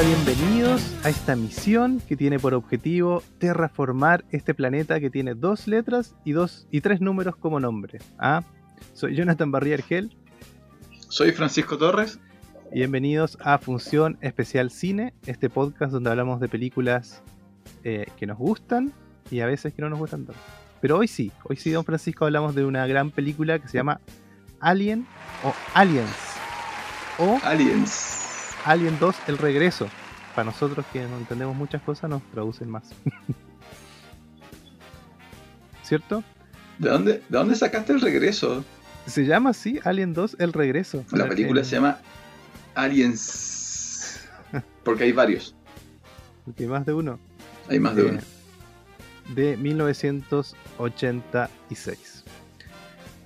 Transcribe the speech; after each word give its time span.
hola, 0.00 0.08
bienvenidos 0.08 0.94
a 1.04 1.10
esta 1.10 1.36
misión 1.36 2.00
que 2.08 2.16
tiene 2.16 2.38
por 2.38 2.54
objetivo 2.54 3.22
terraformar 3.38 4.24
este 4.30 4.54
planeta 4.54 4.98
que 5.00 5.10
tiene 5.10 5.34
dos 5.34 5.66
letras 5.66 6.14
y 6.24 6.32
dos 6.32 6.66
y 6.70 6.80
tres 6.80 7.00
números 7.00 7.36
como 7.36 7.60
nombre. 7.60 7.98
¿ah? 8.18 8.42
Soy 8.94 9.14
Jonathan 9.14 9.50
Barrier 9.50 9.82
Gel. 9.82 10.16
Soy 11.08 11.32
Francisco 11.32 11.76
Torres. 11.76 12.18
Bienvenidos 12.72 13.36
a 13.42 13.58
Función 13.58 14.16
Especial 14.20 14.70
Cine, 14.70 15.12
este 15.26 15.50
podcast 15.50 15.92
donde 15.92 16.10
hablamos 16.10 16.40
de 16.40 16.48
películas 16.48 17.22
eh, 17.84 18.06
que 18.16 18.26
nos 18.26 18.38
gustan 18.38 18.92
y 19.30 19.40
a 19.40 19.46
veces 19.46 19.74
que 19.74 19.82
no 19.82 19.90
nos 19.90 19.98
gustan 19.98 20.24
tanto. 20.24 20.40
Pero 20.80 20.98
hoy 20.98 21.08
sí, 21.08 21.30
hoy 21.44 21.56
sí, 21.56 21.70
don 21.70 21.84
Francisco, 21.84 22.24
hablamos 22.24 22.54
de 22.54 22.64
una 22.64 22.86
gran 22.86 23.10
película 23.10 23.58
que 23.58 23.68
se 23.68 23.76
llama 23.76 24.00
Alien 24.60 25.06
o 25.44 25.52
Aliens. 25.74 26.16
O 27.18 27.38
Aliens 27.42 28.19
Alien 28.64 28.98
2, 28.98 29.16
El 29.28 29.38
Regreso. 29.38 29.88
Para 30.34 30.46
nosotros 30.46 30.84
que 30.92 31.02
no 31.02 31.18
entendemos 31.18 31.54
muchas 31.56 31.80
cosas, 31.82 32.10
nos 32.10 32.22
traducen 32.30 32.68
más. 32.70 32.90
¿Cierto? 35.82 36.22
¿De 36.78 36.88
dónde, 36.88 37.14
¿De 37.14 37.22
dónde 37.28 37.56
sacaste 37.56 37.92
el 37.92 38.00
regreso? 38.00 38.64
Se 39.06 39.26
llama 39.26 39.50
así, 39.50 39.80
Alien 39.84 40.14
2, 40.14 40.36
El 40.38 40.52
Regreso. 40.52 41.04
La 41.10 41.28
película 41.28 41.64
se 41.64 41.74
llama 41.76 41.98
Aliens. 42.74 44.20
Porque 44.84 45.04
hay 45.04 45.12
varios. 45.12 45.54
Porque 46.44 46.64
hay 46.64 46.68
más 46.68 46.84
de 46.86 46.92
uno. 46.94 47.18
Hay 47.68 47.78
más 47.80 47.96
de 47.96 48.04
uno. 48.04 48.20
De 49.34 49.56
1986. 49.56 52.09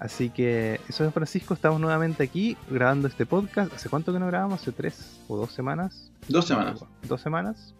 Así 0.05 0.29
que 0.29 0.83
eso 0.87 1.03
es 1.07 1.15
Francisco, 1.15 1.55
estamos 1.55 1.81
nuevamente 1.81 2.23
aquí 2.23 2.59
grabando 2.69 3.09
este 3.09 3.25
podcast. 3.25 3.73
¿Hace 3.73 3.89
cuánto 3.89 4.13
que 4.13 4.19
no 4.19 4.27
grabamos? 4.27 4.61
¿Hace 4.61 4.71
tres 4.71 5.19
o 5.29 5.37
dos 5.39 5.51
semanas? 5.51 6.13
Dos 6.29 6.45
semanas. 6.45 6.85
Dos 7.09 7.23
semanas. 7.23 7.75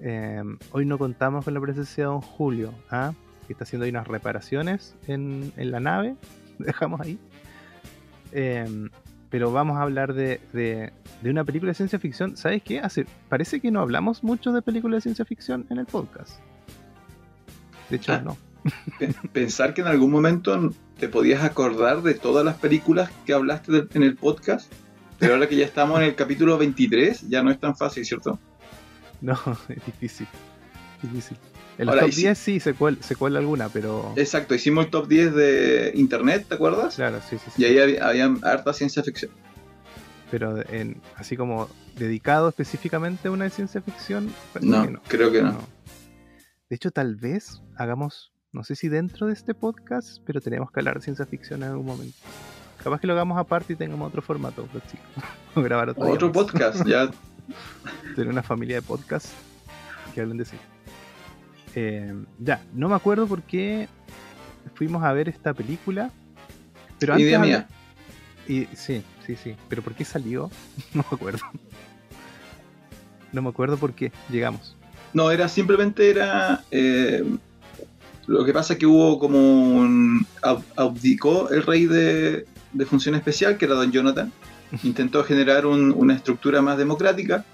Eh, 0.00 0.42
hoy 0.72 0.86
no 0.86 0.96
contamos 0.96 1.44
con 1.44 1.52
la 1.52 1.60
presencia 1.60 2.04
de 2.04 2.08
don 2.08 2.22
Julio, 2.22 2.72
¿ah? 2.90 3.12
que 3.46 3.52
está 3.52 3.64
haciendo 3.64 3.84
ahí 3.84 3.90
unas 3.90 4.08
reparaciones 4.08 4.96
en, 5.08 5.52
la 5.58 5.78
nave. 5.78 6.16
Dejamos 6.58 7.02
ahí. 7.02 7.18
Eh, 8.32 8.88
pero 9.28 9.52
vamos 9.52 9.76
a 9.76 9.82
hablar 9.82 10.14
de, 10.14 10.40
de, 10.54 10.90
una 11.22 11.44
película 11.44 11.72
de 11.72 11.74
ciencia 11.74 11.98
ficción. 11.98 12.38
¿Sabes 12.38 12.62
qué? 12.62 12.80
Hace, 12.80 13.04
parece 13.28 13.60
que 13.60 13.70
no 13.70 13.80
hablamos 13.80 14.24
mucho 14.24 14.52
de 14.52 14.62
películas 14.62 14.96
de 14.96 15.00
ciencia 15.02 15.26
ficción 15.26 15.66
en 15.68 15.76
el 15.76 15.84
podcast. 15.84 16.40
De 17.90 17.96
hecho, 17.96 18.14
ah. 18.14 18.22
no. 18.24 18.49
Pensar 19.32 19.74
que 19.74 19.80
en 19.80 19.86
algún 19.86 20.10
momento 20.10 20.72
te 20.98 21.08
podías 21.08 21.42
acordar 21.42 22.02
de 22.02 22.14
todas 22.14 22.44
las 22.44 22.56
películas 22.56 23.10
que 23.24 23.32
hablaste 23.32 23.86
en 23.94 24.02
el 24.02 24.16
podcast, 24.16 24.70
pero 25.18 25.34
ahora 25.34 25.48
que 25.48 25.56
ya 25.56 25.64
estamos 25.64 25.98
en 26.00 26.06
el 26.06 26.14
capítulo 26.14 26.58
23, 26.58 27.28
ya 27.28 27.42
no 27.42 27.50
es 27.50 27.58
tan 27.58 27.76
fácil, 27.76 28.04
¿cierto? 28.04 28.38
No, 29.20 29.34
es 29.68 29.84
difícil. 29.86 30.26
difícil. 31.02 31.36
En 31.78 31.86
los 31.86 31.98
top 31.98 32.10
10 32.10 32.38
sí 32.38 32.60
se 32.60 32.74
cuela, 32.74 33.38
alguna, 33.38 33.70
pero. 33.70 34.12
Exacto, 34.16 34.54
hicimos 34.54 34.84
el 34.84 34.90
top 34.90 35.08
10 35.08 35.34
de 35.34 35.92
internet, 35.94 36.44
¿te 36.46 36.54
acuerdas? 36.54 36.96
Claro, 36.96 37.20
sí, 37.28 37.38
sí. 37.38 37.50
Y 37.56 37.64
ahí 37.64 37.98
había, 37.98 38.34
harta 38.42 38.74
ciencia 38.74 39.02
ficción. 39.02 39.30
Pero 40.30 40.60
en, 40.70 41.00
así 41.16 41.36
como 41.36 41.70
dedicado 41.96 42.50
específicamente 42.50 43.28
a 43.28 43.30
una 43.30 43.44
de 43.44 43.50
ciencia 43.50 43.80
ficción, 43.80 44.30
no, 44.60 45.00
creo 45.08 45.32
que 45.32 45.40
no. 45.40 45.58
De 46.68 46.76
hecho, 46.76 46.90
tal 46.90 47.16
vez 47.16 47.62
hagamos 47.76 48.29
no 48.52 48.64
sé 48.64 48.74
si 48.74 48.88
dentro 48.88 49.28
de 49.28 49.32
este 49.32 49.54
podcast, 49.54 50.18
pero 50.24 50.40
tenemos 50.40 50.70
que 50.72 50.80
hablar 50.80 50.96
de 50.96 51.02
ciencia 51.02 51.24
ficción 51.24 51.62
en 51.62 51.70
algún 51.70 51.86
momento. 51.86 52.16
Capaz 52.82 53.00
que 53.00 53.06
lo 53.06 53.12
hagamos 53.12 53.38
aparte 53.38 53.74
y 53.74 53.76
tengamos 53.76 54.08
otro 54.08 54.22
formato, 54.22 54.66
pues, 54.72 54.82
o 55.54 55.62
grabar 55.62 55.90
otro, 55.90 56.32
podcast, 56.32 56.84
ya. 56.86 57.10
Tener 58.16 58.28
una 58.28 58.42
familia 58.42 58.76
de 58.76 58.82
podcasts 58.82 59.32
que 60.14 60.20
hablen 60.20 60.38
de 60.38 60.44
sí. 60.44 60.56
Eh, 61.76 62.12
ya, 62.38 62.62
no 62.72 62.88
me 62.88 62.96
acuerdo 62.96 63.26
por 63.26 63.42
qué 63.42 63.88
fuimos 64.74 65.04
a 65.04 65.12
ver 65.12 65.28
esta 65.28 65.54
película. 65.54 66.10
Pero 66.98 67.12
antes. 67.12 67.26
Idea 67.28 67.38
mía. 67.38 67.68
Y, 68.48 68.66
sí, 68.74 69.04
sí, 69.26 69.36
sí. 69.36 69.56
Pero 69.68 69.82
¿por 69.82 69.94
qué 69.94 70.04
salió? 70.04 70.50
no 70.94 71.04
me 71.08 71.16
acuerdo. 71.16 71.40
No 73.32 73.42
me 73.42 73.48
acuerdo 73.48 73.76
por 73.76 73.94
qué 73.94 74.10
llegamos. 74.28 74.76
No, 75.12 75.30
era 75.30 75.48
simplemente 75.48 76.10
era. 76.10 76.64
Eh, 76.70 77.24
lo 78.30 78.44
que 78.44 78.52
pasa 78.52 78.74
es 78.74 78.78
que 78.78 78.86
hubo 78.86 79.18
como 79.18 79.38
un. 79.38 80.24
abdicó 80.76 81.50
el 81.50 81.64
rey 81.64 81.86
de, 81.86 82.46
función 82.86 83.16
especial, 83.16 83.58
que 83.58 83.64
era 83.64 83.74
Don 83.74 83.90
Jonathan. 83.90 84.32
Intentó 84.84 85.24
generar 85.24 85.66
una 85.66 86.14
estructura 86.14 86.62
más 86.62 86.78
democrática. 86.78 87.44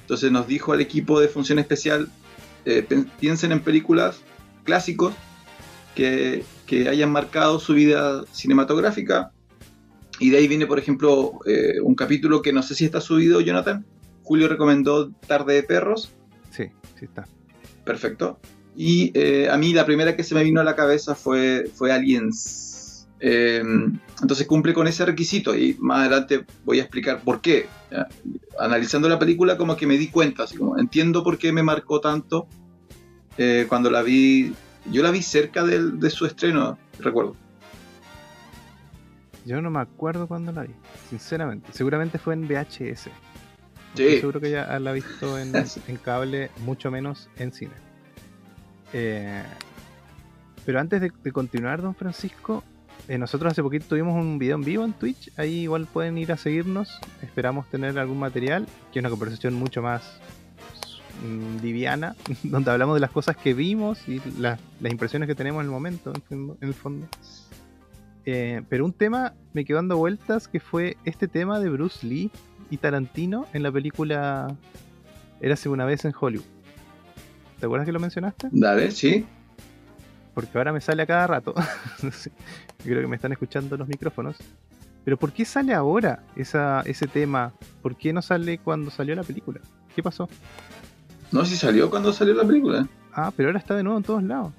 Entonces 0.00 0.32
nos 0.32 0.46
dijo 0.46 0.72
al 0.72 0.80
equipo 0.80 1.20
de 1.20 1.28
función 1.28 1.58
especial: 1.58 2.08
eh, 2.64 2.86
piensen 3.20 3.52
en 3.52 3.60
películas 3.60 4.22
clásicos 4.64 5.12
que, 5.94 6.44
hayan 6.88 7.12
marcado 7.12 7.60
su 7.60 7.74
vida 7.74 8.24
cinematográfica. 8.32 9.32
Y 10.18 10.30
de 10.30 10.38
ahí 10.38 10.48
viene, 10.48 10.66
por 10.66 10.78
ejemplo, 10.78 11.40
eh, 11.44 11.78
un 11.82 11.94
capítulo 11.94 12.40
que 12.40 12.54
no 12.54 12.62
sé 12.62 12.74
si 12.74 12.86
está 12.86 13.02
subido, 13.02 13.42
Jonathan. 13.42 13.84
Julio 14.22 14.48
recomendó 14.48 15.10
Tarde 15.10 15.56
de 15.56 15.62
Perros. 15.62 16.14
Sí, 16.50 16.70
sí 16.98 17.04
está. 17.04 17.28
Perfecto. 17.84 18.40
Y 18.76 19.10
eh, 19.14 19.48
a 19.50 19.56
mí 19.56 19.72
la 19.72 19.86
primera 19.86 20.14
que 20.14 20.22
se 20.22 20.34
me 20.34 20.44
vino 20.44 20.60
a 20.60 20.64
la 20.64 20.76
cabeza 20.76 21.14
fue, 21.14 21.70
fue 21.74 21.92
Aliens. 21.92 23.08
Em, 23.18 23.98
entonces 24.20 24.46
cumple 24.46 24.74
con 24.74 24.86
ese 24.86 25.06
requisito 25.06 25.56
y 25.56 25.74
más 25.80 26.00
adelante 26.00 26.44
voy 26.66 26.80
a 26.80 26.82
explicar 26.82 27.22
por 27.22 27.40
qué. 27.40 27.66
Analizando 28.58 29.08
la 29.08 29.18
película 29.18 29.56
como 29.56 29.76
que 29.76 29.86
me 29.86 29.96
di 29.96 30.08
cuenta, 30.08 30.42
así 30.42 30.58
como 30.58 30.78
entiendo 30.78 31.24
por 31.24 31.38
qué 31.38 31.52
me 31.52 31.62
marcó 31.62 32.00
tanto 32.00 32.46
eh, 33.38 33.64
cuando 33.68 33.90
la 33.90 34.02
vi. 34.02 34.54
Yo 34.90 35.02
la 35.02 35.10
vi 35.10 35.22
cerca 35.22 35.64
de, 35.64 36.10
su 36.10 36.26
estreno, 36.26 36.78
recuerdo. 37.00 37.34
Yo 39.44 39.60
no 39.60 39.70
me 39.70 39.80
acuerdo 39.80 40.26
cuando 40.28 40.52
la 40.52 40.62
vi, 40.62 40.74
sinceramente. 41.08 41.70
Seguramente 41.72 42.18
fue 42.18 42.34
en 42.34 42.46
VHS. 42.46 43.08
Sí. 43.94 44.20
Seguro 44.20 44.40
que 44.40 44.50
ya 44.50 44.78
la 44.78 44.90
he 44.90 44.94
visto 44.94 45.38
en, 45.38 45.52
en 45.88 45.96
cable, 45.96 46.50
mucho 46.64 46.90
menos 46.90 47.30
en 47.36 47.52
cine. 47.52 47.85
Eh, 48.92 49.42
pero 50.64 50.80
antes 50.80 51.00
de, 51.00 51.32
continuar, 51.32 51.80
don 51.80 51.94
Francisco, 51.94 52.64
eh, 53.08 53.18
nosotros 53.18 53.52
hace 53.52 53.62
poquito 53.62 53.86
tuvimos 53.88 54.20
un 54.20 54.38
video 54.38 54.56
en 54.56 54.62
vivo 54.62 54.84
en 54.84 54.92
Twitch. 54.92 55.30
Ahí 55.36 55.60
igual 55.60 55.86
pueden 55.86 56.18
ir 56.18 56.32
a 56.32 56.36
seguirnos. 56.36 56.98
Esperamos 57.22 57.68
tener 57.68 57.98
algún 57.98 58.18
material, 58.18 58.66
que 58.92 58.98
es 58.98 59.02
una 59.02 59.10
conversación 59.10 59.54
mucho 59.54 59.80
más 59.80 60.18
mm, 61.24 61.62
liviana, 61.62 62.16
donde 62.42 62.70
hablamos 62.70 62.96
de 62.96 63.00
las 63.00 63.10
cosas 63.10 63.36
que 63.36 63.54
vimos 63.54 64.08
y 64.08 64.20
las 64.38 64.58
impresiones 64.82 65.28
que 65.28 65.36
tenemos 65.36 65.60
en 65.60 65.66
el 65.66 65.70
momento, 65.70 66.12
en, 66.30 66.56
el 66.60 66.74
fondo. 66.74 67.06
Eh, 68.24 68.62
pero 68.68 68.84
un 68.84 68.92
tema 68.92 69.34
me 69.52 69.64
quedó 69.64 69.76
dando 69.76 69.96
vueltas 69.96 70.48
que 70.48 70.58
fue 70.58 70.96
este 71.04 71.28
tema 71.28 71.60
de 71.60 71.70
Bruce 71.70 72.04
Lee 72.04 72.32
y 72.70 72.78
Tarantino 72.78 73.46
en 73.52 73.62
la 73.62 73.70
película 73.70 74.56
Érase 75.40 75.68
una 75.68 75.84
vez 75.84 76.04
en 76.04 76.12
Hollywood. 76.18 76.55
¿Te 77.58 77.66
acuerdas 77.66 77.86
que 77.86 77.92
lo 77.92 78.00
mencionaste? 78.00 78.48
Dale, 78.52 78.90
sí. 78.90 79.24
Porque 80.34 80.58
ahora 80.58 80.72
me 80.72 80.80
sale 80.80 81.02
a 81.02 81.06
cada 81.06 81.26
rato. 81.26 81.54
Creo 82.84 83.00
que 83.00 83.06
me 83.06 83.16
están 83.16 83.32
escuchando 83.32 83.76
los 83.76 83.88
micrófonos. 83.88 84.36
Pero 85.04 85.16
¿por 85.16 85.32
qué 85.32 85.44
sale 85.44 85.72
ahora 85.72 86.24
esa, 86.34 86.82
ese 86.82 87.06
tema? 87.06 87.54
¿Por 87.80 87.96
qué 87.96 88.12
no 88.12 88.20
sale 88.20 88.58
cuando 88.58 88.90
salió 88.90 89.14
la 89.14 89.22
película? 89.22 89.60
¿Qué 89.94 90.02
pasó? 90.02 90.28
No, 91.32 91.44
si 91.44 91.56
salió 91.56 91.88
cuando 91.88 92.12
salió 92.12 92.34
la 92.34 92.44
película. 92.44 92.86
Ah, 93.12 93.32
pero 93.34 93.48
ahora 93.48 93.58
está 93.58 93.74
de 93.74 93.82
nuevo 93.82 93.98
en 93.98 94.04
todos 94.04 94.22
lados. 94.22 94.52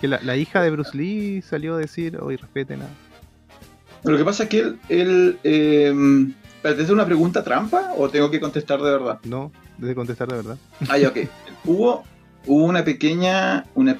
Que 0.00 0.08
la, 0.08 0.36
hija 0.36 0.62
de 0.62 0.70
Bruce 0.70 0.96
Lee 0.96 1.42
salió 1.42 1.74
a 1.74 1.78
decir, 1.78 2.18
hoy 2.20 2.36
respeten 2.36 2.82
a... 2.82 2.88
Lo 4.08 4.16
que 4.16 4.24
pasa 4.24 4.44
es 4.44 4.48
que 4.48 4.60
él... 4.60 4.78
él 4.88 5.38
eh, 5.44 6.32
¿Es 6.64 6.90
una 6.90 7.04
pregunta 7.04 7.42
trampa 7.42 7.92
o 7.96 8.08
tengo 8.08 8.30
que 8.30 8.40
contestar 8.40 8.80
de 8.80 8.90
verdad? 8.92 9.18
No, 9.24 9.50
de 9.78 9.94
contestar 9.94 10.28
de 10.28 10.36
verdad. 10.36 10.56
Ah, 10.88 10.96
ya, 10.96 11.08
ok. 11.08 11.18
Hubo 11.64 12.04
hubo 12.46 12.64
una 12.64 12.84
pequeña, 12.84 13.66
una, 13.74 13.98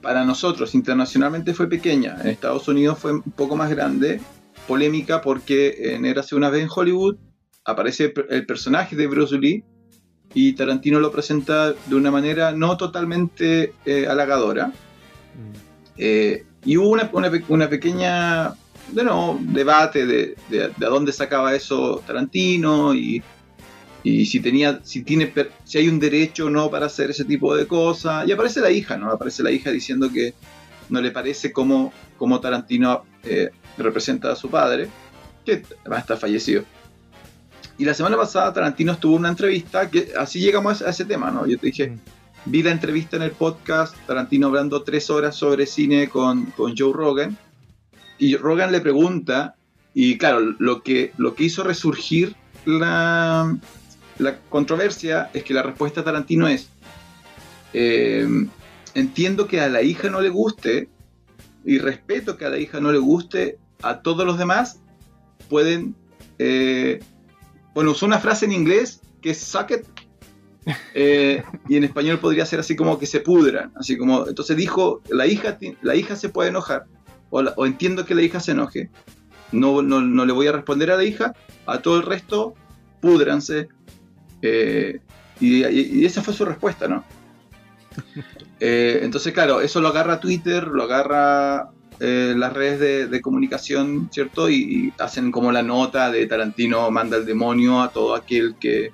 para 0.00 0.24
nosotros 0.24 0.74
internacionalmente 0.74 1.54
fue 1.54 1.68
pequeña, 1.68 2.16
en 2.20 2.28
Estados 2.28 2.68
Unidos 2.68 2.98
fue 2.98 3.12
un 3.12 3.22
poco 3.22 3.56
más 3.56 3.70
grande, 3.70 4.20
polémica 4.66 5.20
porque 5.20 5.94
en 5.94 6.06
Érase 6.06 6.34
una 6.34 6.50
vez 6.50 6.62
en 6.62 6.68
Hollywood 6.74 7.16
aparece 7.64 8.12
el 8.30 8.46
personaje 8.46 8.96
de 8.96 9.06
Bruce 9.06 9.38
Lee 9.38 9.64
y 10.32 10.52
Tarantino 10.54 11.00
lo 11.00 11.10
presenta 11.12 11.72
de 11.72 11.94
una 11.94 12.10
manera 12.10 12.52
no 12.52 12.76
totalmente 12.76 13.72
eh, 13.84 14.06
halagadora. 14.06 14.68
Mm. 14.68 14.72
Eh, 15.96 16.44
y 16.64 16.76
hubo 16.76 16.88
una, 16.88 17.10
una, 17.48 17.68
pequeña 17.68 18.54
bueno, 18.92 19.38
debate 19.40 20.06
de, 20.06 20.34
de, 20.48 20.70
de, 20.76 20.86
a 20.86 20.88
dónde 20.88 21.12
sacaba 21.12 21.54
eso 21.54 22.02
Tarantino 22.06 22.94
y 22.94 23.22
y 24.04 24.26
si 24.26 24.40
tenía, 24.40 24.80
si 24.84 25.02
tiene, 25.02 25.32
si 25.64 25.78
hay 25.78 25.88
un 25.88 25.98
derecho 25.98 26.46
o 26.46 26.50
no 26.50 26.70
para 26.70 26.86
hacer 26.86 27.10
ese 27.10 27.24
tipo 27.24 27.56
de 27.56 27.66
cosas. 27.66 28.28
Y 28.28 28.32
aparece 28.32 28.60
la 28.60 28.70
hija, 28.70 28.98
¿no? 28.98 29.10
Aparece 29.10 29.42
la 29.42 29.50
hija 29.50 29.70
diciendo 29.70 30.12
que 30.12 30.34
no 30.90 31.00
le 31.00 31.10
parece 31.10 31.52
cómo, 31.52 31.90
cómo 32.18 32.38
Tarantino 32.38 33.04
eh, 33.22 33.50
representa 33.78 34.30
a 34.30 34.36
su 34.36 34.50
padre, 34.50 34.90
que 35.46 35.62
además 35.80 36.00
está 36.00 36.18
fallecido. 36.18 36.64
Y 37.78 37.86
la 37.86 37.94
semana 37.94 38.18
pasada 38.18 38.52
Tarantino 38.52 38.92
estuvo 38.92 39.14
en 39.14 39.20
una 39.20 39.30
entrevista, 39.30 39.90
que 39.90 40.12
así 40.18 40.38
llegamos 40.38 40.82
a 40.82 40.90
ese 40.90 41.06
tema, 41.06 41.30
¿no? 41.30 41.46
Yo 41.46 41.58
te 41.58 41.68
dije, 41.68 41.88
mm. 41.88 42.00
vi 42.44 42.62
la 42.62 42.72
entrevista 42.72 43.16
en 43.16 43.22
el 43.22 43.32
podcast, 43.32 43.96
Tarantino 44.06 44.48
hablando 44.48 44.82
tres 44.82 45.08
horas 45.08 45.34
sobre 45.34 45.64
cine 45.64 46.10
con, 46.10 46.44
con 46.50 46.74
Joe 46.76 46.92
Rogan, 46.92 47.38
y 48.18 48.36
Rogan 48.36 48.70
le 48.70 48.82
pregunta, 48.82 49.56
y 49.94 50.18
claro, 50.18 50.40
lo 50.58 50.82
que, 50.82 51.12
lo 51.16 51.34
que 51.34 51.44
hizo 51.44 51.64
resurgir 51.64 52.36
la, 52.66 53.56
la 54.18 54.38
controversia 54.48 55.30
es 55.34 55.44
que 55.44 55.54
la 55.54 55.62
respuesta 55.62 56.00
de 56.00 56.04
Tarantino 56.04 56.48
es, 56.48 56.68
eh, 57.72 58.26
entiendo 58.94 59.46
que 59.46 59.60
a 59.60 59.68
la 59.68 59.82
hija 59.82 60.08
no 60.10 60.20
le 60.20 60.28
guste, 60.28 60.88
y 61.64 61.78
respeto 61.78 62.36
que 62.36 62.44
a 62.44 62.50
la 62.50 62.58
hija 62.58 62.80
no 62.80 62.92
le 62.92 62.98
guste, 62.98 63.58
a 63.82 64.02
todos 64.02 64.26
los 64.26 64.38
demás 64.38 64.80
pueden... 65.48 65.94
Eh, 66.38 67.00
bueno, 67.74 67.92
usó 67.92 68.06
una 68.06 68.20
frase 68.20 68.44
en 68.44 68.52
inglés 68.52 69.00
que 69.20 69.30
es 69.30 69.40
suck 69.40 69.72
eh, 70.94 71.42
y 71.68 71.76
en 71.76 71.84
español 71.84 72.18
podría 72.18 72.46
ser 72.46 72.60
así 72.60 72.76
como 72.76 72.98
que 72.98 73.06
se 73.06 73.20
pudran, 73.20 73.72
así 73.76 73.96
como, 73.96 74.26
entonces 74.28 74.56
dijo, 74.56 75.02
la 75.08 75.26
hija, 75.26 75.58
la 75.82 75.94
hija 75.94 76.16
se 76.16 76.28
puede 76.28 76.50
enojar, 76.50 76.86
o, 77.30 77.66
entiendo 77.66 78.04
que 78.06 78.14
la 78.14 78.22
hija 78.22 78.40
se 78.40 78.52
enoje, 78.52 78.90
no, 79.52 79.82
no, 79.82 80.24
le 80.24 80.32
voy 80.32 80.46
a 80.46 80.52
responder 80.52 80.90
a 80.90 80.96
la 80.96 81.04
hija, 81.04 81.34
a 81.66 81.80
todo 81.80 81.96
el 81.96 82.02
resto, 82.04 82.54
púdranse, 83.00 83.68
eh, 84.44 85.00
y, 85.40 86.04
esa 86.04 86.22
fue 86.22 86.34
su 86.34 86.44
respuesta, 86.44 86.88
¿no? 86.88 87.04
Eh, 88.60 89.00
entonces, 89.02 89.34
claro, 89.34 89.60
eso 89.60 89.80
lo 89.80 89.88
agarra 89.88 90.20
Twitter, 90.20 90.68
lo 90.68 90.84
agarra 90.84 91.70
eh, 92.00 92.32
las 92.34 92.52
redes 92.52 93.10
de, 93.10 93.20
comunicación, 93.20 94.08
¿cierto? 94.10 94.48
Y, 94.48 94.92
hacen 94.98 95.32
como 95.32 95.52
la 95.52 95.62
nota 95.62 96.10
de 96.10 96.26
Tarantino 96.26 96.90
manda 96.90 97.18
el 97.18 97.26
demonio 97.26 97.82
a 97.82 97.90
todo 97.90 98.14
aquel 98.14 98.54
que, 98.58 98.90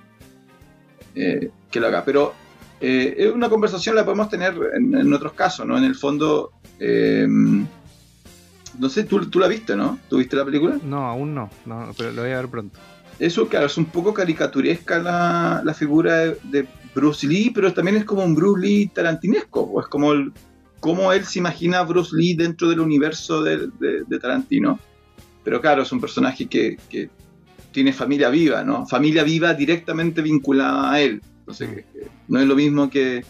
que 1.15 1.81
lo 1.81 1.87
haga. 1.87 2.05
Pero 2.05 2.35
es 2.81 3.31
una 3.31 3.49
conversación 3.49 3.95
la 3.95 4.05
podemos 4.05 4.29
tener 4.29 4.57
en, 4.75 5.13
otros 5.13 5.35
casos, 5.35 5.67
¿no? 5.67 5.79
En 5.79 5.85
el 5.85 5.95
fondo, 5.95 6.51
no 6.81 8.89
sé, 8.89 9.05
¿tú, 9.05 9.31
tú 9.31 9.39
la 9.39 9.47
viste, 9.47 9.77
¿no? 9.77 10.01
¿Tú 10.09 10.17
viste 10.17 10.35
la 10.35 10.47
película? 10.47 10.79
No, 10.83 11.07
aún 11.07 11.33
no, 11.33 11.49
no 11.67 11.93
pero 11.97 12.11
lo 12.13 12.23
voy 12.23 12.33
a 12.33 12.39
ver 12.39 12.49
pronto. 12.49 12.81
Eso, 13.21 13.49
claro, 13.49 13.67
es 13.67 13.77
un 13.77 13.85
poco 13.85 14.15
caricaturesca 14.15 14.99
la, 14.99 15.61
la 15.63 15.75
figura 15.75 16.35
de, 16.43 16.67
Bruce 16.95 17.27
Lee, 17.27 17.53
pero 17.55 17.73
también 17.73 17.99
es 17.99 18.05
como 18.05 18.25
un 18.25 18.35
Bruce 18.35 18.67
Lee 18.67 18.91
tarantinesco, 18.93 19.61
o 19.61 19.81
es 19.81 19.87
como 19.87 20.13
el, 20.13 20.33
cómo 20.81 21.13
él 21.13 21.25
se 21.25 21.39
imagina 21.39 21.79
a 21.79 21.85
Bruce 21.85 22.17
Lee 22.17 22.35
dentro 22.35 22.69
del 22.69 22.81
universo 22.81 23.43
de, 23.43 23.69
Tarantino. 24.21 24.81
Pero 25.45 25.61
claro, 25.61 25.83
es 25.83 25.93
un 25.93 26.01
personaje 26.01 26.47
que, 26.47 26.79
tiene 27.73 27.93
familia 27.93 28.31
viva, 28.31 28.65
¿no? 28.65 28.85
Familia 28.85 29.23
viva 29.23 29.55
directamente 29.55 30.23
vinculada 30.23 30.93
a 30.93 31.01
él. 31.01 31.23
Entonces, 31.41 31.85
no 32.27 32.41
es 32.41 32.47
lo 32.49 32.57
mismo 32.57 32.91
que, 32.91 33.25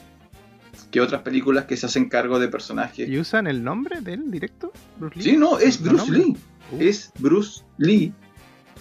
que 0.91 1.03
otras 1.03 1.21
películas 1.21 1.67
que 1.67 1.77
se 1.77 1.85
hacen 1.85 2.09
cargo 2.09 2.39
de 2.39 2.49
personajes. 2.49 3.07
¿Y 3.07 3.19
usan 3.19 3.47
el 3.47 3.63
nombre 3.63 4.01
de 4.01 4.15
él 4.15 4.31
directo? 4.31 4.73
¿Bruce 4.99 5.19
Lee? 5.19 5.25
Sí, 5.25 5.37
no, 5.37 5.59
es 5.59 5.83
Bruce 5.83 6.11
Lee. 6.11 6.37
Uh. 6.73 6.81
Es 6.81 7.13
Bruce 7.19 7.65
Lee 7.77 8.15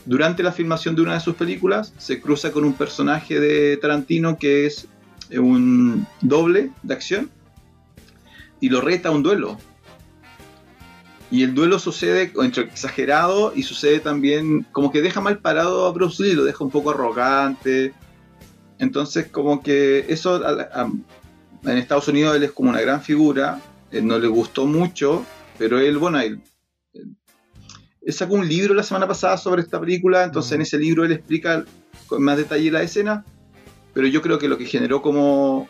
durante 0.10 0.42
la 0.42 0.52
filmación 0.52 0.96
de 0.96 1.04
una 1.04 1.14
de 1.14 1.20
sus 1.20 1.36
películas 1.36 1.94
se 2.00 2.20
cruza 2.20 2.52
con 2.52 2.66
un 2.66 2.74
personaje 2.74 3.40
de 3.40 3.78
Tarantino 3.78 4.40
que 4.40 4.66
es 4.66 4.88
un 5.32 6.08
doble 6.20 6.72
de 6.82 6.94
acción 6.96 7.30
y 8.60 8.70
lo 8.70 8.82
reta 8.82 9.10
a 9.10 9.12
un 9.12 9.22
duelo. 9.22 9.60
Y 11.30 11.44
el 11.44 11.54
duelo 11.54 11.78
sucede 11.78 12.32
entre 12.42 12.64
exagerado 12.64 13.54
y 13.56 13.62
sucede 13.62 14.00
también 14.00 14.66
como 14.72 14.92
que 14.92 15.04
deja 15.04 15.22
mal 15.22 15.38
parado 15.38 15.86
a 15.86 15.92
Bruce 15.92 16.24
Lee, 16.24 16.34
lo 16.34 16.44
deja 16.44 16.64
un 16.64 16.72
poco 16.72 16.90
arrogante. 16.90 17.94
Entonces 18.80 19.28
como 19.28 19.62
que 19.62 20.08
eso 20.10 20.42
en 20.44 21.78
Estados 21.78 22.08
Unidos 22.08 22.36
él 22.36 22.42
es 22.42 22.52
como 22.52 22.72
una 22.72 22.82
gran 22.82 23.04
figura, 23.04 23.62
no 23.92 24.18
le 24.18 24.28
gustó 24.28 24.66
mucho, 24.66 25.24
pero 25.60 25.78
él, 25.78 26.00
bueno, 26.00 26.20
él, 26.20 26.42
sacó 28.12 28.36
un 28.36 28.48
libro 28.48 28.74
la 28.74 28.84
semana 28.84 29.08
pasada 29.08 29.38
sobre 29.38 29.62
esta 29.62 29.80
película, 29.80 30.24
entonces 30.24 30.54
en 30.54 30.62
ese 30.62 30.78
libro 30.78 31.06
él 31.06 31.12
explica 31.12 31.66
con 32.08 32.24
más 32.24 32.38
detalle 32.38 32.72
la 32.72 32.82
escena, 32.82 33.26
pero 33.94 34.08
yo 34.08 34.22
creo 34.22 34.40
que 34.40 34.48
lo 34.48 34.58
que 34.58 34.66
generó 34.66 35.02
como 35.02 35.68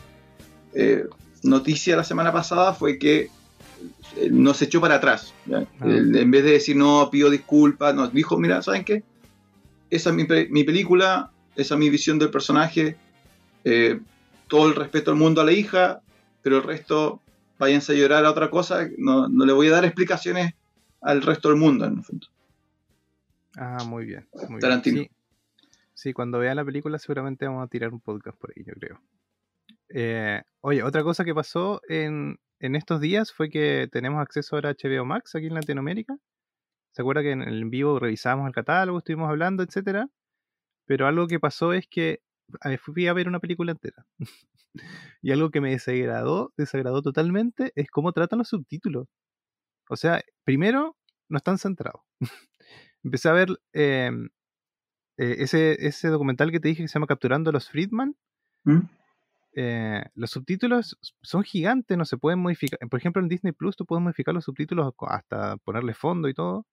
eh, 0.74 1.06
noticia 1.44 1.96
la 1.96 2.04
semana 2.04 2.32
pasada 2.32 2.74
fue 2.74 3.00
que 3.00 3.30
eh, 4.18 4.30
nos 4.30 4.62
echó 4.62 4.82
para 4.82 4.96
atrás. 4.96 5.34
Ah. 5.52 5.64
en 5.82 6.32
vez 6.32 6.44
de 6.44 6.52
decir, 6.52 6.76
no, 6.76 7.10
pido 7.12 7.30
disculpas, 7.30 7.96
nos 7.96 8.14
dijo, 8.14 8.38
mira, 8.38 8.62
¿saben 8.62 8.84
qué? 8.84 9.04
Esa 9.90 10.12
es 10.12 10.16
mi, 10.16 10.26
película, 10.64 11.32
esa 11.56 11.74
es 11.74 11.80
mi 11.80 11.90
visión 11.90 12.20
del 12.20 12.30
personaje, 12.30 12.96
eh, 13.64 14.00
todo 14.48 14.68
el 14.68 14.76
respeto 14.76 15.12
al 15.12 15.18
mundo 15.18 15.42
a 15.42 15.46
la 15.46 15.52
hija, 15.52 16.02
pero 16.44 16.58
el 16.58 16.64
resto 16.64 17.22
váyanse 17.58 17.94
a 17.94 17.96
llorar 17.96 18.26
a 18.26 18.32
otra 18.32 18.52
cosa, 18.52 18.88
no, 18.98 19.28
no 19.28 19.46
le 19.46 19.54
voy 19.54 19.68
a 19.68 19.72
dar 19.72 19.86
explicaciones 19.86 20.54
al 21.02 21.22
resto 21.22 21.50
del 21.50 21.58
mundo, 21.58 21.86
en 21.86 21.98
el 21.98 22.04
fondo. 22.04 22.28
Ah, 23.56 23.84
muy 23.86 24.06
bien. 24.06 24.28
Tarantino. 24.60 25.04
Sí. 25.94 26.14
cuando 26.14 26.40
vea 26.40 26.56
la 26.56 26.64
película 26.64 26.98
seguramente 26.98 27.46
vamos 27.46 27.66
a 27.66 27.68
tirar 27.68 27.92
un 27.92 28.00
podcast 28.00 28.38
por 28.38 28.52
ahí, 28.52 28.64
yo 28.64 28.74
creo. 28.74 29.02
Eh, 29.90 30.42
oye, 30.62 30.84
otra 30.84 31.04
cosa 31.04 31.26
que 31.26 31.34
pasó 31.34 31.82
en, 31.90 32.40
estos 32.60 33.02
días 33.02 33.34
fue 33.34 33.50
que 33.50 33.90
tenemos 33.92 34.22
acceso 34.22 34.56
ahora 34.56 34.70
a 34.70 34.74
HBO 34.74 35.06
Max 35.06 35.36
aquí 35.36 35.48
en 35.48 35.56
Latinoamérica. 35.56 36.16
¿Se 36.92 37.02
acuerda 37.02 37.22
que 37.22 37.32
en 37.32 37.42
el 37.42 37.62
en 37.62 37.70
vivo 37.70 38.00
revisamos 38.00 38.48
el 38.48 38.54
catálogo, 38.54 39.00
estuvimos 39.00 39.30
hablando, 39.30 39.64
etcétera? 39.64 40.08
Pero 40.86 41.08
algo 41.08 41.28
que 41.28 41.40
pasó 41.40 41.74
es 41.74 41.88
que 41.88 42.22
fui 42.80 43.08
a 43.08 43.14
ver 43.14 43.28
una 43.28 43.40
película 43.40 43.72
entera. 43.72 44.06
y 45.22 45.32
algo 45.32 45.52
que 45.52 45.62
me 45.62 45.72
desagradó, 45.72 46.54
desagradó 46.58 47.02
totalmente, 47.02 47.72
es 47.76 47.90
cómo 47.90 48.12
tratan 48.14 48.40
los 48.40 48.50
subtítulos. 48.50 49.08
O 49.90 49.98
sea, 49.98 50.22
primero, 50.44 50.96
no 51.30 51.38
están 51.38 51.58
centrados. 51.58 52.02
Empecé 53.04 53.30
a 53.30 53.34
ver 53.34 53.50
em, 53.74 54.30
eh, 55.18 55.38
ese, 55.40 55.86
ese 55.86 56.10
documental 56.10 56.52
que 56.52 56.60
te 56.60 56.70
dije 56.70 56.84
que 56.84 56.88
se 56.88 56.94
llama 56.94 57.08
Capturando 57.08 57.50
a 57.50 57.54
los 57.54 57.70
Friedman. 57.70 58.16
¿Mm? 58.64 58.80
Eh, 59.56 60.04
los 60.14 60.30
subtítulos 60.32 60.98
son 61.22 61.44
gigantes, 61.44 61.98
no 61.98 62.06
se 62.06 62.18
pueden 62.18 62.40
modificar. 62.40 62.80
Por 62.88 63.00
ejemplo, 63.00 63.22
en 63.22 63.30
Disney 63.30 63.52
Plus 63.52 63.76
tú 63.76 63.86
puedes 63.86 64.04
modificar 64.04 64.34
los 64.34 64.46
subtítulos 64.46 64.94
hasta 65.08 65.58
ponerle 65.58 65.94
fondo 65.94 66.30
y 66.30 66.34
todo. 66.34 66.66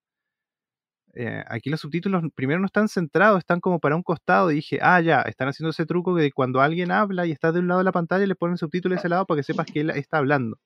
Eh, 1.14 1.43
aquí 1.49 1.71
los 1.71 1.81
subtítulos 1.81 2.23
primero 2.35 2.61
no 2.61 2.67
están 2.67 2.88
centrados, 2.88 3.38
están 3.38 3.61
como 3.61 3.81
para 3.81 3.97
un 3.97 4.02
costado. 4.02 4.50
Y 4.50 4.57
dije, 4.57 4.79
ah, 4.83 5.00
ya, 5.00 5.23
están 5.23 5.49
haciendo 5.49 5.71
ese 5.71 5.87
truco 5.87 6.14
que 6.14 6.31
cuando 6.33 6.61
alguien 6.61 6.93
habla 6.93 7.26
y 7.26 7.33
está 7.33 7.52
de 7.52 7.61
un 7.61 7.69
lado 7.69 7.79
de 7.79 7.85
la 7.85 7.93
pantalla, 7.93 8.26
le 8.26 8.35
ponen 8.35 8.59
subtítulos 8.59 8.99
a 8.99 9.00
ese 9.00 9.09
lado 9.09 9.26
para 9.26 9.38
que 9.38 9.43
sepas 9.43 9.67
que 9.67 9.81
él 9.81 9.90
está 9.90 10.19
hablando. 10.19 10.59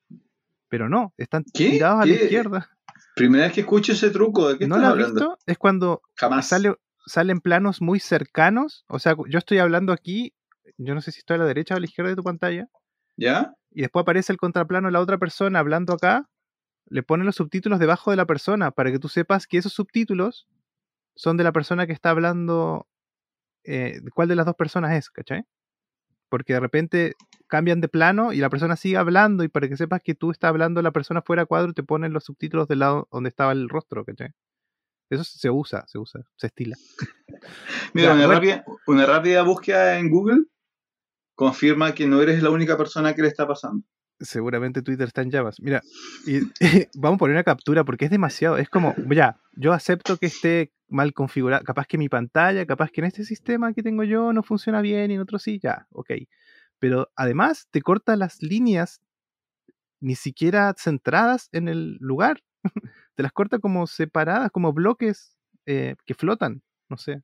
Pero 0.71 0.87
no, 0.87 1.13
están 1.17 1.43
tirados 1.43 2.01
a 2.01 2.05
la 2.05 2.13
izquierda. 2.13 2.69
Primera 3.13 3.43
vez 3.43 3.53
que 3.53 3.59
escucho 3.59 3.91
ese 3.91 4.09
truco, 4.09 4.47
¿de 4.47 4.57
qué 4.57 4.67
¿No 4.69 4.77
lo 4.77 4.87
has 4.87 4.95
visto? 4.95 5.37
Es 5.45 5.57
cuando 5.57 6.01
Sale, 6.41 6.75
salen 7.05 7.41
planos 7.41 7.81
muy 7.81 7.99
cercanos. 7.99 8.85
O 8.87 8.97
sea, 8.97 9.17
yo 9.27 9.37
estoy 9.37 9.57
hablando 9.57 9.91
aquí, 9.91 10.33
yo 10.77 10.95
no 10.95 11.01
sé 11.01 11.11
si 11.11 11.19
estoy 11.19 11.35
a 11.35 11.39
la 11.39 11.45
derecha 11.45 11.73
o 11.73 11.77
a 11.77 11.81
la 11.81 11.87
izquierda 11.87 12.11
de 12.11 12.15
tu 12.15 12.23
pantalla. 12.23 12.69
¿Ya? 13.17 13.53
Y 13.69 13.81
después 13.81 14.03
aparece 14.03 14.31
el 14.31 14.37
contraplano 14.37 14.87
de 14.87 14.93
la 14.93 15.01
otra 15.01 15.17
persona 15.17 15.59
hablando 15.59 15.91
acá. 15.91 16.29
Le 16.85 17.03
ponen 17.03 17.25
los 17.25 17.35
subtítulos 17.35 17.77
debajo 17.77 18.09
de 18.11 18.15
la 18.15 18.25
persona 18.25 18.71
para 18.71 18.93
que 18.93 18.99
tú 18.99 19.09
sepas 19.09 19.47
que 19.47 19.57
esos 19.57 19.73
subtítulos 19.73 20.47
son 21.17 21.35
de 21.35 21.43
la 21.43 21.51
persona 21.51 21.85
que 21.85 21.93
está 21.93 22.11
hablando. 22.11 22.87
Eh, 23.65 23.99
¿Cuál 24.13 24.29
de 24.29 24.37
las 24.37 24.45
dos 24.45 24.55
personas 24.55 24.93
es? 24.93 25.09
¿Cachai? 25.09 25.43
Porque 26.31 26.53
de 26.53 26.61
repente 26.61 27.15
cambian 27.47 27.81
de 27.81 27.89
plano 27.89 28.31
y 28.31 28.37
la 28.37 28.49
persona 28.49 28.77
sigue 28.77 28.95
hablando 28.95 29.43
y 29.43 29.49
para 29.49 29.67
que 29.67 29.75
sepas 29.75 30.01
que 30.01 30.15
tú 30.15 30.31
estás 30.31 30.47
hablando 30.47 30.81
la 30.81 30.91
persona 30.91 31.21
fuera 31.21 31.41
de 31.41 31.47
cuadro 31.47 31.73
te 31.73 31.83
ponen 31.83 32.13
los 32.13 32.23
subtítulos 32.23 32.69
del 32.69 32.79
lado 32.79 33.09
donde 33.11 33.27
estaba 33.27 33.51
el 33.51 33.67
rostro, 33.67 34.05
¿cachai? 34.05 34.29
Eso 35.09 35.25
se 35.25 35.49
usa, 35.49 35.85
se 35.87 35.99
usa, 35.99 36.21
se 36.37 36.47
estila. 36.47 36.77
Mira, 37.93 38.13
una, 38.13 38.27
rápida, 38.27 38.63
una 38.87 39.05
rápida 39.05 39.43
búsqueda 39.43 39.99
en 39.99 40.09
Google 40.09 40.45
confirma 41.35 41.93
que 41.93 42.07
no 42.07 42.21
eres 42.21 42.41
la 42.41 42.49
única 42.49 42.77
persona 42.77 43.13
que 43.13 43.23
le 43.23 43.27
está 43.27 43.45
pasando. 43.45 43.83
Seguramente 44.21 44.81
Twitter 44.81 45.07
está 45.07 45.21
en 45.21 45.31
llamas. 45.31 45.59
Mira, 45.59 45.81
vamos 46.95 47.15
a 47.15 47.19
poner 47.19 47.35
una 47.35 47.43
captura 47.43 47.83
porque 47.83 48.05
es 48.05 48.11
demasiado. 48.11 48.57
Es 48.57 48.69
como, 48.69 48.95
ya, 49.09 49.39
yo 49.53 49.73
acepto 49.73 50.17
que 50.17 50.27
esté 50.27 50.71
mal 50.87 51.13
configurado. 51.13 51.63
Capaz 51.63 51.85
que 51.87 51.97
mi 51.97 52.09
pantalla, 52.09 52.65
capaz 52.65 52.91
que 52.91 53.01
en 53.01 53.05
este 53.07 53.23
sistema 53.23 53.73
que 53.73 53.83
tengo 53.83 54.03
yo 54.03 54.33
no 54.33 54.43
funciona 54.43 54.81
bien 54.81 55.11
y 55.11 55.15
en 55.15 55.21
otro 55.21 55.39
sí, 55.39 55.59
ya, 55.61 55.87
ok 55.91 56.11
pero 56.81 57.11
además 57.15 57.67
te 57.69 57.83
corta 57.83 58.15
las 58.15 58.41
líneas 58.41 59.01
ni 60.01 60.15
siquiera 60.15 60.73
centradas 60.75 61.47
en 61.51 61.67
el 61.67 61.97
lugar. 61.99 62.43
te 63.15 63.21
las 63.21 63.31
corta 63.31 63.59
como 63.59 63.85
separadas, 63.85 64.49
como 64.49 64.73
bloques 64.73 65.37
eh, 65.67 65.95
que 66.07 66.15
flotan, 66.15 66.63
no 66.89 66.97
sé. 66.97 67.21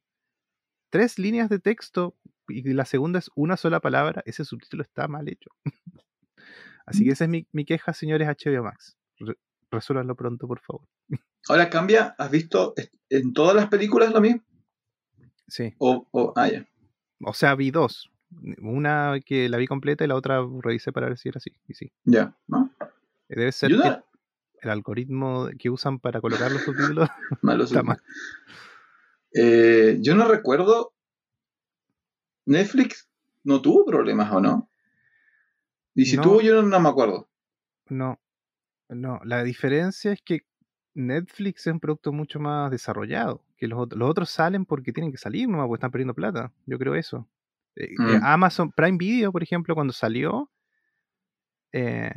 Tres 0.92 1.18
líneas 1.18 1.50
de 1.50 1.58
texto 1.58 2.16
y 2.48 2.62
la 2.72 2.86
segunda 2.86 3.18
es 3.18 3.32
una 3.36 3.58
sola 3.58 3.80
palabra, 3.80 4.22
ese 4.28 4.46
subtítulo 4.46 4.84
está 4.84 5.08
mal 5.08 5.28
hecho. 5.28 5.50
Así 6.88 7.04
que 7.04 7.12
esa 7.12 7.26
es 7.26 7.30
mi, 7.30 7.66
queja, 7.66 7.94
señores 7.94 8.28
HBO 8.28 8.64
Max. 8.64 8.98
resuélvanlo 9.70 10.16
pronto, 10.16 10.48
por 10.48 10.62
favor. 10.62 10.88
Ahora 11.50 11.70
cambia, 11.70 12.16
¿has 12.18 12.32
visto 12.32 12.74
en 13.10 13.34
todas 13.34 13.56
las 13.56 13.68
películas 13.68 14.12
lo 14.14 14.22
mismo? 14.22 14.42
Sí. 15.48 15.76
O, 15.78 16.08
o, 16.12 16.34
ah, 16.36 16.50
ya. 16.50 16.66
O 17.22 17.34
sea, 17.34 17.56
vi 17.56 17.72
dos. 17.72 18.10
Una 18.62 19.20
que 19.26 19.48
la 19.50 19.58
vi 19.58 19.68
completa 19.68 20.04
y 20.04 20.08
la 20.08 20.16
otra 20.16 20.46
revisé 20.62 20.92
para 20.92 21.08
ver 21.08 21.18
si 21.18 21.30
era 21.30 21.38
así. 21.38 21.52
Y 21.68 21.74
sí. 21.74 21.92
Ya, 22.06 22.36
¿no? 22.48 22.74
Debe 23.28 23.52
ser 23.52 23.70
Yo 23.72 23.82
que 23.82 23.90
no- 23.90 24.04
el 24.62 24.70
algoritmo 24.70 25.50
que 25.60 25.70
usan 25.70 26.00
para 26.00 26.20
colocar 26.22 26.52
los 26.52 26.64
subtítulos 26.64 27.10
está 27.82 27.84
mal. 27.84 28.02
Eh, 29.34 29.98
yo 30.02 30.16
no 30.16 30.28
recuerdo. 30.28 30.94
Netflix 32.46 33.10
no 33.44 33.62
tuvo 33.62 33.86
problemas, 33.86 34.32
¿o 34.32 34.40
no? 34.40 34.70
Y 35.98 36.06
si 36.06 36.16
No. 36.16 36.24
tuvo, 36.24 36.42
yo 36.42 36.56
no, 36.56 36.62
no 36.62 36.80
me 36.80 36.90
acuerdo. 36.90 37.30
No, 37.90 38.20
no. 38.90 39.20
La 39.26 39.44
diferencia 39.44 40.12
es 40.14 40.22
que 40.22 40.42
Netflix 40.96 41.68
es 41.68 41.74
un 41.74 41.80
producto 41.80 42.12
mucho 42.14 42.40
más 42.40 42.72
desarrollado. 42.72 43.44
Que 43.58 43.68
los, 43.68 43.88
los 43.96 44.10
otros 44.10 44.30
salen 44.30 44.66
porque 44.66 44.94
tienen 44.94 45.12
que 45.12 45.18
salir, 45.18 45.50
no 45.50 45.58
porque 45.68 45.76
están 45.80 45.92
perdiendo 45.92 46.14
plata. 46.14 46.54
Yo 46.66 46.78
creo 46.80 46.96
eso. 46.96 47.30
Eh, 47.76 47.90
Mm. 47.98 48.10
eh, 48.10 48.20
Amazon 48.24 48.72
Prime 48.72 48.98
Video, 48.98 49.32
por 49.32 49.44
ejemplo, 49.44 49.76
cuando 49.76 49.94
salió, 49.94 50.52
eh, 51.74 52.12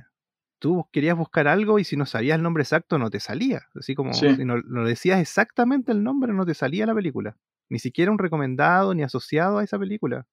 tú 0.58 0.88
querías 0.92 1.16
buscar 1.16 1.48
algo 1.48 1.78
y 1.78 1.84
si 1.84 1.96
no 1.96 2.06
sabías 2.06 2.36
el 2.36 2.42
nombre 2.42 2.62
exacto 2.62 2.98
no 2.98 3.10
te 3.10 3.20
salía. 3.20 3.62
Así 3.74 3.94
como 3.94 4.12
Sí. 4.14 4.34
si 4.36 4.44
no, 4.44 4.58
no 4.62 4.84
decías 4.84 5.20
exactamente 5.20 5.92
el 5.92 6.02
nombre 6.02 6.32
no 6.32 6.46
te 6.46 6.54
salía 6.54 6.86
la 6.86 6.94
película. 6.94 7.36
Ni 7.68 7.78
siquiera 7.78 8.10
un 8.12 8.18
recomendado 8.18 8.94
ni 8.94 9.02
asociado 9.02 9.58
a 9.58 9.64
esa 9.64 9.78
película. 9.78 10.26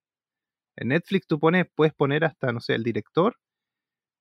En 0.77 0.89
Netflix 0.89 1.27
tú 1.27 1.39
pones, 1.39 1.67
puedes 1.75 1.93
poner 1.93 2.24
hasta, 2.24 2.51
no 2.51 2.60
sé, 2.60 2.75
el 2.75 2.84
director 2.84 3.36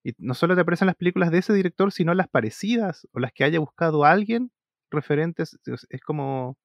y 0.02 0.12
no 0.18 0.34
solo 0.34 0.54
te 0.54 0.60
aparecen 0.60 0.86
las 0.86 0.96
películas 0.96 1.30
de 1.30 1.38
ese 1.38 1.52
director, 1.52 1.92
sino 1.92 2.14
las 2.14 2.28
parecidas 2.28 3.06
o 3.12 3.18
las 3.18 3.32
que 3.32 3.44
haya 3.44 3.58
buscado 3.60 4.04
alguien 4.04 4.52
referentes. 4.90 5.58
Es, 5.90 6.00
como 6.02 6.56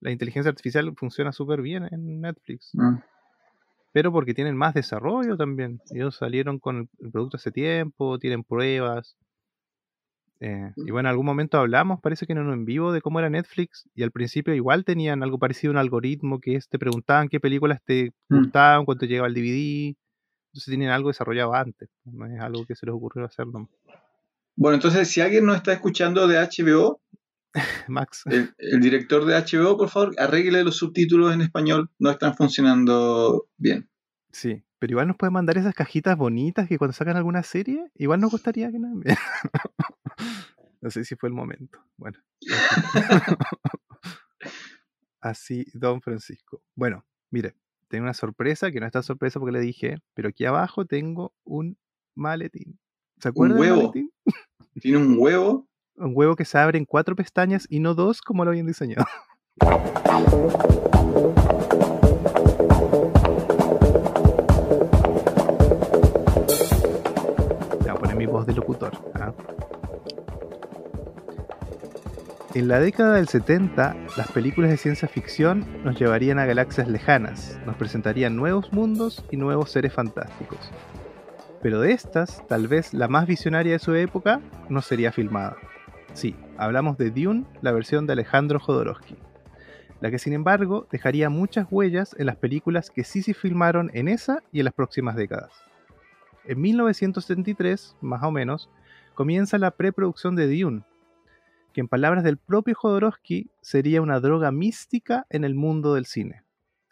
la 0.00 0.10
inteligencia 0.10 0.50
artificial 0.50 0.92
funciona 0.96 1.32
súper 1.32 1.62
bien 1.62 1.88
en 1.90 2.20
Netflix, 2.20 2.70
Mm. 2.74 2.96
pero 3.92 4.12
porque 4.12 4.34
tienen 4.34 4.56
más 4.56 4.74
desarrollo 4.74 5.36
también. 5.36 5.80
Ellos 5.94 6.16
salieron 6.16 6.58
con 6.58 6.90
el 7.00 7.10
producto 7.10 7.36
hace 7.38 7.52
tiempo, 7.52 8.18
tienen 8.18 8.44
pruebas. 8.44 9.16
Eh, 10.44 10.72
y 10.76 10.90
bueno, 10.90 11.08
en 11.08 11.12
algún 11.12 11.26
momento 11.26 11.56
hablamos, 11.58 12.00
parece 12.00 12.26
que 12.26 12.32
en 12.32 12.38
en 12.38 12.64
vivo, 12.64 12.90
de 12.92 13.00
cómo 13.00 13.20
era 13.20 13.30
Netflix, 13.30 13.88
y 13.94 14.02
al 14.02 14.10
principio 14.10 14.52
igual 14.54 14.84
tenían 14.84 15.22
algo 15.22 15.38
parecido 15.38 15.70
a 15.70 15.74
un 15.74 15.78
algoritmo 15.78 16.40
que 16.40 16.56
es, 16.56 16.68
te 16.68 16.80
preguntaban 16.80 17.28
qué 17.28 17.38
películas 17.38 17.80
te 17.84 18.12
Mm. 18.28 18.38
gustaban, 18.38 18.84
cuánto 18.84 19.06
llegaba 19.06 19.28
el 19.28 19.34
DVD, 19.34 19.94
entonces 20.52 20.66
tienen 20.66 20.88
algo 20.88 21.08
desarrollado 21.10 21.54
antes, 21.54 21.88
no 22.04 22.26
es 22.26 22.40
algo 22.40 22.66
que 22.66 22.74
se 22.74 22.86
les 22.86 22.94
ocurrió 22.94 23.24
hacer 23.24 23.46
nomás. 23.46 23.70
Bueno, 24.56 24.74
entonces, 24.74 25.08
si 25.08 25.20
alguien 25.20 25.46
nos 25.46 25.56
está 25.56 25.72
escuchando 25.72 26.26
de 26.26 26.38
HBO, 26.38 27.00
Max, 27.88 28.24
el, 28.26 28.50
el 28.58 28.80
director 28.80 29.24
de 29.24 29.34
HBO, 29.36 29.76
por 29.76 29.90
favor, 29.90 30.12
arregle 30.18 30.64
los 30.64 30.76
subtítulos 30.76 31.32
en 31.32 31.42
español. 31.42 31.88
No 32.00 32.10
están 32.10 32.34
funcionando 32.34 33.46
bien. 33.56 33.88
sí, 34.32 34.64
pero 34.80 34.94
igual 34.94 35.06
nos 35.06 35.16
pueden 35.16 35.34
mandar 35.34 35.56
esas 35.58 35.74
cajitas 35.74 36.16
bonitas 36.18 36.66
que 36.68 36.76
cuando 36.78 36.92
sacan 36.92 37.16
alguna 37.16 37.44
serie, 37.44 37.92
igual 37.94 38.20
nos 38.20 38.32
gustaría 38.32 38.70
que 38.72 38.80
nos. 38.80 38.92
no 40.80 40.90
sé 40.90 41.04
si 41.04 41.14
fue 41.16 41.28
el 41.28 41.34
momento. 41.34 41.78
Bueno. 41.96 42.18
Así, 45.20 45.66
don 45.72 46.02
Francisco. 46.02 46.62
Bueno, 46.74 47.04
mire, 47.30 47.54
tengo 47.88 48.04
una 48.04 48.14
sorpresa, 48.14 48.72
que 48.72 48.80
no 48.80 48.86
es 48.86 48.92
tan 48.92 49.02
sorpresa 49.02 49.38
porque 49.38 49.52
le 49.52 49.60
dije, 49.60 49.98
pero 50.14 50.30
aquí 50.30 50.44
abajo 50.44 50.84
tengo 50.84 51.34
un 51.44 51.78
maletín. 52.14 52.80
¿Se 53.18 53.28
acuerdan 53.28 53.58
del 53.58 53.70
huevo. 53.70 53.80
maletín? 53.82 54.10
Tiene 54.80 54.98
un 54.98 55.16
huevo. 55.18 55.68
Un 55.94 56.12
huevo 56.16 56.36
que 56.36 56.46
se 56.46 56.56
abre 56.56 56.78
en 56.78 56.86
cuatro 56.86 57.14
pestañas 57.14 57.66
y 57.68 57.78
no 57.78 57.92
dos 57.94 58.22
como 58.22 58.46
lo 58.46 58.50
habían 58.50 58.66
diseñado. 58.66 59.04
Voy 67.78 67.88
a 67.88 67.94
poner 67.94 68.16
mi 68.16 68.24
voz 68.24 68.46
de 68.46 68.54
locutor. 68.54 68.92
¿ah? 69.14 69.34
En 72.54 72.68
la 72.68 72.80
década 72.80 73.14
del 73.14 73.28
70, 73.28 73.96
las 74.18 74.30
películas 74.30 74.70
de 74.70 74.76
ciencia 74.76 75.08
ficción 75.08 75.64
nos 75.84 75.98
llevarían 75.98 76.38
a 76.38 76.44
galaxias 76.44 76.86
lejanas, 76.86 77.58
nos 77.64 77.76
presentarían 77.76 78.36
nuevos 78.36 78.70
mundos 78.74 79.24
y 79.30 79.38
nuevos 79.38 79.70
seres 79.70 79.94
fantásticos. 79.94 80.58
Pero 81.62 81.80
de 81.80 81.92
estas, 81.92 82.46
tal 82.48 82.68
vez 82.68 82.92
la 82.92 83.08
más 83.08 83.26
visionaria 83.26 83.72
de 83.72 83.78
su 83.78 83.94
época 83.94 84.42
no 84.68 84.82
sería 84.82 85.12
filmada. 85.12 85.56
Sí, 86.12 86.36
hablamos 86.58 86.98
de 86.98 87.10
Dune, 87.10 87.46
la 87.62 87.72
versión 87.72 88.06
de 88.06 88.12
Alejandro 88.12 88.60
Jodorowsky, 88.60 89.16
la 90.02 90.10
que 90.10 90.18
sin 90.18 90.34
embargo 90.34 90.86
dejaría 90.92 91.30
muchas 91.30 91.66
huellas 91.70 92.14
en 92.18 92.26
las 92.26 92.36
películas 92.36 92.90
que 92.90 93.04
sí 93.04 93.22
se 93.22 93.32
filmaron 93.32 93.90
en 93.94 94.08
esa 94.08 94.42
y 94.52 94.58
en 94.58 94.66
las 94.66 94.74
próximas 94.74 95.16
décadas. 95.16 95.52
En 96.44 96.60
1973, 96.60 97.96
más 98.02 98.22
o 98.22 98.30
menos, 98.30 98.68
comienza 99.14 99.56
la 99.56 99.70
preproducción 99.70 100.36
de 100.36 100.54
Dune, 100.54 100.82
que 101.72 101.80
en 101.80 101.88
palabras 101.88 102.24
del 102.24 102.38
propio 102.38 102.74
Jodorowsky 102.74 103.50
sería 103.60 104.02
una 104.02 104.20
droga 104.20 104.52
mística 104.52 105.26
en 105.30 105.44
el 105.44 105.54
mundo 105.54 105.94
del 105.94 106.06
cine. 106.06 106.44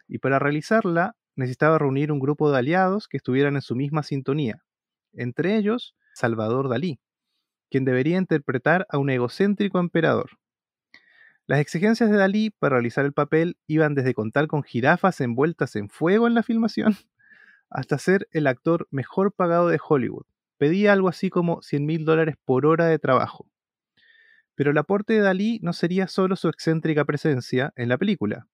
Y 0.07 0.17
para 0.17 0.39
realizarla 0.39 1.15
necesitaba 1.35 1.77
reunir 1.77 2.11
un 2.11 2.19
grupo 2.19 2.51
de 2.51 2.57
aliados 2.57 3.07
que 3.07 3.17
estuvieran 3.17 3.55
en 3.55 3.61
su 3.61 3.75
misma 3.75 4.03
sintonía, 4.03 4.63
entre 5.13 5.55
ellos 5.55 5.95
Salvador 6.13 6.69
Dalí, 6.69 6.99
quien 7.69 7.85
debería 7.85 8.17
interpretar 8.17 8.85
a 8.89 8.97
un 8.97 9.09
egocéntrico 9.09 9.79
emperador. 9.79 10.31
Las 11.47 11.59
exigencias 11.59 12.09
de 12.09 12.17
Dalí 12.17 12.49
para 12.49 12.75
realizar 12.75 13.05
el 13.05 13.13
papel 13.13 13.57
iban 13.67 13.95
desde 13.95 14.13
contar 14.13 14.47
con 14.47 14.63
jirafas 14.63 15.21
envueltas 15.21 15.75
en 15.75 15.89
fuego 15.89 16.27
en 16.27 16.33
la 16.33 16.43
filmación 16.43 16.95
hasta 17.69 17.97
ser 17.97 18.27
el 18.31 18.47
actor 18.47 18.87
mejor 18.91 19.31
pagado 19.33 19.67
de 19.67 19.79
Hollywood. 19.85 20.25
Pedía 20.57 20.93
algo 20.93 21.09
así 21.09 21.29
como 21.29 21.61
100 21.61 21.85
mil 21.85 22.05
dólares 22.05 22.35
por 22.45 22.65
hora 22.65 22.85
de 22.85 22.99
trabajo. 22.99 23.47
Pero 24.55 24.71
el 24.71 24.77
aporte 24.77 25.13
de 25.13 25.19
Dalí 25.21 25.59
no 25.61 25.73
sería 25.73 26.07
solo 26.07 26.35
su 26.35 26.49
excéntrica 26.49 27.05
presencia 27.05 27.73
en 27.75 27.89
la 27.89 27.97
película, 27.97 28.47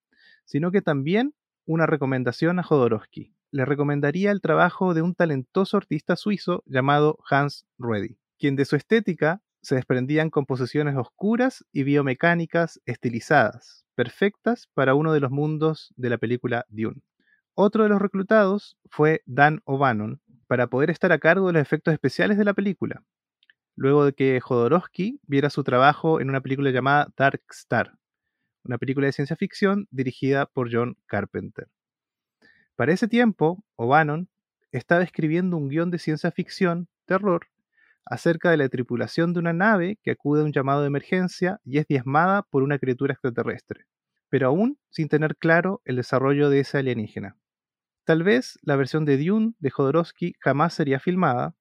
sino 0.44 0.70
que 0.70 0.82
también 0.82 1.34
una 1.66 1.86
recomendación 1.86 2.58
a 2.58 2.62
Jodorowsky. 2.62 3.34
Le 3.50 3.64
recomendaría 3.64 4.30
el 4.30 4.40
trabajo 4.40 4.94
de 4.94 5.02
un 5.02 5.14
talentoso 5.14 5.76
artista 5.76 6.16
suizo 6.16 6.62
llamado 6.66 7.18
Hans 7.30 7.66
Ruedi, 7.78 8.18
quien 8.38 8.56
de 8.56 8.64
su 8.64 8.76
estética 8.76 9.42
se 9.60 9.74
desprendían 9.74 10.30
composiciones 10.30 10.96
oscuras 10.96 11.64
y 11.72 11.82
biomecánicas 11.82 12.80
estilizadas, 12.86 13.84
perfectas 13.94 14.68
para 14.74 14.94
uno 14.94 15.12
de 15.12 15.20
los 15.20 15.30
mundos 15.30 15.92
de 15.96 16.10
la 16.10 16.18
película 16.18 16.64
Dune. 16.68 17.02
Otro 17.54 17.82
de 17.82 17.88
los 17.88 18.00
reclutados 18.00 18.78
fue 18.88 19.22
Dan 19.26 19.60
O'Bannon, 19.64 20.20
para 20.46 20.68
poder 20.68 20.90
estar 20.90 21.12
a 21.12 21.18
cargo 21.18 21.48
de 21.48 21.54
los 21.54 21.62
efectos 21.62 21.92
especiales 21.92 22.38
de 22.38 22.44
la 22.44 22.54
película, 22.54 23.02
luego 23.78 24.04
de 24.04 24.12
que 24.12 24.40
Jodorowsky 24.40 25.20
viera 25.28 25.50
su 25.50 25.62
trabajo 25.62 26.20
en 26.20 26.28
una 26.28 26.40
película 26.40 26.70
llamada 26.70 27.08
Dark 27.16 27.42
Star, 27.50 27.96
una 28.64 28.76
película 28.76 29.06
de 29.06 29.12
ciencia 29.12 29.36
ficción 29.36 29.86
dirigida 29.92 30.46
por 30.46 30.68
John 30.72 30.96
Carpenter. 31.06 31.68
Para 32.74 32.92
ese 32.92 33.06
tiempo, 33.06 33.64
O'Bannon 33.76 34.28
estaba 34.72 35.04
escribiendo 35.04 35.56
un 35.56 35.68
guion 35.68 35.92
de 35.92 36.00
ciencia 36.00 36.32
ficción, 36.32 36.88
terror, 37.06 37.46
acerca 38.04 38.50
de 38.50 38.56
la 38.56 38.68
tripulación 38.68 39.32
de 39.32 39.38
una 39.38 39.52
nave 39.52 39.98
que 40.02 40.10
acude 40.10 40.40
a 40.40 40.44
un 40.44 40.52
llamado 40.52 40.80
de 40.80 40.88
emergencia 40.88 41.60
y 41.64 41.78
es 41.78 41.86
diezmada 41.86 42.42
por 42.42 42.64
una 42.64 42.80
criatura 42.80 43.12
extraterrestre, 43.12 43.84
pero 44.28 44.48
aún 44.48 44.76
sin 44.90 45.08
tener 45.08 45.36
claro 45.36 45.82
el 45.84 45.94
desarrollo 45.94 46.50
de 46.50 46.60
ese 46.60 46.78
alienígena. 46.78 47.36
Tal 48.04 48.24
vez 48.24 48.58
la 48.62 48.74
versión 48.74 49.04
de 49.04 49.24
Dune 49.24 49.52
de 49.60 49.70
Jodorowsky 49.70 50.34
jamás 50.40 50.74
sería 50.74 50.98
filmada, 50.98 51.54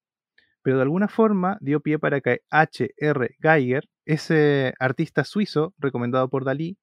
pero 0.68 0.76
de 0.76 0.84
alguna 0.84 1.08
forma 1.08 1.58
dio 1.62 1.80
pie 1.80 1.98
para 1.98 2.20
que 2.20 2.42
H.R. 2.50 3.38
Geiger, 3.40 3.88
ese 4.04 4.74
artista 4.80 5.24
suizo 5.24 5.74
recomendado 5.78 6.30
por 6.30 6.44
Dalí, 6.44 6.78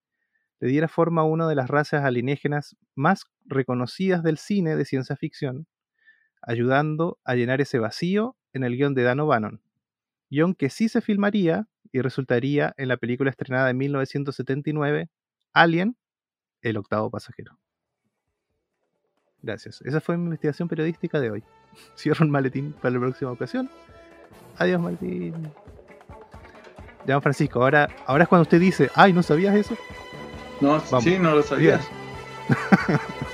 le 0.58 0.68
diera 0.68 0.88
forma 0.88 1.20
a 1.20 1.24
una 1.24 1.46
de 1.46 1.54
las 1.54 1.68
razas 1.68 2.02
alienígenas 2.02 2.78
más 2.94 3.26
reconocidas 3.44 4.22
del 4.22 4.38
cine 4.38 4.74
de 4.74 4.86
ciencia 4.86 5.16
ficción, 5.16 5.66
ayudando 6.40 7.18
a 7.24 7.34
llenar 7.34 7.60
ese 7.60 7.78
vacío 7.78 8.38
en 8.54 8.64
el 8.64 8.74
guion 8.74 8.94
de 8.94 9.02
Dan 9.02 9.20
O'Bannon, 9.20 9.60
guion 10.30 10.54
que 10.54 10.70
sí 10.70 10.88
se 10.88 11.02
filmaría 11.02 11.68
y 11.92 12.00
resultaría 12.00 12.72
en 12.78 12.88
la 12.88 12.96
película 12.96 13.28
estrenada 13.28 13.68
en 13.68 13.76
1979, 13.76 15.10
Alien, 15.52 15.98
el 16.62 16.78
octavo 16.78 17.10
pasajero. 17.10 17.58
Gracias. 19.42 19.82
Esa 19.82 20.00
fue 20.00 20.16
mi 20.16 20.24
investigación 20.24 20.68
periodística 20.68 21.20
de 21.20 21.30
hoy. 21.32 21.44
Cierro 21.96 22.24
el 22.24 22.30
maletín 22.30 22.72
para 22.72 22.94
la 22.94 23.00
próxima 23.00 23.30
ocasión. 23.30 23.70
Adiós, 24.58 24.80
maletín. 24.80 25.34
Ya, 27.06 27.20
Francisco, 27.20 27.62
ahora, 27.62 27.88
ahora 28.06 28.24
es 28.24 28.28
cuando 28.28 28.42
usted 28.42 28.60
dice, 28.60 28.90
ay, 28.94 29.12
¿no 29.12 29.22
sabías 29.22 29.54
eso? 29.54 29.76
No, 30.60 30.80
Vamos. 30.90 31.04
sí, 31.04 31.18
no 31.18 31.34
lo 31.34 31.42
sabías. 31.42 31.86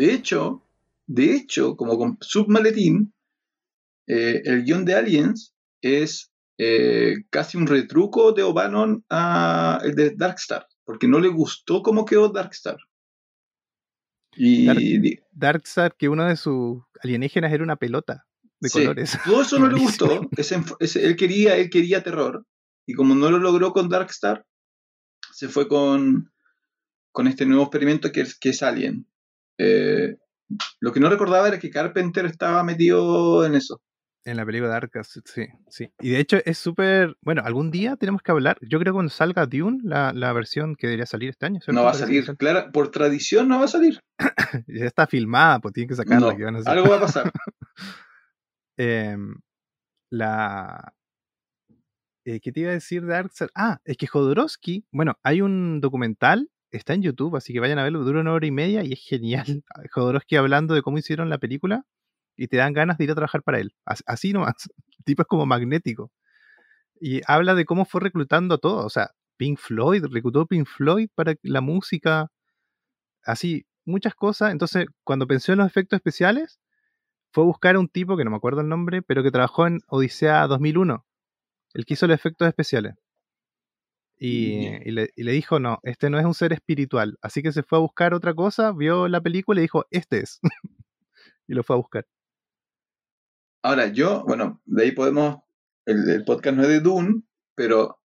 De 0.00 0.14
hecho, 0.14 0.62
de 1.06 1.34
hecho, 1.34 1.76
como 1.76 1.98
con 1.98 2.16
Submaletín, 2.20 3.12
eh, 4.06 4.40
el 4.44 4.64
guion 4.64 4.84
de 4.84 4.94
Aliens 4.94 5.52
es 5.82 6.30
eh, 6.56 7.16
casi 7.28 7.58
un 7.58 7.66
retruco 7.66 8.32
de 8.32 8.42
O'Bannon 8.42 9.04
a 9.10 9.80
el 9.84 9.94
de 9.94 10.14
Darkstar, 10.16 10.66
porque 10.90 11.06
no 11.06 11.20
le 11.20 11.28
gustó 11.28 11.84
cómo 11.84 12.04
quedó 12.04 12.30
Darkstar. 12.30 12.78
Y 14.34 14.66
Darkstar, 15.30 15.94
que 15.96 16.08
uno 16.08 16.26
de 16.26 16.34
sus 16.34 16.82
alienígenas 17.00 17.52
era 17.52 17.62
una 17.62 17.76
pelota 17.76 18.26
de 18.58 18.70
colores. 18.70 19.16
Todo 19.24 19.42
eso 19.42 19.60
no 19.60 19.68
le 19.68 19.78
gustó. 19.80 20.28
él, 20.96 21.16
quería, 21.16 21.56
él 21.56 21.70
quería 21.70 22.02
terror. 22.02 22.44
Y 22.86 22.94
como 22.94 23.14
no 23.14 23.30
lo 23.30 23.38
logró 23.38 23.72
con 23.72 23.88
Darkstar, 23.88 24.44
se 25.32 25.48
fue 25.48 25.68
con, 25.68 26.32
con 27.12 27.28
este 27.28 27.46
nuevo 27.46 27.62
experimento 27.62 28.10
que 28.10 28.22
es, 28.22 28.36
que 28.36 28.48
es 28.48 28.60
Alien. 28.64 29.06
Eh, 29.58 30.16
lo 30.80 30.92
que 30.92 30.98
no 30.98 31.08
recordaba 31.08 31.46
era 31.46 31.60
que 31.60 31.70
Carpenter 31.70 32.26
estaba 32.26 32.64
metido 32.64 33.46
en 33.46 33.54
eso. 33.54 33.80
En 34.24 34.36
la 34.36 34.44
película 34.44 34.70
de 34.70 34.76
Arcas, 34.76 35.18
sí, 35.24 35.46
sí. 35.68 35.92
Y 35.98 36.10
de 36.10 36.20
hecho 36.20 36.38
es 36.44 36.58
súper. 36.58 37.16
Bueno, 37.22 37.42
algún 37.44 37.70
día 37.70 37.96
tenemos 37.96 38.20
que 38.22 38.30
hablar. 38.30 38.58
Yo 38.60 38.78
creo 38.78 38.92
que 38.92 38.96
cuando 38.96 39.10
salga 39.10 39.46
Dune, 39.46 39.78
la, 39.82 40.12
la 40.12 40.32
versión 40.34 40.76
que 40.76 40.88
debería 40.88 41.06
salir 41.06 41.30
este 41.30 41.46
año. 41.46 41.60
No 41.68 41.84
va 41.84 41.92
a 41.92 41.94
salir, 41.94 42.36
claro, 42.36 42.70
por 42.70 42.90
tradición 42.90 43.48
no 43.48 43.58
va 43.58 43.64
a 43.64 43.68
salir. 43.68 44.00
ya 44.66 44.84
está 44.84 45.06
filmada, 45.06 45.60
pues 45.60 45.72
tienen 45.72 45.88
que 45.88 45.94
sacarla. 45.94 46.36
algo 46.66 46.90
va 46.90 46.96
a 46.96 47.00
pasar. 47.00 47.32
Em, 48.76 49.34
la. 50.10 50.94
Eh, 52.24 52.40
¿Qué 52.40 52.52
te 52.52 52.60
iba 52.60 52.70
a 52.70 52.74
decir 52.74 53.04
de 53.04 53.14
Arcas? 53.14 53.50
Ah, 53.54 53.80
es 53.84 53.96
que 53.96 54.06
Jodorowsky. 54.06 54.86
Bueno, 54.90 55.18
hay 55.22 55.42
un 55.42 55.80
documental 55.80 56.50
está 56.70 56.94
en 56.94 57.02
YouTube, 57.02 57.36
así 57.36 57.52
que 57.52 57.60
vayan 57.60 57.78
a 57.78 57.82
verlo, 57.82 58.04
dura 58.04 58.20
una 58.20 58.32
hora 58.32 58.46
y 58.46 58.50
media 58.50 58.84
y 58.84 58.92
es 58.92 59.00
genial. 59.00 59.64
Jodorowsky 59.92 60.36
hablando 60.36 60.74
de 60.74 60.82
cómo 60.82 60.98
hicieron 60.98 61.28
la 61.28 61.38
película 61.38 61.84
y 62.36 62.48
te 62.48 62.56
dan 62.56 62.72
ganas 62.72 62.98
de 62.98 63.04
ir 63.04 63.10
a 63.10 63.14
trabajar 63.14 63.42
para 63.42 63.60
él. 63.60 63.74
Así 63.84 64.32
nomás. 64.32 64.54
El 64.98 65.04
tipo 65.04 65.22
es 65.22 65.28
como 65.28 65.46
magnético. 65.46 66.10
Y 67.00 67.22
habla 67.26 67.54
de 67.54 67.64
cómo 67.64 67.84
fue 67.84 68.02
reclutando 68.02 68.56
a 68.56 68.58
todo. 68.58 68.84
O 68.84 68.90
sea, 68.90 69.10
Pink 69.36 69.58
Floyd, 69.58 70.04
reclutó 70.10 70.46
Pink 70.46 70.66
Floyd 70.66 71.08
para 71.14 71.34
la 71.42 71.60
música. 71.60 72.28
Así, 73.24 73.66
muchas 73.84 74.14
cosas. 74.14 74.52
Entonces, 74.52 74.86
cuando 75.04 75.26
pensó 75.26 75.52
en 75.52 75.58
los 75.58 75.66
efectos 75.66 75.96
especiales, 75.96 76.60
fue 77.32 77.44
a 77.44 77.46
buscar 77.46 77.76
a 77.76 77.80
un 77.80 77.88
tipo 77.88 78.16
que 78.16 78.24
no 78.24 78.30
me 78.30 78.36
acuerdo 78.36 78.60
el 78.60 78.68
nombre, 78.68 79.02
pero 79.02 79.22
que 79.22 79.30
trabajó 79.30 79.66
en 79.66 79.80
Odisea 79.88 80.46
2001. 80.46 81.04
El 81.74 81.84
que 81.84 81.94
hizo 81.94 82.06
los 82.06 82.14
efectos 82.16 82.48
especiales. 82.48 82.94
Y, 84.22 84.90
le, 84.90 85.32
dijo, 85.32 85.60
no, 85.60 85.78
este 85.82 86.10
no 86.10 86.18
es 86.18 86.26
un 86.26 86.34
ser 86.34 86.52
espiritual. 86.52 87.18
Así 87.22 87.42
que 87.42 87.52
se 87.52 87.62
fue 87.62 87.78
a 87.78 87.80
buscar 87.80 88.12
otra 88.12 88.34
cosa, 88.34 88.72
vio 88.72 89.08
la 89.08 89.22
película 89.22 89.60
y 89.60 89.62
dijo, 89.62 89.86
este 89.90 90.20
es. 90.20 90.40
y 91.48 91.54
lo 91.54 91.64
fue 91.64 91.76
a 91.76 91.78
buscar. 91.78 92.06
Ahora, 93.62 93.92
yo, 93.92 94.24
bueno, 94.26 94.60
de 94.64 94.84
ahí 94.84 94.92
podemos, 94.92 95.42
el, 95.86 96.24
podcast 96.24 96.56
no 96.56 96.62
es 96.62 96.68
de 96.68 96.80
Dune, 96.80 97.22
pero 97.54 98.00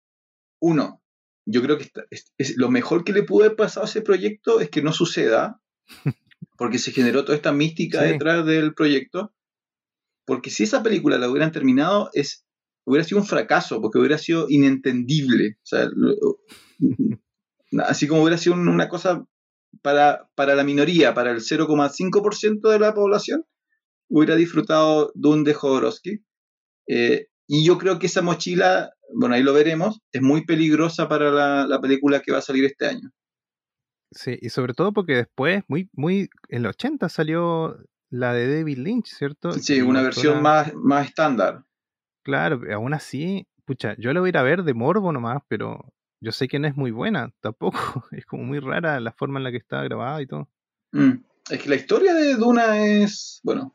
uno, 0.59 1.01
yo 1.45 1.61
creo 1.61 1.77
que 1.77 1.89
es, 2.09 2.57
lo 2.57 2.69
mejor 2.69 3.03
que 3.03 3.13
le 3.13 3.23
pudo 3.23 3.45
haber 3.45 3.55
pasado 3.55 3.85
a 3.85 3.89
ese 3.89 4.01
proyecto 4.01 4.59
es 4.59 4.69
que 4.69 4.81
no 4.81 4.91
suceda, 4.91 5.61
porque 6.57 6.79
se 6.79 6.91
generó 6.91 7.23
toda 7.23 7.35
esta 7.35 7.51
mística 7.51 8.01
detrás 8.01 8.45
del 8.45 8.73
proyecto. 8.73 9.33
Porque 10.25 10.49
si 10.49 10.63
esa 10.63 10.81
película 10.81 11.17
la 11.17 11.29
hubieran 11.29 11.51
terminado, 11.51 12.09
es 12.13 12.45
hubiera 12.85 13.03
sido 13.03 13.21
un 13.21 13.27
fracaso, 13.27 13.81
porque 13.81 13.99
hubiera 13.99 14.17
sido 14.17 14.47
inentendible. 14.49 15.57
O 15.57 15.65
sea, 15.65 15.89
así 17.85 18.07
como 18.07 18.21
hubiera 18.21 18.37
sido 18.37 18.55
una 18.55 18.89
cosa 18.89 19.25
para, 19.81 20.29
para 20.35 20.55
la 20.55 20.63
minoría, 20.63 21.13
para 21.13 21.31
el 21.31 21.41
0,5% 21.41 22.69
de 22.69 22.79
la 22.79 22.93
población, 22.93 23.45
hubiera 24.09 24.35
disfrutado 24.35 25.11
de 25.13 25.29
un 25.29 25.43
de 25.43 25.53
Jodorowsky. 25.53 26.23
Eh, 26.87 27.27
y 27.47 27.65
yo 27.65 27.77
creo 27.77 27.99
que 27.99 28.07
esa 28.07 28.21
mochila, 28.21 28.91
bueno, 29.13 29.35
ahí 29.35 29.43
lo 29.43 29.53
veremos, 29.53 29.99
es 30.11 30.21
muy 30.21 30.45
peligrosa 30.45 31.07
para 31.07 31.65
la, 31.65 31.81
película 31.81 32.21
que 32.21 32.31
va 32.31 32.39
a 32.39 32.41
salir 32.41 32.65
este 32.65 32.87
año. 32.87 33.11
Sí, 34.11 34.37
y 34.41 34.49
sobre 34.49 34.73
todo 34.73 34.93
porque 34.93 35.15
después, 35.15 35.63
muy, 35.67 35.89
muy, 35.93 36.29
en 36.49 36.63
los 36.63 36.71
80 36.71 37.09
salió 37.09 37.77
la 38.09 38.33
de 38.33 38.57
David 38.57 38.77
Lynch, 38.77 39.07
¿cierto? 39.07 39.51
Sí, 39.51 39.81
una 39.81 40.01
versión 40.01 40.41
más, 40.41 40.73
más 40.75 41.07
estándar. 41.07 41.65
Claro, 42.23 42.61
aún 42.73 42.93
así, 42.93 43.47
pucha, 43.65 43.95
yo 43.97 44.13
la 44.13 44.21
voy 44.21 44.29
a 44.29 44.31
ir 44.31 44.37
a 44.37 44.43
ver 44.43 44.63
de 44.63 44.73
morbo 44.73 45.11
nomás, 45.11 45.41
pero 45.47 45.93
yo 46.21 46.31
sé 46.31 46.47
que 46.47 46.59
no 46.59 46.67
es 46.67 46.75
muy 46.75 46.91
buena 46.91 47.33
tampoco. 47.41 47.77
Es 48.11 48.25
como 48.25 48.43
muy 48.43 48.59
rara 48.59 48.99
la 48.99 49.11
forma 49.11 49.39
en 49.39 49.43
la 49.43 49.51
que 49.51 49.57
está 49.57 49.83
grabada 49.83 50.21
y 50.21 50.27
todo. 50.27 50.49
Mm, 50.91 51.23
es 51.49 51.61
que 51.61 51.69
la 51.69 51.75
historia 51.75 52.13
de 52.13 52.35
Duna 52.35 52.83
es, 52.83 53.41
bueno, 53.43 53.74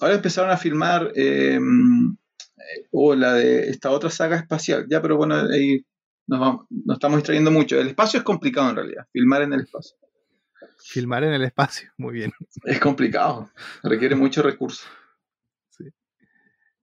ahora 0.00 0.14
empezaron 0.14 0.50
a 0.50 0.56
filmar 0.56 1.12
em, 1.14 2.12
eh, 2.56 2.86
o 2.90 3.14
la 3.14 3.34
de 3.34 3.70
esta 3.70 3.90
otra 3.90 4.10
saga 4.10 4.36
espacial, 4.36 4.86
ya, 4.88 5.00
pero 5.02 5.16
bueno, 5.16 5.36
ahí 5.36 5.84
nos, 6.26 6.40
vamos, 6.40 6.66
nos 6.70 6.96
estamos 6.96 7.18
distrayendo 7.18 7.50
mucho. 7.50 7.80
El 7.80 7.88
espacio 7.88 8.18
es 8.18 8.24
complicado 8.24 8.70
en 8.70 8.76
realidad, 8.76 9.06
filmar 9.12 9.42
en 9.42 9.52
el 9.52 9.60
espacio. 9.60 9.96
Filmar 10.78 11.24
en 11.24 11.32
el 11.32 11.44
espacio, 11.44 11.90
muy 11.98 12.14
bien. 12.14 12.32
Es 12.64 12.80
complicado, 12.80 13.50
requiere 13.82 14.14
mucho 14.14 14.42
recurso. 14.42 14.86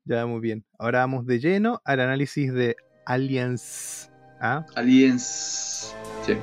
Ya, 0.06 0.26
muy 0.26 0.42
bien. 0.42 0.66
Ahora 0.78 1.00
vamos 1.00 1.26
de 1.26 1.40
lleno 1.40 1.82
al 1.86 2.02
análisis 2.02 2.54
de 2.54 2.76
Aliens. 3.06 4.12
¿Ah? 4.42 4.66
Aliens. 4.76 5.96
Sí. 6.26 6.34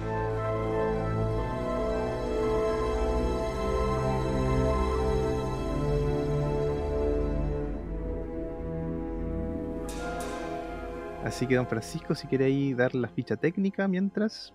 Así 11.25 11.47
que, 11.47 11.57
don 11.57 11.67
Francisco, 11.67 12.15
si 12.15 12.27
quiere 12.27 12.47
ahí 12.47 12.75
dar 12.75 12.95
la 12.95 13.09
ficha 13.09 13.37
técnica 13.37 13.87
mientras. 13.89 14.55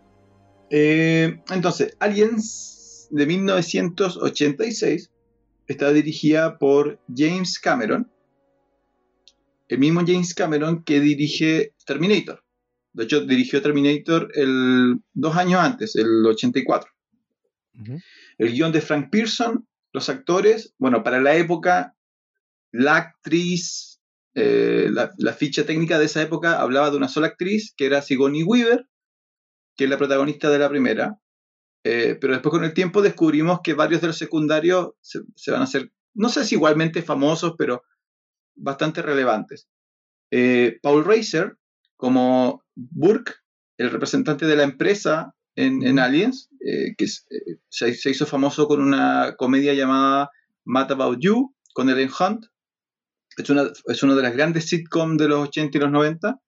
Eh, 0.69 1.41
entonces, 1.49 1.95
Aliens 1.99 3.08
de 3.12 3.25
1986 3.25 5.12
está 5.67 5.91
dirigida 5.91 6.58
por 6.58 6.99
James 7.15 7.60
Cameron 7.60 8.12
el 9.67 9.80
mismo 9.80 10.01
James 10.06 10.34
Cameron 10.34 10.84
que 10.84 10.99
dirige 10.99 11.73
Terminator. 11.86 12.43
De 12.93 13.04
hecho, 13.06 13.21
dirigió 13.21 13.62
Terminator 13.62 14.32
el, 14.36 14.99
dos 15.13 15.36
años 15.36 15.60
antes, 15.60 15.95
el 15.95 16.25
84. 16.25 16.89
El 18.38 18.54
guion 18.54 18.71
de 18.71 18.80
Frank 18.80 19.10
Pearson, 19.12 19.67
los 19.91 20.08
actores, 20.08 20.73
bueno, 20.78 21.04
para 21.04 21.19
la 21.19 21.36
época, 21.36 21.93
la 22.71 22.95
actriz, 22.95 23.95
eh, 24.36 24.89
la, 24.91 25.34
ficha 25.34 25.65
técnica 25.65 25.98
de 25.98 26.06
esa 26.06 26.21
época 26.21 26.60
hablaba 26.60 26.91
de 26.91 26.98
una 26.98 27.08
sola 27.08 27.28
actriz, 27.28 27.74
que 27.76 27.86
era 27.86 28.02
Sigourney 28.02 28.43
Weaver, 28.43 28.88
que 29.76 29.86
es 29.86 29.89
la 29.89 29.98
protagonista 29.98 30.50
de 30.50 30.60
la 30.60 30.69
primera. 30.69 31.19
Eh, 31.84 32.17
pero 32.19 32.34
después 32.34 32.52
con 32.52 32.63
el 32.63 32.74
tiempo 32.74 33.02
descubrimos 33.02 33.60
que 33.63 33.74
varios 33.74 34.02
de 34.02 34.08
los 34.08 34.17
secundarios 34.17 34.93
se, 35.02 35.21
se 35.36 35.52
van 35.52 35.62
a 35.62 35.65
hacer, 35.65 35.91
no 36.13 36.30
sé 36.30 36.43
si 36.43 36.56
igualmente 36.56 37.02
famosos, 37.02 37.54
pero 37.58 37.84
bastante 38.56 39.02
relevantes. 39.02 39.67
Eh, 40.32 40.80
Paul 40.82 41.06
Reiser, 41.06 41.58
como 41.95 42.63
Burke, 42.76 43.34
el 43.78 43.91
representante 43.91 44.45
de 44.45 44.56
la 44.56 44.63
empresa 44.63 45.34
en, 45.56 46.00
Aliens, 46.00 46.50
que 46.60 47.06
eh, 47.06 47.60
se, 47.69 48.10
hizo 48.10 48.26
famoso 48.26 48.67
con 48.67 48.82
una 48.82 49.36
comedia 49.38 49.74
llamada 49.74 50.30
Mad 50.65 50.91
About 50.91 51.19
You, 51.21 51.56
con 51.74 51.89
Ellen 51.89 52.10
Hunt. 52.19 52.48
Es 53.38 53.50
una, 53.50 53.69
es 53.86 54.04
una 54.04 54.15
de 54.15 54.21
las 54.21 54.34
grandes 54.34 54.69
sitcoms 54.69 55.17
de 55.17 55.28
los 55.28 55.50
80 55.50 55.78
y 55.78 55.82
los 55.82 55.91
90. 55.91 56.39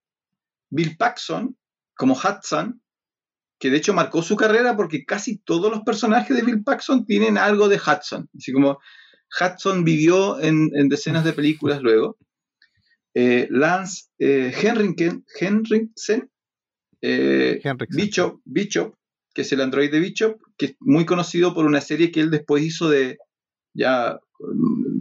Bill 0.70 0.98
Paxson, 0.98 1.58
como 1.96 2.14
Hudson, 2.14 2.82
que 3.60 3.70
de 3.70 3.78
hecho 3.78 3.94
marcó 3.94 4.22
su 4.22 4.36
carrera 4.36 4.76
porque 4.76 5.06
casi 5.06 5.40
todos 5.40 5.72
los 5.72 5.82
personajes 5.82 6.36
de 6.36 6.44
Bill 6.44 6.64
Paxson 6.64 7.06
tienen 7.06 7.38
algo 7.38 7.70
de 7.70 7.78
Hudson. 7.78 8.30
Así 8.38 8.52
como 8.52 8.80
Hudson 9.40 9.84
vivió 9.84 10.40
en, 10.42 10.70
decenas 10.90 11.24
de 11.24 11.34
películas 11.34 11.82
luego. 11.82 12.18
Eh, 13.14 13.48
Lance 13.50 14.06
eh, 14.20 14.54
Henriksen, 14.62 16.32
eh, 17.02 17.60
Bishop, 17.90 18.42
Bishop, 18.46 18.96
que 19.34 19.42
es 19.42 19.52
el 19.52 19.62
androide 19.62 19.92
de 19.92 20.00
Bishop, 20.00 20.40
que 20.56 20.66
es 20.68 20.76
muy 20.80 21.06
conocido 21.06 21.54
por 21.54 21.66
una 21.66 21.82
serie 21.82 22.12
que 22.12 22.22
él 22.22 22.30
después 22.30 22.64
hizo 22.64 22.90
de 22.90 23.18
ya 23.74 24.20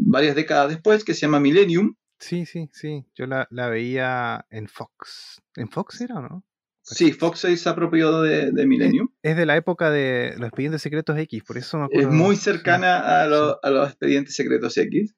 varias 0.07 0.35
décadas 0.35 0.71
después, 0.71 1.05
que 1.05 1.15
se 1.15 1.23
llama 1.23 1.41
Millennium. 1.41 1.95
Sí, 2.19 2.47
sí, 2.47 2.71
sí. 2.73 3.05
Yo 3.15 3.27
la, 3.27 3.47
la 3.51 3.69
veía 3.69 4.47
en 4.51 4.69
Fox. 4.69 5.43
¿En 5.55 5.69
Fox 5.69 6.01
era 6.01 6.17
o 6.17 6.23
no? 6.23 6.45
Sí, 6.89 7.13
Fox 7.13 7.41
se 7.41 7.69
apropiado 7.69 8.23
de, 8.23 8.53
de 8.53 8.67
Millennium. 8.67 9.09
Es 9.23 9.37
de 9.37 9.45
la 9.45 9.57
época 9.57 9.91
de 9.91 10.35
los 10.39 10.47
expedientes 10.47 10.83
secretos 10.83 11.19
X, 11.19 11.43
por 11.43 11.59
eso 11.59 11.79
me 11.79 11.87
acuerdo. 11.87 12.09
Es 12.09 12.15
muy 12.15 12.37
cercana 12.37 13.23
a, 13.23 13.27
los 13.27 13.89
expedientes 13.89 14.37
secretos 14.37 14.77
X. 14.79 15.17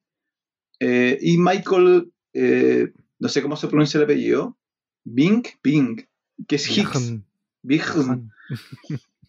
Eh, 0.80 1.18
y 1.20 1.36
Michael, 1.36 2.10
eh, 2.32 2.90
no 3.18 3.28
sé 3.28 3.42
cómo 3.42 3.56
se 3.56 3.68
pronuncia 3.68 3.98
el 3.98 4.04
apellido, 4.04 4.56
Bing, 5.04 5.44
Bing, 5.62 6.08
que 6.46 6.56
es 6.56 6.70
Higgs. 6.70 7.16
Bing. 7.62 8.30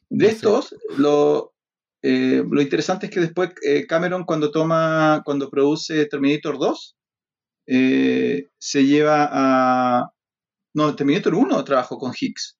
De 0.09 0.27
estos, 0.27 0.73
lo, 0.97 1.53
eh, 2.01 2.43
lo 2.49 2.61
interesante 2.61 3.07
es 3.07 3.11
que 3.11 3.19
después 3.19 3.51
Cameron 3.87 4.23
cuando 4.23 4.51
toma, 4.51 5.21
cuando 5.25 5.49
produce 5.49 6.05
Terminator 6.05 6.57
2, 6.57 6.95
se 7.67 8.85
lleva 8.85 9.27
a, 9.31 10.09
No, 10.73 10.95
Terminator 10.95 11.35
1 11.35 11.63
trabajó 11.63 11.97
con 11.97 12.13
Hicks. 12.19 12.57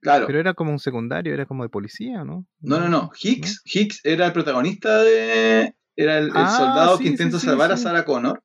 Claro. 0.00 0.26
Pero 0.26 0.38
era 0.38 0.54
como 0.54 0.70
un 0.70 0.78
secundario, 0.78 1.34
era 1.34 1.44
como 1.46 1.64
de 1.64 1.70
policía, 1.70 2.22
¿no? 2.24 2.46
No, 2.60 2.78
no, 2.78 2.88
no. 2.88 3.10
Hicks, 3.20 3.62
Hicks 3.64 4.00
era 4.04 4.26
el 4.26 4.32
protagonista 4.32 5.02
de. 5.02 5.74
Era 5.96 6.18
el, 6.18 6.30
Ah, 6.34 6.56
soldado 6.56 6.96
sí, 6.98 7.02
que 7.04 7.08
intenta 7.10 7.40
sí, 7.40 7.46
salvar 7.46 7.72
a. 7.72 7.76
Sarah 7.76 8.04
Connor. 8.04 8.42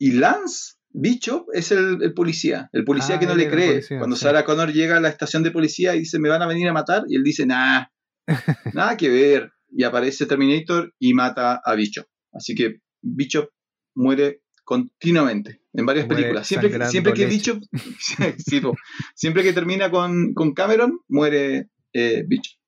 Y 0.00 0.12
Lance 0.12 0.74
Bishop 0.90 1.46
es 1.52 1.70
el, 1.70 2.02
el 2.02 2.12
policía. 2.12 2.68
El 2.72 2.82
policía 2.84 3.16
Ah, 3.16 3.20
que 3.20 3.26
no 3.26 3.36
le 3.36 3.48
cree. 3.48 3.68
policía, 3.74 3.98
Cuando. 3.98 4.16
Sarah 4.16 4.44
Connor 4.44 4.72
llega 4.72 4.96
a 4.96 5.00
la 5.00 5.08
estación 5.08 5.44
de 5.44 5.52
policía 5.52 5.94
y 5.94 6.00
dice, 6.00 6.18
me 6.18 6.28
van 6.28 6.42
a 6.42 6.46
venir 6.48 6.68
a 6.68 6.72
matar. 6.72 7.04
Y 7.08 7.14
él 7.14 7.22
dice, 7.22 7.46
nah, 7.46 7.84
nada 8.74 8.96
que 8.96 9.08
ver. 9.08 9.52
Y 9.70 9.84
aparece 9.84 10.26
Terminator 10.26 10.94
y 10.98 11.12
mata 11.14 11.60
a 11.64 11.74
Bishop. 11.74 12.06
Así 12.32 12.54
que 12.54 12.80
Bishop 13.02 13.48
muere 13.94 14.42
continuamente 14.64 15.62
en 15.72 15.84
varias 15.86 16.06
Muere 16.06 16.22
películas. 16.22 16.46
Siempre, 16.46 16.68
que- 16.68 16.72
sangrando 16.74 16.90
siempre 16.92 17.12
que 17.14 17.26
leche. 17.26 17.52
Bishop, 17.52 17.62
sí, 18.38 18.60
po. 18.60 18.74
siempre 19.14 19.42
que 19.42 19.52
termina 19.52 19.90
con, 19.90 20.32
con 20.34 20.52
Cameron, 20.54 21.00
muere 21.08 21.68
eh, 21.92 22.24
Bishop. 22.26 22.58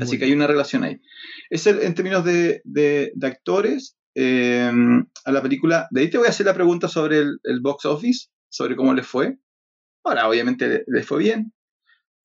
Así 0.00 0.18
que 0.18 0.24
hay 0.24 0.32
una 0.32 0.46
relación 0.48 0.82
ahí. 0.84 1.00
Es 1.50 1.66
el- 1.68 1.82
en 1.82 1.94
términos 1.94 2.24
de, 2.24 2.60
de- 2.64 3.12
de 3.14 3.26
actores, 3.26 3.96
eh, 4.16 4.70
a 5.24 5.32
la 5.32 5.42
película, 5.42 5.86
de 5.90 6.00
ahí 6.00 6.10
te 6.10 6.18
voy 6.18 6.26
a 6.26 6.30
hacer 6.30 6.46
la 6.46 6.54
pregunta 6.54 6.88
sobre 6.88 7.18
el, 7.18 7.38
el 7.44 7.60
box 7.60 7.84
office, 7.84 8.28
sobre 8.48 8.74
cómo 8.74 8.94
les 8.94 9.06
fue. 9.06 9.36
Ahora, 10.04 10.28
obviamente 10.28 10.84
le- 10.86 11.02
fue 11.04 11.18
bien. 11.20 11.52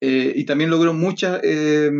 Eh, 0.01 0.33
y 0.35 0.45
también 0.45 0.69
logró 0.71 0.93
muchas 0.93 1.39
eh, 1.43 1.91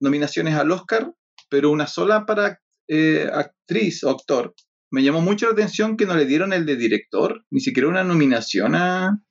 nominaciones 0.00 0.54
al 0.54 0.70
Oscar, 0.72 1.12
pero 1.50 1.70
una 1.70 1.86
sola 1.86 2.24
para 2.26 2.60
eh, 2.88 3.28
actriz 3.32 4.02
o 4.04 4.10
actor. 4.10 4.54
Me 4.90 5.02
llamó 5.02 5.20
mucho 5.20 5.46
la 5.46 5.52
atención 5.52 5.96
que 5.98 6.06
no 6.06 6.16
le 6.16 6.24
dieron 6.24 6.52
el 6.54 6.64
de 6.64 6.76
director, 6.76 7.44
ni 7.50 7.60
siquiera 7.60 7.88
una 7.88 8.04
nominación 8.04 8.74
a, 8.74 9.22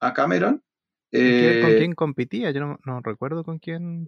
a 0.00 0.12
Cameron. 0.14 0.62
¿Con 1.12 1.20
quién- 1.20 1.60
¿Con 1.62 1.70
Eh, 1.70 1.76
quién 1.78 1.94
competía? 1.94 2.50
Yo 2.50 2.60
no, 2.60 2.78
no 2.84 3.00
recuerdo 3.00 3.44
con 3.44 3.58
quién. 3.58 4.06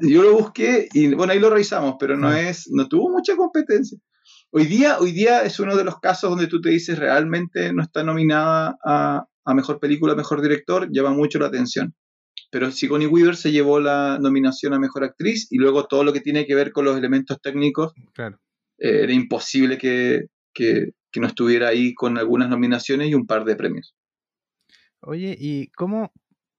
Yo 0.00 0.22
lo 0.22 0.32
busqué 0.32 0.88
y 0.92 1.14
bueno, 1.14 1.32
ahí 1.32 1.38
lo 1.40 1.50
revisamos, 1.50 1.94
pero 1.98 2.16
no 2.16 2.28
Ah. 2.28 2.40
es, 2.40 2.68
no 2.70 2.88
tuvo 2.88 3.08
mucha 3.10 3.36
competencia. 3.36 3.98
Hoy 4.50 4.66
día, 4.66 4.98
hoy 4.98 5.12
día 5.12 5.42
es 5.42 5.58
uno 5.60 5.76
de 5.76 5.84
los 5.84 5.98
casos 6.00 6.30
donde 6.30 6.46
tú 6.46 6.60
te 6.60 6.70
dices 6.70 6.98
realmente 6.98 7.72
no 7.72 7.82
está 7.82 8.02
nominada 8.02 8.78
a, 8.84 9.26
a 9.50 9.54
mejor 9.54 9.80
película, 9.80 10.14
mejor 10.14 10.42
director, 10.42 10.88
llama 10.90 11.10
mucho 11.12 11.38
la 11.38 11.46
atención. 11.46 11.94
Pero 12.50 12.70
Sigourney 12.70 13.06
Weaver 13.08 13.36
se 13.36 13.50
llevó 13.50 13.80
la 13.80 14.18
nominación 14.20 14.72
a 14.74 14.78
mejor 14.78 15.04
actriz 15.04 15.48
y 15.50 15.56
luego 15.58 15.86
todo 15.86 16.04
lo 16.04 16.12
que 16.12 16.20
tiene 16.20 16.46
que 16.46 16.54
ver 16.54 16.72
con 16.72 16.84
los 16.84 16.96
elementos 16.96 17.38
técnicos, 17.40 17.92
Claro. 18.14 18.38
eh, 18.78 19.02
era 19.04 19.12
imposible 19.12 19.76
que, 19.78 20.26
que, 20.54 20.90
que 21.10 21.20
no 21.20 21.26
estuviera 21.26 21.68
ahí 21.68 21.94
con 21.94 22.16
algunas 22.18 22.48
nominaciones 22.48 23.08
y 23.08 23.14
un 23.14 23.26
par 23.26 23.44
de 23.44 23.56
premios. 23.56 23.94
Oye, 25.00 25.36
¿y 25.38 25.68
cómo? 25.68 26.12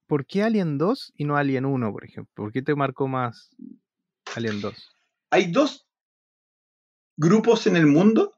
¿Por 0.06 0.26
qué 0.26 0.42
Alien 0.42 0.76
2 0.78 1.12
y 1.16 1.24
no 1.24 1.36
Alien 1.36 1.64
1, 1.66 1.92
por 1.92 2.04
ejemplo? 2.04 2.32
¿Por 2.34 2.52
qué 2.52 2.62
te 2.62 2.74
marcó 2.74 3.06
más 3.06 3.50
Alien 4.34 4.60
2? 4.60 4.96
Hay 5.30 5.52
dos 5.52 5.86
grupos 7.16 7.66
en 7.66 7.76
el 7.76 7.86
mundo, 7.86 8.34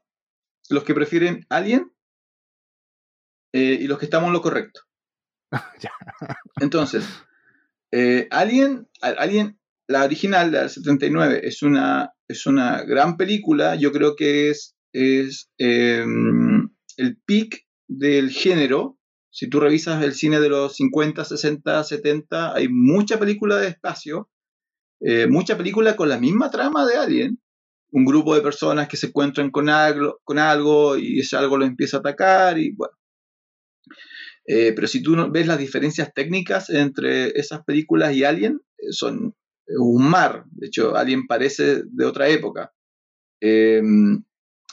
los 0.69 0.83
que 0.83 0.93
prefieren 0.93 1.45
Alien 1.49 1.91
eh, 3.53 3.77
y 3.81 3.87
los 3.87 3.99
que 3.99 4.05
estamos 4.05 4.27
en 4.27 4.33
lo 4.33 4.41
correcto. 4.41 4.81
Entonces, 6.59 7.05
eh, 7.91 8.27
Alien, 8.31 8.87
la 9.87 10.03
original, 10.03 10.51
la 10.51 10.61
del 10.61 10.69
79, 10.69 11.41
es 11.43 11.61
una, 11.61 12.11
es 12.27 12.45
una 12.47 12.83
gran 12.83 13.17
película. 13.17 13.75
Yo 13.75 13.91
creo 13.91 14.15
que 14.15 14.49
es, 14.49 14.75
es 14.93 15.51
eh, 15.59 16.03
el 16.97 17.17
peak 17.25 17.67
del 17.87 18.31
género. 18.31 18.97
Si 19.29 19.49
tú 19.49 19.59
revisas 19.59 20.03
el 20.03 20.13
cine 20.13 20.39
de 20.39 20.49
los 20.49 20.75
50, 20.75 21.23
60, 21.23 21.83
70, 21.83 22.55
hay 22.55 22.67
mucha 22.69 23.19
película 23.19 23.57
de 23.57 23.67
espacio, 23.67 24.29
eh, 25.01 25.27
mucha 25.27 25.57
película 25.57 25.95
con 25.95 26.09
la 26.09 26.19
misma 26.19 26.49
trama 26.49 26.85
de 26.85 26.95
Alien. 26.97 27.39
Un 27.91 28.05
grupo 28.05 28.33
de 28.33 28.41
personas 28.41 28.87
que 28.87 28.97
se 28.97 29.07
encuentran 29.07 29.51
con 29.51 29.69
algo, 29.69 30.19
con 30.23 30.39
algo 30.39 30.97
y 30.97 31.19
ese 31.19 31.37
algo 31.37 31.57
lo 31.57 31.65
empieza 31.65 31.97
a 31.97 31.99
atacar 31.99 32.57
y 32.57 32.71
bueno. 32.71 32.93
Eh, 34.45 34.73
pero 34.73 34.87
si 34.87 35.01
tú 35.01 35.15
ves 35.31 35.47
las 35.47 35.57
diferencias 35.57 36.13
técnicas 36.13 36.69
entre 36.69 37.27
esas 37.39 37.63
películas 37.63 38.13
y 38.13 38.23
Alien, 38.23 38.59
eh, 38.77 38.91
son 38.91 39.35
un 39.67 40.09
mar. 40.09 40.43
De 40.51 40.67
hecho, 40.67 40.95
Alien 40.95 41.27
parece 41.27 41.83
de 41.85 42.05
otra 42.05 42.27
época. 42.27 42.71
Eh, 43.41 43.81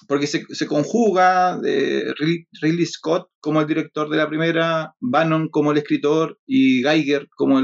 porque 0.08 0.26
se, 0.26 0.66
conjuga 0.66 1.58
de 1.58 2.12
Ridley, 2.60 2.86
Scott 2.86 3.28
como 3.40 3.60
el 3.60 3.66
director 3.66 4.08
de 4.08 4.16
la 4.16 4.28
primera, 4.28 4.94
Bannon 4.98 5.48
como 5.50 5.72
el 5.72 5.78
escritor 5.78 6.38
y 6.46 6.82
Geiger 6.82 7.28
como 7.36 7.60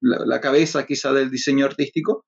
la, 0.00 0.40
cabeza 0.40 0.84
quizá 0.84 1.12
del 1.12 1.30
diseño 1.30 1.64
artístico. 1.64 2.26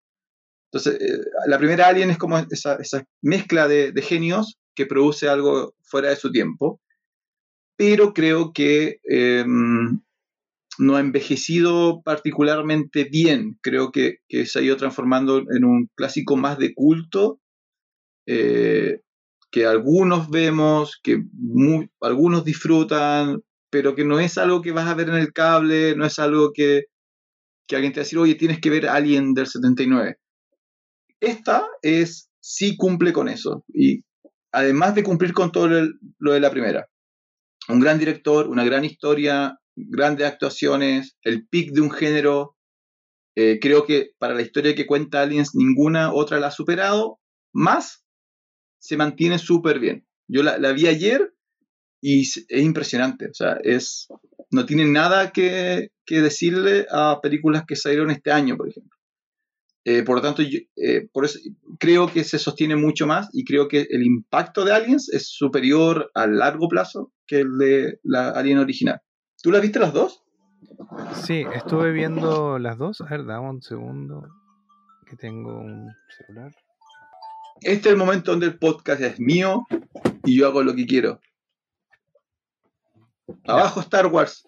Entonces, 0.71 1.01
eh, 1.01 1.21
la 1.47 1.59
primera 1.59 1.89
Alien 1.89 2.11
es 2.11 2.19
como 2.19 2.39
esa, 2.39 2.79
mezcla 3.21 3.69
de 3.69 4.03
genios 4.03 4.59
que 4.75 4.87
produce 4.87 5.29
algo 5.29 5.75
fuera 5.83 6.11
de 6.11 6.17
su 6.17 6.31
tiempo 6.31 6.81
pero 7.79 8.13
creo 8.13 8.53
que 8.53 9.01
eh, 9.09 9.45
no 9.47 10.97
ha 10.97 11.01
envejecido 11.01 12.03
particularmente 12.03 13.05
bien. 13.05 13.57
Creo 13.63 13.93
que, 13.93 14.19
se 14.47 14.59
ha 14.59 14.63
ido 14.63 14.77
transformando 14.77 15.39
en 15.39 15.65
un 15.65 15.89
clásico 15.95 16.37
más 16.37 16.59
de 16.59 16.75
culto, 16.75 17.41
eh, 18.27 19.01
que 19.53 19.65
algunos 19.65 20.29
vemos, 20.29 20.99
que 21.01 21.23
algunos 22.01 22.45
disfrutan, 22.45 23.43
pero 23.71 23.95
que 23.95 24.05
no 24.05 24.19
es 24.19 24.39
algo 24.39 24.61
que 24.61 24.73
vas 24.73 24.89
a 24.89 24.95
ver 24.95 25.09
en 25.11 25.15
el 25.15 25.33
cable, 25.33 25.95
no 25.95 26.05
es 26.05 26.19
algo 26.19 26.51
que, 26.53 26.87
que 27.69 27.77
alguien 27.77 27.93
te 27.93 28.01
va 28.01 28.03
a 28.03 28.07
decir, 28.07 28.19
oye, 28.19 28.35
tienes 28.35 28.61
que 28.61 28.71
ver 28.71 28.89
Alien 28.89 29.35
del 29.35 29.47
79. 29.47 30.17
Esta 31.21 31.65
es, 31.83 32.29
sí 32.41 32.77
cumple 32.77 33.13
con 33.13 33.29
eso, 33.29 33.65
y 33.73 34.03
además 34.51 34.97
de 34.97 35.05
cumplir 35.05 35.33
con 35.33 35.53
todo 35.53 35.69
lo 36.19 36.33
de 36.33 36.41
la 36.41 36.51
primera 36.51 36.89
un 37.69 37.81
gran 37.81 37.99
director, 37.99 38.49
una 38.49 38.65
gran 38.65 38.85
historia, 38.85 39.59
grandes 39.77 40.27
actuaciones, 40.27 41.17
el 41.23 41.47
pic 41.47 41.73
de 41.73 41.81
un 41.81 41.91
género. 41.91 42.57
Eh, 43.37 43.59
creo 43.61 43.85
que 43.85 44.11
para 44.19 44.35
la 44.35 44.43
historia 44.43 44.75
que 44.75 44.87
cuenta 44.87 45.23
Aliens, 45.23 45.55
ninguna 45.55 46.13
otra 46.13 46.41
la 46.41 46.49
ha 46.49 46.51
superado. 46.51 47.21
Más, 47.53 48.05
se 48.79 48.97
mantiene 48.97 49.39
súper 49.39 49.79
bien. 49.79 50.07
Yo 50.29 50.43
la, 50.43 50.73
vi 50.73 50.87
ayer 50.87 51.33
y 52.01 52.23
es 52.23 52.45
es 52.49 52.63
impresionante. 52.63 53.27
O 53.27 53.35
sea, 53.35 53.59
es, 53.63 54.09
no 54.51 54.67
tiene 54.67 54.85
nada 54.87 55.31
que, 55.31 55.91
que 56.05 56.21
decirle 56.21 56.87
a 56.91 57.21
películas 57.23 57.65
que 57.67 57.77
salieron 57.77 58.11
este 58.11 58.33
año, 58.33 58.57
por 58.57 58.69
ejemplo. 58.69 58.98
Eh, 59.91 60.03
por 60.03 60.17
lo 60.17 60.21
tanto, 60.21 60.43
yo, 60.43 60.59
eh, 60.77 61.09
por 61.15 61.25
eso 61.25 61.39
creo 61.79 62.09
que 62.09 62.23
se 62.23 62.39
sostiene 62.39 62.77
mucho 62.77 63.07
más 63.07 63.31
y 63.33 63.47
creo 63.47 63.69
que 63.69 63.87
el 63.89 64.03
impacto 64.03 64.67
de 64.67 64.73
Aliens 64.73 65.09
es 65.09 65.31
superior 65.31 66.11
a 66.13 66.27
largo 66.27 66.69
plazo 66.69 67.11
que 67.27 67.41
el 67.41 67.57
de 67.57 67.99
la 68.03 68.29
Alien 68.29 68.59
original. 68.59 69.01
¿Tú 69.43 69.51
las 69.51 69.63
viste 69.63 69.79
las 69.79 69.95
dos? 69.95 70.23
Sí, 71.15 71.43
estuve 71.55 71.93
viendo 71.93 72.59
las 72.59 72.77
dos. 72.77 73.01
A 73.01 73.07
ver, 73.07 73.25
dame 73.25 73.49
un 73.49 73.63
segundo. 73.63 74.29
Que 75.07 75.17
tengo 75.17 75.59
un 75.59 75.91
celular. 76.19 76.55
Este 77.63 77.89
es 77.89 77.93
el 77.95 77.97
momento 77.97 78.33
donde 78.33 78.45
el 78.45 78.59
podcast 78.59 79.01
es 79.01 79.19
mío 79.19 79.67
y 80.23 80.37
yo 80.37 80.49
hago 80.49 80.63
lo 80.63 80.75
que 80.75 80.85
quiero. 80.85 81.19
Abajo 83.47 83.81
Star 83.81 84.09
Wars. 84.09 84.47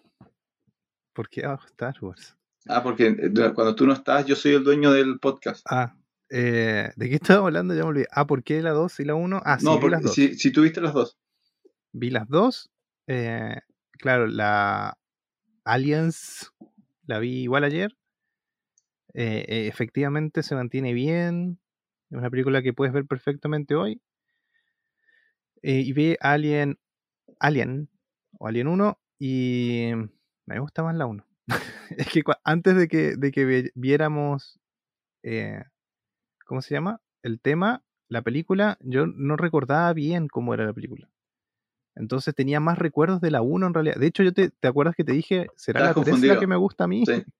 ¿Por 1.13 1.29
qué 1.29 1.45
abajo 1.45 1.65
Star 1.65 1.95
Wars? 1.99 2.37
Ah, 2.67 2.83
porque 2.83 3.07
eh, 3.07 3.31
cuando 3.53 3.75
tú 3.75 3.85
no 3.87 3.93
estás, 3.93 4.25
yo 4.25 4.35
soy 4.35 4.53
el 4.53 4.63
dueño 4.63 4.91
del 4.91 5.19
podcast. 5.19 5.65
Ah, 5.69 5.95
eh, 6.29 6.91
¿de 6.95 7.09
qué 7.09 7.15
estábamos 7.15 7.47
hablando? 7.47 7.73
Ya 7.73 7.81
me 7.83 7.89
olvidé. 7.89 8.07
Ah, 8.11 8.25
¿por 8.27 8.43
qué 8.43 8.61
la 8.61 8.71
2 8.71 8.99
y 8.99 9.05
la 9.05 9.15
1? 9.15 9.41
Ah, 9.43 9.59
sí, 9.59 9.65
no, 9.65 9.75
vi 9.75 9.81
porque 9.81 9.95
las 9.95 10.03
dos. 10.03 10.13
si, 10.13 10.35
si 10.35 10.51
tú 10.51 10.61
viste 10.61 10.79
las 10.81 10.93
dos. 10.93 11.17
Vi 11.91 12.09
las 12.09 12.27
dos. 12.29 12.71
eh, 13.07 13.57
claro, 13.91 14.27
la 14.27 14.97
Aliens 15.63 16.51
la 17.05 17.19
vi 17.19 17.41
igual 17.43 17.63
ayer. 17.63 17.97
Eh, 19.13 19.45
eh, 19.47 19.67
efectivamente 19.67 20.43
se 20.43 20.55
mantiene 20.55 20.93
bien. 20.93 21.59
Es 22.09 22.17
una 22.17 22.29
película 22.29 22.61
que 22.61 22.73
puedes 22.73 22.93
ver 22.93 23.05
perfectamente 23.05 23.75
hoy. 23.75 24.01
Y 25.61 25.93
vi 25.93 26.15
Alien, 26.21 26.79
Alien 27.39 27.89
o 28.39 28.47
Alien 28.47 28.67
1 28.67 28.99
y 29.19 29.91
me 30.45 30.59
gusta 30.59 30.81
más 30.81 30.95
la 30.95 31.05
1. 31.05 31.25
es 31.97 32.07
que 32.09 32.23
antes 32.43 32.75
de 32.75 32.87
que, 32.87 33.15
de 33.17 33.31
que 33.31 33.45
vi- 33.45 33.71
viéramos, 33.75 34.59
eh, 35.23 35.63
¿cómo 36.45 36.61
se 36.61 36.73
llama? 36.73 37.01
El 37.23 37.39
tema, 37.39 37.83
la 38.07 38.21
película, 38.21 38.77
yo 38.81 39.05
no 39.07 39.35
recordaba 39.37 39.93
bien 39.93 40.27
cómo 40.27 40.53
era 40.53 40.65
la 40.65 40.73
película. 40.73 41.09
Entonces 41.95 42.33
tenía 42.33 42.59
más 42.59 42.77
recuerdos 42.77 43.21
de 43.21 43.31
la 43.31 43.41
1 43.41 43.67
en 43.67 43.73
realidad. 43.73 43.95
De 43.97 44.07
hecho, 44.07 44.23
yo 44.23 44.33
te, 44.33 44.49
¿te 44.49 44.67
acuerdas 44.67 44.95
que 44.95 45.03
te 45.03 45.11
dije, 45.11 45.47
¿será 45.55 45.81
la 45.81 45.93
3 45.93 46.21
la 46.21 46.39
que 46.39 46.47
me 46.47 46.55
gusta 46.55 46.85
a 46.85 46.87
mí? 46.87 47.05
Sí. 47.05 47.23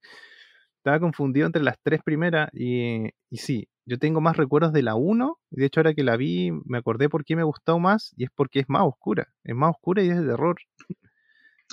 estaba 0.77 0.99
confundido 0.99 1.45
entre 1.45 1.61
las 1.61 1.77
tres 1.83 2.01
primeras 2.03 2.49
y, 2.53 3.05
y 3.29 3.37
sí, 3.37 3.67
yo 3.85 3.99
tengo 3.99 4.19
más 4.19 4.35
recuerdos 4.35 4.73
de 4.73 4.81
la 4.81 4.95
1. 4.95 5.37
De 5.51 5.65
hecho, 5.65 5.79
ahora 5.79 5.93
que 5.93 6.03
la 6.03 6.17
vi, 6.17 6.51
me 6.65 6.79
acordé 6.79 7.07
por 7.07 7.23
qué 7.23 7.35
me 7.35 7.43
gustó 7.43 7.77
más 7.79 8.13
y 8.17 8.23
es 8.23 8.29
porque 8.35 8.59
es 8.61 8.69
más 8.69 8.83
oscura. 8.83 9.27
Es 9.43 9.55
más 9.55 9.71
oscura 9.71 10.01
y 10.03 10.09
es 10.09 10.19
de 10.19 10.25
terror. 10.25 10.57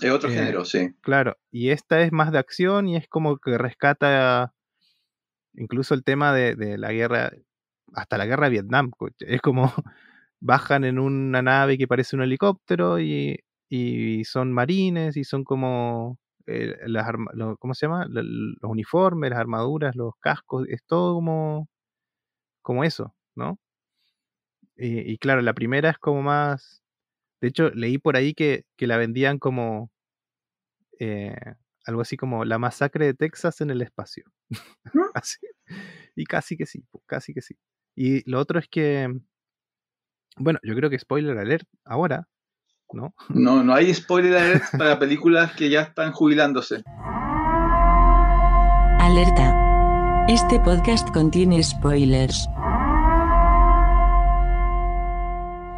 Es 0.00 0.10
otro 0.10 0.30
eh, 0.30 0.34
género, 0.34 0.64
sí. 0.64 0.94
Claro, 1.00 1.36
y 1.50 1.70
esta 1.70 2.00
es 2.02 2.12
más 2.12 2.32
de 2.32 2.38
acción 2.38 2.88
y 2.88 2.96
es 2.96 3.08
como 3.08 3.38
que 3.38 3.58
rescata 3.58 4.52
incluso 5.54 5.94
el 5.94 6.04
tema 6.04 6.32
de, 6.32 6.78
la 6.78 6.92
guerra, 6.92 7.32
hasta 7.94 8.18
la 8.18 8.26
guerra 8.26 8.46
de 8.46 8.50
Vietnam. 8.50 8.90
Es 9.20 9.40
como 9.40 9.72
bajan 10.40 10.84
en 10.84 10.98
una 10.98 11.42
nave 11.42 11.78
que 11.78 11.88
parece 11.88 12.16
un 12.16 12.22
helicóptero 12.22 13.00
y, 13.00 13.42
son 14.24 14.52
marines 14.52 15.16
y 15.16 15.24
son 15.24 15.44
como 15.44 16.18
eh, 16.46 16.74
las 16.86 17.06
¿cómo 17.58 17.74
se 17.74 17.86
llama? 17.86 18.06
Los 18.08 18.24
uniformes, 18.62 19.30
las 19.30 19.38
armaduras, 19.38 19.94
los 19.96 20.14
cascos, 20.20 20.66
es 20.68 20.82
todo 20.86 21.14
como, 21.14 21.68
como 22.62 22.84
eso, 22.84 23.14
¿no? 23.34 23.58
Y, 24.80 25.18
claro, 25.18 25.42
la 25.42 25.54
primera 25.54 25.90
es 25.90 25.98
como 25.98 26.22
más... 26.22 26.82
De 27.40 27.48
hecho, 27.48 27.70
leí 27.70 27.98
por 27.98 28.16
ahí 28.16 28.34
que, 28.34 28.64
la 28.78 28.96
vendían 28.96 29.38
como 29.38 29.90
eh, 30.98 31.36
algo 31.86 32.00
así 32.00 32.16
como 32.16 32.44
la 32.44 32.58
masacre 32.58 33.06
de 33.06 33.14
Texas 33.14 33.60
en 33.60 33.70
el 33.70 33.82
espacio. 33.82 34.24
así. 35.14 35.38
Y 36.16 36.24
casi 36.24 36.56
que 36.56 36.66
sí, 36.66 36.84
casi 37.06 37.32
que 37.32 37.42
sí. 37.42 37.56
Y 37.94 38.28
lo 38.30 38.40
otro 38.40 38.58
es 38.58 38.68
que, 38.68 39.08
bueno, 40.36 40.58
yo 40.62 40.74
creo 40.74 40.90
que 40.90 40.98
spoiler 40.98 41.38
alert 41.38 41.66
ahora, 41.84 42.28
¿no? 42.92 43.14
No, 43.28 43.62
no 43.62 43.74
hay 43.74 43.94
spoiler 43.94 44.36
alert 44.36 44.64
para 44.78 44.98
películas 44.98 45.52
que 45.54 45.70
ya 45.70 45.82
están 45.82 46.12
jubilándose. 46.12 46.82
Alerta. 49.00 50.26
Este 50.28 50.60
podcast 50.60 51.10
contiene 51.12 51.62
spoilers. 51.62 52.46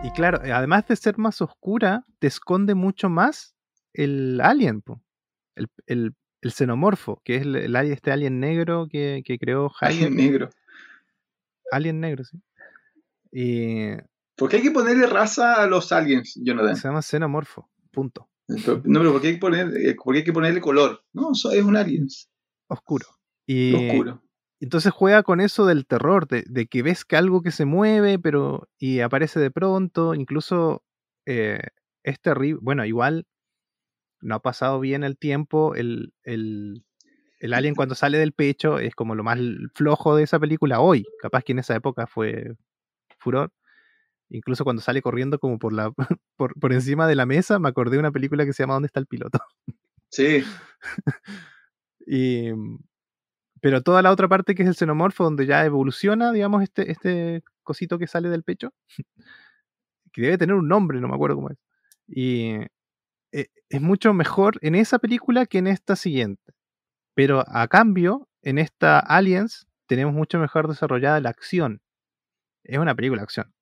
Y 0.02 0.10
claro, 0.12 0.40
además 0.42 0.86
de 0.88 0.96
ser 0.96 1.18
más 1.18 1.42
oscura, 1.42 2.06
te 2.18 2.26
esconde 2.26 2.74
mucho 2.74 3.10
más 3.10 3.54
el 3.92 4.40
alien, 4.40 4.82
El, 5.56 5.68
el, 5.86 6.14
el, 6.40 6.52
xenomorfo, 6.52 7.20
que 7.22 7.36
es 7.36 7.42
el, 7.42 7.76
este 7.76 8.10
alien 8.10 8.40
negro 8.40 8.88
que, 8.90 9.22
que 9.24 9.38
creó 9.38 9.70
Alien 9.80 10.16
negro. 10.16 10.48
Alien 11.70 12.00
negro, 12.00 12.24
sí. 12.24 12.38
Y... 13.30 13.90
¿Por 14.36 14.48
qué 14.48 14.56
hay 14.56 14.62
que 14.62 14.70
ponerle 14.70 15.06
raza 15.06 15.62
a 15.62 15.66
los 15.66 15.92
aliens, 15.92 16.34
Jonathan? 16.42 16.76
Se 16.76 16.88
llama 16.88 17.02
xenomorfo, 17.02 17.68
punto. 17.90 18.30
No, 18.48 18.82
pero 18.82 19.12
¿por 19.12 19.20
qué 19.20 19.28
hay 19.28 19.34
que, 19.34 19.40
poner, 19.40 19.68
eh, 19.76 19.96
hay 20.14 20.24
que 20.24 20.32
ponerle 20.32 20.60
color? 20.62 21.04
No, 21.12 21.32
es 21.32 21.62
un 21.62 21.76
alien. 21.76 22.08
Oscuro. 22.68 23.06
Y, 23.46 23.74
Oscuro. 23.74 24.22
Entonces 24.60 24.92
juega 24.92 25.22
con 25.22 25.40
eso 25.40 25.64
del 25.64 25.86
terror, 25.86 26.28
de, 26.28 26.66
que 26.66 26.82
ves 26.82 27.06
que 27.06 27.16
algo 27.16 27.42
que 27.42 27.50
se 27.50 27.64
mueve, 27.64 28.18
pero 28.18 28.68
y 28.78 29.00
aparece 29.00 29.40
de 29.40 29.50
pronto, 29.50 30.14
incluso 30.14 30.84
eh, 31.24 31.60
es 32.02 32.20
terrible. 32.20 32.60
Bueno, 32.62 32.84
igual 32.84 33.26
no 34.20 34.34
ha 34.34 34.42
pasado 34.42 34.78
bien 34.80 35.02
el 35.02 35.16
tiempo, 35.16 35.74
el, 35.74 36.12
el, 36.24 36.84
el, 37.38 37.54
alien 37.54 37.74
cuando 37.74 37.94
sale 37.94 38.18
del 38.18 38.32
pecho 38.32 38.78
es 38.78 38.94
como 38.94 39.14
lo 39.14 39.24
más 39.24 39.38
flojo 39.74 40.14
de 40.14 40.24
esa 40.24 40.38
película 40.38 40.80
hoy. 40.80 41.06
Capaz 41.22 41.42
que 41.42 41.52
en 41.52 41.60
esa 41.60 41.74
época 41.74 42.06
fue 42.06 42.54
furor. 43.18 43.52
Incluso 44.28 44.64
cuando 44.64 44.82
sale 44.82 45.00
corriendo 45.00 45.38
como 45.38 45.58
por 45.58 45.72
la 45.72 45.90
por, 46.36 46.54
por 46.60 46.72
encima 46.74 47.08
de 47.08 47.16
la 47.16 47.24
mesa, 47.24 47.58
me 47.58 47.68
acordé 47.70 47.92
de 47.92 48.00
una 48.00 48.12
película 48.12 48.44
que 48.44 48.52
se 48.52 48.62
llama 48.62 48.74
¿Dónde 48.74 48.88
está 48.88 49.00
el 49.00 49.06
piloto? 49.06 49.40
Sí. 50.10 50.44
y 52.06 52.50
pero 53.60 53.82
toda 53.82 54.02
la 54.02 54.10
otra 54.10 54.28
parte 54.28 54.54
que 54.54 54.62
es 54.62 54.68
el 54.68 54.74
xenomorfo, 54.74 55.24
donde 55.24 55.46
ya 55.46 55.64
evoluciona, 55.64 56.32
digamos, 56.32 56.62
este, 56.62 56.90
este 56.90 57.42
cosito 57.62 57.98
que 57.98 58.06
sale 58.06 58.28
del 58.28 58.42
pecho, 58.42 58.72
que 60.12 60.22
debe 60.22 60.38
tener 60.38 60.54
un 60.54 60.68
nombre, 60.68 61.00
no 61.00 61.08
me 61.08 61.14
acuerdo 61.14 61.36
cómo 61.36 61.50
es. 61.50 61.58
Y 62.06 62.56
eh, 63.32 63.48
es 63.68 63.80
mucho 63.80 64.12
mejor 64.14 64.58
en 64.62 64.74
esa 64.74 64.98
película 64.98 65.46
que 65.46 65.58
en 65.58 65.66
esta 65.66 65.96
siguiente. 65.96 66.52
Pero 67.14 67.44
a 67.46 67.68
cambio, 67.68 68.28
en 68.42 68.58
esta 68.58 68.98
Aliens 68.98 69.66
tenemos 69.86 70.14
mucho 70.14 70.38
mejor 70.38 70.68
desarrollada 70.68 71.20
la 71.20 71.30
acción. 71.30 71.82
Es 72.64 72.78
una 72.78 72.94
película 72.94 73.20
de 73.20 73.24
acción. 73.24 73.52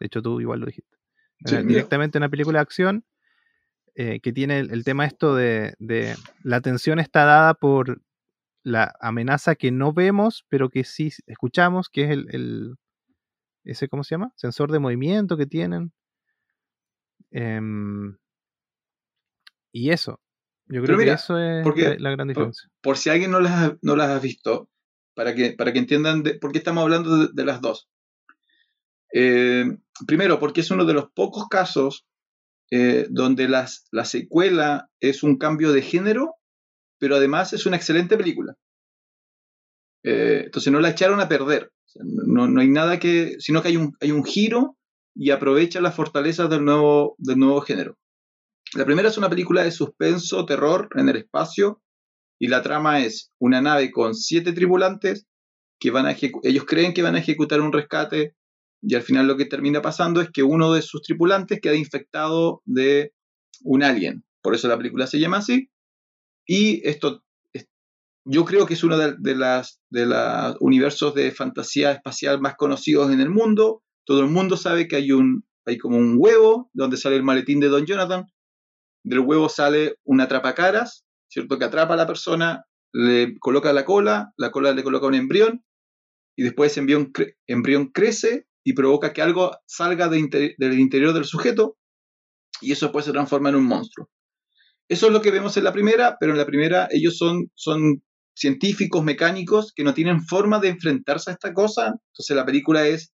De 0.00 0.06
hecho, 0.06 0.22
tú 0.22 0.40
igual 0.40 0.60
lo 0.60 0.66
dijiste. 0.66 0.96
directamente 1.64 2.18
una 2.18 2.28
película 2.28 2.58
de 2.58 2.62
acción 2.62 3.04
eh, 3.94 4.20
que 4.20 4.32
tiene 4.32 4.60
el, 4.60 4.84
tema 4.84 5.06
esto 5.06 5.34
de, 5.34 5.74
de, 5.78 6.14
la 6.42 6.56
atención 6.56 6.98
está 6.98 7.24
dada 7.24 7.54
por 7.54 8.02
la 8.66 8.96
amenaza 8.98 9.54
que 9.54 9.70
no 9.70 9.92
vemos, 9.92 10.44
pero 10.48 10.70
que 10.70 10.82
sí 10.82 11.12
escuchamos, 11.28 11.88
que 11.88 12.02
es 12.02 12.10
el, 12.10 12.74
ese, 13.62 13.86
¿cómo 13.88 14.02
se 14.02 14.16
llama? 14.16 14.32
Sensor 14.34 14.72
de 14.72 14.80
movimiento 14.80 15.36
que 15.36 15.46
tienen. 15.46 15.92
Em, 17.30 18.16
y 19.70 19.90
eso. 19.90 20.20
Yo 20.66 20.82
creo 20.82 20.98
que 20.98 21.12
eso 21.12 21.38
es 21.38 21.64
la, 22.00 22.10
gran 22.10 22.26
diferencia. 22.26 22.68
Por, 22.80 22.98
si 22.98 23.08
alguien 23.08 23.30
no 23.30 23.38
las, 23.38 23.74
no 23.82 23.94
las 23.94 24.10
ha 24.10 24.18
visto, 24.18 24.68
para 25.14 25.32
que, 25.36 25.52
para 25.52 25.72
que 25.72 25.78
entiendan 25.78 26.24
por 26.40 26.50
qué 26.50 26.58
estamos 26.58 26.82
hablando 26.82 27.28
de, 27.28 27.44
las 27.44 27.60
dos. 27.60 27.88
Eh, 29.14 29.78
primero, 30.08 30.40
porque 30.40 30.62
es 30.62 30.72
uno 30.72 30.84
de 30.84 30.94
los 30.94 31.08
pocos 31.12 31.46
casos 31.48 32.04
eh, 32.72 33.06
donde 33.10 33.48
las, 33.48 33.86
la 33.92 34.04
secuela 34.04 34.90
es 34.98 35.22
un 35.22 35.38
cambio 35.38 35.72
de 35.72 35.82
género 35.82 36.34
pero 36.98 37.16
además 37.16 37.52
es 37.52 37.66
una 37.66 37.76
excelente 37.76 38.16
película. 38.16 38.54
Eh, 40.04 40.42
entonces 40.46 40.72
no 40.72 40.80
la 40.80 40.90
echaron 40.90 41.20
a 41.20 41.28
perder. 41.28 41.70
no, 41.94 42.46
no, 42.46 42.60
hay 42.60 42.68
nada 42.68 42.98
que, 42.98 43.36
sino 43.38 43.62
que 43.62 43.68
hay 43.68 43.76
un, 43.76 43.96
hay 44.00 44.12
un 44.12 44.24
giro 44.24 44.76
y 45.14 45.30
aprovecha 45.30 45.80
las 45.80 45.94
fortalezas 45.94 46.50
del 46.50 46.64
nuevo, 46.64 47.14
del 47.18 47.38
nuevo 47.38 47.60
género. 47.60 47.96
La 48.74 48.84
primera 48.84 49.08
es 49.08 49.18
una 49.18 49.30
película 49.30 49.64
de 49.64 49.70
suspenso, 49.70 50.44
terror 50.44 50.88
en 50.96 51.08
el 51.08 51.16
espacio, 51.16 51.80
y 52.38 52.48
la 52.48 52.62
trama 52.62 53.00
es 53.00 53.32
una 53.38 53.62
nave 53.62 53.90
con 53.90 54.14
siete 54.14 54.52
tripulantes 54.52 55.26
que 55.80 55.90
van 55.90 56.06
a 56.06 56.16
ellos 56.42 56.64
creen 56.66 56.94
que 56.94 57.02
van 57.02 57.16
a 57.16 57.18
ejecutar 57.18 57.60
un 57.60 57.72
rescate 57.72 58.34
y 58.82 58.94
al 58.94 59.02
final 59.02 59.26
lo 59.26 59.36
que 59.36 59.46
termina 59.46 59.82
pasando 59.82 60.20
es 60.20 60.30
que 60.30 60.42
uno 60.42 60.72
de 60.72 60.82
sus 60.82 61.02
tripulantes 61.02 61.60
queda 61.60 61.74
infectado 61.74 62.62
de 62.64 63.12
un 63.62 63.82
alien. 63.82 64.24
Por 64.42 64.54
eso 64.54 64.68
la 64.68 64.76
película 64.76 65.06
se 65.06 65.18
llama 65.18 65.38
así. 65.38 65.70
Y 66.46 66.86
esto, 66.88 67.24
yo 68.24 68.44
creo 68.44 68.66
que 68.66 68.74
es 68.74 68.84
uno 68.84 68.96
de, 68.96 69.16
de 69.18 69.34
los 69.34 69.78
universos 70.60 71.14
de 71.14 71.32
fantasía 71.32 71.92
espacial 71.92 72.40
más 72.40 72.56
conocidos 72.56 73.12
en 73.12 73.20
el 73.20 73.30
mundo. 73.30 73.82
Todo 74.04 74.20
el 74.20 74.28
mundo 74.28 74.56
sabe 74.56 74.88
que 74.88 74.96
hay, 74.96 75.12
un, 75.12 75.44
hay 75.64 75.78
como 75.78 75.96
un 75.96 76.16
huevo 76.18 76.70
donde 76.72 76.96
sale 76.96 77.16
el 77.16 77.22
maletín 77.22 77.60
de 77.60 77.68
Don 77.68 77.86
Jonathan. 77.86 78.26
Del 79.04 79.20
huevo 79.20 79.48
sale 79.48 79.96
una 80.04 80.24
atrapacaras, 80.24 81.04
¿cierto? 81.28 81.58
Que 81.58 81.64
atrapa 81.64 81.94
a 81.94 81.96
la 81.96 82.06
persona, 82.06 82.64
le 82.92 83.38
coloca 83.38 83.72
la 83.72 83.84
cola, 83.84 84.32
la 84.36 84.50
cola 84.50 84.72
le 84.72 84.82
coloca 84.82 85.06
un 85.06 85.14
embrión 85.14 85.64
y 86.36 86.42
después 86.42 86.72
ese 86.72 86.80
embrión, 86.80 87.12
embrión 87.46 87.86
crece 87.88 88.46
y 88.64 88.74
provoca 88.74 89.12
que 89.12 89.22
algo 89.22 89.52
salga 89.66 90.08
de 90.08 90.54
del 90.58 90.78
interior 90.78 91.12
del 91.12 91.24
sujeto 91.24 91.76
y 92.60 92.72
eso 92.72 92.86
después 92.86 93.04
se 93.04 93.12
transforma 93.12 93.48
en 93.48 93.56
un 93.56 93.66
monstruo. 93.66 94.08
Eso 94.88 95.06
es 95.06 95.12
lo 95.12 95.20
que 95.20 95.30
vemos 95.30 95.56
en 95.56 95.64
la 95.64 95.72
primera, 95.72 96.16
pero 96.20 96.32
en 96.32 96.38
la 96.38 96.46
primera 96.46 96.88
ellos 96.90 97.16
son, 97.16 97.50
son 97.54 98.02
científicos, 98.34 99.02
mecánicos, 99.02 99.72
que 99.74 99.82
no 99.82 99.94
tienen 99.94 100.20
forma 100.22 100.60
de 100.60 100.68
enfrentarse 100.68 101.30
a 101.30 101.34
esta 101.34 101.52
cosa. 101.52 101.94
Entonces 102.12 102.36
la 102.36 102.46
película 102.46 102.86
es 102.86 103.12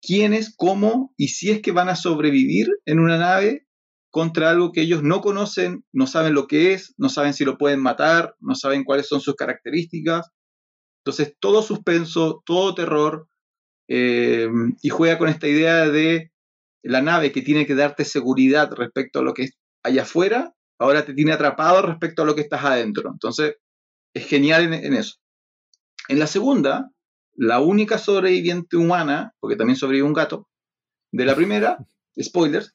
quiénes, 0.00 0.54
cómo 0.56 1.12
y 1.16 1.28
si 1.28 1.50
es 1.50 1.62
que 1.62 1.72
van 1.72 1.88
a 1.88 1.96
sobrevivir 1.96 2.68
en 2.84 3.00
una 3.00 3.18
nave 3.18 3.66
contra 4.10 4.50
algo 4.50 4.72
que 4.72 4.82
ellos 4.82 5.02
no 5.02 5.20
conocen, 5.20 5.84
no 5.92 6.06
saben 6.06 6.34
lo 6.34 6.46
que 6.46 6.72
es, 6.72 6.94
no 6.96 7.08
saben 7.08 7.34
si 7.34 7.44
lo 7.44 7.58
pueden 7.58 7.80
matar, 7.80 8.34
no 8.40 8.54
saben 8.54 8.84
cuáles 8.84 9.08
son 9.08 9.20
sus 9.20 9.34
características. 9.34 10.30
Entonces 11.04 11.34
todo 11.40 11.62
suspenso, 11.62 12.42
todo 12.46 12.74
terror, 12.74 13.28
eh, 13.88 14.48
y 14.82 14.88
juega 14.90 15.18
con 15.18 15.28
esta 15.28 15.48
idea 15.48 15.88
de 15.88 16.30
la 16.82 17.02
nave 17.02 17.32
que 17.32 17.42
tiene 17.42 17.66
que 17.66 17.74
darte 17.74 18.04
seguridad 18.04 18.70
respecto 18.72 19.18
a 19.18 19.22
lo 19.22 19.34
que 19.34 19.44
es 19.44 19.58
allá 19.82 20.02
afuera 20.02 20.54
ahora 20.78 21.04
te 21.04 21.14
tiene 21.14 21.32
atrapado 21.32 21.82
respecto 21.82 22.22
a 22.22 22.24
lo 22.24 22.34
que 22.34 22.42
estás 22.42 22.64
adentro. 22.64 23.10
Entonces, 23.12 23.56
es 24.14 24.26
genial 24.26 24.72
en, 24.72 24.94
eso. 24.94 25.16
En 26.08 26.18
la 26.18 26.26
segunda, 26.26 26.90
la 27.34 27.60
única 27.60 27.98
sobreviviente 27.98 28.76
humana, 28.76 29.34
porque 29.40 29.56
también 29.56 29.76
sobrevive 29.76 30.06
un 30.06 30.14
gato, 30.14 30.48
de 31.12 31.24
la 31.24 31.34
primera, 31.34 31.78
spoilers, 32.20 32.72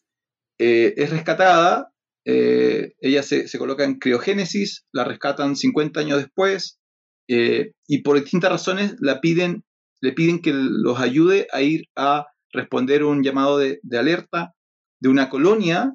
eh, 0.59 0.93
es 0.97 1.09
rescatada, 1.09 1.91
eh, 2.25 2.93
ella 2.99 3.23
se, 3.23 3.57
coloca 3.57 3.83
en 3.83 3.99
criogénesis, 3.99 4.85
la 4.91 5.03
rescatan 5.03 5.55
50 5.55 5.99
años 5.99 6.19
después, 6.19 6.79
eh, 7.27 7.71
y 7.87 8.01
por 8.01 8.19
distintas 8.19 8.51
razones 8.51 8.95
la 8.99 9.21
piden, 9.21 9.63
le 10.01 10.11
piden 10.11 10.41
que 10.41 10.51
los 10.53 10.99
ayude 10.99 11.47
a 11.51 11.61
ir 11.61 11.87
a 11.95 12.27
responder 12.51 13.03
un 13.03 13.23
llamado 13.23 13.57
de, 13.57 13.79
de 13.81 13.97
alerta 13.97 14.53
de 14.99 15.09
una 15.09 15.29
colonia 15.29 15.93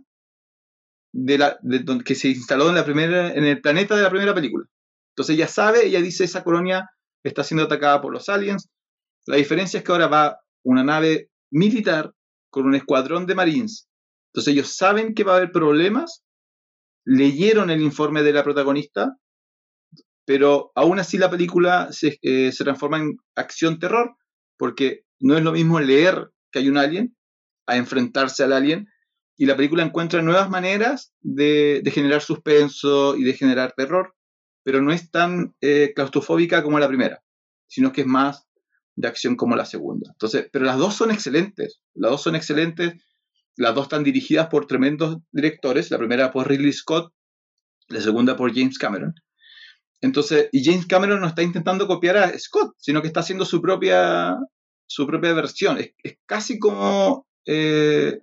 de 1.12 1.38
la, 1.38 1.58
de, 1.62 1.84
que 2.04 2.14
se 2.14 2.28
instaló 2.28 2.68
en, 2.68 2.74
la 2.74 2.84
primera, 2.84 3.32
en 3.32 3.44
el 3.44 3.60
planeta 3.60 3.96
de 3.96 4.02
la 4.02 4.10
primera 4.10 4.34
película. 4.34 4.66
Entonces 5.12 5.34
ella 5.34 5.48
sabe, 5.48 5.86
ella 5.86 6.00
dice, 6.00 6.24
esa 6.24 6.44
colonia 6.44 6.90
está 7.24 7.42
siendo 7.44 7.64
atacada 7.64 8.00
por 8.00 8.12
los 8.12 8.28
aliens. 8.28 8.68
La 9.26 9.36
diferencia 9.36 9.78
es 9.78 9.84
que 9.84 9.92
ahora 9.92 10.06
va 10.06 10.40
una 10.64 10.84
nave 10.84 11.30
militar 11.50 12.12
con 12.50 12.66
un 12.66 12.74
escuadrón 12.74 13.26
de 13.26 13.34
marines. 13.34 13.88
Entonces 14.32 14.52
ellos 14.52 14.76
saben 14.76 15.14
que 15.14 15.24
va 15.24 15.34
a 15.34 15.36
haber 15.38 15.52
problemas, 15.52 16.22
leyeron 17.04 17.70
el 17.70 17.82
informe 17.82 18.22
de 18.22 18.32
la 18.32 18.44
protagonista, 18.44 19.16
pero 20.24 20.72
aún 20.74 20.98
así 20.98 21.16
la 21.16 21.30
película 21.30 21.88
se, 21.90 22.18
eh, 22.22 22.52
se 22.52 22.64
transforma 22.64 22.98
en 22.98 23.16
acción-terror, 23.34 24.14
porque 24.58 25.04
no 25.20 25.36
es 25.36 25.42
lo 25.42 25.52
mismo 25.52 25.80
leer 25.80 26.30
que 26.52 26.60
hay 26.60 26.68
un 26.68 26.76
alien 26.76 27.16
a 27.66 27.76
enfrentarse 27.76 28.44
al 28.44 28.52
alien, 28.52 28.88
y 29.38 29.46
la 29.46 29.57
película 29.57 29.85
encuentra 29.85 30.20
nuevas 30.20 30.51
maneras 30.51 31.14
de, 31.20 31.81
de 31.83 31.90
generar 31.92 32.20
suspenso 32.20 33.16
y 33.16 33.22
de 33.22 33.35
generar 33.35 33.72
terror, 33.77 34.14
pero 34.64 34.83
no 34.83 34.92
es 34.92 35.11
tan 35.11 35.55
eh, 35.61 35.92
claustrofóbica 35.94 36.62
como 36.64 36.81
la 36.81 36.88
primera, 36.88 37.22
sino 37.68 37.92
que 37.92 38.01
es 38.03 38.07
más 38.07 38.48
de 38.96 39.07
acción 39.07 39.37
como 39.37 39.55
la 39.55 39.64
segunda. 39.64 40.11
Entonces, 40.11 40.48
pero 40.53 40.64
las 40.64 40.77
dos 40.77 40.96
son 40.96 41.12
excelentes, 41.12 41.81
las 41.94 42.11
dos 42.11 42.22
son 42.22 42.35
excelentes, 42.35 43.01
las 43.57 43.77
dos 43.77 43.85
están 43.85 44.03
dirigidas 44.03 44.48
por 44.48 44.66
tremendos 44.66 45.18
directores, 45.31 45.90
la 45.92 45.98
primera 45.98 46.33
por 46.33 46.48
Ridley 46.48 46.72
Scott, 46.72 47.12
la 47.87 48.01
segunda 48.01 48.37
por 48.37 48.53
James 48.53 48.77
Cameron. 48.77 49.14
Entonces, 50.01 50.48
y 50.51 50.64
James 50.64 50.87
Cameron 50.87 51.20
no 51.20 51.29
está 51.29 51.44
intentando 51.44 51.87
copiar 51.87 52.16
a 52.16 52.37
Scott, 52.37 52.74
sino 52.79 53.03
que 53.03 53.07
está 53.07 53.20
haciendo 53.20 53.44
su 53.44 53.62
propia, 53.62 54.37
su 54.87 55.07
propia 55.07 55.33
versión. 55.33 55.79
Es, 55.79 55.92
es 56.03 56.18
casi 56.27 56.59
como 56.59 57.29
eh, 57.46 58.20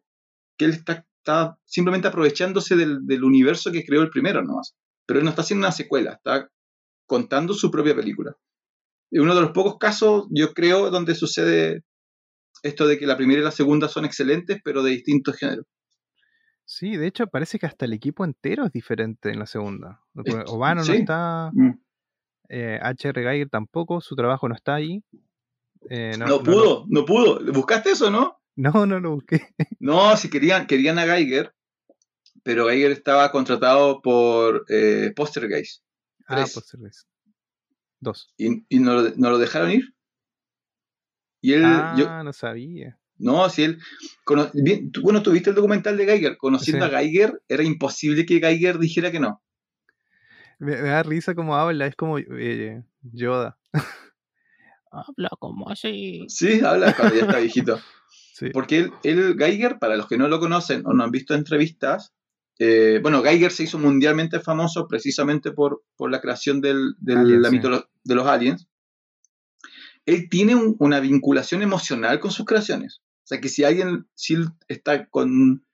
que 0.57 0.65
él 0.65 0.71
está, 0.71 1.05
está 1.17 1.57
simplemente 1.65 2.07
aprovechándose 2.07 2.75
del, 2.75 3.05
del, 3.05 3.23
universo 3.23 3.71
que 3.71 3.85
creó 3.85 4.01
el 4.01 4.09
primero 4.09 4.43
nomás. 4.43 4.75
Pero 5.05 5.19
él 5.19 5.25
no 5.25 5.29
está 5.29 5.41
haciendo 5.41 5.65
una 5.65 5.71
secuela, 5.71 6.13
está 6.13 6.49
contando 7.05 7.53
su 7.53 7.69
propia 7.69 7.95
película. 7.95 8.35
Es 9.11 9.21
uno 9.21 9.35
de 9.35 9.41
los 9.41 9.51
pocos 9.51 9.77
casos, 9.77 10.27
yo 10.31 10.53
creo, 10.53 10.89
donde 10.89 11.15
sucede 11.15 11.83
esto 12.63 12.87
de 12.87 12.97
que 12.97 13.05
la 13.05 13.17
primera 13.17 13.41
y 13.41 13.43
la 13.43 13.51
segunda 13.51 13.87
son 13.87 14.05
excelentes, 14.05 14.59
pero 14.63 14.81
de 14.81 14.91
distintos 14.91 15.37
géneros. 15.37 15.65
Sí, 16.65 16.97
de 16.97 17.05
hecho 17.05 17.27
parece 17.27 17.59
que 17.59 17.67
hasta 17.67 17.85
el 17.85 17.93
equipo 17.93 18.25
entero 18.25 18.65
es 18.65 18.71
diferente 18.71 19.29
en 19.29 19.37
la 19.37 19.45
segunda. 19.45 20.01
Obano 20.47 20.83
sí. 20.83 20.91
no 20.91 20.97
está, 20.97 21.51
mm. 21.53 21.79
eh, 22.49 22.79
H.R. 22.81 23.21
Geiger 23.21 23.49
tampoco, 23.49 24.01
su 24.01 24.15
trabajo 24.15 24.49
no 24.49 24.55
está 24.55 24.75
ahí. 24.75 25.03
Eh, 25.89 26.17
no, 26.17 26.25
no, 26.25 26.39
pudo, 26.39 26.85
no, 26.89 27.01
no, 27.01 27.05
pudo. 27.05 27.39
¿Buscaste 27.53 27.91
eso, 27.91 28.09
no? 28.09 28.39
No, 28.55 28.85
no 28.85 28.99
lo 28.99 29.11
busqué. 29.11 29.53
No, 29.79 30.15
si 30.17 30.29
querían, 30.29 30.67
querían 30.67 30.97
a 30.97 31.05
Geiger, 31.05 31.53
pero 32.43 32.67
Geiger 32.67 32.91
estaba 32.91 33.31
contratado 33.31 34.01
por 34.01 34.65
eh, 34.69 35.11
Postergeist. 35.15 35.83
Ah, 36.27 36.45
Postergeist. 36.51 37.07
Dos. 37.99 38.33
¿Y, 38.37 38.65
y 38.69 38.79
no, 38.79 39.09
no, 39.09 39.29
lo 39.29 39.37
dejaron 39.37 39.71
ir? 39.71 39.93
Y 41.41 41.53
él, 41.53 41.65
ah, 41.65 41.95
yo, 41.97 42.23
no 42.23 42.33
sabía. 42.33 42.99
No, 43.17 43.49
si 43.49 43.63
él. 43.63 43.79
Cono, 44.23 44.49
bien, 44.53 44.91
tú, 44.91 45.01
bueno, 45.01 45.21
tuviste 45.21 45.51
el 45.51 45.55
documental 45.55 45.97
de 45.97 46.05
Geiger. 46.05 46.37
Conociendo 46.37 46.87
sí. 46.87 46.93
a 46.93 46.99
Geiger, 46.99 47.41
era 47.47 47.63
imposible 47.63 48.25
que 48.25 48.39
Geiger 48.39 48.79
dijera 48.79 49.11
que 49.11 49.19
no. 49.19 49.41
Me, 50.59 50.81
me 50.81 50.89
da 50.89 51.03
risa 51.03 51.35
como 51.35 51.55
habla, 51.55 51.85
es 51.85 51.95
como 51.95 52.17
eh, 52.17 52.83
Yoda. 53.01 53.57
habla 54.91 55.29
como 55.39 55.69
así. 55.69 56.25
Sí, 56.29 56.61
habla 56.63 56.95
cuando 56.95 57.15
ya 57.15 57.21
está 57.21 57.39
viejito. 57.39 57.79
sí. 58.35 58.49
Porque 58.51 58.79
él, 58.79 58.91
él, 59.03 59.35
Geiger, 59.37 59.79
para 59.79 59.95
los 59.95 60.07
que 60.07 60.17
no 60.17 60.27
lo 60.27 60.39
conocen 60.39 60.83
o 60.85 60.93
no 60.93 61.03
han 61.03 61.11
visto 61.11 61.33
entrevistas, 61.33 62.13
eh, 62.59 62.99
bueno, 63.01 63.21
Geiger 63.23 63.51
se 63.51 63.63
hizo 63.63 63.79
mundialmente 63.79 64.39
famoso 64.39 64.87
precisamente 64.87 65.51
por, 65.51 65.83
por 65.95 66.11
la 66.11 66.21
creación 66.21 66.61
del, 66.61 66.95
del 66.99 67.17
aliens, 67.17 67.41
la 67.41 67.49
sí. 67.49 67.85
de 68.03 68.15
los 68.15 68.27
aliens. 68.27 68.67
Él 70.05 70.27
tiene 70.29 70.55
un, 70.55 70.75
una 70.79 70.99
vinculación 70.99 71.63
emocional 71.63 72.19
con 72.19 72.31
sus 72.31 72.45
creaciones. 72.45 73.01
O 73.23 73.27
sea, 73.27 73.41
que 73.41 73.49
si 73.49 73.63
alguien, 73.63 74.07
si 74.13 74.37
está 74.67 75.07
con, 75.07 75.65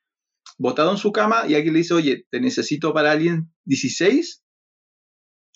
botado 0.58 0.92
en 0.92 0.98
su 0.98 1.12
cama 1.12 1.48
y 1.48 1.56
alguien 1.56 1.74
le 1.74 1.80
dice, 1.80 1.94
oye, 1.94 2.26
te 2.30 2.40
necesito 2.40 2.94
para 2.94 3.12
Alien 3.12 3.52
16, 3.66 4.44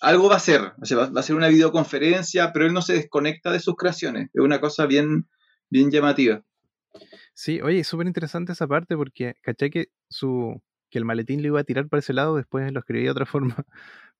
algo 0.00 0.28
va 0.28 0.34
a 0.34 0.38
hacer. 0.38 0.72
O 0.82 0.84
sea, 0.84 0.98
va, 0.98 1.08
va, 1.08 1.20
a 1.20 1.24
ser 1.24 1.36
una 1.36 1.48
videoconferencia, 1.48 2.52
pero 2.52 2.66
él 2.66 2.72
no 2.72 2.82
se 2.82 2.94
desconecta 2.94 3.50
de 3.50 3.60
sus 3.60 3.76
creaciones. 3.76 4.28
Es 4.34 4.42
una 4.42 4.60
cosa 4.60 4.86
bien, 4.86 5.28
bien 5.70 5.90
llamativa. 5.90 6.44
Sí, 7.36 7.60
oye, 7.60 7.80
es 7.80 7.86
súper 7.86 8.06
interesante 8.06 8.52
esa 8.52 8.66
parte 8.66 8.96
porque, 8.96 9.34
caché 9.42 9.68
que 9.68 9.88
su 10.08 10.62
que 10.90 10.98
el 10.98 11.04
maletín 11.04 11.42
le 11.42 11.48
iba 11.48 11.60
a 11.60 11.64
tirar 11.64 11.86
para 11.88 11.98
ese 11.98 12.14
lado, 12.14 12.36
después 12.36 12.72
lo 12.72 12.80
escribí 12.80 13.04
de 13.04 13.10
otra 13.10 13.26
forma. 13.26 13.66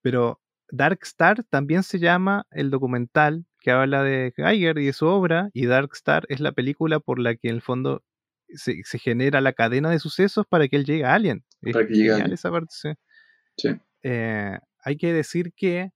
Pero 0.02 0.42
Dark 0.70 0.98
Star 1.02 1.42
también 1.44 1.82
se 1.82 1.98
llama 1.98 2.46
el 2.50 2.70
documental 2.70 3.46
que 3.58 3.70
habla 3.70 4.02
de 4.02 4.34
Geiger 4.36 4.76
y 4.78 4.86
de 4.86 4.92
su 4.92 5.06
obra, 5.06 5.48
y 5.54 5.64
Dark 5.64 5.90
Star 5.94 6.26
es 6.28 6.40
la 6.40 6.52
película 6.52 7.00
por 7.00 7.18
la 7.18 7.34
que 7.36 7.48
en 7.48 7.54
el 7.54 7.62
fondo 7.62 8.04
se, 8.50 8.82
se 8.84 8.98
genera 8.98 9.40
la 9.40 9.54
cadena 9.54 9.88
de 9.90 9.98
sucesos 9.98 10.44
para 10.46 10.68
que 10.68 10.76
él 10.76 10.84
llegue 10.84 11.04
a 11.04 11.14
Alien. 11.14 11.42
Para 11.62 11.80
es 11.80 11.88
que 11.88 11.94
llegue 11.94 12.12
Alien. 12.12 12.32
esa 12.32 12.50
parte, 12.50 12.68
sí. 12.70 12.90
sí. 13.56 13.68
Eh, 14.02 14.58
hay 14.80 14.96
que 14.98 15.14
decir 15.14 15.54
que, 15.56 15.90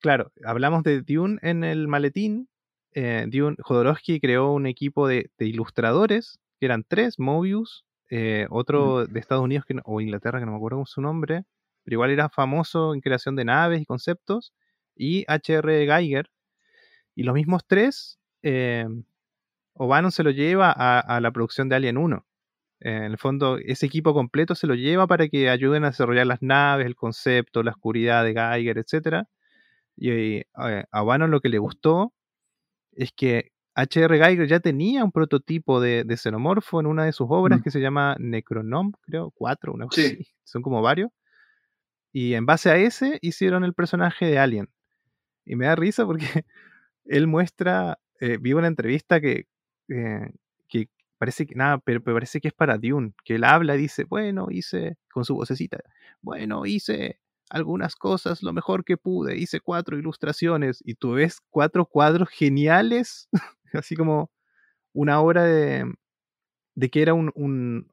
claro, 0.00 0.32
hablamos 0.44 0.82
de 0.82 1.00
Dune 1.00 1.38
en 1.42 1.62
el 1.62 1.86
maletín. 1.86 2.48
Eh, 2.94 3.26
Dune, 3.28 3.56
Jodorowsky 3.60 4.20
creó 4.20 4.52
un 4.52 4.66
equipo 4.66 5.08
de, 5.08 5.30
de, 5.38 5.46
ilustradores, 5.46 6.38
que 6.58 6.66
eran 6.66 6.84
tres, 6.86 7.18
Mobius, 7.18 7.84
eh, 8.10 8.46
otro 8.50 9.04
mm. 9.04 9.12
de 9.12 9.20
Estados 9.20 9.44
Unidos 9.44 9.64
que 9.66 9.74
no, 9.74 9.82
o 9.84 10.00
Inglaterra, 10.00 10.38
que 10.38 10.46
no 10.46 10.52
me 10.52 10.58
acuerdo 10.58 10.84
su 10.86 11.00
nombre, 11.00 11.44
pero 11.82 11.96
igual 11.96 12.10
era 12.10 12.28
famoso 12.28 12.94
en 12.94 13.00
creación 13.00 13.36
de 13.36 13.44
naves 13.44 13.82
y 13.82 13.84
conceptos, 13.84 14.52
y 14.94 15.24
H.R. 15.26 15.86
Geiger, 15.86 16.30
y 17.16 17.24
los 17.24 17.34
mismos 17.34 17.62
tres, 17.66 18.18
eh, 18.42 18.86
O'Bannon 19.74 20.12
se 20.12 20.22
lo 20.22 20.30
lleva 20.30 20.72
a, 20.72 21.00
a, 21.00 21.20
la 21.20 21.32
producción 21.32 21.68
de 21.68 21.76
Alien 21.76 21.96
1. 21.96 22.24
Eh, 22.80 22.96
en 22.96 23.12
el 23.12 23.18
fondo, 23.18 23.58
ese 23.58 23.86
equipo 23.86 24.14
completo 24.14 24.54
se 24.54 24.66
lo 24.66 24.74
lleva 24.74 25.06
para 25.06 25.28
que 25.28 25.50
ayuden 25.50 25.84
a 25.84 25.88
desarrollar 25.88 26.26
las 26.26 26.42
naves, 26.42 26.86
el 26.86 26.94
concepto, 26.94 27.62
la 27.62 27.72
oscuridad 27.72 28.24
de 28.24 28.34
Geiger, 28.34 28.78
etc. 28.78 29.26
Y 29.96 30.10
eh, 30.10 30.46
a 30.54 31.02
O'Bannon 31.02 31.30
lo 31.30 31.40
que 31.40 31.48
le 31.48 31.58
gustó 31.58 32.12
es 32.96 33.12
que 33.12 33.52
H.R. 33.74 34.18
Geiger 34.18 34.46
ya 34.46 34.60
tenía 34.60 35.04
un 35.04 35.10
prototipo 35.10 35.80
de, 35.80 36.04
de, 36.04 36.16
xenomorfo 36.16 36.80
en 36.80 36.86
una 36.86 37.04
de 37.04 37.12
sus 37.12 37.26
obras 37.30 37.60
mm. 37.60 37.62
que 37.62 37.70
se 37.70 37.80
llama 37.80 38.16
Necronom, 38.18 38.92
creo, 39.02 39.32
cuatro, 39.32 39.72
una 39.72 39.86
cosa 39.86 40.02
sí. 40.02 40.06
así. 40.06 40.26
Son 40.44 40.62
como 40.62 40.80
varios. 40.80 41.10
Y 42.12 42.34
en 42.34 42.46
base 42.46 42.70
a 42.70 42.76
ese 42.76 43.18
hicieron 43.22 43.64
el 43.64 43.74
personaje 43.74 44.26
de 44.26 44.38
Alien. 44.38 44.70
Y 45.44 45.56
me 45.56 45.66
da 45.66 45.74
risa 45.74 46.06
porque 46.06 46.26
él 47.04 47.26
muestra, 47.26 47.98
eh, 48.20 48.38
vi 48.40 48.52
una 48.52 48.68
entrevista 48.68 49.20
que, 49.20 49.48
eh, 49.88 50.30
que 50.68 50.88
parece 51.18 51.46
que, 51.46 51.56
nada, 51.56 51.78
pero, 51.78 52.02
pero, 52.02 52.16
parece 52.16 52.40
que 52.40 52.48
es 52.48 52.54
para 52.54 52.78
Dune, 52.78 53.12
que 53.24 53.34
él 53.34 53.44
habla 53.44 53.74
y 53.74 53.78
dice, 53.78 54.04
bueno, 54.04 54.46
hice, 54.50 54.96
con 55.12 55.24
su 55.24 55.34
vocecita, 55.34 55.78
bueno, 56.22 56.64
hice 56.66 57.18
algunas 57.50 57.96
cosas 57.96 58.42
lo 58.42 58.52
mejor 58.52 58.84
que 58.84 58.96
pude, 58.96 59.36
hice 59.36 59.60
cuatro 59.60 59.98
ilustraciones 59.98 60.80
y 60.84 60.94
tú 60.94 61.12
ves 61.12 61.40
cuatro 61.50 61.86
cuadros 61.86 62.28
geniales, 62.30 63.28
así 63.72 63.96
como 63.96 64.30
una 64.92 65.20
obra 65.20 65.44
de, 65.44 65.92
de 66.74 66.90
que 66.90 67.02
era 67.02 67.14
un, 67.14 67.32
un, 67.34 67.90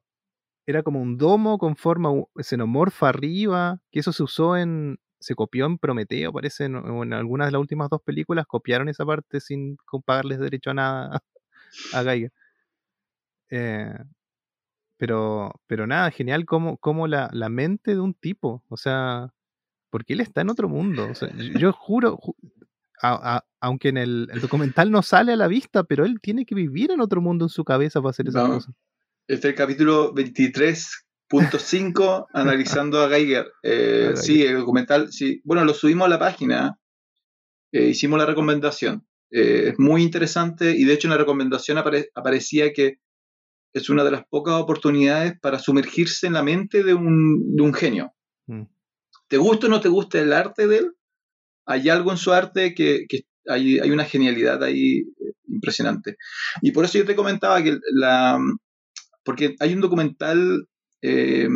era 0.66 0.82
como 0.82 1.00
un 1.02 1.18
domo 1.18 1.58
con 1.58 1.76
forma 1.76 2.10
xenomorfa 2.40 3.08
arriba, 3.08 3.80
que 3.90 4.00
eso 4.00 4.12
se 4.12 4.22
usó 4.22 4.56
en, 4.56 4.98
se 5.20 5.34
copió 5.34 5.66
en 5.66 5.78
Prometeo, 5.78 6.32
parece, 6.32 6.64
en, 6.64 6.76
en, 6.76 7.12
algunas 7.12 7.48
de 7.48 7.52
las 7.52 7.60
últimas 7.60 7.90
dos 7.90 8.02
películas, 8.02 8.46
copiaron 8.46 8.88
esa 8.88 9.06
parte 9.06 9.40
sin 9.40 9.76
pagarles 10.06 10.40
derecho 10.40 10.70
a 10.70 10.74
nada 10.74 11.22
a 11.94 12.02
Geiger. 12.04 12.32
Eh, 13.50 13.92
pero, 14.96 15.52
pero 15.66 15.86
nada, 15.86 16.10
genial 16.10 16.46
como, 16.46 16.78
como 16.78 17.06
la, 17.08 17.28
la, 17.32 17.48
mente 17.48 17.92
de 17.94 18.00
un 18.00 18.14
tipo, 18.14 18.62
o 18.68 18.76
sea, 18.76 19.32
porque 19.92 20.14
él 20.14 20.20
está 20.20 20.40
en 20.40 20.48
otro 20.48 20.70
mundo. 20.70 21.06
O 21.10 21.14
sea, 21.14 21.28
yo, 21.36 21.70
juro, 21.72 22.16
ju 22.16 22.34
a, 23.02 23.36
a, 23.36 23.44
aunque 23.60 23.90
en 23.90 23.98
el, 23.98 24.28
el, 24.32 24.40
documental 24.40 24.90
no 24.90 25.02
sale 25.02 25.34
a 25.34 25.36
la 25.36 25.48
vista, 25.48 25.84
pero 25.84 26.06
él 26.06 26.18
tiene 26.22 26.46
que 26.46 26.54
vivir 26.54 26.90
en 26.92 27.02
otro 27.02 27.20
mundo 27.20 27.44
en 27.44 27.50
su 27.50 27.62
cabeza 27.62 28.00
para 28.00 28.10
hacer 28.10 28.28
esas 28.28 28.48
no, 28.48 28.54
cosas. 28.54 28.74
Este 29.28 29.48
es 29.48 29.52
el 29.52 29.54
capítulo 29.54 30.14
23 30.14 31.06
Punto 31.28 31.58
5, 31.58 32.28
analizando 32.34 33.02
a 33.02 33.08
Geiger. 33.08 33.52
Eh, 33.62 34.12
sí, 34.16 34.42
el 34.42 34.58
documental, 34.58 35.12
sí. 35.12 35.42
Bueno, 35.44 35.64
lo 35.66 35.74
subimos 35.74 36.06
a 36.06 36.10
la 36.10 36.18
página. 36.18 36.78
Eh, 37.70 37.88
hicimos 37.88 38.18
la 38.18 38.26
recomendación. 38.26 39.06
Eh, 39.30 39.68
es 39.68 39.78
muy 39.78 40.02
interesante 40.02 40.72
y 40.72 40.84
de 40.84 40.94
hecho 40.94 41.08
en 41.08 41.12
la 41.12 41.18
recomendación 41.18 41.78
apare 41.78 42.10
aparecía 42.14 42.72
que 42.74 42.98
es 43.72 43.88
una 43.88 44.04
de 44.04 44.10
las 44.10 44.26
pocas 44.28 44.60
oportunidades 44.60 45.38
para 45.40 45.58
sumergirse 45.58 46.26
en 46.26 46.34
la 46.34 46.42
mente 46.42 46.82
de 46.82 46.92
un, 46.92 47.56
de 47.56 47.62
un 47.62 47.72
genio. 47.72 48.12
Mm. 48.46 48.64
¿Te 49.32 49.38
gusta 49.38 49.66
o 49.66 49.70
no 49.70 49.80
te 49.80 49.88
gusta 49.88 50.20
el 50.20 50.30
arte 50.30 50.66
de 50.66 50.76
él? 50.76 50.92
Hay 51.64 51.88
algo 51.88 52.10
en 52.10 52.18
su 52.18 52.34
arte 52.34 52.74
que, 52.74 53.06
que 53.08 53.22
hay, 53.48 53.78
hay, 53.78 53.90
una 53.90 54.04
genialidad 54.04 54.62
ahí 54.62 54.98
eh, 54.98 55.32
impresionante. 55.48 56.18
Y 56.60 56.72
por 56.72 56.84
eso 56.84 56.98
yo 56.98 57.06
te 57.06 57.16
comentaba 57.16 57.62
que 57.62 57.78
la... 57.94 58.38
Porque 59.24 59.56
hay 59.58 59.72
un 59.72 59.80
documental 59.80 60.68
eh, 61.00 61.48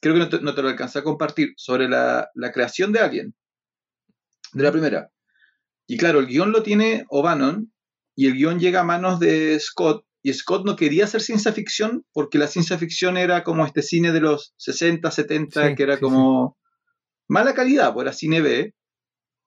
creo 0.00 0.14
que 0.14 0.20
no 0.20 0.28
te, 0.28 0.40
no 0.40 0.54
te, 0.54 0.62
lo 0.62 0.68
alcancé 0.68 1.00
a 1.00 1.02
compartir, 1.02 1.54
sobre 1.56 1.88
la, 1.88 2.30
la, 2.36 2.52
creación 2.52 2.92
de 2.92 3.00
Alien. 3.00 3.34
de 4.52 4.62
la 4.62 4.70
primera. 4.70 5.10
Y 5.88 5.96
claro, 5.96 6.20
el 6.20 6.28
guion 6.28 6.52
lo 6.52 6.62
tiene 6.62 7.06
O'Bannon 7.08 7.72
y 8.14 8.28
el 8.28 8.34
guion 8.34 8.60
llega 8.60 8.82
a 8.82 8.84
manos 8.84 9.18
de 9.18 9.58
Scott. 9.58 10.04
Y 10.22 10.32
Scott 10.32 10.64
no 10.64 10.76
quería 10.76 11.06
hacer 11.06 11.22
ciencia 11.22 11.52
ficción 11.52 12.04
porque 12.12 12.38
la 12.38 12.46
ciencia 12.46 12.78
ficción 12.78 13.16
era 13.16 13.42
como 13.42 13.66
este 13.66 13.82
cine 13.82 14.12
de 14.12 14.20
los 14.20 14.54
60, 14.58 15.10
70, 15.10 15.68
Sí, 15.70 15.74
que 15.74 15.82
era 15.82 15.96
sí, 15.96 16.00
como 16.02 16.56
mala 17.28 17.54
calidad, 17.54 17.94
era 18.00 18.12
cine 18.12 18.40
B. 18.40 18.74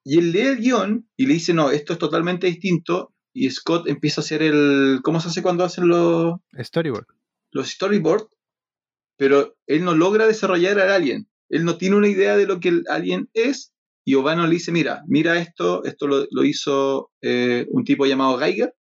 Y 0.04 0.18
él 0.18 0.32
lee 0.32 0.42
el 0.42 0.58
guion 0.58 1.10
y 1.18 1.26
le 1.26 1.34
dice, 1.34 1.54
no, 1.54 1.72
esto 1.72 1.94
es 1.94 2.00
totalmente 2.00 2.48
distinto. 2.48 3.14
Y 3.34 3.50
Scott 3.52 3.88
empieza 3.88 4.22
a 4.22 4.24
hacer 4.24 4.42
el... 4.42 5.02
¿Cómo 5.04 5.20
se 5.20 5.30
hace 5.30 5.42
cuando 5.42 5.64
hacen 5.64 5.88
los, 5.88 6.36
Storyboard. 6.58 7.06
los 7.52 7.70
storyboards? 7.70 8.28
Pero 9.18 9.58
él 9.68 9.84
no 9.84 9.94
logra 9.94 10.26
desarrollar 10.26 10.80
al 10.80 10.92
alien. 10.92 11.30
Él 11.50 11.66
no 11.66 11.78
tiene 11.78 11.98
una 11.98 12.08
idea 12.08 12.38
de 12.38 12.48
lo 12.48 12.60
que 12.60 12.70
el 12.70 12.84
alien 12.90 13.30
es. 13.34 13.74
Y 14.06 14.16
Obano 14.16 14.48
le 14.48 14.54
dice, 14.54 14.72
mira, 14.72 15.04
mira 15.08 15.38
esto, 15.38 15.84
esto 15.84 16.08
lo, 16.08 16.26
lo 16.32 16.44
hizo 16.44 17.12
eh, 17.22 17.68
un 17.70 17.84
tipo 17.84 18.06
llamado 18.06 18.38
Geiger. 18.40 18.74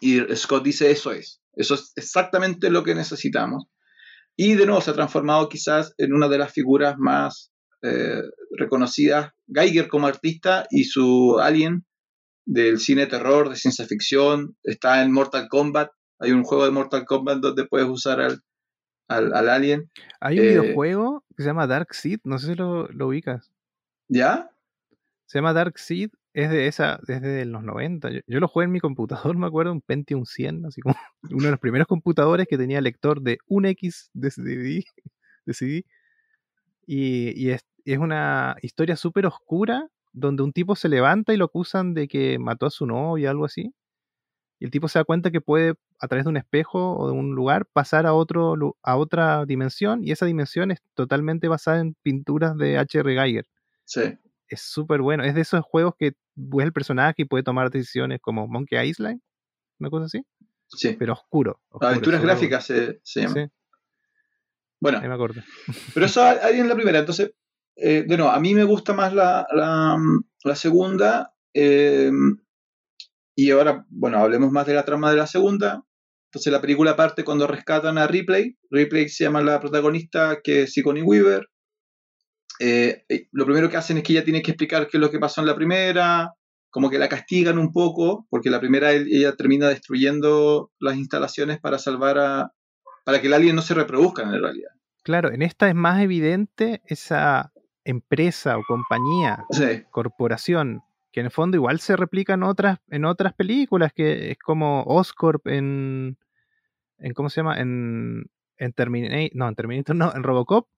Y 0.00 0.18
Scott 0.34 0.64
dice, 0.64 0.90
eso 0.90 1.12
es. 1.12 1.40
Eso 1.54 1.74
es 1.74 1.92
exactamente 1.96 2.70
lo 2.70 2.82
que 2.82 2.94
necesitamos. 2.94 3.66
Y 4.36 4.54
de 4.54 4.66
nuevo 4.66 4.80
se 4.80 4.90
ha 4.90 4.94
transformado 4.94 5.48
quizás 5.48 5.94
en 5.98 6.14
una 6.14 6.28
de 6.28 6.38
las 6.38 6.52
figuras 6.52 6.96
más 6.98 7.51
eh, 7.82 8.22
reconocidas, 8.56 9.32
Geiger 9.48 9.88
como 9.88 10.06
artista 10.06 10.66
y 10.70 10.84
su 10.84 11.38
alien 11.40 11.84
del 12.44 12.78
cine 12.78 13.06
terror, 13.06 13.48
de 13.48 13.56
ciencia 13.56 13.86
ficción, 13.86 14.56
está 14.64 15.02
en 15.02 15.12
Mortal 15.12 15.48
Kombat, 15.48 15.90
hay 16.18 16.32
un 16.32 16.44
juego 16.44 16.64
de 16.64 16.70
Mortal 16.70 17.04
Kombat 17.04 17.38
donde 17.38 17.66
puedes 17.66 17.88
usar 17.88 18.20
al, 18.20 18.40
al, 19.08 19.34
al 19.34 19.48
alien, 19.48 19.90
Hay 20.20 20.38
un 20.38 20.44
Eh, 20.44 20.48
videojuego 20.48 21.24
que 21.36 21.42
se 21.42 21.48
llama 21.48 21.66
Dark 21.66 21.94
Seed, 21.94 22.20
no 22.24 22.38
sé 22.38 22.48
si 22.48 22.54
lo, 22.54 22.88
lo 22.88 23.08
ubicas. 23.08 23.50
¿ya? 24.08 24.50
Se 25.26 25.38
llama 25.38 25.52
Dark 25.52 25.78
Seed, 25.78 26.10
es 26.34 26.50
de 26.50 26.66
esa, 26.66 26.98
desde 27.06 27.44
los 27.44 27.62
90. 27.62 28.10
Yo, 28.10 28.20
yo 28.26 28.40
lo 28.40 28.48
jugué 28.48 28.64
en 28.66 28.72
mi 28.72 28.80
computador, 28.80 29.36
me 29.38 29.46
acuerdo, 29.46 29.72
un 29.72 29.80
Pentium 29.82 30.24
100, 30.24 30.66
así 30.66 30.80
como 30.80 30.94
uno 31.30 31.44
de 31.44 31.50
los 31.52 31.60
primeros 31.60 31.86
computadores 31.86 32.46
que 32.48 32.58
tenía 32.58 32.80
lector 32.80 33.20
de 33.22 33.38
1X 33.48 34.10
de 34.14 34.30
CD. 34.30 34.84
De 35.44 35.54
CD. 35.54 35.84
Y, 36.86 37.32
y 37.36 37.50
es, 37.50 37.64
es 37.84 37.98
una 37.98 38.56
historia 38.62 38.96
súper 38.96 39.26
oscura 39.26 39.88
donde 40.12 40.42
un 40.42 40.52
tipo 40.52 40.76
se 40.76 40.88
levanta 40.88 41.32
y 41.32 41.36
lo 41.36 41.46
acusan 41.46 41.94
de 41.94 42.06
que 42.08 42.38
mató 42.38 42.66
a 42.66 42.70
su 42.70 42.86
novia 42.86 43.28
o 43.28 43.30
algo 43.30 43.44
así. 43.46 43.74
Y 44.58 44.66
el 44.66 44.70
tipo 44.70 44.86
se 44.86 44.98
da 44.98 45.04
cuenta 45.04 45.30
que 45.30 45.40
puede, 45.40 45.74
a 45.98 46.06
través 46.06 46.24
de 46.24 46.30
un 46.30 46.36
espejo 46.36 46.96
o 46.96 47.08
de 47.08 47.12
un 47.12 47.34
lugar, 47.34 47.66
pasar 47.72 48.06
a, 48.06 48.14
otro, 48.14 48.76
a 48.82 48.96
otra 48.96 49.44
dimensión. 49.44 50.04
Y 50.04 50.12
esa 50.12 50.26
dimensión 50.26 50.70
es 50.70 50.78
totalmente 50.94 51.48
basada 51.48 51.80
en 51.80 51.94
pinturas 52.02 52.56
de 52.56 52.78
H.R. 52.78 53.14
Geiger 53.14 53.46
Sí, 53.84 54.02
es 54.48 54.60
súper 54.60 55.00
bueno. 55.00 55.24
Es 55.24 55.34
de 55.34 55.40
esos 55.40 55.64
juegos 55.64 55.94
que 55.98 56.12
ves 56.34 56.66
el 56.66 56.72
personaje 56.72 57.22
y 57.22 57.24
puede 57.24 57.42
tomar 57.42 57.70
decisiones 57.70 58.20
como 58.20 58.46
Monkey 58.46 58.88
Island, 58.88 59.20
una 59.80 59.90
cosa 59.90 60.06
así, 60.06 60.24
sí. 60.68 60.94
pero 60.98 61.14
oscuro. 61.14 61.60
oscuro, 61.68 61.88
Aventuras 61.88 62.22
gráficas 62.22 62.64
se, 62.64 63.00
se 63.02 63.20
bueno. 63.20 63.34
llama. 63.34 63.46
Sí, 63.46 63.52
Bueno, 64.80 64.98
ahí 64.98 65.08
me 65.08 65.14
acuerdo. 65.14 65.42
Pero 65.94 66.06
eso 66.06 66.22
hay 66.22 66.60
en 66.60 66.68
la 66.68 66.74
primera. 66.74 67.00
Entonces, 67.00 67.32
eh, 67.76 68.04
nuevo, 68.06 68.30
a 68.30 68.40
mí 68.40 68.54
me 68.54 68.64
gusta 68.64 68.92
más 68.92 69.12
la, 69.14 69.46
la, 69.52 69.96
la 70.44 70.56
segunda. 70.56 71.34
eh, 71.54 72.10
y 73.34 73.50
ahora, 73.50 73.86
bueno, 73.88 74.18
hablemos 74.18 74.50
más 74.50 74.66
de 74.66 74.74
la 74.74 74.84
trama 74.84 75.10
de 75.10 75.16
la 75.16 75.26
segunda. 75.26 75.84
Entonces, 76.26 76.52
la 76.52 76.60
película 76.60 76.96
parte 76.96 77.24
cuando 77.24 77.46
rescatan 77.46 77.98
a 77.98 78.06
Ripley. 78.06 78.56
Ripley 78.70 79.08
se 79.08 79.24
llama 79.24 79.42
la 79.42 79.60
protagonista, 79.60 80.40
que 80.42 80.62
es 80.62 80.72
Sigourney 80.72 81.02
Weaver. 81.02 81.48
Eh, 82.60 83.04
lo 83.32 83.44
primero 83.44 83.68
que 83.70 83.76
hacen 83.76 83.98
es 83.98 84.02
que 84.02 84.12
ella 84.12 84.24
tiene 84.24 84.42
que 84.42 84.50
explicar 84.50 84.86
qué 84.88 84.96
es 84.96 85.00
lo 85.00 85.10
que 85.10 85.18
pasó 85.18 85.40
en 85.40 85.46
la 85.46 85.54
primera. 85.54 86.32
Como 86.70 86.88
que 86.88 86.98
la 86.98 87.08
castigan 87.08 87.58
un 87.58 87.72
poco, 87.72 88.26
porque 88.30 88.50
la 88.50 88.60
primera 88.60 88.92
ella 88.92 89.34
termina 89.34 89.68
destruyendo 89.68 90.70
las 90.78 90.96
instalaciones 90.96 91.58
para 91.60 91.78
salvar 91.78 92.18
a. 92.18 92.52
para 93.04 93.20
que 93.20 93.26
el 93.26 93.34
alien 93.34 93.56
no 93.56 93.62
se 93.62 93.74
reproduzca 93.74 94.22
en 94.22 94.32
realidad. 94.32 94.70
Claro, 95.02 95.32
en 95.32 95.42
esta 95.42 95.68
es 95.68 95.74
más 95.74 96.00
evidente 96.02 96.80
esa 96.86 97.51
empresa 97.84 98.56
o 98.58 98.62
compañía, 98.64 99.44
Sí, 99.50 99.84
corporación, 99.90 100.82
que 101.12 101.20
en 101.20 101.26
el 101.26 101.32
fondo 101.32 101.56
igual 101.56 101.80
se 101.80 101.96
replica 101.96 102.34
en 102.34 102.42
otras, 102.42 102.78
en 102.88 103.04
otras 103.04 103.34
películas, 103.34 103.92
que 103.92 104.30
es 104.30 104.38
como 104.38 104.82
Oscorp 104.84 105.46
en, 105.48 106.16
en 106.98 107.12
¿cómo 107.14 107.28
se 107.30 107.40
llama? 107.40 107.58
En, 107.60 108.30
en 108.56 108.72
Terminator, 108.72 109.30
no, 109.34 109.48
en 109.48 109.54
Terminator 109.54 109.96
no, 109.96 110.14
en 110.14 110.22
Robocop, 110.22 110.68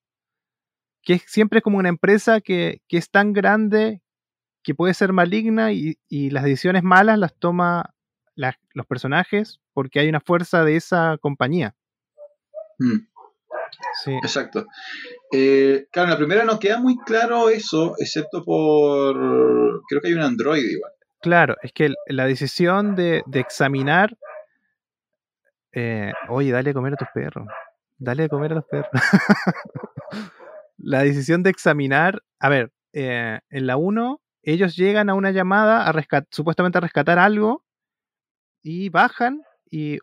que 1.03 1.15
es 1.15 1.23
siempre 1.27 1.61
como 1.61 1.79
una 1.79 1.91
empresa 1.91 2.41
que, 2.41 2.81
que 2.89 2.97
es 2.97 3.11
tan 3.11 3.33
grande 3.33 4.01
que 4.63 4.75
puede 4.75 4.95
ser 4.95 5.13
maligna 5.13 5.73
y, 5.73 5.99
y 6.09 6.31
las 6.31 6.45
decisiones 6.45 6.83
malas 6.83 7.19
las 7.19 7.35
toma 7.35 7.95
las- 8.35 8.57
los 8.73 8.87
personajes 8.87 9.61
porque 9.75 10.01
hay 10.01 10.09
una 10.09 10.21
fuerza 10.21 10.65
de 10.65 10.77
esa 10.77 11.19
compañía. 11.21 11.75
Mm. 12.79 13.07
Sí, 14.05 14.13
Exacto. 14.23 14.67
Eh, 15.33 15.87
claro, 15.91 16.07
en 16.09 16.11
la 16.13 16.17
primera 16.19 16.45
no 16.45 16.59
queda 16.59 16.79
muy 16.79 16.97
claro 16.99 17.49
eso, 17.49 17.95
excepto 17.99 18.45
por. 18.45 19.15
Creo 19.89 20.01
que 20.01 20.09
hay 20.09 20.15
un 20.15 20.21
Android 20.23 20.63
igual. 20.65 20.93
claro, 21.21 21.57
es 21.63 21.73
que 21.73 21.93
la 22.07 22.27
decisión 22.27 22.95
de, 22.95 23.23
de 23.27 23.41
examinar, 23.41 24.17
eh, 25.73 26.13
oye, 26.29 26.53
dale 26.53 26.71
a 26.71 26.75
comer 26.75 26.95
a 26.95 26.97
tus 26.97 27.09
perros, 27.13 27.47
dale 27.99 28.25
a 28.25 28.29
comer 28.29 28.53
a 28.53 28.55
los 28.57 28.65
perros. 28.67 28.91
la 30.79 31.03
decisión 31.03 31.43
de 31.43 31.51
examinar, 31.51 32.23
a 32.39 32.49
ver, 32.49 32.73
eh, 32.93 33.41
en 33.51 33.67
la 33.67 33.77
1 33.77 34.21
ellos 34.43 34.77
llegan 34.77 35.09
a 35.09 35.15
una 35.15 35.31
llamada 35.31 35.87
a 35.89 35.93
rescat- 35.93 36.27
supuestamente 36.31 36.79
a 36.79 36.83
rescatar 36.83 37.19
algo 37.19 37.65
y 38.63 38.91
bajan 38.91 39.43
y 39.71 39.99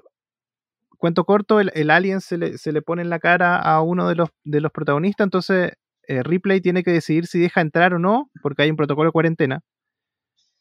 cuento 1.02 1.26
corto, 1.26 1.60
el, 1.60 1.90
alien 1.90 2.22
se 2.22 2.38
le, 2.38 2.58
se 2.60 2.72
le 2.72 2.84
pone 2.84 3.02
en 3.02 3.10
la 3.10 3.20
cara 3.20 3.58
a 3.58 3.82
uno 3.82 4.08
de 4.08 4.16
los, 4.16 4.30
de 4.44 4.62
los 4.62 4.72
protagonistas, 4.72 5.26
entonces 5.26 5.74
eh, 6.08 6.22
Ripley 6.24 6.62
tiene 6.62 6.84
que 6.84 6.92
decidir 6.92 7.26
si 7.26 7.40
deja 7.40 7.60
entrar 7.60 7.96
o 7.96 8.00
no, 8.00 8.30
porque 8.42 8.62
hay 8.62 8.70
un 8.70 8.78
protocolo 8.78 9.10
de 9.10 9.12
cuarentena. 9.12 9.62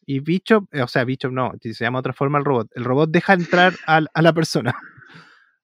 Y 0.03 0.19
Bishop, 0.19 0.65
eh, 0.71 0.81
o 0.81 0.87
sea, 0.87 1.05
Bishop 1.05 1.31
no, 1.31 1.51
se 1.61 1.73
llama 1.73 1.99
otra 1.99 2.13
forma 2.13 2.39
el 2.39 2.45
robot. 2.45 2.67
El 2.73 2.83
robot 2.83 3.11
deja 3.11 3.33
entrar 3.33 3.73
al- 3.85 4.09
a, 4.13 4.21
la 4.21 4.33
persona. 4.33 4.73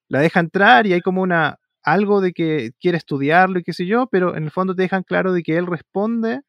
La 0.10 0.20
deja 0.20 0.40
entrar 0.40 0.88
y 0.88 0.94
hay 0.94 1.02
como 1.02 1.22
una 1.22 1.58
algo 1.84 2.22
de 2.22 2.32
que 2.32 2.72
quiere 2.80 2.98
estudiarlo 2.98 3.60
y 3.60 3.64
qué 3.64 3.74
sé 3.74 3.86
yo, 3.86 4.08
pero 4.12 4.38
en 4.38 4.44
el 4.44 4.52
fondo 4.52 4.76
te 4.76 4.84
dejan 4.84 5.04
claro 5.04 5.34
de 5.34 5.42
que 5.42 5.58
él 5.58 5.66
responde 5.66 6.42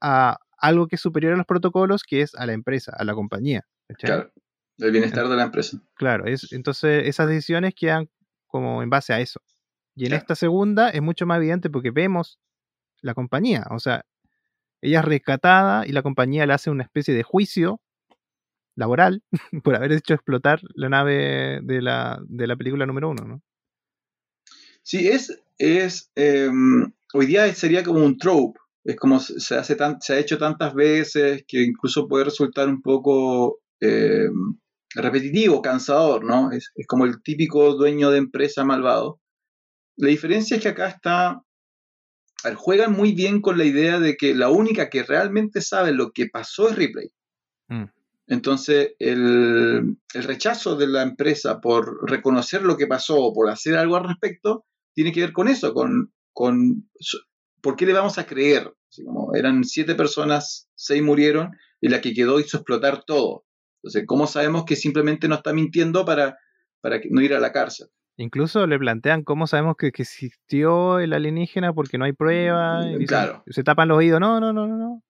a 0.00 0.36
algo 0.58 0.86
que 0.86 0.96
es 0.96 1.00
superior 1.02 1.32
a 1.32 1.36
los 1.36 1.46
protocolos, 1.46 2.02
que 2.02 2.20
es 2.20 2.34
a 2.34 2.46
la 2.46 2.52
empresa, 2.52 2.92
a 2.96 3.04
la 3.04 3.14
compañía. 3.14 3.62
Claro. 3.98 4.30
El 4.78 4.90
bienestar 4.90 5.28
de 5.28 5.36
la 5.36 5.44
empresa. 5.44 5.78
Claro, 5.94 6.26
es, 6.26 6.52
entonces 6.52 7.06
esas 7.06 7.28
decisiones 7.28 7.74
quedan 7.74 8.08
como 8.46 8.82
en 8.82 8.90
base 8.90 9.12
a 9.12 9.20
eso. 9.20 9.40
Y 9.94 10.04
en 10.04 10.10
Claro. 10.10 10.22
esta 10.22 10.34
segunda 10.34 10.90
es 10.90 11.02
mucho 11.02 11.26
más 11.26 11.38
evidente 11.38 11.70
porque 11.70 11.90
vemos 11.90 12.40
la 13.00 13.14
compañía, 13.14 13.64
o 13.70 13.78
sea, 13.78 14.04
ella 14.80 15.00
es 15.00 15.04
rescatada 15.04 15.86
y 15.86 15.92
la 15.92 16.02
compañía 16.02 16.46
le 16.46 16.52
hace 16.52 16.70
una 16.70 16.82
especie 16.82 17.14
de 17.14 17.22
juicio 17.22 17.80
laboral 18.76 19.22
por 19.64 19.76
haber 19.76 19.92
hecho 19.92 20.14
explotar 20.14 20.60
la 20.74 20.88
nave 20.88 21.60
de 21.62 21.80
la, 21.80 22.20
de 22.26 22.46
la 22.46 22.56
película 22.56 22.86
número 22.86 23.10
uno, 23.10 23.24
¿no? 23.24 23.42
Sí, 24.82 25.08
es. 25.08 25.42
es 25.58 26.10
eh, 26.16 26.50
hoy 27.14 27.26
día 27.26 27.52
sería 27.54 27.82
como 27.82 28.04
un 28.04 28.18
trope. 28.18 28.58
Es 28.84 28.96
como 28.96 29.18
se 29.20 29.40
se 29.40 29.54
hace 29.56 29.76
tan, 29.76 30.00
se 30.02 30.12
ha 30.14 30.18
hecho 30.18 30.36
tantas 30.36 30.74
veces 30.74 31.44
que 31.48 31.62
incluso 31.62 32.06
puede 32.06 32.24
resultar 32.24 32.68
un 32.68 32.82
poco 32.82 33.60
eh, 33.80 34.28
repetitivo, 34.94 35.62
cansador, 35.62 36.24
¿no? 36.24 36.50
Es, 36.52 36.70
es 36.74 36.86
como 36.86 37.04
el 37.04 37.22
típico 37.22 37.74
dueño 37.74 38.10
de 38.10 38.18
empresa 38.18 38.64
malvado. 38.64 39.20
La 39.96 40.08
diferencia 40.08 40.56
es 40.56 40.62
que 40.62 40.68
acá 40.68 40.88
está. 40.88 41.42
ver, 42.44 42.54
juegan 42.54 42.92
muy 42.92 43.12
bien 43.12 43.40
con 43.40 43.58
la 43.58 43.64
idea 43.64 44.00
de 44.00 44.16
que 44.16 44.34
la 44.34 44.50
única 44.50 44.90
que 44.90 45.02
realmente 45.02 45.60
sabe 45.60 45.92
lo 45.92 46.12
que 46.12 46.26
pasó 46.26 46.68
es 46.68 46.76
Ripley. 46.76 47.10
Mm. 47.68 47.84
Entonces, 48.26 48.94
el, 48.98 49.96
el 50.14 50.22
rechazo 50.24 50.76
de 50.76 50.86
la 50.86 51.02
empresa 51.02 51.60
por 51.60 52.08
reconocer 52.10 52.62
lo 52.62 52.76
que 52.76 52.86
pasó 52.86 53.18
o 53.18 53.34
por 53.34 53.50
hacer 53.50 53.76
algo 53.76 53.96
al 53.96 54.08
respecto 54.08 54.64
tiene 54.94 55.12
que 55.12 55.20
ver 55.20 55.32
con 55.32 55.48
eso, 55.48 55.74
con, 55.74 56.12
con 56.32 56.88
por 57.60 57.76
qué 57.76 57.86
le 57.86 57.92
vamos 57.92 58.18
a 58.18 58.26
creer. 58.26 58.72
Así 58.88 59.04
como 59.04 59.34
eran 59.34 59.64
siete 59.64 59.94
personas, 59.94 60.68
seis 60.74 61.02
murieron 61.02 61.50
y 61.80 61.88
la 61.88 62.00
que 62.00 62.14
quedó 62.14 62.40
hizo 62.40 62.58
explotar 62.58 63.04
todo. 63.04 63.44
Entonces, 63.84 64.04
¿cómo 64.06 64.26
sabemos 64.26 64.64
que 64.64 64.76
simplemente 64.76 65.28
no 65.28 65.34
está 65.34 65.52
mintiendo 65.52 66.06
para, 66.06 66.38
para 66.80 66.98
no 67.10 67.20
ir 67.20 67.34
a 67.34 67.38
la 67.38 67.52
cárcel? 67.52 67.88
Incluso 68.16 68.66
le 68.66 68.78
plantean 68.78 69.24
cómo 69.24 69.46
sabemos 69.46 69.76
que, 69.76 69.92
que 69.92 70.02
existió 70.04 71.00
el 71.00 71.12
alienígena 71.12 71.74
porque 71.74 71.98
no 71.98 72.06
hay 72.06 72.14
pruebas. 72.14 72.86
dicen- 72.86 73.06
Claro. 73.06 73.42
se 73.46 73.62
tapan 73.62 73.88
los 73.88 73.98
oídos. 73.98 74.20
No, 74.20 74.40
no, 74.40 74.54
no, 74.54 74.66
no, 74.66 74.76
no. 74.78 75.02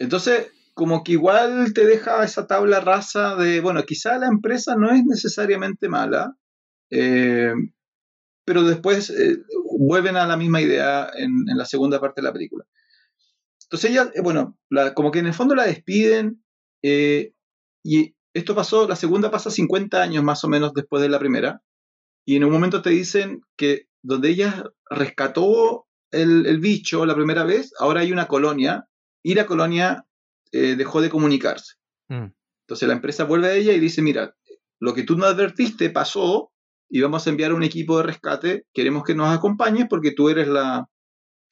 Entonces, 0.00 0.50
como 0.74 1.04
que 1.04 1.12
igual 1.12 1.72
te 1.72 1.86
deja 1.86 2.24
esa 2.24 2.48
tabla 2.48 2.80
rasa 2.80 3.36
de, 3.36 3.60
bueno, 3.60 3.84
quizá 3.84 4.18
la 4.18 4.26
empresa 4.26 4.74
no 4.74 4.90
es 4.90 5.04
necesariamente 5.04 5.88
mala, 5.88 6.34
eh, 6.90 7.52
pero 8.44 8.64
después 8.64 9.10
eh, 9.10 9.36
vuelven 9.78 10.16
a 10.16 10.26
la 10.26 10.36
misma 10.36 10.60
idea 10.60 11.08
en, 11.16 11.48
en 11.48 11.56
la 11.56 11.64
segunda 11.64 12.00
parte 12.00 12.20
de 12.22 12.26
la 12.26 12.32
película. 12.32 12.64
Entonces 13.64 13.90
ella, 13.92 14.10
eh, 14.14 14.20
bueno, 14.20 14.58
la- 14.68 14.94
como 14.94 15.12
que 15.12 15.20
en 15.20 15.26
el 15.26 15.34
fondo 15.34 15.54
la 15.54 15.64
despiden 15.66 16.42
eh, 16.82 17.34
y 17.82 18.14
esto 18.34 18.54
pasó, 18.54 18.86
la 18.86 18.96
segunda 18.96 19.30
pasa 19.30 19.50
50 19.50 20.00
años 20.00 20.22
más 20.22 20.44
o 20.44 20.48
menos 20.48 20.72
después 20.74 21.02
de 21.02 21.08
la 21.08 21.18
primera 21.18 21.62
y 22.24 22.36
en 22.36 22.44
un 22.44 22.52
momento 22.52 22.82
te 22.82 22.90
dicen 22.90 23.42
que 23.56 23.88
donde 24.02 24.30
ella 24.30 24.64
rescató 24.88 25.86
el, 26.10 26.46
el 26.46 26.60
bicho 26.60 27.06
la 27.06 27.14
primera 27.14 27.44
vez, 27.44 27.72
ahora 27.78 28.00
hay 28.00 28.12
una 28.12 28.28
colonia 28.28 28.86
y 29.22 29.34
la 29.34 29.46
colonia 29.46 30.04
eh, 30.52 30.76
dejó 30.76 31.00
de 31.00 31.10
comunicarse. 31.10 31.74
Mm. 32.08 32.26
Entonces 32.66 32.88
la 32.88 32.94
empresa 32.94 33.24
vuelve 33.24 33.48
a 33.48 33.54
ella 33.54 33.72
y 33.72 33.80
dice, 33.80 34.02
mira, 34.02 34.36
lo 34.80 34.94
que 34.94 35.02
tú 35.02 35.16
no 35.16 35.24
advertiste 35.26 35.90
pasó 35.90 36.52
y 36.88 37.00
vamos 37.00 37.26
a 37.26 37.30
enviar 37.30 37.52
un 37.52 37.62
equipo 37.62 37.98
de 37.98 38.04
rescate, 38.04 38.66
queremos 38.72 39.04
que 39.04 39.14
nos 39.14 39.34
acompañes 39.36 39.86
porque 39.88 40.12
tú 40.12 40.28
eres 40.28 40.48
la, 40.48 40.88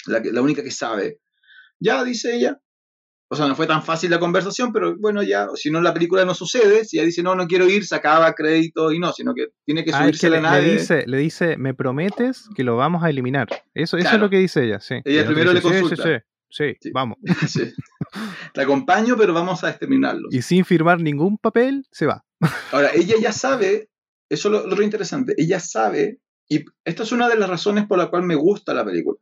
la 0.07 0.43
única 0.43 0.62
que 0.62 0.70
sabe. 0.70 1.20
Ya, 1.81 2.03
dice 2.05 2.35
ella. 2.35 2.61
O 3.31 3.37
sea, 3.37 3.47
no 3.47 3.55
fue 3.55 3.66
tan 3.66 3.83
fácil 3.83 4.11
la 4.11 4.18
conversación, 4.18 4.72
pero 4.72 4.97
bueno, 4.99 5.22
ya, 5.22 5.49
si 5.55 5.70
no 5.70 5.83
la 5.83 5.93
película 5.93 6.24
no 6.24 6.35
sucede, 6.35 6.87
si 6.87 6.97
ella 6.97 7.05
dice, 7.05 7.22
no, 7.22 7.35
no 7.35 7.47
quiero 7.47 7.68
ir, 7.68 7.85
se 7.85 7.95
acaba 7.95 8.33
crédito 8.33 8.91
y 8.91 8.99
no, 8.99 9.12
sino 9.12 9.35
que 9.35 9.49
tiene 9.66 9.85
que 9.85 9.91
Ah, 9.93 9.99
es 10.09 10.18
subirse 10.18 10.31
que 10.31 10.37
a 10.37 10.41
la 10.41 10.59
le, 10.59 10.66
le 10.66 10.72
dice, 10.72 11.05
le 11.07 11.18
dice, 11.18 11.57
me 11.59 11.74
prometes 11.74 12.49
que 12.57 12.64
lo 12.64 12.76
vamos 12.76 13.05
a 13.05 13.11
eliminar. 13.11 13.49
Eso, 13.74 13.99
eso 13.99 14.14
es 14.14 14.20
lo 14.20 14.31
que 14.31 14.39
dice 14.39 14.64
ella, 14.64 14.81
sí. 14.81 14.97
Y 15.05 15.16
el 15.16 15.20
otro 15.20 15.35
primero 15.35 15.53
le 15.53 15.61
dice, 15.61 15.68
"Sí, 15.68 15.74
sí, 15.74 15.81
consulta. 15.81 16.24
Sí, 16.51 16.76
sí, 16.81 16.91
vamos. 16.91 17.18
Te 18.55 18.62
acompaño, 18.62 19.16
pero 19.18 19.35
vamos 19.35 19.62
a 19.64 19.70
exterminarlos. 19.70 20.33
Y 20.33 20.41
sin 20.41 20.64
firmar 20.64 21.01
ningún 21.01 21.37
papel, 21.37 21.87
se 21.91 22.07
va. 22.07 22.24
Ahora, 22.72 22.91
ella 22.95 23.16
ya 23.20 23.33
sabe, 23.33 23.91
eso 24.31 24.49
es 24.49 24.53
lo, 24.53 24.74
lo 24.74 24.83
interesante, 24.83 25.35
ella 25.37 25.61
sabe, 25.61 26.20
y 26.49 26.64
esta 26.85 27.03
es 27.03 27.12
una 27.12 27.29
de 27.29 27.37
las 27.37 27.51
razones 27.51 27.87
por 27.87 27.99
la 27.99 28.09
cual 28.09 28.22
me 28.22 28.35
gusta 28.37 28.72
la 28.72 28.87
película. 28.87 29.18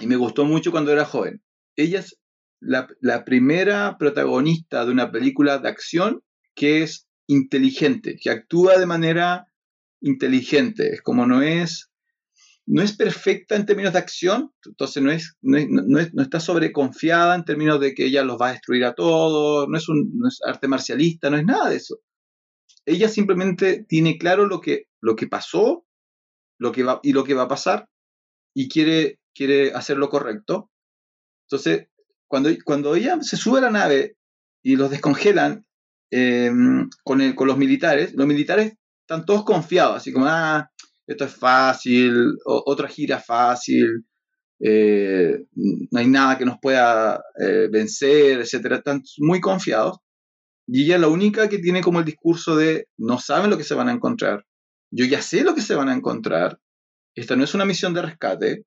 Y 0.00 0.06
me 0.06 0.16
gustó 0.16 0.46
mucho 0.46 0.70
cuando 0.70 0.90
era 0.90 1.04
joven. 1.04 1.42
Ella 1.76 2.00
es 2.00 2.18
la, 2.62 3.24
primera 3.24 3.96
protagonista 3.98 4.84
de 4.84 4.92
una 4.92 5.10
película 5.10 5.58
de 5.58 5.68
acción 5.68 6.22
que 6.54 6.82
es 6.82 7.08
inteligente, 7.26 8.16
que 8.20 8.30
actúa 8.30 8.78
de 8.78 8.86
manera 8.86 9.46
inteligente. 10.00 10.94
Es 10.94 11.02
como 11.02 11.26
no 11.26 11.42
es, 11.42 11.90
no 12.66 12.82
es 12.82 12.96
perfecta 12.96 13.56
en 13.56 13.66
términos 13.66 13.92
de 13.92 13.98
acción, 13.98 14.52
entonces 14.64 15.02
no, 15.02 15.10
es, 15.10 15.36
no, 15.42 15.58
no 16.12 16.22
está 16.22 16.40
sobreconfiada 16.40 17.34
en 17.34 17.44
términos 17.44 17.80
de 17.80 17.94
que 17.94 18.06
ella 18.06 18.24
los 18.24 18.40
va 18.40 18.48
a 18.48 18.52
destruir 18.52 18.84
a 18.84 18.94
todos, 18.94 19.68
no 19.68 19.76
es, 19.76 19.88
un, 19.88 20.12
no 20.18 20.28
es 20.28 20.40
arte 20.46 20.68
marcialista, 20.68 21.30
no 21.30 21.36
es 21.36 21.44
nada 21.44 21.70
de 21.70 21.76
eso. 21.76 21.98
Ella 22.84 23.08
simplemente 23.08 23.84
tiene 23.88 24.18
claro 24.18 24.46
lo 24.46 24.60
que, 24.60 24.86
lo 25.00 25.16
que 25.16 25.26
pasó 25.26 25.84
lo 26.62 26.70
que 26.70 26.84
va, 26.84 27.00
y 27.02 27.12
lo 27.12 27.24
que 27.24 27.34
va 27.34 27.42
a 27.42 27.48
pasar 27.48 27.88
y 28.54 28.68
quiere, 28.68 29.18
quiere 29.34 29.72
hacer 29.72 29.98
lo 29.98 30.08
correcto. 30.08 30.70
Entonces, 31.46 31.88
cuando, 32.32 32.48
cuando 32.64 32.94
ella 32.96 33.18
se 33.20 33.36
sube 33.36 33.58
a 33.58 33.62
la 33.62 33.70
nave 33.70 34.16
y 34.62 34.76
los 34.76 34.90
descongelan 34.90 35.66
eh, 36.10 36.50
con, 37.04 37.20
el- 37.20 37.34
con 37.34 37.46
los 37.46 37.58
militares, 37.58 38.14
los 38.14 38.26
militares 38.26 38.72
están 39.02 39.26
todos 39.26 39.44
confiados, 39.44 39.98
así 39.98 40.14
como, 40.14 40.24
ah, 40.26 40.66
esto 41.06 41.26
es 41.26 41.34
fácil, 41.36 42.14
o- 42.46 42.62
otra 42.64 42.88
gira 42.88 43.20
fácil, 43.20 44.06
eh, 44.60 45.40
no 45.90 46.00
hay 46.00 46.08
nada 46.08 46.38
que 46.38 46.46
nos 46.46 46.56
pueda 46.62 47.20
eh, 47.38 47.68
vencer, 47.70 48.40
etcétera, 48.40 48.76
están 48.76 49.02
muy 49.18 49.38
confiados. 49.42 49.98
Y 50.66 50.84
ella 50.84 50.94
es 50.94 51.02
la 51.02 51.08
única 51.08 51.50
que 51.50 51.58
tiene 51.58 51.82
como 51.82 51.98
el 51.98 52.06
discurso 52.06 52.56
de 52.56 52.86
no 52.96 53.18
saben 53.18 53.50
lo 53.50 53.58
que 53.58 53.64
se 53.64 53.74
van 53.74 53.90
a 53.90 53.92
encontrar. 53.92 54.46
Yo 54.90 55.04
ya 55.04 55.20
sé 55.20 55.44
lo 55.44 55.54
que 55.54 55.60
se 55.60 55.74
van 55.74 55.90
a 55.90 55.94
encontrar. 55.94 56.58
Esta 57.14 57.36
no 57.36 57.44
es 57.44 57.54
una 57.54 57.66
misión 57.66 57.94
de 57.94 58.02
rescate. 58.02 58.64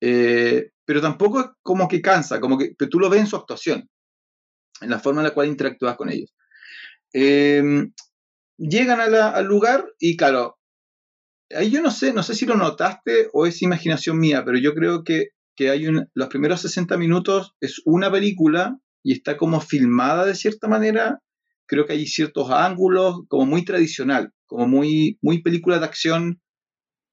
Eh, 0.00 0.70
pero 0.84 1.00
tampoco 1.00 1.40
es 1.40 1.46
como 1.62 1.88
que 1.88 2.00
cansa, 2.02 2.40
como 2.40 2.58
que 2.58 2.74
pero 2.78 2.88
tú 2.88 2.98
lo 2.98 3.10
ves 3.10 3.20
en 3.20 3.26
su 3.26 3.36
actuación, 3.36 3.88
en 4.80 4.90
la 4.90 4.98
forma 5.00 5.20
en 5.22 5.28
la 5.28 5.34
cual 5.34 5.48
interactúas 5.48 5.96
con 5.96 6.10
ellos. 6.10 6.34
Eh, 7.12 7.62
llegan 8.58 9.00
a 9.00 9.08
la- 9.08 9.30
al 9.30 9.46
lugar 9.46 9.86
y 9.98 10.16
claro, 10.16 10.58
ahí 11.54 11.70
yo 11.70 11.80
no 11.82 11.90
sé, 11.90 12.12
no 12.12 12.22
sé 12.22 12.34
si 12.34 12.46
lo 12.46 12.56
notaste 12.56 13.28
o 13.32 13.46
es 13.46 13.62
imaginación 13.62 14.18
mía, 14.18 14.44
pero 14.44 14.58
yo 14.58 14.74
creo 14.74 15.04
que, 15.04 15.28
que 15.54 15.70
hay 15.70 15.86
un, 15.86 16.08
los 16.14 16.28
primeros 16.28 16.60
60 16.62 16.96
minutos 16.96 17.54
es 17.60 17.80
una 17.84 18.10
película 18.10 18.78
y 19.02 19.12
está 19.12 19.36
como 19.36 19.60
filmada 19.60 20.24
de 20.24 20.34
cierta 20.34 20.68
manera. 20.68 21.20
Creo 21.66 21.86
que 21.86 21.94
hay 21.94 22.06
ciertos 22.06 22.50
ángulos 22.50 23.22
como 23.28 23.46
muy 23.46 23.64
tradicional, 23.64 24.32
como 24.46 24.66
muy, 24.68 25.18
muy 25.22 25.42
película 25.42 25.78
de 25.78 25.84
acción 25.86 26.40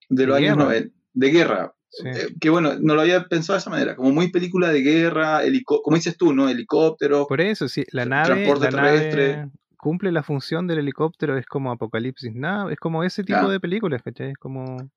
de 0.09 0.23
De 0.23 0.27
los 0.27 0.37
años 0.37 0.57
guerra. 0.57 0.63
90, 0.65 0.95
de 1.13 1.29
guerra. 1.31 1.75
Sí. 1.95 2.07
Eh, 2.07 2.27
que 2.41 2.49
bueno, 2.49 2.73
no 2.79 2.95
lo 2.95 3.01
había 3.01 3.25
pensado 3.25 3.53
de 3.55 3.59
esa 3.59 3.69
manera, 3.69 3.95
como 3.95 4.11
muy 4.11 4.31
película 4.31 4.69
de 4.69 4.81
guerra, 4.81 5.43
helico- 5.43 5.81
como 5.83 5.95
dices 5.95 6.17
tú, 6.17 6.33
¿no? 6.33 6.49
Helicópteros. 6.49 7.27
Por 7.27 7.39
eso, 7.39 7.67
sí, 7.67 7.83
la 7.91 8.05
nave, 8.05 8.25
transporte 8.33 8.71
la 8.71 8.81
nave 8.81 8.99
terrestre. 8.99 9.51
cumple 9.77 10.11
la 10.11 10.23
función 10.23 10.65
del 10.65 10.79
helicóptero, 10.79 11.37
es 11.37 11.45
como 11.45 11.71
Apocalipsis 11.71 12.33
Now, 12.33 12.69
es 12.69 12.79
como 12.79 13.03
ese 13.03 13.21
tipo 13.23 13.37
Claro. 13.37 13.49
de 13.51 13.59
películas, 13.59 14.01
¿cachai? 14.01 14.31
Es 14.31 14.37
como... 14.37 14.89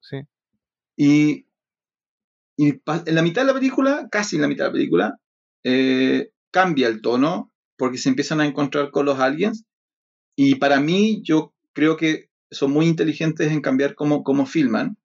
Sí. 0.00 0.22
Y, 0.96 1.46
y 2.56 2.68
en 2.68 3.14
la 3.14 3.22
mitad 3.22 3.42
de 3.42 3.48
la 3.48 3.54
película, 3.54 4.08
casi 4.10 4.36
en 4.36 4.42
la 4.42 4.48
mitad 4.48 4.64
de 4.64 4.68
la 4.70 4.72
película, 4.72 5.16
eh, 5.64 6.30
cambia 6.50 6.88
el 6.88 7.02
tono 7.02 7.52
porque 7.76 7.98
se 7.98 8.08
empiezan 8.08 8.40
a 8.40 8.46
encontrar 8.46 8.90
con 8.90 9.04
los 9.04 9.18
aliens. 9.18 9.64
Y 10.36 10.54
para 10.54 10.80
mí, 10.80 11.20
yo 11.22 11.52
creo 11.74 11.96
que 11.98 12.30
son 12.50 12.70
muy 12.70 12.86
inteligentes 12.86 13.52
en 13.52 13.60
cambiar 13.60 13.94
cómo, 13.94 14.22
cómo 14.22 14.46
filman. 14.46 14.96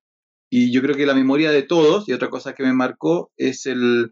Y 0.57 0.71
yo 0.73 0.81
creo 0.81 0.95
que 0.95 1.05
la 1.05 1.13
memoria 1.21 1.51
de 1.51 1.63
todos, 1.63 2.07
y 2.07 2.13
otra 2.13 2.29
cosa 2.29 2.53
que 2.55 2.63
me 2.63 2.71
marcó, 2.73 3.31
es 3.37 3.65
el, 3.65 4.11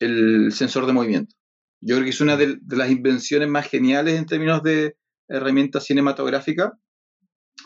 el 0.00 0.52
sensor 0.52 0.86
de 0.86 0.92
movimiento. 0.92 1.34
Yo 1.80 1.94
creo 1.96 2.04
que 2.04 2.10
es 2.10 2.20
una 2.20 2.36
de, 2.36 2.58
de 2.60 2.76
las 2.76 2.90
invenciones 2.90 3.48
más 3.48 3.68
geniales 3.68 4.18
en 4.18 4.26
términos 4.26 4.62
de 4.62 4.96
herramienta 5.28 5.80
cinematográfica, 5.80 6.72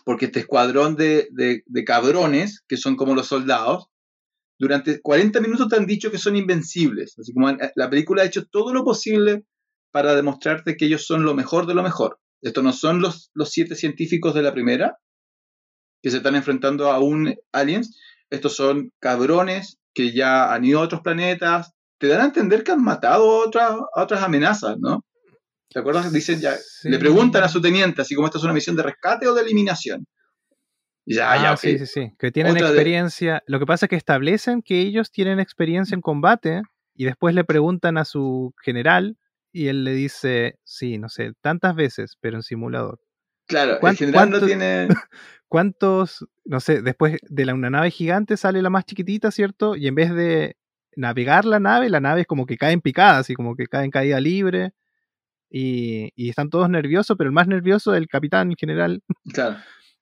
porque 0.05 0.27
este 0.27 0.41
escuadrón 0.41 0.97
de, 0.97 1.29
de- 1.33 1.63
de 1.67 1.85
cabrones, 1.85 2.63
que 2.69 2.77
son 2.77 2.97
como 2.97 3.15
los 3.15 3.29
soldados, 3.29 3.87
durante 4.59 5.01
40 5.01 5.41
minutos 5.41 5.69
te 5.69 5.77
han 5.77 5.87
dicho 5.87 6.11
que 6.11 6.19
son 6.19 6.37
invencibles. 6.37 7.19
Así 7.19 7.33
como 7.35 7.49
han- 7.49 7.59
la 7.77 7.91
película 7.91 8.23
ha 8.23 8.27
hecho 8.27 8.47
todo 8.47 8.73
lo 8.75 8.85
posible 8.85 9.45
para 9.93 10.15
demostrarte 10.15 10.77
que 10.77 10.87
ellos 10.87 11.07
son 11.07 11.25
lo 11.25 11.35
mejor 11.35 11.67
de 11.67 11.75
lo 11.75 11.83
mejor. 11.83 12.19
Estos 12.43 12.65
no 12.65 12.73
son 12.73 13.01
los, 13.03 13.31
los 13.35 13.51
siete 13.51 13.77
científicos 13.77 14.35
de 14.35 14.43
la 14.43 14.53
primera, 14.53 14.99
que 16.03 16.11
se 16.11 16.19
están 16.19 16.35
enfrentando 16.35 16.91
a 16.91 16.99
un 16.99 17.35
aliens. 17.53 17.99
Estos 18.31 18.57
son 18.57 18.91
cabrones 18.99 19.79
que 19.95 20.13
ya 20.13 20.53
han 20.53 20.65
ido 20.65 20.81
a 20.81 20.83
otros 20.83 21.01
planetas. 21.03 21.73
Te 21.99 22.09
dan 22.09 22.21
a 22.23 22.25
entender 22.27 22.65
que 22.65 22.73
han 22.73 22.83
matado 22.83 23.31
a 23.31 23.47
otras, 23.47 23.71
a 23.95 24.03
otras 24.03 24.23
amenazas, 24.23 24.77
¿no? 24.81 25.05
¿Te 25.71 25.79
acuerdas? 25.79 26.13
Dicen 26.13 26.41
ya, 26.41 26.55
Sí. 26.57 26.89
le 26.91 26.99
preguntan 26.99 27.45
a 27.45 27.49
su 27.49 27.61
teniente, 27.63 28.03
así 28.03 28.15
como 28.15 28.27
esta 28.27 28.39
es 28.39 28.45
una 28.45 28.53
misión 28.53 28.77
de 28.77 28.83
rescate 28.83 29.27
o 29.29 29.35
de 29.35 29.43
eliminación. 29.43 30.05
Ya, 31.05 31.35
ya, 31.37 31.51
Ah, 31.51 31.53
ok. 31.55 31.59
sí, 31.59 31.79
sí, 31.79 31.87
sí. 31.87 32.13
Que 32.19 32.31
tienen 32.31 32.53
Otra 32.53 32.69
de- 32.69 32.75
experiencia. 32.75 33.43
Lo 33.47 33.59
que 33.59 33.67
pasa 33.67 33.87
es 33.87 33.91
que 33.91 33.97
establecen 33.97 34.63
que 34.63 34.81
ellos 34.81 35.11
tienen 35.11 35.41
experiencia 35.41 35.95
en 35.95 36.01
combate 36.01 36.63
y 36.95 37.05
después 37.05 37.35
le 37.35 37.45
preguntan 37.45 37.99
a 37.99 38.05
su 38.05 38.55
general 38.63 39.17
y 39.53 39.69
él 39.69 39.85
le 39.85 39.93
dice, 39.93 40.59
sí, 40.65 40.99
no 40.99 41.09
sé, 41.09 41.33
tantas 41.41 41.75
veces, 41.75 42.17
pero 42.21 42.37
en 42.37 42.43
simulador. 42.43 43.01
Claro, 43.47 43.75
el 43.75 43.79
¿Cuán- 43.81 43.97
general 43.97 44.31
no 44.31 44.41
tiene... 44.41 44.89
¿Cuántos, 45.49 46.27
no 46.47 46.61
sé, 46.61 46.81
después 46.81 47.19
de 47.29 47.45
la, 47.45 47.53
una 47.53 47.69
nave 47.69 47.91
gigante 47.91 48.39
sale 48.39 48.63
la 48.63 48.71
más 48.71 48.87
chiquitita, 48.87 49.31
¿cierto? 49.31 49.77
Y 49.77 49.87
en 49.87 49.95
vez 49.95 50.15
de 50.15 50.57
navegar 50.97 51.45
la 51.45 51.61
nave, 51.61 51.91
la 51.91 52.01
nave 52.01 52.23
es 52.23 52.27
como 52.27 52.47
que 52.47 52.57
cae 52.57 52.73
en 52.73 52.81
picada, 52.81 53.19
así 53.19 53.35
como 53.35 53.55
que 53.55 53.67
cae 53.67 53.85
en 53.85 53.91
caída 53.91 54.19
libre. 54.19 54.73
Y, 55.51 56.11
y 56.17 56.31
están 56.31 56.49
todos 56.49 56.71
nerviosos, 56.71 57.19
pero 57.19 57.29
el 57.29 57.35
más 57.35 57.49
nervioso 57.49 57.93
es 57.93 57.99
el 57.99 58.09
capitán 58.09 58.51
en 58.51 58.57
general. 58.57 59.03
Claro. 59.35 59.59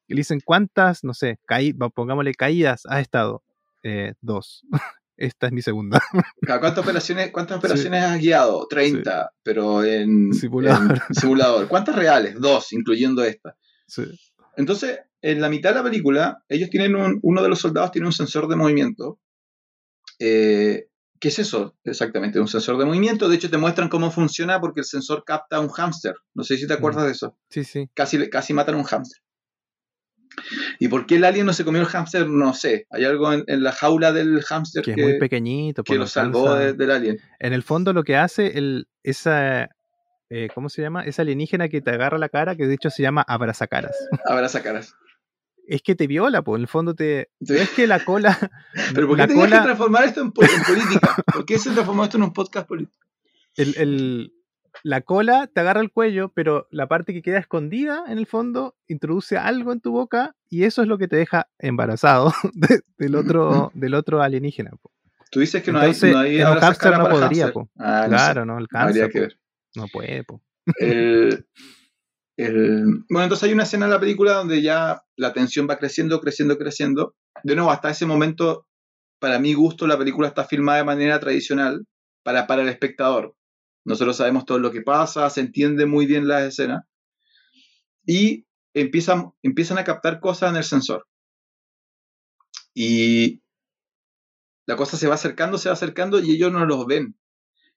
Y 0.07 0.15
le 0.15 0.21
dicen, 0.21 0.41
¿cuántas, 0.45 1.03
no 1.05 1.15
sé, 1.15 1.39
caí, 1.47 1.73
pongámosle 1.73 2.35
caídas 2.35 2.83
has 2.87 3.01
estado? 3.01 3.43
Eh, 3.83 4.15
dos. 4.21 4.65
Esta 5.21 5.49
es 5.49 5.53
mi 5.53 5.61
segunda. 5.61 6.01
¿Cuántas 6.47 6.79
operaciones, 6.79 7.31
cuántas 7.31 7.59
operaciones 7.59 8.03
has 8.03 8.19
guiado? 8.19 8.67
30, 8.67 9.31
pero 9.43 9.85
en 9.85 10.33
Simulador. 10.33 11.03
en 11.09 11.15
simulador. 11.15 11.69
¿Cuántas 11.69 11.95
reales? 11.95 12.41
Dos, 12.41 12.73
incluyendo 12.73 13.23
esta. 13.23 13.55
Sí. 13.87 14.05
Entonces, 14.57 15.01
en 15.21 15.43
la 15.43 15.51
mitad 15.51 15.71
de 15.71 15.77
la 15.77 15.83
película, 15.83 16.43
ellos 16.49 16.71
tienen 16.71 16.97
un, 16.97 17.19
uno 17.23 17.43
de 17.43 17.51
los 17.51 17.59
soldados 17.61 17.93
tiene 17.93 18.07
un 18.07 18.15
sensor 18.15 18.49
de 18.49 18.57
movimiento. 18.57 19.21
Eh, 20.19 20.87
¿Qué 21.21 21.29
es 21.29 21.39
eso? 21.39 21.77
Exactamente, 21.85 22.41
un 22.41 22.49
sensor 22.49 22.79
de 22.79 22.87
movimiento. 22.87 23.29
De 23.29 23.37
hecho, 23.37 23.51
te 23.51 23.59
muestran 23.59 23.91
cómo 23.91 24.11
funciona 24.11 24.59
porque 24.59 24.81
el 24.81 24.87
sensor 24.87 25.25
capta 25.27 25.61
un 25.61 25.69
hámster. 25.69 26.15
No 26.33 26.45
sé 26.45 26.57
si 26.57 26.67
te 26.67 26.73
acuerdas 26.73 27.05
de 27.05 27.13
eso. 27.13 27.37
Sí, 27.51 27.63
sí. 27.65 27.91
Casi, 27.93 28.31
casi 28.31 28.55
matan 28.55 28.77
a 28.77 28.79
un 28.79 28.85
hámster. 28.85 29.21
¿Y 30.79 30.89
por 30.89 31.07
qué 31.07 31.17
el 31.17 31.25
alien 31.25 31.47
no 31.47 31.53
se 31.53 31.65
comió 31.65 31.81
el 31.81 31.87
hámster? 31.89 32.29
No 32.29 32.55
sé. 32.55 32.87
Hay 32.91 33.05
algo 33.05 33.33
en, 33.33 33.45
en 33.47 33.63
la 33.63 33.73
jaula 33.73 34.13
del 34.13 34.43
hámster 34.43 34.83
Que 34.83 34.95
que, 34.95 35.01
es 35.01 35.07
muy 35.07 35.19
pequeñito. 35.19 35.83
que 35.83 35.89
pues, 35.91 35.99
lo 36.01 36.07
salvó 36.07 36.55
de- 36.55 36.73
del 36.73 36.91
alien. 36.91 37.19
En 37.39 37.53
el 37.53 37.63
fondo 37.63 37.93
lo 37.93 38.03
que 38.05 38.17
hace 38.17 38.59
el, 38.59 38.89
esa, 39.03 39.69
eh, 40.31 40.49
¿cómo 40.55 40.69
se 40.69 40.83
llama? 40.83 41.05
Esa 41.05 41.23
alienígena 41.23 41.69
que 41.69 41.81
te 41.81 41.91
agarra 41.91 42.19
la 42.19 42.29
cara, 42.29 42.57
que 42.57 42.67
de 42.67 42.75
hecho 42.75 42.91
se 42.91 43.03
llama 43.03 43.23
abrazacaras. 43.27 43.97
Abraza 44.27 44.63
caras. 44.63 44.95
es 45.67 45.83
que 45.83 45.95
te 45.95 46.07
viola, 46.07 46.43
pues 46.43 46.59
en 46.59 46.63
el 46.63 46.69
fondo 46.69 46.95
te. 46.95 47.31
Es 47.41 47.71
que 47.71 47.87
la 47.87 48.05
cola. 48.05 48.37
Pero 48.95 49.07
¿por 49.09 49.17
qué 49.17 49.27
tenías 49.27 49.51
que 49.51 49.59
transformar 49.61 50.05
esto 50.05 50.21
en, 50.21 50.33
política? 50.33 51.17
¿Por 51.33 51.45
qué 51.45 51.59
se 51.59 51.71
transformó 51.71 52.05
esto 52.05 52.17
en 52.17 52.25
un 52.25 52.33
podcast 52.33 52.67
político? 52.67 52.97
El, 53.57 54.33
la 54.83 55.03
cola 55.03 55.47
te 55.47 55.61
agarra 55.61 55.81
el 55.81 55.91
cuello, 55.91 56.33
pero 56.35 56.67
la 56.71 56.89
parte 56.89 57.13
que 57.13 57.23
queda 57.23 57.39
escondida 57.39 58.05
en 58.09 58.19
el 58.19 58.27
fondo 58.27 58.77
introduce 58.89 59.37
algo 59.37 59.73
en 59.73 59.81
tu 59.81 59.93
boca 59.93 60.35
y 60.49 60.65
eso 60.65 60.83
es 60.83 60.89
lo 60.89 60.99
que 60.99 61.09
te 61.09 61.17
deja 61.17 61.49
embarazado 61.59 62.33
del, 62.99 63.15
otro, 63.15 63.71
del 63.75 63.95
otro 63.95 64.23
alienígena. 64.23 64.71
Tú 65.31 65.41
dices 65.41 65.63
que 65.63 65.73
no 65.73 65.79
hay, 65.79 65.93
no 66.03 66.19
hay 66.19 66.39
hamster 66.41 66.99
no 66.99 67.09
podría, 67.09 67.53
po. 67.53 67.71
Ah, 67.79 68.07
claro, 68.09 68.45
no, 68.45 68.59
el 68.59 68.67
cáncer. 68.67 69.39
No, 69.77 69.87
puede, 69.93 70.25
po. 70.25 70.43
El, 70.79 71.47
bueno, 73.09 73.25
entonces 73.25 73.45
hay 73.45 73.53
una 73.53 73.65
escena 73.65 73.85
en 73.85 73.91
la 73.91 74.01
película 74.01 74.33
donde 74.33 74.63
ya 74.63 75.03
la 75.17 75.33
tensión 75.33 75.69
va 75.69 75.79
creciendo, 75.79 76.21
creciendo, 76.21 76.57
creciendo. 76.57 77.15
De 77.45 77.55
nuevo, 77.55 77.71
hasta 77.71 77.91
ese 77.91 78.07
momento, 78.07 78.67
para 79.21 79.39
mi 79.39 79.53
gusto, 79.53 79.87
la 79.87 79.99
película 79.99 80.29
está 80.29 80.45
filmada 80.45 80.79
de 80.79 80.85
manera 80.85 81.21
tradicional 81.21 81.85
para, 82.25 82.47
para 82.47 82.63
el 82.63 82.69
espectador. 82.69 83.35
Nosotros 83.85 84.17
sabemos 84.17 84.45
todo 84.45 84.59
lo 84.59 84.71
que 84.71 84.83
pasa, 84.83 85.29
se 85.31 85.41
entiende 85.41 85.87
muy 85.87 86.07
bien 86.07 86.29
la 86.29 86.45
escena. 86.45 86.87
Y 88.07 88.47
empiezan, 88.75 89.33
a 89.79 89.85
captar 89.85 90.21
cosas 90.21 90.51
en 90.51 90.57
el 90.57 90.65
sensor. 90.65 91.07
Y 92.75 93.43
la 94.67 94.77
cosa 94.77 94.97
se 94.97 95.09
va 95.09 95.15
acercando, 95.15 95.59
se 95.59 95.69
va 95.69 95.75
acercando 95.75 96.21
y 96.21 96.33
ellos 96.33 96.53
no 96.53 96.65
los 96.67 96.87
ven. 96.87 97.17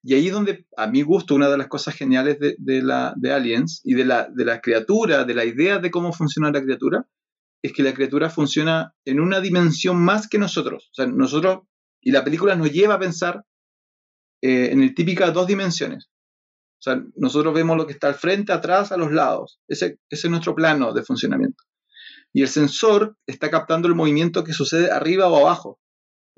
Y 0.04 0.16
ahí 0.16 0.28
es 0.28 0.34
donde, 0.34 0.68
a 0.76 0.88
mi 0.88 1.02
gusto, 1.02 1.34
una 1.34 1.50
de 1.50 1.58
las 1.58 1.68
cosas 1.68 1.96
geniales 1.96 2.38
de, 2.40 2.82
la, 2.82 3.14
de 3.16 3.32
Aliens 3.32 3.82
y 3.86 3.94
de 3.94 4.04
la, 4.04 4.28
de 4.30 4.44
la 4.44 4.60
criatura, 4.60 5.24
de 5.24 5.34
la 5.34 5.46
idea 5.46 5.80
de 5.80 5.92
cómo 5.92 6.12
funciona 6.12 6.52
la 6.52 6.62
criatura, 6.62 7.08
es 7.62 7.72
que 7.72 7.84
la 7.84 7.94
criatura 7.94 8.30
funciona 8.30 8.94
en 9.06 9.22
una 9.22 9.40
dimensión 9.40 10.04
más 10.04 10.28
que 10.28 10.38
nosotros. 10.38 10.90
O 10.92 10.94
sea, 10.94 11.08
nosotros, 11.08 11.62
y 12.02 12.12
la 12.12 12.26
película 12.26 12.56
nos 12.58 12.72
lleva 12.72 12.96
a 12.96 13.00
pensar 13.00 13.46
eh, 14.44 14.74
en 14.74 14.84
el 14.84 14.94
típica 14.94 15.32
dos 15.32 15.48
dimensiones. 15.48 16.10
O 16.80 16.84
sea, 16.84 17.02
nosotros 17.16 17.54
vemos 17.54 17.78
lo 17.78 17.88
que 17.88 17.94
está 17.94 18.08
al 18.08 18.16
frente, 18.16 18.52
atrás, 18.52 18.92
a 18.92 18.98
los 18.98 19.14
lados. 19.14 19.62
Ese, 19.70 20.00
ese 20.10 20.28
es 20.28 20.32
nuestro 20.32 20.54
plano 20.54 20.92
de 20.92 21.02
funcionamiento. 21.02 21.64
Y 22.34 22.42
el 22.42 22.50
sensor 22.50 23.16
está 23.26 23.50
captando 23.50 23.88
el 23.88 23.96
movimiento 23.96 24.44
que 24.44 24.52
sucede 24.52 24.92
arriba 24.92 25.30
o 25.30 25.38
abajo. 25.38 25.80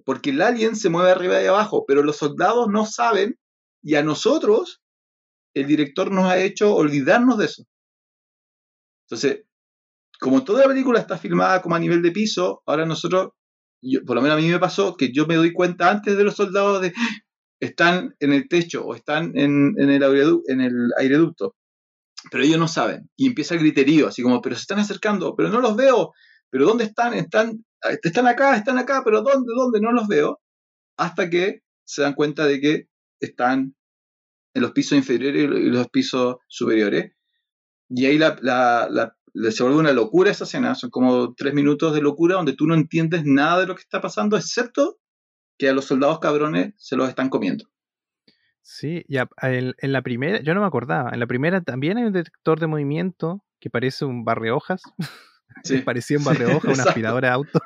Porque 0.03 0.29
el 0.29 0.43
alien 0.43 0.75
se 0.75 0.89
mueve 0.89 1.09
arriba 1.09 1.41
y 1.41 1.47
abajo, 1.47 1.85
pero 1.87 2.03
los 2.03 2.17
soldados 2.17 2.67
no 2.69 2.85
saben 2.85 3.39
y 3.81 3.95
a 3.95 4.03
nosotros, 4.03 4.83
el 5.55 5.65
director 5.65 6.11
nos 6.11 6.25
ha 6.25 6.37
hecho 6.37 6.75
olvidarnos 6.75 7.39
de 7.39 7.45
eso. 7.45 7.63
Entonces, 9.07 9.45
como 10.19 10.43
toda 10.43 10.61
la 10.61 10.67
película 10.67 10.99
está 10.99 11.17
filmada 11.17 11.59
como 11.63 11.73
a 11.73 11.79
nivel 11.79 12.03
de 12.03 12.11
piso, 12.11 12.61
ahora 12.67 12.85
nosotros, 12.85 13.29
por 14.05 14.15
lo 14.15 14.21
menos 14.21 14.37
a 14.37 14.41
mí 14.41 14.47
me 14.47 14.59
pasó 14.59 14.95
que 14.95 15.11
yo 15.11 15.25
me 15.25 15.35
doy 15.35 15.53
cuenta 15.53 15.89
antes 15.89 16.15
de 16.15 16.23
los 16.23 16.35
soldados 16.35 16.83
de 16.83 16.93
están 17.59 18.15
en 18.19 18.33
el 18.33 18.47
techo 18.47 18.85
o 18.85 18.95
están 18.95 19.37
en, 19.37 19.75
el, 19.77 20.03
en 20.47 20.61
el 20.61 20.89
aireducto, 20.97 21.55
pero 22.31 22.43
ellos 22.43 22.59
no 22.59 22.67
saben. 22.67 23.09
Y 23.15 23.27
empieza 23.27 23.55
el 23.55 23.61
griterío, 23.61 24.07
así 24.07 24.21
como, 24.21 24.41
pero 24.41 24.55
se 24.55 24.61
están 24.61 24.79
acercando, 24.79 25.35
pero 25.35 25.49
no 25.49 25.61
los 25.61 25.75
veo, 25.75 26.11
pero 26.49 26.65
¿dónde 26.65 26.85
están? 26.85 27.13
Están, 27.13 27.65
están 28.03 28.27
acá, 28.27 28.55
están 28.55 28.77
acá, 28.77 29.01
pero 29.03 29.21
¿dónde? 29.21 29.51
¿Dónde? 29.55 29.79
No 29.81 29.91
los 29.91 30.07
veo. 30.07 30.39
Hasta 30.97 31.29
que 31.29 31.61
se 31.83 32.01
dan 32.01 32.13
cuenta 32.13 32.45
de 32.45 32.59
que 32.61 32.87
están 33.19 33.75
en 34.53 34.61
los 34.61 34.71
pisos 34.71 34.97
inferiores 34.97 35.43
y 35.43 35.69
los 35.69 35.89
pisos 35.89 36.37
superiores. 36.47 37.11
Y 37.89 38.05
ahí 38.05 38.17
la, 38.17 38.37
se 39.51 39.63
vuelve 39.63 39.79
una 39.79 39.91
locura 39.91 40.31
esa 40.31 40.45
escena. 40.45 40.75
Son 40.75 40.89
como 40.89 41.33
tres 41.35 41.53
minutos 41.53 41.93
de 41.93 42.01
locura 42.01 42.35
donde 42.35 42.53
tú 42.53 42.65
no 42.65 42.73
entiendes 42.73 43.23
nada 43.25 43.59
de 43.59 43.67
lo 43.67 43.75
que 43.75 43.81
está 43.81 44.01
pasando, 44.01 44.37
excepto 44.37 44.97
que 45.57 45.69
a 45.69 45.73
los 45.73 45.85
soldados 45.85 46.19
cabrones 46.19 46.73
se 46.77 46.95
los 46.95 47.09
están 47.09 47.29
comiendo. 47.29 47.65
Sí, 48.61 49.05
ya 49.07 49.29
en, 49.43 49.75
la 49.81 50.01
primera, 50.01 50.41
yo 50.41 50.55
no 50.55 50.61
me 50.61 50.67
acordaba, 50.67 51.11
en 51.11 51.19
la 51.19 51.27
primera 51.27 51.61
también 51.61 51.97
hay 51.97 52.05
un 52.05 52.13
detector 52.13 52.59
de 52.59 52.65
movimiento 52.65 53.45
que 53.59 53.69
parece 53.69 54.05
un 54.05 54.25
barrehojas. 54.25 54.81
Sí. 55.63 55.77
Parecía 55.77 56.17
un 56.17 56.25
barrehojas, 56.25 56.73
una 56.73 56.83
aspiradora 56.89 57.29
de 57.29 57.33
auto. 57.33 57.61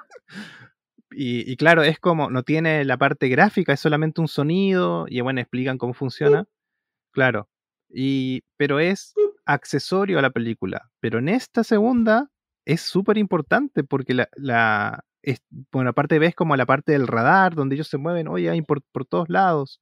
Y, 1.11 1.57
claro, 1.57 1.81
es 1.81 1.99
como, 1.99 2.29
no 2.29 2.43
tiene 2.43 2.85
la 2.85 2.97
parte 2.97 3.29
gráfica, 3.29 3.73
es 3.73 3.79
solamente 3.79 4.21
un 4.21 4.27
sonido, 4.27 5.05
y 5.09 5.21
bueno, 5.21 5.41
explican 5.41 5.79
cómo 5.79 5.93
funciona. 5.93 6.45
Claro. 7.11 7.49
Y, 7.89 8.43
pero 8.57 8.79
es 8.79 9.15
accesorio 9.45 10.19
a 10.19 10.21
la 10.21 10.29
película. 10.29 10.91
Pero 10.99 11.17
en 11.17 11.29
esta 11.29 11.63
segunda 11.63 12.29
es 12.65 12.81
súper 12.81 13.17
importante 13.17 13.83
porque 13.83 14.13
la, 14.13 14.29
la 14.35 15.03
bueno, 15.71 15.91
aparte 15.91 16.19
ves 16.19 16.35
como 16.35 16.55
la 16.55 16.65
parte 16.65 16.91
del 16.93 17.07
radar, 17.07 17.55
donde 17.55 17.75
ellos 17.75 17.87
se 17.87 17.97
mueven, 17.97 18.27
oye, 18.27 18.63
por, 18.63 18.81
todos 19.05 19.29
lados. 19.29 19.81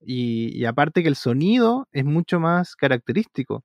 Y, 0.00 0.64
aparte 0.64 1.02
que 1.02 1.08
el 1.08 1.16
sonido 1.16 1.88
es 1.92 2.04
mucho 2.04 2.40
más 2.40 2.76
característico. 2.76 3.64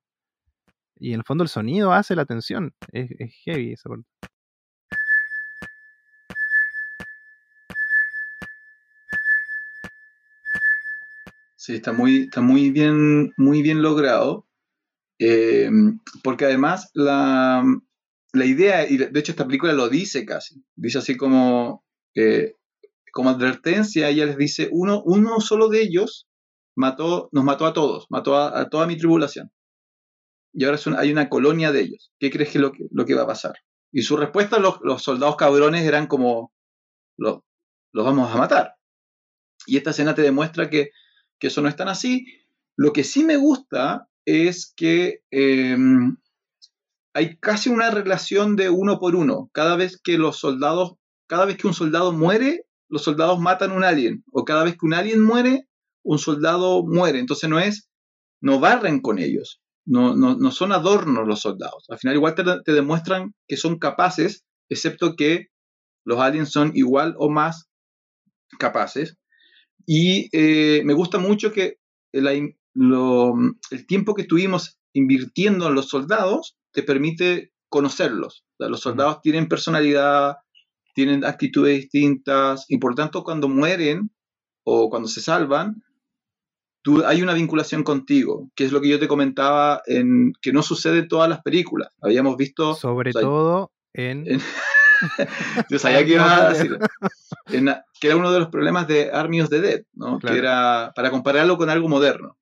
Y 0.98 1.12
en 1.12 1.20
el 1.20 1.24
fondo 1.24 1.44
el 1.44 1.48
sonido 1.50 1.92
hace 1.92 2.16
la 2.16 2.26
tensión. 2.26 2.74
Es, 2.92 3.10
es 3.18 3.34
heavy 3.44 3.72
esa 3.72 3.88
parte. 3.88 4.06
Sí, 11.56 11.74
está 11.76 11.92
muy, 11.92 12.22
está 12.22 12.40
muy 12.40 12.70
bien, 12.70 13.32
muy 13.36 13.62
bien 13.62 13.82
logrado. 13.82 14.48
Eh, 15.20 15.70
porque 16.24 16.46
además 16.46 16.90
la, 16.94 17.62
idea, 18.34 18.88
y 18.88 18.96
de 18.96 19.18
hecho 19.18 19.32
esta 19.32 19.46
película 19.46 19.72
lo 19.72 19.88
dice 19.88 20.24
casi, 20.24 20.64
dice 20.74 20.98
así 20.98 21.16
como, 21.16 21.84
eh, 22.14 22.56
como 23.12 23.30
advertencia, 23.30 24.08
ella 24.08 24.26
les 24.26 24.38
dice, 24.38 24.68
uno, 24.72 25.02
uno 25.04 25.40
solo 25.40 25.68
de 25.68 25.82
ellos 25.82 26.26
mató, 26.74 27.28
nos 27.32 27.44
mató 27.44 27.66
a 27.66 27.72
todos, 27.72 28.06
mató 28.08 28.36
a, 28.36 28.68
toda 28.70 28.86
mi 28.86 28.96
tribulación. 28.96 29.50
Y 30.54 30.64
ahora 30.64 30.78
hay 30.98 31.12
una 31.12 31.28
colonia 31.28 31.72
de 31.72 31.80
ellos. 31.80 32.12
¿Qué 32.18 32.30
crees 32.30 32.50
que 32.50 32.58
lo, 32.58 32.72
que 32.72 32.86
lo 32.90 33.06
que 33.06 33.14
va 33.14 33.22
a 33.22 33.26
pasar? 33.26 33.54
Y 33.90 34.02
su 34.02 34.16
respuesta, 34.16 34.58
los, 34.58 34.78
los 34.82 35.02
soldados 35.02 35.36
cabrones 35.36 35.84
eran 35.84 36.06
como, 36.06 36.52
los 37.16 37.42
vamos 37.92 38.34
a 38.34 38.38
matar. 38.38 38.74
Y 39.66 39.76
esta 39.76 39.90
escena 39.90 40.14
te 40.14 40.22
demuestra 40.22 40.68
que 40.68 40.90
que 41.42 41.48
eso 41.48 41.60
no 41.60 41.68
es 41.68 41.74
tan 41.74 41.88
así. 41.88 42.24
Lo 42.76 42.92
que 42.92 43.02
sí 43.02 43.24
me 43.24 43.36
gusta 43.36 44.08
es 44.24 44.72
que 44.76 45.24
em, 45.32 46.16
hay 47.14 47.36
casi 47.38 47.70
una 47.70 47.90
relación 47.90 48.56
de 48.56 48.70
uno 48.70 48.98
por 48.98 49.16
uno. 49.16 49.50
Cada 49.52 49.76
vez 49.76 50.00
que 50.02 50.18
los 50.18 50.38
soldados, 50.38 50.94
cada 51.26 51.44
vez 51.44 51.56
que 51.56 51.66
un 51.66 51.74
soldado 51.74 52.12
muere, 52.12 52.64
los 52.88 53.02
soldados 53.02 53.40
matan 53.40 53.70
a 53.70 53.74
un 53.74 53.84
alien. 53.84 54.24
O 54.32 54.44
cada 54.44 54.64
vez 54.64 54.74
que 54.74 54.86
un 54.86 54.94
alien 54.94 55.22
muere, 55.22 55.66
un 56.02 56.18
soldado 56.18 56.84
muere. 56.84 57.18
Entonces 57.18 57.48
no 57.48 57.58
es, 57.58 57.88
no 58.40 58.60
barren 58.60 59.00
con 59.00 59.18
ellos. 59.18 59.60
No, 59.84 60.14
no, 60.14 60.50
son 60.52 60.72
adornos 60.72 61.26
los 61.26 61.40
soldados. 61.40 61.86
Al 61.88 61.98
final 61.98 62.16
igual 62.16 62.34
te, 62.34 62.44
te 62.64 62.72
demuestran 62.72 63.34
que 63.48 63.56
son 63.56 63.78
capaces, 63.78 64.44
excepto 64.68 65.16
que 65.16 65.48
los 66.04 66.20
aliens 66.20 66.50
son 66.50 66.72
igual 66.74 67.14
o 67.18 67.28
más 67.28 67.68
capaces. 68.58 69.16
Y 69.86 70.28
eh, 70.32 70.82
me 70.84 70.94
gusta 70.94 71.18
mucho 71.18 71.52
que 71.52 71.78
el, 72.12 72.56
tiempo 73.86 74.14
que 74.14 74.22
estuvimos 74.22 74.78
invirtiendo 74.92 75.68
en 75.68 75.74
los 75.74 75.88
soldados 75.88 76.56
te 76.72 76.82
permite 76.82 77.52
conocerlos. 77.68 78.44
los 78.58 78.80
soldados 78.80 79.20
tienen 79.22 79.48
personalidad, 79.48 80.36
tienen 80.94 81.24
actitudes 81.24 81.80
distintas 81.80 82.66
y 82.68 82.78
por 82.78 82.94
tanto 82.94 83.24
cuando 83.24 83.48
mueren 83.48 84.10
o 84.64 84.90
cuando 84.90 85.08
se 85.08 85.20
salvan, 85.20 85.82
tú, 86.82 87.04
hay 87.04 87.22
una 87.22 87.34
vinculación 87.34 87.82
contigo, 87.82 88.50
que 88.54 88.64
es 88.64 88.72
lo 88.72 88.80
que 88.80 88.88
yo 88.88 88.98
te 88.98 89.08
comentaba 89.08 89.82
en 89.86 90.32
que 90.40 90.52
no 90.52 90.62
sucede 90.62 91.00
en 91.00 91.08
todas 91.08 91.28
las 91.28 91.42
películas. 91.42 91.88
Habíamos 92.00 92.36
visto... 92.36 92.74
Sobre 92.74 93.12
todo 93.12 93.72
en... 93.94 94.24
yo 95.70 95.78
sabía 95.78 96.04
que 96.04 96.12
iba 96.12 96.46
a 96.46 96.52
decir 96.52 96.78
que 98.00 98.06
era 98.06 98.16
uno 98.16 98.32
de 98.32 98.40
los 98.40 98.48
problemas 98.48 98.86
de 98.86 99.10
Army 99.12 99.40
of 99.40 99.48
the 99.48 99.60
Dead, 99.60 99.82
¿no? 99.94 100.18
que 100.18 100.36
era 100.36 100.92
para 100.94 101.10
compararlo 101.10 101.56
con 101.56 101.70
algo 101.70 101.88
moderno, 101.88 102.36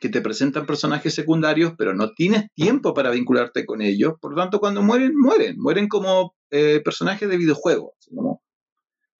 que 0.00 0.08
te 0.08 0.20
presentan 0.20 0.66
personajes 0.66 1.14
secundarios, 1.14 1.74
pero 1.76 1.94
no 1.94 2.12
tienes 2.12 2.46
tiempo 2.54 2.94
para 2.94 3.10
vincularte 3.10 3.66
con 3.66 3.82
ellos, 3.82 4.14
por 4.20 4.32
lo 4.32 4.42
tanto 4.42 4.60
cuando 4.60 4.82
mueren, 4.82 5.12
mueren, 5.16 5.58
mueren 5.58 5.88
como 5.88 6.34
eh, 6.50 6.80
personajes 6.84 7.28
de 7.28 7.36
videojuegos, 7.36 7.92
como, 8.08 8.42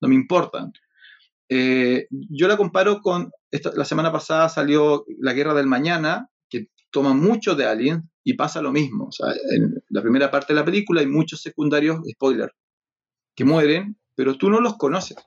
no 0.01 0.07
me 0.07 0.15
importan. 0.15 0.71
Eh, 1.49 2.07
yo 2.09 2.47
la 2.47 2.57
comparo 2.57 3.01
con, 3.01 3.31
la 3.75 3.85
semana 3.85 4.11
pasada 4.11 4.49
salió 4.49 5.05
La 5.19 5.33
Guerra 5.33 5.53
del 5.53 5.67
Mañana, 5.67 6.29
que 6.49 6.67
toma 6.91 7.13
mucho 7.13 7.55
de 7.55 7.65
Alien 7.65 8.09
y 8.23 8.33
pasa 8.33 8.61
lo 8.61 8.71
mismo. 8.71 9.09
En 9.51 9.83
la 9.89 10.01
primera 10.01 10.31
parte 10.31 10.53
de 10.53 10.59
la 10.59 10.65
película 10.65 11.01
hay 11.01 11.07
muchos 11.07 11.41
secundarios, 11.41 11.99
spoiler, 12.15 12.51
que 13.35 13.45
mueren 13.45 13.97
pero 14.15 14.37
tú 14.37 14.49
no 14.49 14.59
los 14.59 14.77
conoces. 14.77 15.17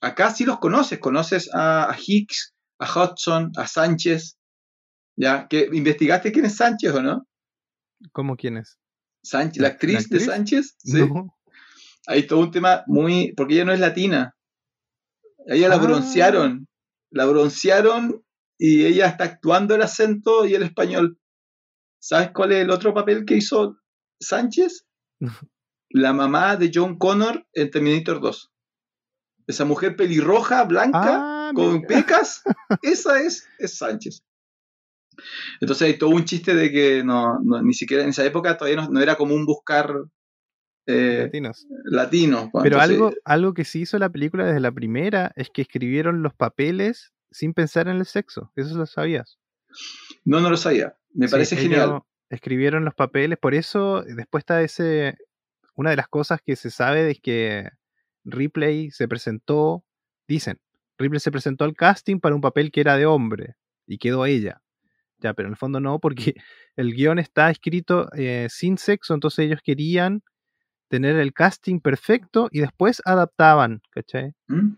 Acá 0.00 0.30
sí 0.30 0.44
los 0.44 0.58
conoces, 0.58 0.98
conoces 0.98 1.50
a, 1.54 1.94
Hicks, 1.98 2.54
a 2.78 2.86
Hudson, 2.86 3.52
a 3.56 3.66
Sánchez, 3.66 4.38
¿ya? 5.16 5.46
¿Que 5.48 5.68
¿Investigaste 5.72 6.32
quién 6.32 6.44
es 6.46 6.56
Sánchez 6.56 6.92
o 6.94 7.02
no? 7.02 7.26
¿Cómo 8.12 8.36
quién 8.36 8.56
es? 8.58 8.78
Sánchez, 9.24 9.62
la 9.62 9.68
¿La- 9.68 9.74
actriz, 9.74 9.92
la 9.94 9.98
actriz? 10.00 10.20
de 10.20 10.26
Sánchez. 10.26 10.76
Sí. 10.78 10.98
No. 11.00 11.36
Hay 12.06 12.26
todo 12.26 12.40
un 12.40 12.50
tema 12.50 12.84
muy. 12.86 13.32
Porque 13.36 13.54
ella 13.54 13.64
no 13.64 13.72
es 13.72 13.80
latina. 13.80 14.36
Ella 15.46 15.68
la 15.68 15.76
Ah. 15.76 15.78
broncearon. 15.78 16.68
La 17.10 17.24
broncearon 17.26 18.24
y 18.58 18.84
ella 18.84 19.06
está 19.06 19.24
actuando 19.24 19.74
el 19.74 19.82
acento 19.82 20.46
y 20.46 20.54
el 20.54 20.62
español. 20.62 21.18
¿Sabes 22.00 22.30
cuál 22.32 22.52
es 22.52 22.62
el 22.62 22.70
otro 22.70 22.94
papel 22.94 23.24
que 23.24 23.36
hizo 23.36 23.78
Sánchez? 24.20 24.86
No. 25.20 25.30
La 25.90 26.12
mamá 26.12 26.56
de 26.56 26.70
John 26.74 26.98
Connor 26.98 27.46
en 27.52 27.70
Terminator 27.70 28.20
2. 28.20 28.50
Esa 29.46 29.64
mujer 29.64 29.94
pelirroja, 29.94 30.64
blanca, 30.64 31.48
Ah, 31.48 31.52
con 31.54 31.74
mira. 31.76 31.86
pecas, 31.88 32.42
esa 32.82 33.20
es, 33.22 33.46
es 33.60 33.78
Sánchez. 33.78 34.24
Entonces 35.60 35.86
hay 35.86 35.98
todo 35.98 36.10
un 36.10 36.24
chiste 36.24 36.54
de 36.54 36.70
que 36.70 37.02
no, 37.04 37.38
no- 37.42 37.62
ni 37.62 37.72
siquiera 37.74 38.02
en 38.02 38.10
esa 38.10 38.24
época 38.24 38.56
todavía 38.56 38.82
no, 38.82 38.88
no 38.88 39.00
era 39.00 39.16
común 39.16 39.44
buscar 39.46 39.92
eh, 40.86 41.22
Latinos. 41.24 41.66
latinos. 41.84 42.48
pues, 42.52 42.62
Pero 42.62 42.76
entonces, 42.76 42.96
algo, 42.96 43.12
algo 43.24 43.54
que 43.54 43.64
sí 43.64 43.80
hizo 43.82 43.98
la 43.98 44.08
película 44.08 44.44
desde 44.46 44.60
la 44.60 44.70
primera 44.72 45.32
es 45.36 45.50
que 45.50 45.62
escribieron 45.62 46.22
los 46.22 46.32
papeles 46.34 47.12
sin 47.30 47.54
pensar 47.54 47.88
en 47.88 47.96
el 47.96 48.06
sexo. 48.06 48.52
Eso 48.54 48.76
lo 48.76 48.86
sabías. 48.86 49.38
No, 50.24 50.40
no 50.40 50.48
lo 50.48 50.56
sabía. 50.56 50.96
Me 51.12 51.26
Sí, 51.26 51.32
parece 51.32 51.56
genial. 51.56 52.00
Escribieron 52.30 52.84
los 52.84 52.94
papeles, 52.94 53.38
por 53.38 53.54
eso 53.54 54.02
después 54.02 54.42
está 54.42 54.62
ese. 54.62 55.16
Una 55.74 55.90
de 55.90 55.96
las 55.96 56.08
cosas 56.08 56.40
que 56.44 56.56
se 56.56 56.70
sabe 56.70 57.10
es 57.10 57.20
que 57.20 57.68
Ripley 58.24 58.90
se 58.90 59.06
presentó, 59.08 59.84
dicen, 60.26 60.58
Ripley 60.98 61.20
se 61.20 61.30
presentó 61.30 61.64
al 61.64 61.74
casting 61.74 62.18
para 62.18 62.34
un 62.34 62.40
papel 62.40 62.70
que 62.72 62.80
era 62.80 62.96
de 62.96 63.06
hombre 63.06 63.54
y 63.86 63.98
quedó 63.98 64.24
ella. 64.26 64.62
Ya, 65.18 65.32
pero 65.34 65.48
en 65.48 65.52
el 65.52 65.56
fondo 65.56 65.80
no, 65.80 65.98
porque 65.98 66.34
el 66.76 66.92
guion 66.94 67.18
está 67.18 67.50
escrito 67.50 68.08
eh, 68.16 68.46
sin 68.50 68.78
sexo, 68.78 69.14
entonces 69.14 69.46
ellos 69.46 69.60
querían 69.62 70.22
tener 70.88 71.16
el 71.16 71.32
casting 71.32 71.80
perfecto 71.80 72.48
y 72.52 72.60
después 72.60 73.02
adaptaban, 73.04 73.80
¿cachai? 73.90 74.32
¿Mm? 74.48 74.74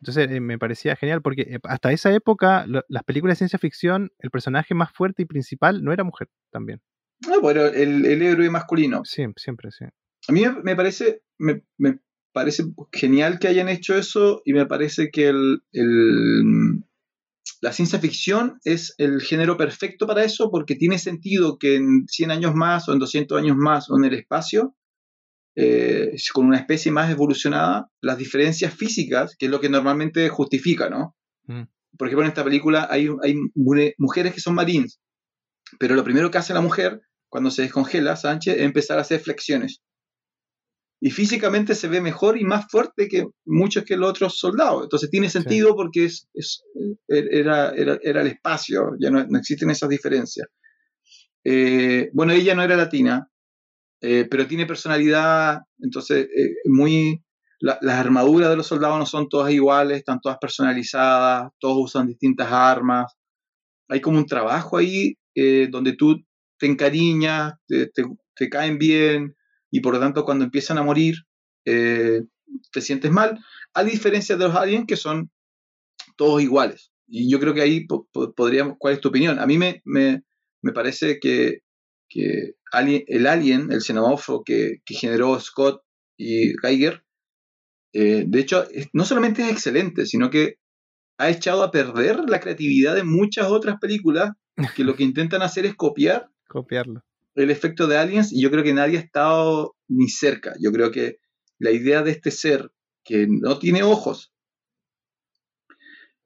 Entonces 0.00 0.30
eh, 0.30 0.40
me 0.40 0.58
parecía 0.58 0.96
genial 0.96 1.22
porque 1.22 1.42
eh, 1.42 1.58
hasta 1.64 1.92
esa 1.92 2.12
época 2.12 2.66
lo- 2.66 2.82
las 2.88 3.04
películas 3.04 3.34
de 3.36 3.38
ciencia 3.38 3.58
ficción, 3.58 4.10
el 4.18 4.30
personaje 4.30 4.74
más 4.74 4.90
fuerte 4.92 5.22
y 5.22 5.26
principal 5.26 5.82
no 5.84 5.92
era 5.92 6.02
mujer 6.04 6.28
también. 6.50 6.80
Ah, 7.28 7.38
bueno, 7.40 7.62
el, 7.64 8.04
el 8.04 8.20
héroe 8.22 8.50
masculino. 8.50 9.02
Siempre, 9.04 9.40
siempre, 9.40 9.70
sí. 9.70 9.84
A 10.28 10.32
mí 10.32 10.40
me- 10.42 10.62
me 10.62 10.76
parece, 10.76 11.22
me, 11.38 11.62
me 11.78 12.00
parece 12.32 12.64
genial 12.92 13.38
que 13.38 13.48
hayan 13.48 13.68
hecho 13.68 13.96
eso 13.96 14.42
y 14.44 14.52
me 14.52 14.66
parece 14.66 15.10
que 15.10 15.28
el, 15.28 15.62
el- 15.72 16.82
la 17.64 17.72
ciencia 17.72 17.98
ficción 17.98 18.58
es 18.64 18.94
el 18.98 19.22
género 19.22 19.56
perfecto 19.56 20.06
para 20.06 20.22
eso 20.22 20.50
porque 20.50 20.74
tiene 20.74 20.98
sentido 20.98 21.56
que 21.56 21.76
en 21.76 22.04
100 22.06 22.30
años 22.30 22.54
más 22.54 22.90
o 22.90 22.92
en 22.92 22.98
200 22.98 23.40
años 23.40 23.56
más 23.56 23.88
o 23.88 23.96
en 23.96 24.04
el 24.04 24.12
espacio, 24.12 24.76
eh, 25.56 26.14
con 26.34 26.44
una 26.44 26.58
especie 26.58 26.92
más 26.92 27.10
evolucionada, 27.10 27.88
las 28.02 28.18
diferencias 28.18 28.74
físicas, 28.74 29.34
que 29.38 29.46
es 29.46 29.50
lo 29.50 29.62
que 29.62 29.70
normalmente 29.70 30.28
justifica, 30.28 30.90
¿no? 30.90 31.16
Mm. 31.44 31.62
Por 31.96 32.08
ejemplo, 32.08 32.24
en 32.24 32.28
esta 32.28 32.44
película 32.44 32.86
hay, 32.90 33.08
hay 33.22 33.34
mujeres 33.96 34.34
que 34.34 34.40
son 34.40 34.54
marines, 34.54 35.00
pero 35.78 35.94
lo 35.94 36.04
primero 36.04 36.30
que 36.30 36.36
hace 36.36 36.52
la 36.52 36.60
mujer 36.60 37.00
cuando 37.30 37.50
se 37.50 37.62
descongela, 37.62 38.16
Sánchez, 38.16 38.56
es 38.56 38.62
empezar 38.62 38.98
a 38.98 39.00
hacer 39.00 39.20
flexiones. 39.20 39.80
Y 41.06 41.10
físicamente 41.10 41.74
se 41.74 41.88
ve 41.88 42.00
mejor 42.00 42.38
y 42.38 42.44
más 42.44 42.64
fuerte 42.70 43.08
que 43.08 43.26
muchos 43.44 43.84
que 43.84 43.94
los 43.98 44.08
otros 44.08 44.38
soldados. 44.38 44.84
Entonces 44.84 45.10
tiene 45.10 45.28
sentido 45.28 45.76
porque 45.76 46.06
es, 46.06 46.28
es- 46.32 46.64
eh, 47.08 47.26
era, 47.30 47.72
era, 47.74 47.98
era 48.02 48.22
el 48.22 48.28
espacio, 48.28 48.92
ya 48.98 49.10
no, 49.10 49.22
no 49.28 49.38
existen 49.38 49.68
esas 49.68 49.90
diferencias. 49.90 50.48
Eh, 51.44 52.08
bueno, 52.14 52.32
ella 52.32 52.54
no 52.54 52.62
era 52.62 52.74
latina, 52.76 53.28
eh, 54.00 54.26
pero 54.30 54.46
tiene 54.46 54.66
personalidad, 54.66 55.58
entonces 55.80 56.26
eh, 56.36 56.54
muy... 56.66 57.22
la- 57.60 57.78
las 57.82 57.98
armaduras 57.98 58.50
de 58.50 58.56
los 58.56 58.66
soldados 58.66 58.98
no 58.98 59.06
son 59.06 59.28
todas 59.28 59.52
iguales, 59.52 59.98
están 59.98 60.20
todas 60.22 60.38
personalizadas, 60.38 61.50
todos 61.58 61.76
usan 61.84 62.06
distintas 62.06 62.50
armas. 62.50 63.12
Hay 63.88 64.00
como 64.00 64.18
un 64.18 64.26
trabajo 64.26 64.78
ahí 64.78 65.14
eh, 65.34 65.68
donde 65.70 65.94
tú 65.96 66.16
te 66.58 66.66
encariñas, 66.66 67.54
te, 67.68 67.88
te- 67.88 68.04
te 68.36 68.48
caen 68.48 68.78
bien 68.78 69.34
y 69.76 69.80
por 69.80 69.94
lo 69.94 70.00
tanto 70.00 70.24
cuando 70.24 70.44
empiezan 70.44 70.78
a 70.78 70.82
morir 70.84 71.16
eh, 71.66 72.22
te 72.72 72.80
sientes 72.80 73.10
mal, 73.10 73.38
a 73.74 73.82
diferencia 73.84 74.36
de 74.36 74.44
los 74.44 74.54
aliens 74.54 74.86
que 74.86 74.96
son 74.96 75.30
todos 76.16 76.42
iguales. 76.42 76.92
Y 77.08 77.30
yo 77.30 77.40
creo 77.40 77.54
que 77.54 77.62
ahí 77.62 77.86
po- 77.86 78.08
po- 78.12 78.32
podríamos, 78.34 78.76
¿cuál 78.78 78.94
es 78.94 79.00
tu 79.00 79.08
opinión? 79.08 79.38
A 79.40 79.46
mí 79.46 79.58
me, 79.58 79.82
me, 79.84 80.22
me 80.62 80.72
parece 80.72 81.18
que, 81.20 81.58
que 82.08 82.52
Alien- 82.72 83.04
el 83.08 83.26
alien, 83.26 83.72
el 83.72 83.80
xenomorfo 83.82 84.42
que, 84.44 84.78
que 84.84 84.94
generó 84.94 85.38
Scott 85.40 85.82
y 86.16 86.52
Geiger, 86.62 87.02
eh, 87.92 88.24
de 88.26 88.40
hecho, 88.40 88.64
no 88.92 89.04
solamente 89.04 89.42
es 89.42 89.50
excelente, 89.50 90.06
sino 90.06 90.30
que 90.30 90.56
ha 91.18 91.30
echado 91.30 91.62
a 91.62 91.70
perder 91.70 92.20
la 92.28 92.40
creatividad 92.40 92.94
de 92.94 93.04
muchas 93.04 93.46
otras 93.48 93.76
películas 93.80 94.32
que 94.76 94.84
lo 94.84 94.94
que 94.96 95.04
intentan 95.10 95.42
hacer 95.42 95.66
es 95.66 95.74
copiar 95.74 96.28
Copiarlo. 96.48 97.02
El 97.34 97.50
efecto 97.50 97.86
de 97.86 97.96
Aliens 97.96 98.32
y 98.32 98.40
yo 98.40 98.50
creo 98.50 98.64
que 98.64 98.74
nadie 98.74 98.98
ha 98.98 99.00
estado 99.00 99.74
ni 99.88 100.08
cerca. 100.08 100.54
Yo 100.60 100.72
creo 100.72 100.90
que 100.90 101.18
la 101.58 101.70
idea 101.70 102.02
de 102.02 102.10
este 102.10 102.30
ser 102.30 102.70
que 103.04 103.26
no 103.28 103.58
tiene 103.58 103.82
ojos, 103.82 104.32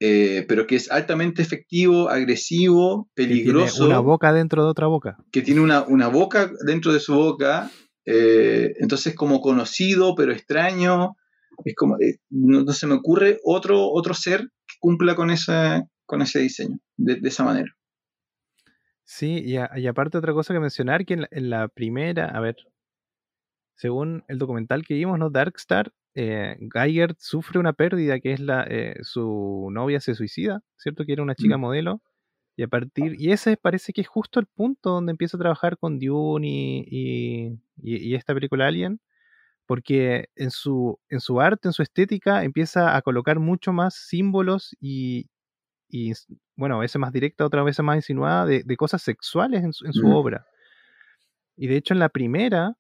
eh, 0.01 0.45
pero 0.49 0.67
que 0.67 0.77
es 0.77 0.91
altamente 0.91 1.43
efectivo, 1.43 2.09
agresivo, 2.09 3.09
Que 3.17 3.27
tiene 3.27 3.43
peligroso, 3.43 3.87
una 3.87 3.99
boca 3.99 4.33
dentro 4.33 4.63
de 4.63 4.71
otra 4.71 4.87
boca. 4.87 5.17
que 5.33 5.43
tiene 5.43 5.61
una, 5.61 5.83
una 5.83 6.09
boca 6.09 6.53
dentro 6.65 6.93
de 6.93 7.01
su 7.01 7.15
boca, 7.15 7.71
eh, 8.05 8.75
entonces 8.79 9.15
como 9.17 9.41
conocido 9.41 10.15
pero 10.15 10.33
extraño, 10.33 11.17
es 11.65 11.75
como, 11.75 11.97
eh, 12.01 12.19
no, 12.31 12.63
no 12.63 12.73
se 12.73 12.87
me 12.87 12.95
ocurre 12.95 13.41
otro, 13.43 13.89
otro 13.91 14.15
ser 14.15 14.43
que 14.43 14.77
cumpla 14.79 15.17
con 15.17 15.31
ese, 15.31 15.83
con 16.07 16.23
ese 16.23 16.39
diseño, 16.41 16.79
de, 16.97 17.17
de 17.17 17.29
esa 17.29 17.43
manera. 17.43 17.75
Sí, 19.13 19.43
y, 19.45 19.57
a- 19.57 19.71
y 19.77 19.89
aparte 19.89 20.19
otra 20.19 20.33
cosa 20.33 20.55
que 20.55 20.61
mencionar, 20.61 21.05
que 21.05 21.15
en 21.15 21.23
la, 21.23 21.29
en 21.33 21.51
la 21.51 21.67
primera, 21.69 22.27
a 22.27 22.39
ver, 22.41 22.57
según 23.77 24.25
el 24.29 24.39
documental 24.39 24.85
que 24.85 24.95
vimos, 24.95 25.19
¿no? 25.19 25.31
Darkstar, 25.31 25.93
eh, 26.15 26.57
Geiger 26.73 27.15
sufre 27.19 27.61
una 27.61 27.73
pérdida 27.73 28.19
que 28.21 28.33
es 28.33 28.41
la, 28.41 28.65
eh, 28.69 28.97
su 29.03 29.69
novia 29.73 30.01
se 30.01 30.15
suicida, 30.15 30.63
¿cierto? 30.77 31.05
Que 31.05 31.13
era 31.13 31.23
una 31.23 31.35
chica 31.37 31.57
Mm. 31.59 31.61
modelo. 31.61 32.03
Y 32.57 32.65
a 32.65 32.69
partir, 32.69 33.15
y 33.19 33.33
ese 33.33 33.57
parece 33.57 33.93
que 33.93 34.03
es 34.03 34.09
justo 34.09 34.41
el 34.41 34.47
punto 34.47 34.91
donde 34.93 35.13
empieza 35.13 35.37
a 35.39 35.41
trabajar 35.41 35.79
con 35.79 35.99
Dune 36.01 36.49
y, 36.49 36.87
y- 36.91 37.61
y- 37.83 38.11
y 38.13 38.15
esta 38.17 38.35
película 38.35 38.67
Alien, 38.69 39.01
porque 39.67 40.29
en 40.37 40.51
su, 40.51 40.99
en 41.11 41.21
su 41.21 41.41
arte, 41.41 41.69
en 41.69 41.73
su 41.75 41.83
estética, 41.83 42.45
empieza 42.45 42.97
a 42.97 43.03
colocar 43.03 43.41
mucho 43.41 43.73
más 43.73 43.95
símbolos 43.97 44.77
y, 44.81 45.29
y, 45.89 46.13
bueno, 46.57 46.77
a 46.77 46.81
veces 46.81 46.99
más 47.01 47.13
directa, 47.13 47.47
otras 47.47 47.65
veces 47.65 47.85
más 47.85 47.97
insinuada, 47.97 48.47
de, 48.47 48.63
de 48.65 48.77
cosas 48.77 49.03
sexuales 49.03 49.65
en 49.65 49.73
su, 49.73 49.87
en 49.87 49.93
su 49.93 50.07
Mm. 50.07 50.13
obra. 50.13 50.47
Y 51.57 51.67
de 51.67 51.77
hecho 51.77 51.95
en 51.95 52.01
la 52.01 52.09
primera 52.09 52.75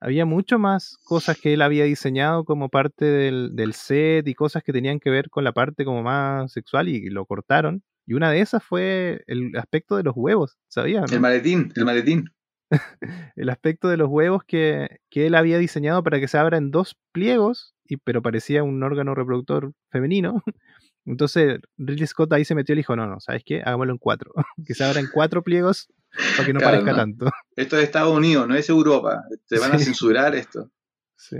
había 0.00 0.26
mucho 0.26 0.58
más 0.58 0.96
cosas 1.04 1.38
que 1.40 1.54
él 1.54 1.62
había 1.62 1.84
diseñado 1.84 2.44
como 2.44 2.68
parte 2.68 3.04
del, 3.04 3.54
del 3.54 3.72
set 3.72 4.26
y 4.28 4.34
cosas 4.34 4.62
que 4.62 4.72
tenían 4.72 5.00
que 5.00 5.08
ver 5.10 5.30
con 5.30 5.44
la 5.44 5.52
parte 5.52 5.84
como 5.84 6.02
más 6.02 6.52
sexual 6.52 6.88
y 6.88 7.08
lo 7.10 7.24
cortaron. 7.26 7.82
Y 8.06 8.14
una 8.14 8.30
de 8.30 8.40
esas 8.40 8.62
fue 8.62 9.22
el 9.26 9.56
aspecto 9.56 9.96
de 9.96 10.02
los 10.02 10.14
huevos, 10.14 10.58
¿sabías? 10.68 11.10
El 11.10 11.20
maletín, 11.20 11.72
el 11.74 11.84
maletín. 11.86 12.24
el 13.36 13.48
aspecto 13.48 13.88
de 13.88 13.96
los 13.96 14.08
huevos 14.08 14.44
que, 14.44 14.98
que 15.10 15.26
él 15.26 15.34
había 15.34 15.58
diseñado 15.58 16.02
para 16.02 16.20
que 16.20 16.28
se 16.28 16.36
abra 16.38 16.58
en 16.58 16.70
dos 16.70 16.98
pliegos, 17.12 17.74
y, 17.86 17.96
pero 17.96 18.20
parecía 18.20 18.62
un 18.62 18.82
órgano 18.82 19.14
reproductor 19.14 19.72
femenino. 19.90 20.42
Entonces 21.06 21.58
Ridley 21.76 22.06
Scott 22.06 22.32
ahí 22.32 22.44
se 22.44 22.54
metió 22.54 22.74
y 22.74 22.76
dijo, 22.76 22.96
no, 22.96 23.06
no, 23.06 23.20
¿sabes 23.20 23.42
qué? 23.44 23.60
Hagámoslo 23.62 23.92
en 23.92 23.98
cuatro. 23.98 24.32
que 24.66 24.74
se 24.74 24.84
abra 24.84 25.00
en 25.00 25.08
cuatro 25.12 25.42
pliegos 25.42 25.88
para 26.36 26.46
que 26.46 26.52
no 26.52 26.60
parezca 26.60 26.94
tanto. 26.96 27.26
Esto 27.56 27.76
es 27.76 27.84
Estados 27.84 28.16
Unidos, 28.16 28.48
no 28.48 28.54
es 28.54 28.68
Europa. 28.68 29.22
Te 29.48 29.58
van 29.58 29.72
a 29.72 29.78
censurar 29.78 30.34
esto. 30.34 30.70
Sí. 31.16 31.36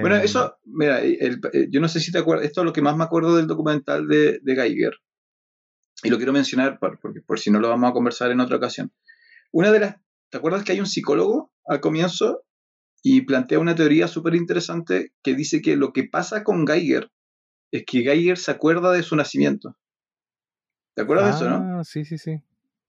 Bueno, 0.00 0.16
Em, 0.16 0.22
eso, 0.22 0.56
mira, 0.64 1.00
el- 1.00 1.40
el- 1.52 1.70
yo 1.70 1.80
no 1.80 1.88
sé 1.88 2.00
si 2.00 2.10
te 2.10 2.18
acuerdas, 2.18 2.46
esto 2.46 2.62
es 2.62 2.64
lo 2.64 2.72
que 2.72 2.80
más 2.82 2.96
me 2.96 3.04
acuerdo 3.04 3.36
del 3.36 3.46
documental 3.46 4.06
de, 4.08 4.38
de 4.42 4.54
Geiger. 4.54 4.92
Y 6.02 6.10
lo 6.10 6.16
quiero 6.16 6.32
mencionar 6.32 6.78
por, 6.78 6.98
porque, 7.00 7.20
por 7.20 7.38
si 7.38 7.50
no 7.50 7.60
lo 7.60 7.68
vamos 7.68 7.90
a 7.90 7.92
conversar 7.92 8.30
en 8.30 8.40
otra 8.40 8.56
ocasión. 8.56 8.92
Una 9.52 9.70
de 9.72 9.80
las, 9.80 9.96
¿te 10.30 10.38
acuerdas 10.38 10.64
que 10.64 10.72
hay 10.72 10.80
un 10.80 10.86
psicólogo 10.86 11.52
al 11.66 11.80
comienzo 11.80 12.44
y 13.02 13.22
plantea 13.22 13.58
una 13.58 13.74
teoría 13.74 14.08
súper 14.08 14.34
interesante 14.34 15.12
que 15.22 15.34
dice 15.34 15.60
que 15.62 15.76
lo 15.76 15.92
que 15.92 16.04
pasa 16.04 16.44
con 16.44 16.66
Geiger 16.66 17.10
es 17.76 17.84
que 17.86 18.02
Geiger 18.02 18.38
se 18.38 18.50
acuerda 18.50 18.92
de 18.92 19.02
su 19.02 19.16
nacimiento. 19.16 19.76
¿Te 20.94 21.02
acuerdas 21.02 21.26
de 21.26 21.30
eso, 21.32 21.50
no? 21.50 21.80
ah, 21.80 21.84
Sí, 21.84 22.04
sí, 22.04 22.18
sí. 22.18 22.40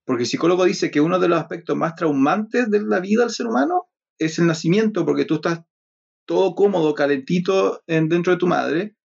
Porque 0.06 0.24
el 0.24 0.30
psicólogo 0.30 0.66
dice 0.66 0.92
que 0.92 1.02
uno 1.02 1.18
de 1.18 1.28
los 1.28 1.40
aspectos 1.40 1.76
más 1.76 1.96
traumantes 1.96 2.70
de 2.70 2.82
la 2.84 3.00
vida 3.00 3.24
del 3.24 3.32
ser 3.32 3.48
humano 3.48 3.88
es 4.20 4.38
el 4.38 4.46
nacimiento, 4.46 5.04
porque 5.06 5.26
tú 5.26 5.36
estás 5.36 5.62
todo 6.28 6.54
cómodo, 6.54 6.94
calentito 6.94 7.82
en, 7.88 8.10
dentro 8.10 8.34
de 8.34 8.38
tu 8.40 8.48
madre, 8.48 8.96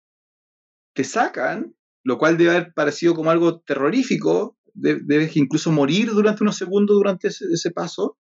te 0.95 1.05
sacan, 1.05 1.75
lo 2.05 2.19
cual 2.19 2.37
debe 2.37 2.51
haber 2.51 2.73
parecido 2.75 3.15
como 3.15 3.31
algo 3.31 3.61
terrorífico, 3.61 4.59
de- 4.75 5.01
debes 5.03 5.37
incluso 5.37 5.73
morir 5.73 6.11
durante 6.11 6.43
unos 6.43 6.57
segundos 6.57 6.97
durante 6.97 7.29
ese, 7.29 7.47
ese 7.53 7.71
paso, 7.71 8.19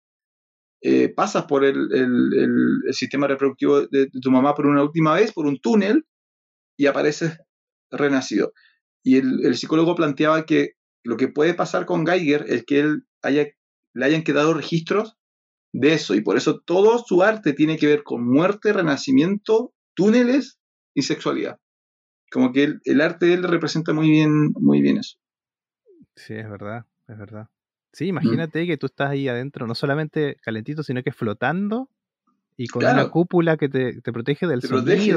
eh, 0.80 1.08
pasas 1.08 1.44
por 1.46 1.64
el, 1.64 1.92
el- 1.92 2.82
el 2.86 2.94
sistema 2.94 3.26
reproductivo 3.26 3.80
de, 3.82 4.06
de 4.06 4.20
tu 4.22 4.30
mamá 4.30 4.54
por 4.54 4.66
una 4.66 4.82
última 4.84 5.14
vez, 5.14 5.32
por 5.32 5.46
un 5.46 5.58
túnel, 5.58 6.04
y 6.76 6.86
apareces 6.86 7.38
renacido. 7.90 8.52
Y 9.02 9.16
el, 9.16 9.44
el 9.44 9.56
psicólogo 9.56 9.94
planteaba 9.94 10.44
que 10.44 10.72
lo 11.04 11.16
que 11.16 11.28
puede 11.28 11.54
pasar 11.54 11.86
con 11.86 12.06
Geiger 12.06 12.44
es 12.48 12.64
que 12.64 12.80
él 12.80 13.06
haya, 13.22 13.46
le 13.94 14.04
hayan 14.04 14.24
quedado 14.24 14.54
registros 14.54 15.16
de 15.72 15.92
eso, 15.92 16.14
y 16.14 16.22
por 16.22 16.36
eso 16.36 16.60
todo 16.60 16.98
su 16.98 17.22
arte 17.22 17.52
tiene 17.52 17.76
que 17.76 17.86
ver 17.86 18.02
con 18.02 18.26
muerte, 18.26 18.72
renacimiento, 18.72 19.74
túneles 19.94 20.58
y 20.94 21.02
sexualidad. 21.02 21.58
Como 22.30 22.52
que 22.52 22.64
el, 22.64 22.80
el 22.84 23.00
arte 23.00 23.26
de 23.26 23.34
él 23.34 23.42
representa 23.42 23.92
muy 23.92 24.10
bien, 24.10 24.52
muy 24.52 24.80
bien 24.80 24.98
eso. 24.98 25.18
Sí, 26.16 26.34
es 26.34 26.48
verdad, 26.48 26.86
es 27.06 27.18
verdad. 27.18 27.48
Sí, 27.92 28.06
imagínate 28.06 28.66
que 28.66 28.76
tú 28.76 28.86
estás 28.86 29.10
ahí 29.10 29.28
adentro, 29.28 29.66
no 29.66 29.74
solamente 29.74 30.36
calentito, 30.42 30.82
sino 30.82 31.02
que 31.02 31.12
flotando 31.12 31.90
y 32.56 32.66
con 32.66 32.84
una 32.84 33.08
cúpula 33.08 33.56
que 33.56 33.68
te, 33.68 34.00
te 34.00 34.12
protege 34.12 34.46
del 34.46 34.60
Te 34.60 34.68
protege. 34.68 35.14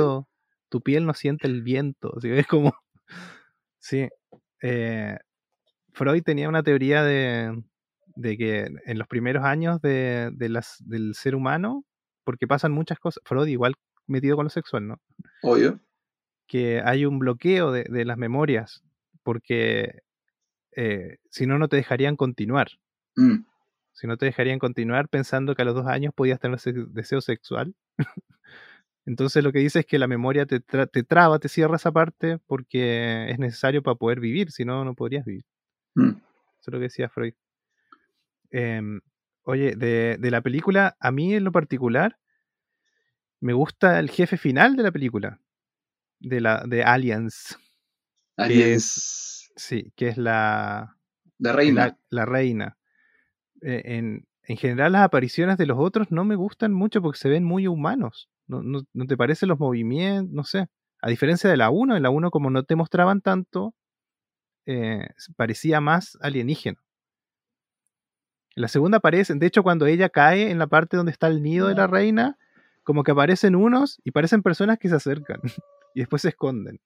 Tu 0.71 0.81
piel 0.81 1.05
no 1.05 1.13
siente 1.13 1.47
el 1.47 1.61
viento. 1.61 2.13
¿sí? 2.21 2.31
Es 2.31 2.47
como. 2.47 2.73
Sí. 3.83 4.07
eh, 4.61 5.17
Freud 5.93 6.23
tenía 6.23 6.47
una 6.49 6.63
teoría 6.63 7.03
de, 7.03 7.63
de 8.15 8.37
que 8.37 8.69
en 8.85 8.97
los 8.99 9.07
primeros 9.07 9.43
años 9.43 9.81
de, 9.81 10.29
de 10.33 10.49
las, 10.49 10.77
del 10.85 11.15
ser 11.15 11.35
humano, 11.35 11.83
porque 12.23 12.47
pasan 12.47 12.71
muchas 12.71 12.99
cosas, 12.99 13.23
Freud 13.25 13.47
igual 13.47 13.73
metido 14.07 14.35
con 14.35 14.45
lo 14.45 14.49
sexual, 14.51 14.87
¿no? 14.87 15.01
Obvio. 15.41 15.79
que 16.47 16.81
hay 16.85 17.05
un 17.05 17.19
bloqueo 17.19 17.71
de, 17.71 17.85
de 17.89 18.05
las 18.05 18.17
memorias, 18.17 18.83
porque 19.23 20.01
eh, 20.75 21.17
si 21.29 21.47
no, 21.47 21.57
no 21.59 21.67
te 21.67 21.77
dejarían 21.77 22.15
continuar. 22.15 22.69
Mm. 23.15 23.45
Si 23.93 24.07
no 24.07 24.17
te 24.17 24.27
dejarían 24.27 24.59
continuar 24.59 25.09
pensando 25.09 25.55
que 25.55 25.63
a 25.63 25.65
los 25.65 25.75
dos 25.75 25.87
años 25.87 26.13
podías 26.15 26.39
tener 26.39 26.57
ese 26.57 26.73
deseo 26.73 27.21
sexual. 27.21 27.75
Entonces 29.05 29.43
lo 29.43 29.51
que 29.51 29.59
dice 29.59 29.79
es 29.79 29.85
que 29.85 29.97
la 29.99 30.07
memoria 30.07 30.45
te, 30.45 30.61
tra- 30.63 30.89
te 30.89 31.03
traba, 31.03 31.39
te 31.39 31.49
cierra 31.49 31.75
esa 31.77 31.91
parte 31.91 32.37
porque 32.45 33.29
es 33.31 33.39
necesario 33.39 33.81
para 33.81 33.95
poder 33.95 34.19
vivir, 34.19 34.51
si 34.51 34.63
no, 34.65 34.85
no 34.85 34.93
podrías 34.93 35.25
vivir. 35.25 35.43
Mm. 35.95 36.09
Eso 36.09 36.67
es 36.67 36.73
lo 36.73 36.77
que 36.79 36.83
decía 36.83 37.09
Freud. 37.09 37.33
Em, 38.51 39.01
oye, 39.43 39.75
de, 39.75 40.17
de 40.19 40.31
la 40.31 40.41
película, 40.41 40.95
a 40.99 41.11
mí 41.11 41.33
en 41.33 41.43
lo 41.43 41.51
particular, 41.51 42.17
me 43.39 43.53
gusta 43.53 43.99
el 43.99 44.09
jefe 44.09 44.37
final 44.37 44.75
de 44.75 44.83
la 44.83 44.91
película, 44.91 45.39
de, 46.19 46.41
la, 46.41 46.63
de 46.67 46.83
Aliens, 46.83 47.57
Aliens. 48.37 49.51
sí, 49.55 49.91
que 49.95 50.09
es 50.09 50.17
la, 50.17 50.95
La 51.39 51.53
reina. 51.53 51.85
la, 51.87 51.97
la 52.09 52.25
reina. 52.25 52.77
Eh, 53.63 53.81
en, 53.85 54.27
en 54.43 54.57
general 54.57 54.91
las 54.91 55.03
apariciones 55.03 55.57
de 55.57 55.65
los 55.65 55.77
otros 55.79 56.11
no 56.11 56.23
me 56.25 56.35
gustan 56.35 56.73
mucho 56.73 57.01
porque 57.01 57.17
se 57.19 57.29
ven 57.29 57.43
muy 57.43 57.65
humanos. 57.67 58.29
¿No, 58.51 58.61
no, 58.61 58.81
no 58.93 59.05
te 59.07 59.15
parecen 59.15 59.47
los 59.47 59.59
movimientos? 59.59 60.33
No 60.33 60.43
sé. 60.43 60.67
A 61.01 61.09
diferencia 61.09 61.49
de 61.49 61.55
la 61.55 61.69
1, 61.69 61.95
en 61.95 62.03
la 62.03 62.09
1 62.09 62.31
como 62.31 62.49
no 62.49 62.63
te 62.63 62.75
mostraban 62.75 63.21
tanto, 63.21 63.73
eh, 64.65 65.07
parecía 65.37 65.79
más 65.79 66.17
alienígena. 66.21 66.77
En 68.55 68.61
la 68.61 68.67
segunda 68.67 68.97
aparecen, 68.97 69.39
de 69.39 69.47
hecho 69.47 69.63
cuando 69.63 69.85
ella 69.85 70.09
cae 70.09 70.51
en 70.51 70.59
la 70.59 70.67
parte 70.67 70.97
donde 70.97 71.13
está 71.13 71.27
el 71.27 71.41
nido 71.41 71.67
de 71.69 71.75
la 71.75 71.87
reina, 71.87 72.37
como 72.83 73.03
que 73.03 73.11
aparecen 73.11 73.55
unos 73.55 74.01
y 74.03 74.11
parecen 74.11 74.43
personas 74.43 74.77
que 74.77 74.89
se 74.89 74.95
acercan 74.95 75.39
y 75.95 76.01
después 76.01 76.21
se 76.23 76.29
esconden. 76.29 76.81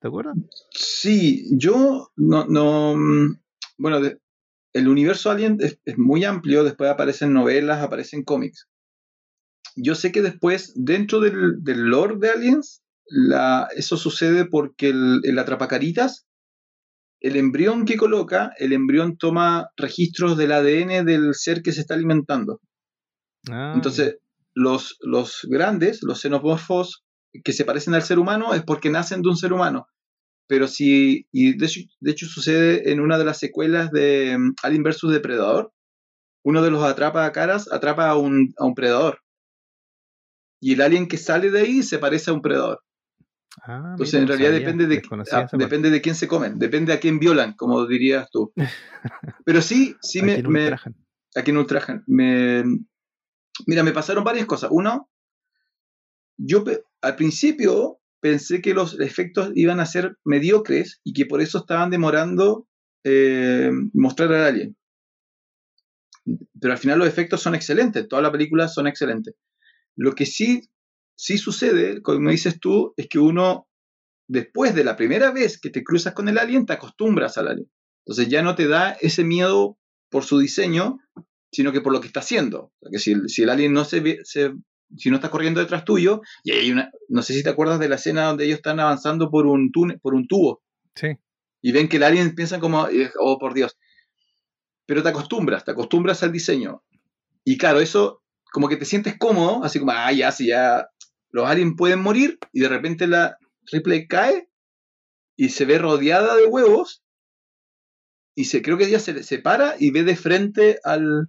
¿Te 0.00 0.08
acuerdas? 0.08 0.36
Sí, 0.70 1.46
yo 1.58 2.10
no, 2.16 2.44
no 2.46 2.94
mm, 2.94 3.40
bueno, 3.78 4.00
de- 4.00 4.18
el 4.74 4.86
universo 4.88 5.30
Alien 5.30 5.56
es, 5.60 5.80
es 5.84 5.98
muy 5.98 6.24
amplio, 6.24 6.62
después 6.62 6.90
aparecen 6.90 7.32
novelas, 7.32 7.82
aparecen 7.82 8.22
cómics. 8.22 8.68
Yo 9.76 9.94
sé 9.94 10.12
que 10.12 10.22
después, 10.22 10.72
dentro 10.74 11.20
del, 11.20 11.62
del 11.62 11.82
lore 11.82 12.16
de 12.18 12.30
Aliens, 12.30 12.82
la, 13.06 13.68
eso 13.76 13.96
sucede 13.96 14.44
porque 14.46 14.88
el, 14.90 15.20
el 15.24 15.38
atrapacaritas, 15.38 16.26
el 17.20 17.36
embrión 17.36 17.84
que 17.84 17.96
coloca, 17.96 18.52
el 18.58 18.72
embrión 18.72 19.16
toma 19.16 19.68
registros 19.76 20.36
del 20.36 20.52
ADN 20.52 21.04
del 21.04 21.34
ser 21.34 21.62
que 21.62 21.72
se 21.72 21.80
está 21.80 21.94
alimentando. 21.94 22.60
Ah, 23.50 23.72
Entonces, 23.74 24.18
los, 24.54 24.96
los 25.00 25.46
grandes, 25.48 26.02
los 26.02 26.20
xenomorfos 26.20 27.04
que 27.44 27.52
se 27.52 27.64
parecen 27.64 27.94
al 27.94 28.02
ser 28.02 28.18
humano, 28.18 28.54
es 28.54 28.62
porque 28.62 28.90
nacen 28.90 29.22
de 29.22 29.28
un 29.28 29.36
ser 29.36 29.52
humano. 29.52 29.86
Pero 30.48 30.66
si, 30.66 31.26
y 31.30 31.56
de 31.56 31.66
hecho, 31.66 31.80
de 32.00 32.10
hecho 32.10 32.26
sucede 32.26 32.90
en 32.90 33.00
una 33.00 33.18
de 33.18 33.24
las 33.24 33.38
secuelas 33.38 33.90
de 33.92 34.36
mm, 34.36 34.54
Alien 34.62 34.82
vs. 34.82 35.02
Depredador, 35.10 35.72
uno 36.42 36.62
de 36.62 36.70
los 36.70 36.82
atrapa 36.82 37.24
a 37.24 37.32
caras 37.32 37.70
atrapa 37.70 38.08
a 38.08 38.16
un, 38.16 38.52
a 38.58 38.64
un 38.64 38.74
predador. 38.74 39.20
Y 40.60 40.74
el 40.74 40.82
alien 40.82 41.08
que 41.08 41.16
sale 41.16 41.50
de 41.50 41.60
ahí 41.60 41.82
se 41.82 41.98
parece 41.98 42.30
a 42.30 42.34
un 42.34 42.42
predador. 42.42 42.82
ah, 43.62 43.88
Entonces, 43.92 44.14
mira, 44.20 44.22
en 44.22 44.28
realidad 44.28 44.50
sabía, 44.50 44.60
depende 44.66 44.86
de, 44.86 45.02
ah, 45.32 45.48
depende 45.52 45.90
de 45.90 46.00
quién 46.00 46.14
se 46.14 46.28
comen, 46.28 46.58
depende 46.58 46.92
a 46.92 47.00
quién 47.00 47.18
violan, 47.18 47.54
como 47.54 47.86
dirías 47.86 48.28
tú. 48.30 48.52
Pero 49.44 49.62
sí, 49.62 49.96
sí 50.02 50.20
¿A 50.20 50.24
me, 50.24 50.34
quién 50.34 50.50
me- 50.50 50.60
ultrajan? 50.64 50.96
a 51.34 51.42
quien 51.42 51.56
ultrajan. 51.56 52.04
Me, 52.06 52.64
mira, 53.66 53.82
me 53.82 53.92
pasaron 53.92 54.22
varias 54.24 54.46
cosas. 54.46 54.70
Uno, 54.72 55.08
yo 56.36 56.64
al 57.02 57.16
principio 57.16 57.98
pensé 58.20 58.60
que 58.60 58.74
los 58.74 59.00
efectos 59.00 59.50
iban 59.54 59.80
a 59.80 59.86
ser 59.86 60.18
mediocres 60.24 61.00
y 61.04 61.12
que 61.14 61.24
por 61.26 61.40
eso 61.40 61.58
estaban 61.58 61.88
demorando 61.90 62.66
eh, 63.04 63.70
mostrar 63.94 64.32
al 64.32 64.44
alien. 64.44 64.76
Pero 66.60 66.72
al 66.72 66.78
final 66.78 66.98
los 66.98 67.08
efectos 67.08 67.40
son 67.40 67.54
excelentes, 67.54 68.06
todas 68.08 68.22
las 68.22 68.32
películas 68.32 68.74
son 68.74 68.86
excelentes. 68.86 69.34
Lo 70.00 70.14
que 70.14 70.24
sí, 70.24 70.62
sí 71.14 71.36
sucede, 71.36 72.00
como 72.00 72.30
dices 72.30 72.58
tú, 72.58 72.94
es 72.96 73.06
que 73.06 73.18
uno, 73.18 73.68
después 74.28 74.74
de 74.74 74.82
la 74.82 74.96
primera 74.96 75.30
vez 75.30 75.60
que 75.60 75.68
te 75.68 75.84
cruzas 75.84 76.14
con 76.14 76.28
el 76.30 76.38
alien, 76.38 76.64
te 76.64 76.72
acostumbras 76.72 77.36
al 77.36 77.48
alien. 77.48 77.70
Entonces 78.06 78.28
ya 78.28 78.42
no 78.42 78.54
te 78.54 78.66
da 78.66 78.92
ese 79.00 79.24
miedo 79.24 79.76
por 80.08 80.24
su 80.24 80.38
diseño, 80.38 80.98
sino 81.52 81.70
que 81.70 81.82
por 81.82 81.92
lo 81.92 82.00
que 82.00 82.06
está 82.06 82.20
haciendo. 82.20 82.58
O 82.62 82.72
sea, 82.80 82.90
que 82.92 82.98
si 82.98 83.12
el, 83.12 83.28
si 83.28 83.42
el 83.42 83.50
alien 83.50 83.74
no 83.74 83.84
se, 83.84 84.00
ve- 84.00 84.20
se- 84.24 84.54
si 84.96 85.10
no 85.10 85.16
está 85.16 85.30
corriendo 85.30 85.60
detrás 85.60 85.84
tuyo, 85.84 86.22
y 86.44 86.52
hay 86.52 86.70
una, 86.72 86.90
no 87.08 87.20
sé 87.22 87.34
si 87.34 87.42
te 87.42 87.50
acuerdas 87.50 87.78
de 87.78 87.90
la 87.90 87.96
escena 87.96 88.24
donde 88.24 88.46
ellos 88.46 88.56
están 88.56 88.80
avanzando 88.80 89.30
por 89.30 89.46
un 89.46 89.70
túnel, 89.70 90.00
por 90.00 90.14
un 90.14 90.26
tubo, 90.26 90.62
Sí, 90.94 91.08
y 91.62 91.72
ven 91.72 91.88
que 91.88 91.98
el 91.98 92.04
alien 92.04 92.34
piensa 92.34 92.58
como, 92.58 92.88
eh, 92.88 93.10
oh 93.20 93.38
por 93.38 93.52
Dios. 93.52 93.76
Pero 94.86 95.02
te 95.02 95.08
acostumbras, 95.10 95.64
te 95.64 95.70
acostumbras 95.72 96.22
al 96.22 96.32
diseño. 96.32 96.82
Y 97.44 97.56
claro, 97.58 97.80
eso 97.80 98.19
como 98.52 98.68
que 98.68 98.76
te 98.76 98.84
sientes 98.84 99.16
cómodo, 99.18 99.64
así 99.64 99.78
como, 99.78 99.92
ah, 99.92 100.12
ya, 100.12 100.32
sí, 100.32 100.46
ya, 100.48 100.88
los 101.30 101.46
aliens 101.46 101.74
pueden 101.76 102.00
morir, 102.00 102.38
y 102.52 102.60
de 102.60 102.68
repente 102.68 103.06
la 103.06 103.36
Ripley 103.70 104.06
cae 104.08 104.48
y 105.36 105.50
se 105.50 105.64
ve 105.64 105.78
rodeada 105.78 106.36
de 106.36 106.46
huevos, 106.46 107.02
y 108.34 108.44
se, 108.44 108.62
creo 108.62 108.78
que 108.78 108.86
ella 108.86 109.00
se, 109.00 109.22
se 109.22 109.38
para 109.38 109.74
y 109.78 109.90
ve 109.90 110.02
de 110.02 110.16
frente 110.16 110.78
al, 110.84 111.28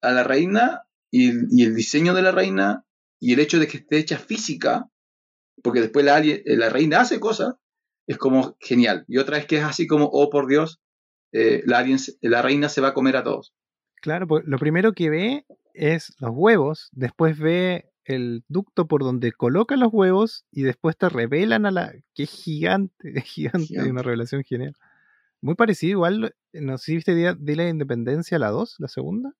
a 0.00 0.10
la 0.12 0.24
reina, 0.24 0.82
y, 1.10 1.30
el 1.62 1.74
diseño 1.74 2.14
de 2.14 2.22
la 2.22 2.32
reina, 2.32 2.84
y 3.20 3.32
el 3.32 3.40
hecho 3.40 3.58
de 3.58 3.66
que 3.66 3.78
esté 3.78 3.98
hecha 3.98 4.18
física, 4.18 4.88
porque 5.62 5.80
después 5.80 6.04
la, 6.04 6.16
alien- 6.20 6.42
la 6.44 6.68
reina 6.68 7.00
hace 7.00 7.20
cosas, 7.20 7.54
es 8.06 8.18
como 8.18 8.56
genial. 8.60 9.04
Y 9.08 9.18
otra 9.18 9.38
es 9.38 9.46
que 9.46 9.58
es 9.58 9.64
así 9.64 9.86
como, 9.86 10.06
oh 10.12 10.30
por 10.30 10.46
Dios, 10.46 10.80
eh, 11.32 11.62
la, 11.66 11.78
alien 11.78 11.98
la 12.20 12.42
reina 12.42 12.68
se 12.68 12.80
va 12.80 12.88
a 12.88 12.94
comer 12.94 13.16
a 13.16 13.24
todos. 13.24 13.52
claro, 14.00 14.26
pues 14.26 14.44
lo 14.46 14.58
primero 14.58 14.92
que 14.92 15.10
ve 15.10 15.44
es 15.76 16.14
los 16.18 16.30
huevos, 16.34 16.88
después 16.92 17.38
ve 17.38 17.90
el 18.04 18.44
ducto 18.48 18.86
por 18.86 19.02
donde 19.02 19.32
coloca 19.32 19.76
los 19.76 19.92
huevos 19.92 20.44
y 20.50 20.62
después 20.62 20.96
te 20.96 21.08
revelan 21.08 21.66
a 21.66 21.70
la... 21.70 21.92
que 22.14 22.22
es 22.24 22.30
gigante, 22.30 23.12
es 23.14 23.24
gigante, 23.24 23.66
Gigante. 23.66 23.90
una 23.90 24.02
revelación 24.02 24.44
genial. 24.44 24.74
Muy 25.40 25.54
parecido, 25.54 25.92
igual, 25.92 26.34
no 26.52 26.78
sé 26.78 26.84
si 26.84 26.94
viste 26.96 27.14
Día 27.14 27.34
de 27.34 27.56
la 27.56 27.68
Independencia, 27.68 28.38
la 28.38 28.50
2, 28.50 28.76
la 28.78 28.88
segunda, 28.88 29.32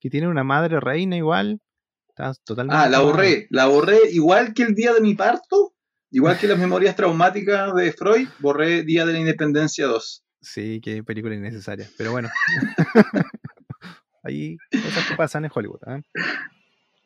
que 0.00 0.10
tiene 0.10 0.28
una 0.28 0.44
madre 0.44 0.80
reina 0.80 1.16
igual. 1.16 1.60
Está 2.08 2.32
totalmente... 2.44 2.76
Ah, 2.76 2.88
la 2.88 3.00
borré. 3.00 3.46
La 3.50 3.66
borré 3.66 3.98
igual 4.10 4.54
que 4.54 4.64
el 4.64 4.74
día 4.74 4.92
de 4.92 5.00
mi 5.00 5.14
parto, 5.14 5.74
igual 6.10 6.38
que 6.38 6.48
las 6.48 6.58
memorias 6.58 6.96
traumáticas 6.96 7.74
de 7.74 7.92
Freud, 7.92 8.28
borré 8.40 8.82
Día 8.82 9.06
de 9.06 9.12
la 9.12 9.18
Independencia 9.20 9.86
2. 9.86 10.24
Sí, 10.40 10.80
qué 10.82 11.02
película 11.04 11.34
innecesaria. 11.34 11.88
Pero 11.96 12.10
bueno. 12.12 12.28
Hay 14.22 14.56
cosas 14.70 15.08
que 15.08 15.16
pasan 15.16 15.44
en 15.44 15.50
Hollywood. 15.54 15.80
¿eh? 15.86 16.02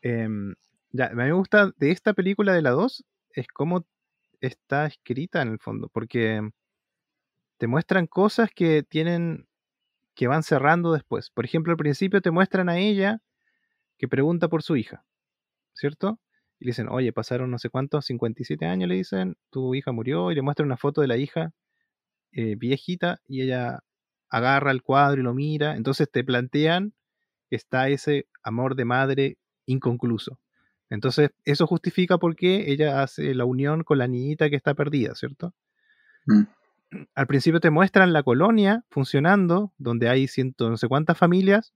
Em, 0.02 0.54
ya, 0.90 1.10
me 1.10 1.32
gusta 1.32 1.72
de 1.76 1.90
esta 1.90 2.12
película 2.12 2.52
de 2.52 2.62
la 2.62 2.70
2 2.70 3.04
es 3.30 3.46
cómo 3.48 3.86
está 4.40 4.86
escrita 4.86 5.42
en 5.42 5.48
el 5.48 5.58
fondo. 5.58 5.88
Porque 5.88 6.40
te 7.58 7.66
muestran 7.66 8.06
cosas 8.06 8.50
que 8.54 8.82
tienen. 8.82 9.46
que 10.14 10.26
van 10.28 10.42
cerrando 10.42 10.92
después. 10.92 11.30
Por 11.30 11.44
ejemplo, 11.44 11.72
al 11.72 11.78
principio 11.78 12.20
te 12.20 12.30
muestran 12.30 12.68
a 12.68 12.78
ella 12.78 13.20
que 13.98 14.08
pregunta 14.08 14.48
por 14.48 14.62
su 14.62 14.76
hija. 14.76 15.04
¿Cierto? 15.74 16.20
Y 16.58 16.66
le 16.66 16.70
dicen, 16.70 16.88
oye, 16.88 17.12
pasaron 17.12 17.50
no 17.50 17.58
sé 17.58 17.70
cuántos, 17.70 18.06
57 18.06 18.66
años, 18.66 18.88
le 18.88 18.96
dicen, 18.96 19.36
tu 19.50 19.74
hija 19.74 19.92
murió, 19.92 20.30
y 20.30 20.34
le 20.34 20.42
muestran 20.42 20.66
una 20.66 20.76
foto 20.76 21.00
de 21.00 21.08
la 21.08 21.16
hija 21.16 21.52
eh, 22.32 22.56
viejita 22.56 23.20
y 23.28 23.42
ella 23.42 23.80
agarra 24.30 24.70
el 24.70 24.82
cuadro 24.82 25.20
y 25.20 25.24
lo 25.24 25.34
mira. 25.34 25.76
Entonces 25.76 26.10
te 26.10 26.24
plantean 26.24 26.94
está 27.56 27.88
ese 27.88 28.26
amor 28.42 28.74
de 28.76 28.84
madre 28.84 29.38
inconcluso. 29.66 30.38
Entonces, 30.90 31.30
eso 31.44 31.66
justifica 31.66 32.18
por 32.18 32.36
qué 32.36 32.70
ella 32.70 33.02
hace 33.02 33.34
la 33.34 33.44
unión 33.44 33.82
con 33.82 33.98
la 33.98 34.08
niñita 34.08 34.50
que 34.50 34.56
está 34.56 34.74
perdida, 34.74 35.14
¿cierto? 35.14 35.54
Mm. 36.26 36.42
Al 37.14 37.26
principio 37.26 37.60
te 37.60 37.70
muestran 37.70 38.12
la 38.12 38.22
colonia 38.22 38.84
funcionando, 38.90 39.72
donde 39.78 40.10
hay 40.10 40.28
ciento 40.28 40.68
no 40.68 40.76
sé 40.76 40.88
cuántas 40.88 41.16
familias, 41.16 41.72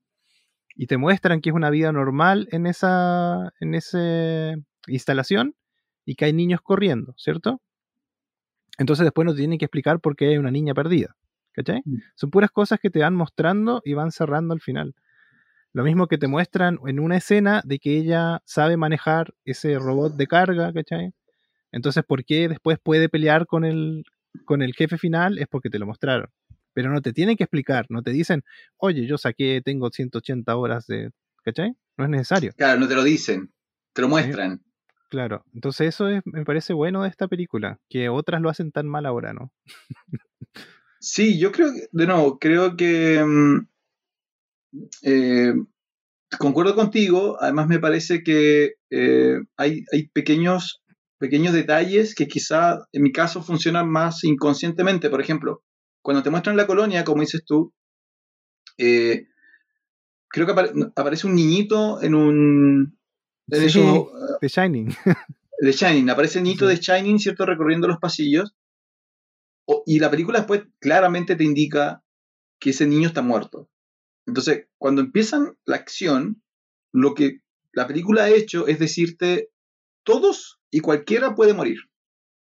y 0.74 0.86
te 0.86 0.98
muestran 0.98 1.40
que 1.40 1.48
es 1.48 1.56
una 1.56 1.70
vida 1.70 1.90
normal 1.92 2.48
en 2.52 2.66
esa, 2.66 3.54
en 3.60 3.74
esa 3.74 4.54
instalación 4.86 5.54
y 6.04 6.14
que 6.14 6.26
hay 6.26 6.34
niños 6.34 6.60
corriendo, 6.60 7.14
¿cierto? 7.16 7.62
Entonces 8.76 9.04
después 9.04 9.24
nos 9.24 9.36
tienen 9.36 9.58
que 9.58 9.64
explicar 9.64 10.00
por 10.00 10.16
qué 10.16 10.28
hay 10.28 10.36
una 10.36 10.50
niña 10.50 10.74
perdida. 10.74 11.16
¿Cachai? 11.52 11.80
Mm. 11.86 11.96
Son 12.14 12.30
puras 12.30 12.50
cosas 12.50 12.78
que 12.78 12.90
te 12.90 12.98
van 13.00 13.14
mostrando 13.14 13.80
y 13.82 13.94
van 13.94 14.12
cerrando 14.12 14.52
al 14.52 14.60
final. 14.60 14.94
Lo 15.76 15.84
mismo 15.84 16.06
que 16.06 16.16
te 16.16 16.26
muestran 16.26 16.78
en 16.86 16.98
una 16.98 17.18
escena 17.18 17.60
de 17.62 17.78
que 17.78 17.98
ella 17.98 18.40
sabe 18.46 18.78
manejar 18.78 19.34
ese 19.44 19.78
robot 19.78 20.14
de 20.14 20.26
carga, 20.26 20.72
¿cachai? 20.72 21.12
Entonces, 21.70 22.02
¿por 22.02 22.24
qué 22.24 22.48
después 22.48 22.78
puede 22.82 23.10
pelear 23.10 23.44
con 23.44 23.62
el, 23.66 24.02
con 24.46 24.62
el 24.62 24.72
jefe 24.72 24.96
final? 24.96 25.36
Es 25.38 25.48
porque 25.48 25.68
te 25.68 25.78
lo 25.78 25.84
mostraron. 25.84 26.30
Pero 26.72 26.90
no 26.90 27.02
te 27.02 27.12
tienen 27.12 27.36
que 27.36 27.44
explicar, 27.44 27.84
no 27.90 28.00
te 28.00 28.10
dicen, 28.12 28.42
oye, 28.78 29.06
yo 29.06 29.18
saqué, 29.18 29.60
tengo 29.62 29.90
180 29.90 30.56
horas 30.56 30.86
de. 30.86 31.10
¿cachai? 31.44 31.74
No 31.98 32.04
es 32.04 32.10
necesario. 32.10 32.52
Claro, 32.56 32.80
no 32.80 32.88
te 32.88 32.94
lo 32.94 33.04
dicen, 33.04 33.52
te 33.92 34.00
lo 34.00 34.08
muestran. 34.08 34.62
Claro, 35.10 35.44
entonces 35.52 35.88
eso 35.88 36.08
es, 36.08 36.22
me 36.24 36.46
parece 36.46 36.72
bueno 36.72 37.02
de 37.02 37.10
esta 37.10 37.28
película, 37.28 37.80
que 37.90 38.08
otras 38.08 38.40
lo 38.40 38.48
hacen 38.48 38.72
tan 38.72 38.86
mal 38.86 39.04
ahora, 39.04 39.34
¿no? 39.34 39.52
Sí, 41.00 41.38
yo 41.38 41.52
creo 41.52 41.74
que, 41.74 41.86
de 41.92 42.06
nuevo, 42.06 42.38
creo 42.38 42.76
que 42.76 43.22
mm, 43.22 43.68
eh, 45.02 45.52
concuerdo 46.38 46.74
contigo. 46.74 47.36
Además, 47.40 47.68
me 47.68 47.78
parece 47.78 48.22
que 48.22 48.74
eh, 48.90 49.36
hay, 49.56 49.84
hay 49.92 50.08
pequeños, 50.08 50.82
pequeños 51.18 51.52
detalles 51.54 52.14
que 52.14 52.26
quizá 52.28 52.86
en 52.92 53.02
mi 53.02 53.12
caso 53.12 53.42
funcionan 53.42 53.88
más 53.88 54.24
inconscientemente. 54.24 55.10
Por 55.10 55.20
ejemplo, 55.20 55.62
cuando 56.02 56.22
te 56.22 56.30
muestran 56.30 56.56
la 56.56 56.66
colonia, 56.66 57.04
como 57.04 57.22
dices 57.22 57.42
tú, 57.44 57.72
eh, 58.78 59.26
creo 60.28 60.46
que 60.46 60.52
apare- 60.52 60.92
aparece 60.96 61.26
un 61.26 61.34
niñito 61.34 62.02
en 62.02 62.14
un. 62.14 62.98
En 63.48 63.60
Sí, 63.60 63.66
esos, 63.66 64.06
The 64.40 64.48
Shining. 64.48 64.88
de 65.60 65.72
Shining, 65.72 66.10
aparece 66.10 66.38
el 66.38 66.44
niñito 66.44 66.68
Sí. 66.68 66.74
de 66.76 66.80
Shining, 66.82 67.18
¿cierto? 67.18 67.46
Recorriendo 67.46 67.86
los 67.88 67.98
pasillos. 67.98 68.54
O- 69.66 69.82
y 69.86 69.98
la 69.98 70.10
película 70.10 70.38
después 70.40 70.62
claramente 70.80 71.36
te 71.36 71.44
indica 71.44 72.02
que 72.60 72.70
ese 72.70 72.86
niño 72.86 73.08
está 73.08 73.22
muerto. 73.22 73.68
Entonces, 74.26 74.66
cuando 74.78 75.00
empiezan 75.02 75.56
la 75.64 75.76
acción, 75.76 76.42
lo 76.92 77.14
que 77.14 77.40
la 77.72 77.86
película 77.86 78.24
ha 78.24 78.30
hecho 78.30 78.66
es 78.66 78.78
decirte, 78.78 79.50
todos 80.04 80.58
y 80.70 80.80
cualquiera 80.80 81.34
puede 81.34 81.54
morir. 81.54 81.78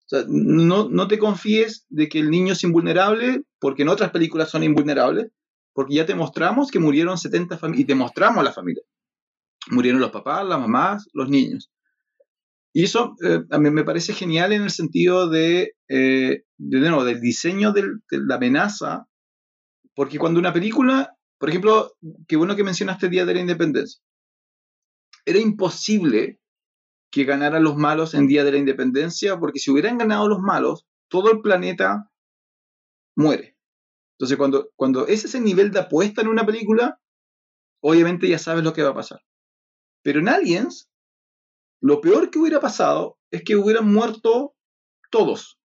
O 0.07 0.09
sea, 0.09 0.25
no, 0.29 0.89
no 0.89 1.07
te 1.07 1.19
confíes 1.19 1.87
de 1.91 2.09
que 2.09 2.19
el 2.21 2.31
niño 2.31 2.55
es 2.55 2.65
invulnerable, 2.65 3.43
porque 3.59 3.83
en 3.83 3.91
otras 3.91 4.11
películas 4.11 4.51
son 4.51 4.63
invulnerables, 4.63 5.29
porque 5.75 5.95
ya 5.97 6.07
te 6.07 6.15
mostramos 6.15 6.71
que 6.71 6.79
murieron 6.79 7.19
70 7.19 7.59
familias, 7.59 7.83
y 7.83 7.87
te 7.87 7.95
mostramos 7.95 8.43
la 8.43 8.53
familia. 8.53 8.83
Murieron 9.71 10.01
los 10.01 10.11
papás, 10.11 10.47
las 10.47 10.59
mamás, 10.59 11.09
los 11.13 11.29
niños. 11.29 11.71
Y 12.73 12.85
eso 12.85 13.15
eh, 13.25 13.41
a 13.51 13.59
mí 13.59 13.71
me 13.71 13.85
parece 13.85 14.13
genial 14.15 14.53
en 14.53 14.63
el 14.63 14.71
sentido 14.71 15.29
de, 15.29 15.75
eh, 15.89 16.43
de, 16.59 16.81
nuevo, 16.81 17.05
del 17.05 17.21
diseño 17.21 17.73
del- 17.73 18.01
de 18.11 18.19
la 18.25 18.37
amenaza, 18.37 19.07
porque 19.95 20.19
cuando 20.19 20.41
una 20.41 20.53
película, 20.53 21.17
por 21.39 21.49
ejemplo, 21.49 21.93
qué 22.27 22.37
bueno 22.37 22.57
que 22.57 22.65
mencionaste 22.65 23.09
Día 23.09 23.25
de 23.25 23.35
la 23.35 23.41
Independencia, 23.41 24.03
era 25.25 25.39
imposible 25.39 26.41
que 27.11 27.25
ganaran 27.25 27.63
los 27.63 27.77
malos 27.77 28.15
en 28.15 28.27
Día 28.27 28.45
de 28.45 28.53
la 28.53 28.59
Independencia, 28.59 29.39
porque 29.39 29.59
si 29.59 29.71
hubieran 29.71 29.99
ganado 29.99 30.29
los 30.29 30.41
malos, 30.41 30.87
todo 31.09 31.31
el 31.31 31.41
planeta 31.41 32.11
muere. 33.17 33.57
Entonces, 34.19 34.37
cuando, 34.37 34.71
cuando 34.75 35.07
ese 35.07 35.27
es 35.27 35.35
el 35.35 35.45
nivel 35.45 35.71
de 35.71 35.81
apuesta 35.81 36.23
en 36.23 36.29
una 36.29 36.45
película, 36.45 37.01
obviamente 37.81 38.29
ya 38.29 38.39
sabes 38.39 38.65
lo 38.65 38.73
que 38.73 38.83
va 38.83 38.91
a 38.91 38.95
pasar. 38.95 39.21
Pero 40.03 40.21
en 40.21 40.29
Aliens, 40.29 40.91
lo 41.81 42.01
peor 42.01 42.31
que 42.31 42.39
hubiera 42.39 42.61
pasado 42.61 43.19
es 43.31 43.43
que 43.43 43.57
hubieran 43.57 43.91
muerto 43.91 44.55
todos. 45.11 45.59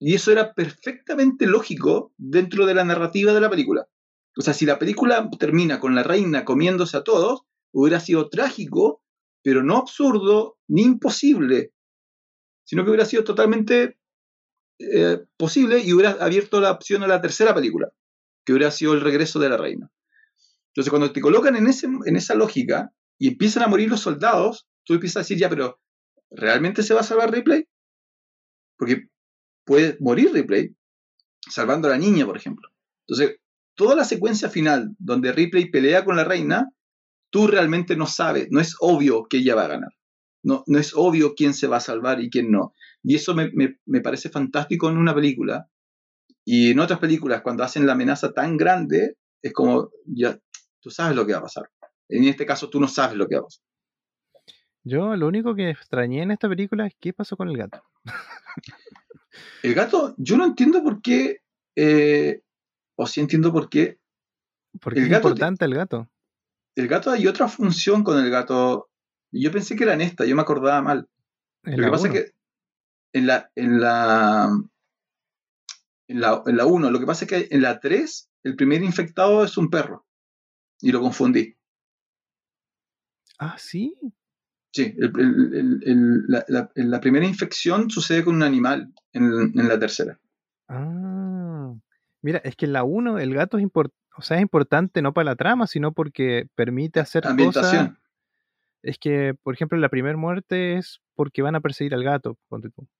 Y 0.00 0.14
eso 0.14 0.32
era 0.32 0.54
perfectamente 0.54 1.46
lógico 1.46 2.12
dentro 2.16 2.66
de 2.66 2.74
la 2.74 2.84
narrativa 2.84 3.32
de 3.32 3.40
la 3.40 3.50
película. 3.50 3.86
O 4.38 4.42
sea, 4.42 4.54
si 4.54 4.66
la 4.66 4.78
película 4.78 5.28
termina 5.36 5.80
con 5.80 5.96
la 5.96 6.04
reina 6.04 6.44
comiéndose 6.44 6.96
a 6.96 7.02
todos, 7.02 7.40
hubiera 7.72 7.98
sido 7.98 8.28
trágico, 8.28 9.02
pero 9.42 9.64
no 9.64 9.76
absurdo 9.76 10.58
ni 10.68 10.82
imposible, 10.82 11.72
sino 12.64 12.84
que 12.84 12.90
hubiera 12.90 13.04
sido 13.04 13.24
totalmente 13.24 13.98
eh, 14.78 15.18
posible 15.36 15.80
y 15.80 15.92
hubiera 15.92 16.12
abierto 16.12 16.60
la 16.60 16.70
opción 16.70 17.02
a 17.02 17.08
la 17.08 17.20
tercera 17.20 17.52
película, 17.52 17.90
que 18.44 18.52
hubiera 18.52 18.70
sido 18.70 18.94
el 18.94 19.00
regreso 19.00 19.40
de 19.40 19.48
la 19.48 19.56
reina. 19.56 19.90
Entonces, 20.68 20.90
cuando 20.90 21.12
te 21.12 21.20
colocan 21.20 21.56
en, 21.56 21.66
ese, 21.66 21.88
en 21.88 22.14
esa 22.14 22.36
lógica 22.36 22.92
y 23.18 23.28
empiezan 23.28 23.64
a 23.64 23.68
morir 23.68 23.90
los 23.90 24.00
soldados, 24.00 24.68
tú 24.84 24.94
empiezas 24.94 25.16
a 25.16 25.20
decir, 25.20 25.38
ya, 25.38 25.48
pero 25.48 25.80
¿realmente 26.30 26.84
se 26.84 26.94
va 26.94 27.00
a 27.00 27.04
salvar 27.04 27.32
Ripley? 27.32 27.66
Porque 28.76 29.08
puede 29.64 29.96
morir 29.98 30.32
Ripley 30.32 30.76
salvando 31.50 31.88
a 31.88 31.90
la 31.90 31.98
niña, 31.98 32.24
por 32.24 32.36
ejemplo. 32.36 32.68
Entonces, 33.08 33.40
toda 33.78 33.94
la 33.94 34.04
secuencia 34.04 34.50
final 34.50 34.96
donde 34.98 35.30
Ripley 35.30 35.70
pelea 35.70 36.04
con 36.04 36.16
la 36.16 36.24
reina, 36.24 36.68
tú 37.30 37.46
realmente 37.46 37.96
no 37.96 38.06
sabes, 38.06 38.48
no 38.50 38.60
es 38.60 38.74
obvio 38.80 39.28
que 39.28 39.36
ella 39.36 39.54
va 39.54 39.66
a 39.66 39.68
ganar. 39.68 39.92
No, 40.42 40.64
no 40.66 40.78
es 40.80 40.94
obvio 40.96 41.34
quién 41.36 41.54
se 41.54 41.68
va 41.68 41.76
a 41.76 41.80
salvar 41.80 42.20
y 42.20 42.28
quién 42.28 42.50
no. 42.50 42.74
Y 43.04 43.14
eso 43.14 43.36
me, 43.36 43.50
me, 43.54 43.78
me 43.86 44.00
parece 44.00 44.30
fantástico 44.30 44.88
en 44.88 44.96
una 44.98 45.14
película. 45.14 45.68
Y 46.44 46.72
en 46.72 46.80
otras 46.80 46.98
películas, 46.98 47.42
cuando 47.42 47.62
hacen 47.62 47.86
la 47.86 47.92
amenaza 47.92 48.32
tan 48.32 48.56
grande, 48.56 49.16
es 49.42 49.52
como, 49.52 49.90
ya, 50.06 50.36
tú 50.80 50.90
sabes 50.90 51.14
lo 51.14 51.24
que 51.24 51.34
va 51.34 51.38
a 51.38 51.42
pasar. 51.42 51.70
En 52.08 52.24
este 52.24 52.46
caso, 52.46 52.68
tú 52.68 52.80
no 52.80 52.88
sabes 52.88 53.16
lo 53.16 53.28
que 53.28 53.36
va 53.36 53.42
a 53.42 53.44
pasar. 53.44 53.64
Yo 54.82 55.14
lo 55.14 55.28
único 55.28 55.54
que 55.54 55.70
extrañé 55.70 56.22
en 56.22 56.32
esta 56.32 56.48
película 56.48 56.86
es 56.86 56.94
qué 56.98 57.12
pasó 57.12 57.36
con 57.36 57.48
el 57.48 57.56
gato. 57.56 57.84
El 59.62 59.74
gato, 59.74 60.14
yo 60.18 60.36
no 60.36 60.46
entiendo 60.46 60.82
por 60.82 61.00
qué, 61.00 61.42
eh, 61.76 62.42
o 62.98 63.06
sí 63.06 63.20
entiendo 63.20 63.52
por 63.52 63.68
qué. 63.68 63.98
Porque 64.80 64.98
El 65.00 65.04
es 65.06 65.10
gato 65.10 65.22
te- 65.22 65.28
importante 65.28 65.64
el 65.64 65.74
gato. 65.74 66.10
El 66.76 66.88
gato 66.88 67.10
hay 67.10 67.26
otra 67.26 67.48
función 67.48 68.04
con 68.04 68.18
el 68.22 68.30
gato. 68.30 68.90
Yo 69.32 69.50
pensé 69.52 69.76
que 69.76 69.84
era 69.84 69.94
en 69.94 70.00
esta, 70.00 70.24
yo 70.24 70.34
me 70.36 70.42
acordaba 70.42 70.80
mal. 70.82 71.08
Lo 71.62 71.84
que 71.84 71.90
pasa 71.90 72.06
es 72.08 72.12
que 72.12 72.32
en 73.12 73.26
la, 73.26 73.50
en 73.54 73.80
la 73.80 74.48
en 76.08 76.20
la 76.20 76.42
en 76.46 76.56
la 76.56 76.66
1, 76.66 76.90
lo 76.90 76.98
que 77.00 77.06
pasa 77.06 77.24
es 77.24 77.28
que 77.30 77.48
en 77.54 77.62
la 77.62 77.80
3 77.80 78.28
el 78.44 78.56
primer 78.56 78.82
infectado 78.82 79.44
es 79.44 79.56
un 79.58 79.68
perro. 79.70 80.06
Y 80.80 80.92
lo 80.92 81.00
confundí. 81.00 81.56
Ah, 83.38 83.56
sí. 83.58 83.94
Sí, 84.72 84.94
el- 84.98 85.12
el- 85.18 85.54
el- 85.54 85.82
el- 85.84 86.24
la, 86.28 86.44
la- 86.48 86.70
la 86.74 87.00
primera 87.00 87.26
infección 87.26 87.90
sucede 87.90 88.24
con 88.24 88.36
un 88.36 88.42
animal 88.42 88.92
en, 89.12 89.24
en 89.58 89.68
la 89.68 89.78
tercera. 89.78 90.18
Ah. 90.68 91.37
Mira, 92.22 92.38
es 92.44 92.56
que 92.56 92.66
en 92.66 92.72
la 92.72 92.84
1 92.84 93.18
el 93.18 93.34
gato 93.34 93.58
es, 93.58 93.64
import- 93.64 93.92
o 94.16 94.22
sea, 94.22 94.36
es 94.38 94.42
importante 94.42 95.02
no 95.02 95.12
para 95.12 95.26
la 95.26 95.36
trama, 95.36 95.66
sino 95.66 95.92
porque 95.92 96.48
permite 96.54 97.00
hacer 97.00 97.24
cosas. 97.46 97.64
Es 98.82 98.98
que, 98.98 99.34
por 99.42 99.54
ejemplo, 99.54 99.76
la 99.78 99.88
primera 99.88 100.16
muerte 100.16 100.76
es 100.76 101.00
porque 101.14 101.42
van 101.42 101.56
a 101.56 101.60
perseguir 101.60 101.94
al 101.94 102.04
gato. 102.04 102.38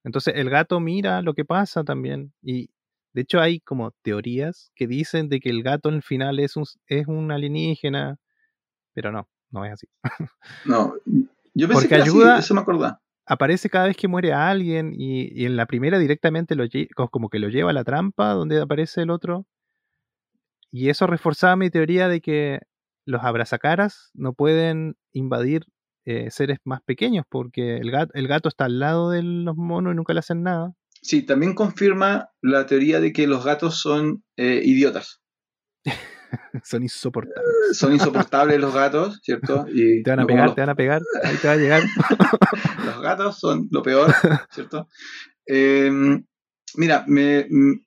Entonces 0.04 0.34
el 0.36 0.50
gato 0.50 0.80
mira 0.80 1.22
lo 1.22 1.34
que 1.34 1.44
pasa 1.44 1.84
también. 1.84 2.32
Y 2.42 2.70
de 3.12 3.22
hecho 3.22 3.40
hay 3.40 3.60
como 3.60 3.92
teorías 4.02 4.72
que 4.74 4.86
dicen 4.88 5.28
de 5.28 5.40
que 5.40 5.50
el 5.50 5.62
gato 5.62 5.88
al 5.88 6.02
final 6.02 6.40
es 6.40 6.56
un, 6.56 6.64
es 6.86 7.06
un 7.06 7.30
alienígena. 7.30 8.18
Pero 8.92 9.12
no, 9.12 9.28
no 9.50 9.64
es 9.64 9.72
así. 9.72 9.86
No, 10.64 10.94
yo 11.06 11.22
pensé 11.68 11.72
Porque 11.72 11.88
que 11.88 11.94
así, 12.02 12.10
eso 12.38 12.54
me 12.54 12.60
acordaba. 12.60 13.00
Aparece 13.29 13.68
cada 13.68 13.87
vez 13.87 13.97
que 13.97 14.09
muere 14.09 14.33
a 14.33 14.49
alguien 14.49 14.95
y, 14.97 15.29
y 15.39 15.45
en 15.45 15.57
la 15.57 15.66
primera 15.66 15.99
directamente 15.99 16.55
lo 16.55 16.64
como 17.11 17.29
que 17.29 17.39
lo 17.39 17.49
lleva 17.49 17.70
a 17.70 17.74
la 17.74 17.85
trampa 17.85 18.33
donde 18.33 18.61
aparece 18.61 19.03
el 19.03 19.11
otro. 19.11 19.47
Y 20.70 20.89
eso 20.89 21.07
reforzaba 21.07 21.57
mi 21.57 21.70
teoría 21.70 22.09
de 22.09 22.20
que 22.20 22.61
los 23.05 23.22
abrazacaras 23.22 24.11
no 24.14 24.33
pueden 24.33 24.97
invadir 25.12 25.64
eh, 26.05 26.31
seres 26.31 26.59
más 26.64 26.81
pequeños 26.83 27.26
porque 27.29 27.76
el 27.76 27.91
gato, 27.91 28.12
el 28.14 28.29
gato 28.29 28.49
está 28.49 28.64
al 28.64 28.79
lado 28.79 29.11
de 29.11 29.22
los 29.22 29.57
monos 29.57 29.93
y 29.93 29.97
nunca 29.97 30.14
le 30.14 30.20
hacen 30.20 30.43
nada. 30.43 30.72
Sí, 31.03 31.22
también 31.22 31.55
confirma 31.55 32.31
la 32.41 32.66
teoría 32.66 33.01
de 33.01 33.12
que 33.12 33.26
los 33.26 33.45
gatos 33.45 33.81
son 33.81 34.24
eh, 34.37 34.62
idiotas. 34.64 35.20
Son 36.64 36.83
insoportables. 36.83 37.45
Son 37.72 37.93
insoportables 37.93 38.61
los 38.61 38.74
gatos, 38.74 39.20
¿cierto? 39.22 39.66
Y 39.72 40.03
Te 40.05 40.11
van 40.11 40.20
a 40.20 40.26
pegar, 40.26 40.47
los 40.47 40.55
te 40.55 40.61
van 40.62 40.70
a 40.70 40.74
pegar, 40.74 41.03
ahí 41.24 41.37
te 41.37 41.49
va 41.49 41.55
a 41.55 41.57
llegar. 41.57 41.83
los 42.85 43.01
gatos 43.03 43.39
son 43.39 43.68
lo 43.70 43.83
peor, 43.83 44.12
¿cierto? 44.51 44.89
Eh, 45.47 45.91
mira, 46.76 47.05
me, 47.07 47.47
mm, 47.49 47.81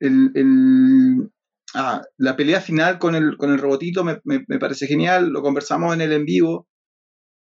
el, 0.00 0.30
el- 0.34 1.30
ah, 1.74 2.02
la 2.18 2.36
pelea 2.36 2.60
final 2.60 2.98
con 2.98 3.14
el, 3.14 3.36
con 3.36 3.50
el 3.52 3.58
robotito 3.58 4.04
me, 4.04 4.20
me- 4.24 4.44
me 4.48 4.58
parece 4.58 4.86
genial, 4.86 5.28
lo 5.30 5.42
conversamos 5.42 5.94
en 5.94 6.00
el 6.00 6.12
en 6.12 6.24
vivo. 6.24 6.68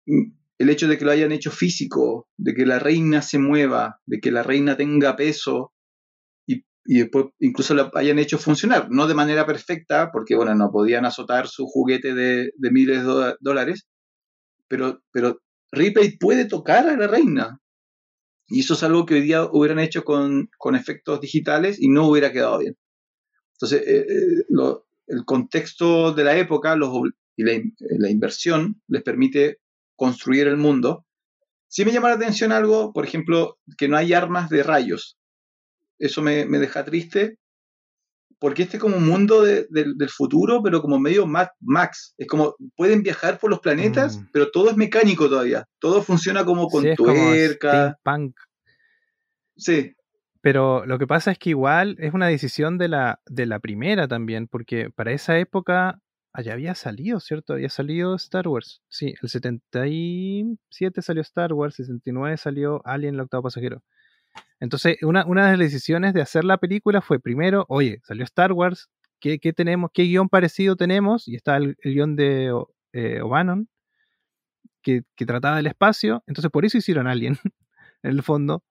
Mm, 0.07 0.33
El 0.59 0.70
hecho 0.70 0.89
de 0.89 0.99
que 0.99 1.05
lo 1.05 1.12
hayan 1.12 1.31
hecho 1.33 1.51
físico, 1.53 2.29
de 2.37 2.53
que 2.55 2.66
la 2.66 2.79
reina 2.81 3.22
se 3.22 3.39
mueva, 3.39 4.01
de 4.07 4.18
que 4.20 4.33
la 4.33 4.43
reina 4.43 4.76
tenga 4.76 5.14
peso 5.14 5.72
y, 6.89 7.01
después 7.01 7.26
incluso 7.41 7.74
lo 7.74 7.91
hayan 7.97 8.18
hecho 8.20 8.39
funcionar, 8.39 8.89
no 8.91 9.07
de 9.09 9.14
manera 9.14 9.47
perfecta, 9.47 10.11
porque 10.12 10.36
bueno, 10.36 10.55
no 10.57 10.72
podían 10.72 11.07
azotar 11.07 11.49
su 11.49 11.66
juguete 11.66 12.14
de, 12.14 12.53
de 12.57 12.72
miles 12.72 13.05
de 13.07 13.36
dólares, 13.41 13.86
pero, 14.68 15.03
pero 15.12 15.41
Ripley 15.72 16.18
puede 16.18 16.47
tocar 16.47 16.89
a 16.89 16.97
la 16.97 17.07
reina. 17.09 17.61
Y 18.49 18.61
eso 18.61 18.74
es 18.74 18.82
algo 18.82 19.07
que 19.07 19.14
hoy 19.14 19.20
día 19.22 19.45
hubieran 19.53 19.78
hecho 19.78 20.05
con, 20.05 20.49
con 20.59 20.74
efectos 20.76 21.20
digitales 21.20 21.80
y 21.80 21.89
no 21.89 22.09
hubiera 22.09 22.32
quedado 22.32 22.59
bien. 22.61 22.76
Entonces, 23.55 23.82
eh, 23.86 24.07
eh, 24.09 24.45
lo- 24.51 24.86
el 25.09 25.24
contexto 25.24 26.12
de 26.14 26.24
la 26.24 26.36
época 26.39 26.76
los, 26.76 26.91
y 27.36 27.45
la, 27.45 27.53
eh, 27.55 27.72
la 27.99 28.11
inversión 28.11 28.82
les 28.89 29.03
permite 29.03 29.59
construir 29.97 30.49
el 30.49 30.57
mundo. 30.59 31.07
Sí 31.68 31.84
me 31.86 31.93
llama 31.93 32.11
la 32.11 32.16
atención 32.16 32.53
algo, 32.53 32.93
por 32.95 33.07
ejemplo, 33.07 33.59
que 33.78 33.89
no 33.89 33.99
hay 33.99 34.14
armas 34.14 34.51
de 34.51 34.64
rayos. 34.64 35.17
Eso 35.99 36.22
me, 36.22 36.44
me 36.46 36.59
deja 36.59 36.84
triste, 36.84 37.36
porque 38.38 38.62
este 38.62 38.76
es 38.76 38.80
como 38.80 38.96
un 38.96 39.07
mundo 39.09 39.42
de- 39.42 39.66
del- 39.70 39.96
del 39.96 40.09
futuro, 40.11 40.62
pero 40.62 40.80
como 40.80 40.99
medio 41.01 41.26
Mad 41.26 41.49
Max. 41.61 42.14
Es 42.18 42.26
como, 42.28 42.55
pueden 42.76 43.03
viajar 43.03 43.38
por 43.38 43.51
los 43.51 43.59
planetas, 43.61 44.18
Mm. 44.18 44.28
pero 44.32 44.51
todo 44.51 44.70
es 44.70 44.76
mecánico 44.76 45.28
todavía. 45.28 45.64
Todo 45.80 46.03
funciona 46.03 46.44
como 46.44 46.68
con 46.68 46.84
Sí, 46.84 46.94
tuerca. 46.96 47.96
steampunk. 48.01 48.36
Sí, 49.57 49.92
Pero 50.40 50.86
lo 50.86 51.01
que 51.01 51.07
pasa 51.09 51.32
es 51.32 51.38
que 51.38 51.51
igual 51.51 51.96
es 51.99 52.14
una 52.14 52.28
decisión 52.28 52.78
de 52.78 52.86
la, 52.86 53.20
de 53.26 53.44
la 53.44 53.59
primera 53.59 54.07
también, 54.07 54.46
porque 54.46 54.88
para 54.88 55.11
esa 55.12 55.36
época 55.36 55.99
allá 56.32 56.53
había 56.53 56.76
salido, 56.76 57.18
¿cierto? 57.18 57.55
Había 57.55 57.68
salido 57.70 58.14
Star 58.14 58.46
Wars. 58.46 58.80
Sí, 58.88 59.14
el 59.20 59.28
77 59.28 61.03
salió 61.03 61.22
Star 61.22 61.53
Wars, 61.53 61.78
el 61.80 61.86
69 61.86 62.36
salió 62.36 62.80
Alien, 62.84 63.14
el 63.14 63.20
octavo 63.22 63.42
pasajero. 63.44 63.82
Entonces, 64.61 64.97
una, 65.03 65.24
una 65.26 65.51
de 65.51 65.57
las 65.57 65.70
decisiones 65.72 66.14
de 66.14 66.22
hacer 66.22 66.45
la 66.45 66.59
película 66.59 67.01
fue 67.01 67.20
primero, 67.20 67.64
oye, 67.68 68.01
salió 68.05 68.24
Star 68.24 68.53
Wars, 68.53 68.89
¿qué, 69.20 69.39
qué 69.39 69.53
tenemos, 69.53 69.91
qué 69.95 70.05
guion 70.05 70.28
parecido 70.28 70.76
tenemos? 70.76 71.28
Y 71.28 71.36
está 71.36 71.57
el, 71.57 71.76
el 71.82 71.95
guion 71.95 72.16
de 72.16 72.53
eh, 72.93 73.20
O'Bannon, 73.22 73.68
que, 74.82 75.03
que 75.16 75.26
trataba 75.26 75.57
del 75.57 75.66
espacio, 75.66 76.22
entonces 76.26 76.51
por 76.51 76.64
eso 76.64 76.78
hicieron 76.78 77.07
Alien, 77.07 77.39
en 78.03 78.11
el 78.11 78.22
fondo. 78.22 78.62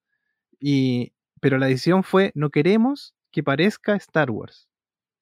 Y, 0.59 1.13
pero 1.41 1.57
la 1.57 1.67
decisión 1.67 2.03
fue, 2.03 2.31
no 2.35 2.49
queremos 2.49 3.13
que 3.31 3.43
parezca 3.43 3.95
Star 3.95 4.31
Wars. 4.31 4.69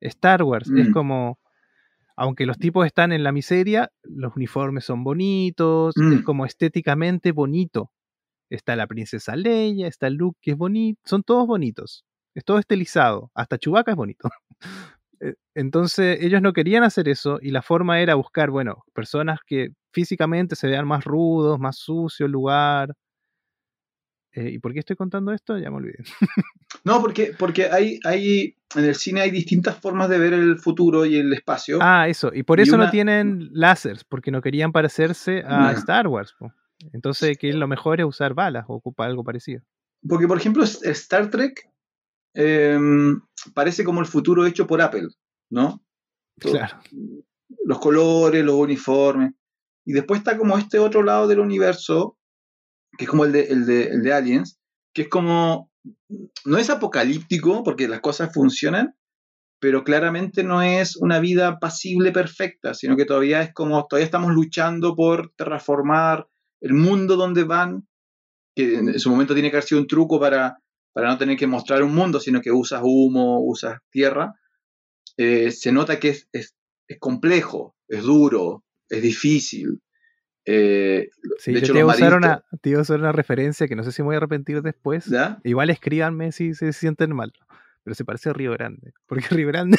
Star 0.02 0.44
Wars 0.44 0.70
es 0.78 0.90
Mm. 0.90 0.94
como, 0.94 1.40
aunque 2.18 2.46
los 2.46 2.58
tipos 2.60 2.86
están 2.86 3.12
en 3.14 3.24
la 3.24 3.32
miseria, 3.32 3.92
los 4.04 4.36
uniformes 4.36 4.86
son 4.86 5.04
bonitos, 5.04 5.96
Mm. 5.98 6.14
es 6.14 6.22
como 6.24 6.46
estéticamente 6.46 7.32
bonito. 7.34 7.92
Está 8.56 8.76
la 8.76 8.88
princesa 8.88 9.36
Leia, 9.36 9.88
está 9.88 10.10
Luke 10.10 10.40
que 10.42 10.52
es 10.52 10.58
bonito, 10.58 11.00
son 11.06 11.24
todos 11.24 11.46
bonitos. 11.48 12.06
Es 12.34 12.44
todo 12.44 12.60
estilizado, 12.60 13.32
hasta 13.34 13.58
Chewbacca 13.58 13.92
es 13.92 13.98
bonito. 13.98 14.30
Eh, 15.22 15.36
Entonces 15.54 16.18
ellos 16.20 16.42
no 16.42 16.52
querían 16.52 16.84
hacer 16.84 17.08
eso 17.08 17.40
y 17.42 17.52
la 17.52 17.62
forma 17.62 18.02
era 18.02 18.16
buscar, 18.16 18.50
bueno, 18.50 18.84
personas 18.94 19.40
que 19.48 19.70
físicamente 19.94 20.58
se 20.58 20.68
vean 20.68 20.86
más 20.86 21.06
rudos, 21.06 21.58
más 21.58 21.78
sucio 21.78 22.26
el 22.26 22.34
lugar. 22.34 22.94
Eh, 24.34 24.50
¿Y 24.52 24.60
por 24.60 24.74
qué 24.74 24.80
estoy 24.80 24.98
contando 24.98 25.32
esto? 25.32 25.58
Ya 25.58 25.72
me 25.72 25.78
olvidé. 25.78 26.04
No, 26.84 27.02
porque, 27.02 27.34
porque 27.40 27.70
hay, 27.72 28.00
hay, 28.04 28.58
en 28.76 28.84
el 28.84 28.96
cine 28.96 29.22
hay 29.22 29.32
distintas 29.32 29.80
formas 29.80 30.10
de 30.10 30.20
ver 30.20 30.34
el 30.34 30.60
futuro 30.60 31.06
y 31.06 31.16
el 31.16 31.32
espacio. 31.32 31.80
Ah, 31.82 32.08
eso. 32.10 32.32
Y 32.34 32.44
por 32.44 32.60
eso 32.60 32.78
no 32.78 32.90
tienen 32.92 33.50
láseres, 33.54 34.04
porque 34.04 34.30
no 34.30 34.42
querían 34.42 34.72
parecerse 34.72 35.44
a. 35.48 35.72
Star 35.72 36.08
Wars. 36.08 36.36
po. 36.38 36.52
Entonces, 36.94 37.38
que 37.38 37.52
lo 37.54 37.68
mejor 37.68 38.00
es 38.00 38.06
usar 38.06 38.34
balas 38.34 38.66
o 38.68 38.76
ocupar 38.76 39.10
algo 39.10 39.24
parecido. 39.24 39.62
Porque, 40.08 40.28
por 40.28 40.38
ejemplo, 40.38 40.64
Star 40.64 41.30
Trek 41.30 41.70
eh, 42.36 42.78
parece 43.54 43.84
como 43.84 44.02
el 44.02 44.06
futuro 44.06 44.46
hecho 44.46 44.68
por 44.68 44.82
Apple, 44.82 45.08
¿no? 45.50 45.84
Claro. 46.40 46.80
Los 47.64 47.80
colores, 47.80 48.44
los 48.44 48.56
uniformes. 48.56 49.32
Y 49.86 49.94
después 49.94 50.20
está 50.20 50.38
como 50.38 50.58
este 50.58 50.80
otro 50.80 51.04
lado 51.04 51.28
del 51.28 51.40
universo, 51.40 52.18
que 52.98 53.06
es 53.06 53.10
como 53.10 53.26
el 53.26 53.32
de, 53.32 53.44
el 53.46 53.66
de, 53.66 53.84
el 53.86 54.02
de 54.02 54.14
Aliens, 54.14 54.60
que 54.94 55.04
es 55.04 55.10
como, 55.10 55.72
no 56.46 56.58
es 56.58 56.70
apocalíptico, 56.70 57.64
porque 57.64 57.88
las 57.88 58.02
cosas 58.02 58.34
funcionan, 58.34 58.96
pero 59.60 59.84
claramente 59.84 60.44
no 60.44 60.62
es 60.62 60.96
una 60.98 61.20
vida 61.20 61.60
pasible 61.60 62.12
perfecta, 62.12 62.74
sino 62.74 62.96
que 62.98 63.06
todavía 63.06 63.42
es 63.42 63.54
como, 63.54 63.86
todavía 63.88 64.06
estamos 64.06 64.34
luchando 64.34 64.96
por 64.96 65.32
terraformar 65.36 66.28
el 66.66 66.74
mundo 66.74 67.16
donde 67.16 67.44
van, 67.44 67.88
que 68.56 68.76
en 68.76 69.00
su 69.00 69.12
momento 69.12 69.36
tiene 69.36 69.52
que 69.52 69.58
haber 69.58 69.68
sido 69.68 69.82
un 69.82 69.88
truco 69.88 70.20
para, 70.20 70.58
para 70.94 71.10
no 71.10 71.18
tener 71.20 71.38
que 71.38 71.46
mostrar 71.46 71.84
un 71.84 71.94
mundo, 71.94 72.20
sino 72.20 72.42
que 72.42 72.52
usas 72.52 72.82
humo, 72.84 73.40
usas 73.40 73.78
tierra, 73.92 74.34
eh, 75.16 75.52
se 75.52 75.72
nota 75.72 76.00
que 76.00 76.10
es, 76.10 76.28
es, 76.32 76.56
es 76.88 76.98
complejo, 77.00 77.76
es 77.88 78.02
duro, 78.02 78.64
es 78.90 79.04
difícil. 79.04 79.80
Eh, 80.44 81.10
Sí, 81.38 81.54
de 81.54 81.60
hecho, 81.60 81.74
te 81.74 81.80
iba, 81.80 81.92
a 81.92 81.96
usar 81.96 82.16
una, 82.16 82.44
te 82.62 82.72
iba 82.72 82.80
a 82.80 82.82
usar 82.82 83.00
una 83.00 83.12
referencia 83.12 83.68
que 83.68 83.76
no 83.76 83.84
sé 83.84 83.92
si 83.92 84.02
me 84.02 84.08
voy 84.08 84.16
a 84.16 84.18
arrepentir 84.18 84.64
después. 84.64 85.06
¿ya? 85.06 85.40
Igual 85.44 85.70
escríbanme 85.70 86.32
si 86.32 86.56
se 86.56 86.74
sienten 86.74 87.16
mal. 87.16 87.32
Pero 87.84 87.94
se 87.94 88.06
parece 88.06 88.32
a 88.32 88.34
Río 88.34 88.54
Grande. 88.54 88.94
Porque 89.06 89.28
Río 89.30 89.48
Grande, 89.50 89.78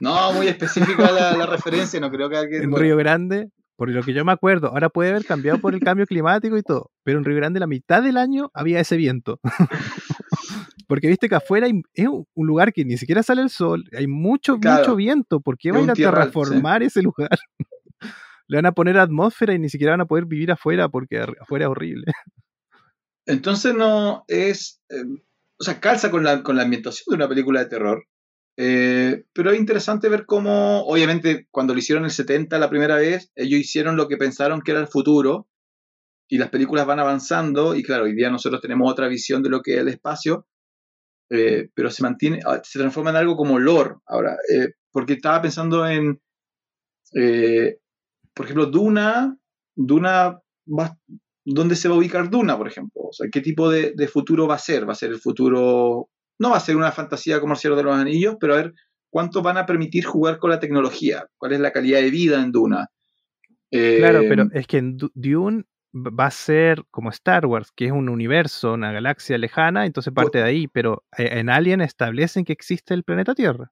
No, 0.00 0.32
muy 0.32 0.48
específica 0.48 1.10
la, 1.12 1.36
la 1.36 1.44
referencia, 1.44 2.00
no 2.00 2.10
creo 2.10 2.30
que 2.30 2.36
alguien... 2.38 2.62
en 2.62 2.74
Río 2.74 2.96
Grande, 2.96 3.50
por 3.82 3.90
lo 3.90 4.00
que 4.04 4.12
yo 4.14 4.24
me 4.24 4.30
acuerdo, 4.30 4.68
ahora 4.68 4.90
puede 4.90 5.10
haber 5.10 5.24
cambiado 5.24 5.58
por 5.60 5.74
el 5.74 5.80
cambio 5.80 6.06
climático 6.06 6.56
y 6.56 6.62
todo. 6.62 6.92
Pero 7.02 7.18
en 7.18 7.24
Río 7.24 7.34
Grande 7.34 7.58
la 7.58 7.66
mitad 7.66 8.00
del 8.00 8.16
año 8.16 8.48
había 8.54 8.78
ese 8.78 8.96
viento. 8.96 9.40
Porque 10.86 11.08
viste 11.08 11.28
que 11.28 11.34
afuera 11.34 11.66
hay- 11.66 11.82
es 11.94 12.06
un 12.08 12.46
lugar 12.46 12.72
que 12.72 12.84
ni 12.84 12.96
siquiera 12.96 13.24
sale 13.24 13.42
el 13.42 13.50
sol, 13.50 13.82
hay 13.98 14.06
mucho, 14.06 14.58
Claro. 14.60 14.82
mucho 14.84 14.94
viento. 14.94 15.40
¿Por 15.40 15.58
qué 15.58 15.70
Es 15.70 15.74
va 15.74 15.78
a 15.78 15.80
un 15.80 15.86
ir 15.86 15.90
a 15.90 15.94
tierral, 15.94 16.28
sí. 16.28 16.32
terraformar 16.32 16.84
ese 16.84 17.02
lugar? 17.02 17.28
Le 18.46 18.56
van 18.58 18.66
a 18.66 18.72
poner 18.72 18.98
atmósfera 18.98 19.52
y 19.52 19.58
ni 19.58 19.68
siquiera 19.68 19.94
van 19.94 20.02
a 20.02 20.06
poder 20.06 20.26
vivir 20.26 20.52
afuera 20.52 20.88
porque 20.88 21.18
afuera 21.40 21.64
es 21.64 21.70
horrible. 21.72 22.04
Entonces 23.26 23.74
no 23.74 24.22
es... 24.28 24.80
eh, 24.90 25.02
o 25.58 25.64
sea, 25.64 25.80
calza 25.80 26.12
con 26.12 26.22
la, 26.22 26.44
con 26.44 26.54
la 26.56 26.62
ambientación 26.62 27.04
de 27.08 27.16
una 27.16 27.28
película 27.28 27.58
de 27.58 27.66
terror. 27.66 28.04
Eh, 28.58 29.24
pero 29.32 29.50
es 29.50 29.58
interesante 29.58 30.08
ver 30.08 30.26
cómo, 30.26 30.82
obviamente, 30.86 31.46
cuando 31.50 31.72
lo 31.72 31.78
hicieron 31.78 32.02
en 32.04 32.06
el 32.06 32.10
70 32.12 32.58
la 32.58 32.68
primera 32.70 32.96
vez, 32.96 33.30
ellos 33.34 33.60
hicieron 33.60 33.96
lo 33.96 34.08
que 34.08 34.16
pensaron 34.18 34.60
que 34.62 34.72
era 34.72 34.80
el 34.80 34.88
futuro 34.88 35.48
y 36.28 36.38
las 36.38 36.50
películas 36.50 36.86
van 36.86 37.00
avanzando 37.00 37.74
y 37.76 37.82
claro, 37.82 38.04
hoy 38.04 38.14
día 38.14 38.30
nosotros 38.30 38.60
tenemos 38.62 38.90
otra 38.90 39.08
visión 39.08 39.42
de 39.42 39.50
lo 39.50 39.62
que 39.62 39.74
es 39.74 39.80
el 39.80 39.88
espacio, 39.88 40.46
eh, 41.30 41.70
pero 41.74 41.90
se 41.90 42.02
mantiene, 42.02 42.40
ah, 42.46 42.60
se 42.64 42.78
transforma 42.78 43.10
en 43.10 43.16
algo 43.16 43.36
como 43.36 43.58
lore 43.58 43.96
ahora, 44.06 44.36
eh, 44.54 44.70
porque 44.92 45.14
estaba 45.14 45.42
pensando 45.42 45.86
en, 45.86 46.20
eh, 47.14 47.78
por 48.34 48.46
ejemplo, 48.46 48.66
Duna, 48.66 49.36
Duna 49.76 50.40
va- 50.68 50.98
¿dónde 51.44 51.76
se 51.76 51.88
va 51.88 51.96
a 51.96 51.98
ubicar 51.98 52.30
Duna, 52.30 52.58
por 52.58 52.68
ejemplo? 52.68 53.02
O 53.04 53.12
sea, 53.14 53.28
¿qué 53.32 53.42
tipo 53.42 53.70
de, 53.70 53.92
de 53.96 54.08
futuro 54.08 54.48
va 54.48 54.56
a 54.56 54.60
ser? 54.60 54.88
¿Va 54.88 54.92
a 54.94 54.96
ser 54.96 55.10
el 55.10 55.20
futuro, 55.20 56.10
no 56.42 56.50
va 56.50 56.56
a 56.58 56.60
ser 56.60 56.76
una 56.76 56.92
fantasía 56.92 57.40
como 57.40 57.54
el 57.54 57.58
Señor 57.58 57.76
de 57.78 57.84
los 57.84 57.96
Anillos, 57.96 58.36
pero 58.40 58.54
a 58.54 58.56
ver 58.58 58.74
cuánto 59.10 59.42
van 59.42 59.56
a 59.56 59.64
permitir 59.66 60.04
jugar 60.04 60.38
con 60.38 60.50
la 60.50 60.58
tecnología? 60.58 61.26
¿Cuál 61.38 61.52
es 61.52 61.60
la 61.60 61.70
calidad 61.72 62.00
de 62.00 62.10
vida 62.10 62.42
en 62.42 62.52
Duna? 62.52 62.88
Claro, 63.96 64.20
Eh, 64.20 64.26
pero 64.28 64.44
es 64.52 64.66
que 64.66 64.78
en 64.78 64.96
Du- 64.96 65.10
Dune 65.14 65.64
va 65.94 66.26
a 66.26 66.30
ser 66.30 66.84
como 66.90 67.10
Star 67.10 67.44
Wars, 67.46 67.70
que 67.74 67.86
es 67.86 67.92
un 67.92 68.08
universo, 68.08 68.72
una 68.74 68.92
galaxia 68.92 69.36
lejana, 69.38 69.84
entonces 69.86 70.12
parte 70.12 70.38
de 70.38 70.44
ahí, 70.44 70.66
pero 70.68 71.04
eh, 71.18 71.28
en 71.38 71.50
Alien 71.50 71.80
establecen 71.82 72.44
que 72.44 72.52
existe 72.52 72.94
el 72.94 73.04
planeta 73.04 73.34
Tierra. 73.34 73.70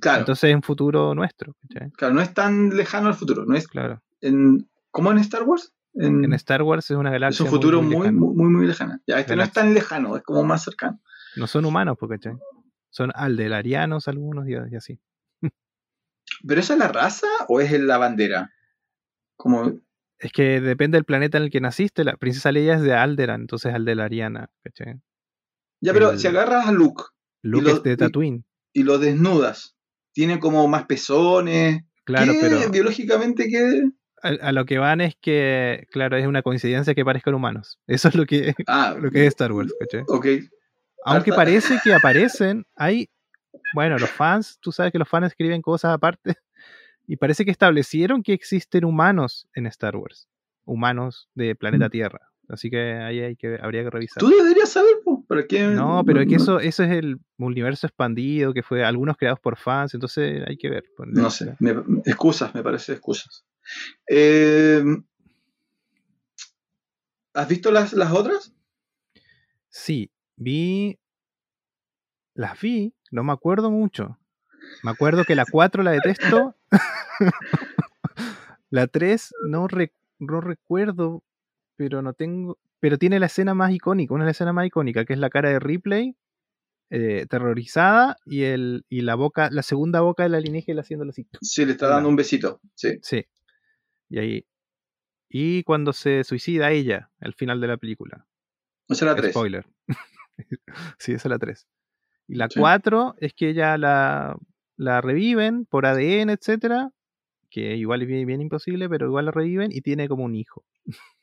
claro, 0.00 0.20
Entonces 0.20 0.50
es 0.50 0.56
un 0.56 0.62
futuro 0.62 1.14
nuestro. 1.14 1.54
claro, 1.96 2.14
no 2.14 2.20
es 2.22 2.32
tan 2.32 2.70
lejano 2.70 3.08
el 3.08 3.14
futuro, 3.14 3.44
no 3.44 3.56
es 3.56 3.66
Claro. 3.66 4.00
en, 4.20 4.68
¿cómo 4.90 5.10
en 5.10 5.18
Star 5.18 5.42
Wars? 5.42 5.72
En, 5.94 6.24
En 6.24 6.32
Star 6.34 6.62
Wars 6.62 6.88
es 6.90 6.96
una 6.96 7.08
es 7.10 7.14
galaxia. 7.14 7.44
un 7.44 7.50
futuro 7.50 7.82
muy, 7.82 8.12
muy, 8.12 8.34
muy, 8.34 8.48
muy 8.48 8.66
lejano. 8.66 9.00
Ya, 9.08 9.18
este 9.18 9.34
no 9.34 9.42
es 9.42 9.52
tan 9.52 9.74
lejano, 9.74 10.16
es 10.16 10.22
como 10.22 10.44
más 10.44 10.62
cercano. 10.62 11.00
No 11.36 11.46
son 11.46 11.64
humanos, 11.64 11.96
¿cachai? 12.08 12.34
Son 12.90 13.10
aldelarianos 13.14 14.08
algunos 14.08 14.48
y, 14.48 14.52
y 14.52 14.76
así. 14.76 14.98
¿Pero 16.46 16.60
esa 16.60 16.72
es 16.74 16.78
la 16.78 16.88
raza 16.88 17.26
o 17.48 17.60
es 17.60 17.72
la 17.80 17.98
bandera? 17.98 18.50
Como, 19.36 19.80
Es 20.18 20.32
que 20.32 20.60
depende 20.60 20.96
del 20.96 21.04
planeta 21.04 21.38
en 21.38 21.44
el 21.44 21.50
que 21.50 21.60
naciste. 21.60 22.04
La 22.04 22.16
princesa 22.16 22.52
Leia 22.52 22.74
es 22.74 22.82
de 22.82 22.94
Alderan, 22.94 23.42
entonces 23.42 23.72
aldelariana. 23.74 24.50
¿cachai? 24.62 25.00
ya, 25.80 25.92
pero 25.92 26.12
El- 26.12 26.18
si 26.18 26.26
agarras 26.26 26.66
a 26.66 26.72
Luke 26.72 27.04
Luke 27.42 27.64
lo- 27.70 27.76
es 27.76 27.82
de 27.82 27.92
y- 27.92 27.96
Tatooine. 27.96 28.44
y 28.74 28.82
lo 28.82 28.98
desnudas, 28.98 29.76
tiene 30.12 30.38
como 30.38 30.66
más 30.68 30.86
pezones. 30.86 31.82
Claro, 32.04 32.32
¿Qué 32.32 32.38
pero 32.40 32.70
biológicamente 32.70 33.48
qué? 33.48 33.88
a, 34.22 34.28
a 34.48 34.52
lo 34.52 34.64
que 34.66 34.78
van 34.78 35.00
es 35.00 35.14
que, 35.20 35.86
claro, 35.90 36.16
es 36.18 36.26
una 36.26 36.42
coincidencia 36.42 36.94
que 36.94 37.04
parezcan 37.04 37.34
humanos. 37.34 37.78
Eso 37.86 38.08
es 38.08 38.14
lo 38.14 38.26
que, 38.26 38.54
Ah, 38.66 38.96
lo 39.00 39.10
que 39.10 39.22
es 39.22 39.28
Star 39.28 39.52
Wars, 39.52 39.72
¿cachai? 39.80 40.02
ok. 40.08 40.26
Aunque 41.04 41.30
Harta- 41.30 41.36
parece 41.36 41.78
que 41.82 41.92
aparecen, 41.94 42.64
hay 42.76 43.08
Bueno, 43.74 43.98
los 43.98 44.10
fans, 44.10 44.58
tú 44.60 44.70
sabes 44.72 44.92
que 44.92 44.98
los 44.98 45.08
fans 45.08 45.26
escriben 45.28 45.62
cosas 45.62 45.92
aparte 45.92 46.36
y 47.06 47.16
parece 47.16 47.44
que 47.44 47.50
establecieron 47.50 48.22
que 48.22 48.32
existen 48.32 48.84
humanos 48.84 49.48
en 49.54 49.66
Star 49.66 49.96
Wars, 49.96 50.28
humanos 50.64 51.28
de 51.34 51.54
planeta 51.54 51.86
Mm. 51.86 51.90
Tierra. 51.90 52.20
Así 52.48 52.68
que 52.68 52.94
ahí 52.94 53.20
hay 53.20 53.36
que, 53.36 53.58
habría 53.62 53.84
que 53.84 53.90
revisar. 53.90 54.18
Tú 54.18 54.28
deberías 54.28 54.68
saber, 54.68 54.94
po, 55.04 55.24
¿para 55.28 55.46
qué? 55.46 55.68
No, 55.68 56.02
pero 56.04 56.20
es 56.20 56.26
que 56.28 56.34
eso, 56.34 56.58
eso 56.58 56.82
es 56.82 56.90
el 56.90 57.18
universo 57.38 57.86
expandido, 57.86 58.52
que 58.52 58.64
fue 58.64 58.84
algunos 58.84 59.16
creados 59.16 59.38
por 59.38 59.56
fans, 59.56 59.94
entonces 59.94 60.42
hay 60.48 60.56
que 60.56 60.68
ver. 60.68 60.84
pues, 60.96 61.08
No 61.12 61.30
sé, 61.30 61.54
me- 61.60 61.76
excusas, 62.06 62.52
me 62.52 62.62
parece 62.64 62.92
excusas. 62.94 63.44
Eh, 64.08 64.82
¿Has 67.34 67.48
visto 67.48 67.70
las, 67.70 67.92
las 67.92 68.12
otras? 68.12 68.52
Sí, 69.68 70.10
vi. 70.40 70.98
Las 72.34 72.60
vi, 72.60 72.94
no 73.10 73.22
me 73.22 73.32
acuerdo 73.32 73.70
mucho. 73.70 74.18
Me 74.82 74.90
acuerdo 74.90 75.24
que 75.24 75.34
la 75.34 75.44
4 75.50 75.82
la 75.82 75.90
detesto. 75.90 76.56
la 78.70 78.86
3 78.86 79.34
no, 79.48 79.68
re- 79.68 79.92
no 80.18 80.40
recuerdo, 80.40 81.22
pero 81.76 82.02
no 82.02 82.12
tengo. 82.12 82.58
Pero 82.78 82.98
tiene 82.98 83.20
la 83.20 83.26
escena 83.26 83.52
más 83.54 83.72
icónica, 83.72 84.14
una 84.14 84.24
de 84.24 84.28
las 84.28 84.36
escenas 84.36 84.54
más 84.54 84.66
icónicas, 84.66 85.04
que 85.04 85.12
es 85.12 85.18
la 85.18 85.28
cara 85.28 85.50
de 85.50 85.58
Ripley, 85.58 86.16
eh, 86.88 87.26
terrorizada, 87.28 88.16
y 88.24 88.44
el, 88.44 88.86
y 88.88 89.02
la 89.02 89.16
boca, 89.16 89.50
la 89.50 89.62
segunda 89.62 90.00
boca 90.00 90.22
de 90.22 90.30
la 90.30 90.38
alienígena 90.38 90.80
haciéndolo 90.80 91.10
así. 91.10 91.26
Sí, 91.42 91.66
le 91.66 91.72
está 91.72 91.88
dando 91.88 92.08
un 92.08 92.16
besito. 92.16 92.60
Sí. 92.74 92.98
Sí. 93.02 93.26
Y 94.08 94.18
ahí. 94.18 94.46
Y 95.28 95.62
cuando 95.64 95.92
se 95.92 96.24
suicida 96.24 96.70
ella, 96.70 97.10
al 97.20 97.34
final 97.34 97.60
de 97.60 97.68
la 97.68 97.76
película. 97.76 98.26
Esa 98.88 99.04
es 99.04 99.10
la 99.10 99.16
3. 99.16 99.30
Spoiler. 99.32 99.66
sí, 100.98 101.12
esa 101.12 101.28
es 101.28 101.30
la 101.30 101.38
3. 101.38 101.66
Y 102.28 102.34
la 102.36 102.48
Sí. 102.48 102.60
4 102.60 103.14
es 103.18 103.34
que 103.34 103.50
ella 103.50 103.76
la, 103.78 104.36
la 104.76 105.00
reviven 105.00 105.66
por 105.66 105.86
ADN, 105.86 106.30
etcétera. 106.30 106.90
Que 107.50 107.76
igual 107.76 108.02
es 108.02 108.08
bien, 108.08 108.26
bien 108.26 108.40
imposible, 108.40 108.88
pero 108.88 109.06
igual 109.06 109.24
la 109.26 109.32
reviven 109.32 109.70
y 109.72 109.80
tiene 109.80 110.08
como 110.08 110.24
un 110.24 110.34
hijo. 110.34 110.64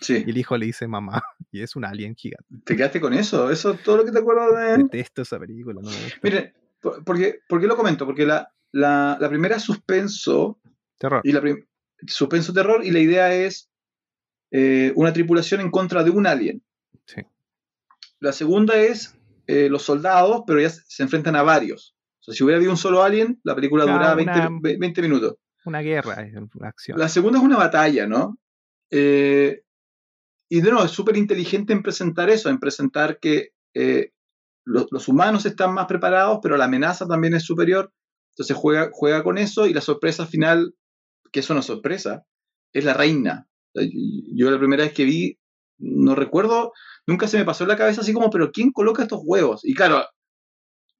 Sí. 0.00 0.24
Y 0.26 0.30
el 0.30 0.36
hijo 0.36 0.58
le 0.58 0.66
dice 0.66 0.86
mamá. 0.88 1.22
Y 1.52 1.62
es 1.62 1.74
un 1.74 1.84
alien 1.86 2.14
gigante. 2.16 2.44
¿Te 2.66 2.76
quedaste 2.76 3.00
con 3.00 3.14
eso? 3.14 3.50
¿Eso 3.50 3.70
es 3.72 3.82
todo 3.82 3.96
lo 3.98 4.04
que 4.04 4.12
te 4.12 4.18
acuerdas 4.18 4.50
de...? 4.76 4.82
Detesto 4.82 5.22
esa 5.22 5.38
película, 5.38 5.80
no. 5.80 5.88
Miren, 6.22 6.52
por, 6.82 7.02
porque, 7.02 7.38
¿por 7.48 7.60
qué 7.60 7.66
lo 7.66 7.76
comento? 7.76 8.04
Porque 8.04 8.26
la, 8.26 8.52
la, 8.72 9.16
la 9.18 9.28
primera 9.30 9.56
es 9.56 9.62
suspenso 9.62 10.60
Terror. 10.98 11.22
y 11.24 11.32
la 11.32 11.40
suspenso 12.06 12.52
terror 12.52 12.84
y 12.84 12.90
la 12.90 12.98
idea 12.98 13.32
es 13.32 13.70
eh, 14.50 14.92
una 14.96 15.14
tripulación 15.14 15.62
en 15.62 15.70
contra 15.70 16.04
de 16.04 16.10
un 16.10 16.26
alien. 16.26 16.62
La 18.20 18.32
segunda 18.32 18.76
es 18.76 19.14
eh, 19.46 19.68
los 19.68 19.82
soldados, 19.82 20.42
pero 20.46 20.60
ya 20.60 20.70
se, 20.70 21.02
enfrentan 21.02 21.36
a 21.36 21.42
varios. 21.42 21.94
O 22.20 22.24
sea, 22.24 22.34
si 22.34 22.42
hubiera 22.42 22.56
habido 22.56 22.72
un 22.72 22.78
solo 22.78 23.02
alien, 23.02 23.40
la 23.44 23.54
película 23.54 23.84
duraba 23.98 24.14
20, 24.16 24.32
una- 24.32 24.58
ve- 24.62 24.76
20 24.78 25.02
minutos. 25.02 25.34
Una 25.64 25.80
guerra, 25.80 26.14
una 26.54 26.68
acción. 26.68 26.98
La 26.98 27.08
segunda 27.08 27.38
es 27.38 27.44
una 27.44 27.56
batalla, 27.56 28.06
¿no? 28.06 28.38
Eh, 28.90 29.62
y 30.48 30.60
de 30.60 30.70
nuevo, 30.70 30.84
es 30.86 30.92
súper 30.92 31.16
inteligente 31.16 31.72
en 31.72 31.82
presentar 31.82 32.30
eso, 32.30 32.48
en 32.48 32.58
presentar 32.58 33.18
que 33.20 33.50
eh, 33.74 34.12
lo- 34.64 34.86
los 34.90 35.08
humanos 35.08 35.44
están 35.46 35.74
más 35.74 35.86
preparados, 35.86 36.38
pero 36.42 36.56
la 36.56 36.64
amenaza 36.66 37.06
también 37.06 37.34
es 37.34 37.44
superior. 37.44 37.92
Entonces 38.34 38.56
juega, 38.56 38.90
juega 38.92 39.22
con 39.22 39.38
eso 39.38 39.66
y 39.66 39.72
la 39.74 39.80
sorpresa 39.80 40.26
final, 40.26 40.74
que 41.32 41.40
es 41.40 41.50
una 41.50 41.62
sorpresa, 41.62 42.24
es 42.72 42.84
la 42.84 42.94
reina. 42.94 43.48
Yo 43.74 44.50
la 44.50 44.58
primera 44.58 44.84
vez 44.84 44.92
que 44.92 45.04
vi, 45.04 45.38
no 45.78 46.14
recuerdo, 46.14 46.72
nunca 47.06 47.28
se 47.28 47.38
me 47.38 47.44
pasó 47.44 47.64
en 47.64 47.68
la 47.68 47.76
cabeza 47.76 48.00
así 48.00 48.12
como, 48.12 48.30
pero 48.30 48.50
¿quién 48.52 48.70
coloca 48.72 49.02
estos 49.02 49.20
huevos? 49.24 49.64
Y 49.64 49.74
claro, 49.74 50.04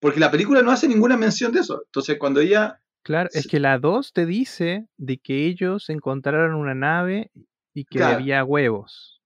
porque 0.01 0.20
la 0.20 0.31
película 0.31 0.62
no 0.62 0.70
hace 0.70 0.89
ninguna 0.89 1.16
mención 1.16 1.53
de 1.53 1.61
eso. 1.61 1.82
Entonces 1.86 2.16
cuando 2.19 2.40
ella 2.40 2.81
Claro, 3.03 3.28
es 3.32 3.47
que 3.47 3.61
la 3.61 3.78
2 3.78 4.12
te 4.12 4.27
dice 4.27 4.86
de 4.97 5.19
que 5.19 5.47
ellos 5.47 5.90
encontraron 5.90 6.55
una 6.57 6.74
nave 6.74 7.31
y 7.73 7.85
que 7.85 7.98
Claro. 7.98 8.16
había 8.16 8.43
huevos. 8.44 9.23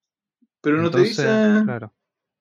pero 0.62 0.76
no 0.76 0.86
Entonces, 0.88 1.16
te 1.16 1.22
dice... 1.22 1.64
claro. 1.64 1.94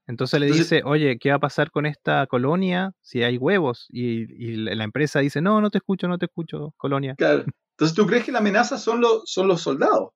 Entonces 0.06 0.40
le 0.40 0.48
Entonces- 0.48 0.70
dice, 0.70 0.82
oye, 0.86 1.18
¿qué 1.20 1.30
va 1.30 1.36
a 1.36 1.40
pasar 1.40 1.72
con 1.72 1.86
esta 1.86 2.26
colonia 2.28 2.92
si 3.02 3.24
hay 3.24 3.38
huevos? 3.38 3.86
Y, 3.90 4.24
y 4.44 4.56
la 4.58 4.76
la 4.76 4.84
empresa 4.84 5.20
dice, 5.20 5.40
no, 5.40 5.62
no 5.62 5.70
te 5.70 5.78
escucho, 5.78 6.08
no 6.10 6.18
te 6.18 6.26
escucho, 6.26 6.74
colonia. 6.78 7.16
Claro. 7.16 7.46
Entonces 7.78 7.96
tú 7.96 8.06
crees 8.06 8.26
que 8.26 8.32
la 8.34 8.40
amenaza 8.40 8.78
son 8.78 9.00
los, 9.00 9.22
son 9.26 9.48
los 9.48 9.62
soldados. 9.62 10.10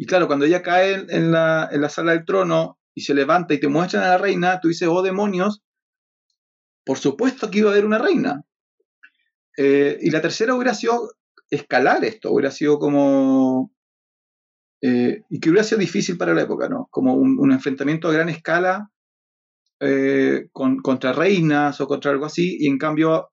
Y 0.00 0.06
claro, 0.06 0.26
cuando 0.28 0.46
ella 0.46 0.62
cae 0.62 0.94
en, 1.10 1.30
la, 1.30 1.68
en 1.70 1.82
la 1.82 1.90
sala 1.90 2.12
del 2.12 2.24
trono 2.24 2.78
y 2.94 3.02
se 3.02 3.12
levanta 3.12 3.52
y 3.52 3.60
te 3.60 3.68
muestran 3.68 4.02
a 4.02 4.08
la 4.08 4.16
reina, 4.16 4.58
tú 4.58 4.68
dices, 4.68 4.88
oh 4.90 5.02
demonios, 5.02 5.62
por 6.86 6.96
supuesto 6.96 7.50
que 7.50 7.58
iba 7.58 7.68
a 7.68 7.72
haber 7.72 7.84
una 7.84 7.98
reina. 7.98 8.40
Eh, 9.58 9.98
y 10.00 10.10
la 10.10 10.22
tercera 10.22 10.54
hubiera 10.54 10.72
sido 10.72 11.12
escalar 11.50 12.02
esto, 12.02 12.32
hubiera 12.32 12.50
sido 12.50 12.78
como... 12.78 13.74
eh, 14.80 15.22
y 15.28 15.38
que 15.38 15.50
hubiera 15.50 15.64
sido 15.64 15.80
difícil 15.80 16.16
para 16.16 16.32
la 16.32 16.42
época, 16.44 16.70
¿no? 16.70 16.88
Como 16.90 17.12
un, 17.12 17.52
enfrentamiento 17.52 18.08
a 18.08 18.12
gran 18.14 18.30
escala 18.30 18.90
eh, 19.80 20.48
con, 20.50 20.78
contra 20.78 21.12
reinas 21.12 21.78
o 21.82 21.86
contra 21.86 22.10
algo 22.10 22.24
así, 22.24 22.56
y 22.58 22.68
en 22.68 22.78
cambio 22.78 23.28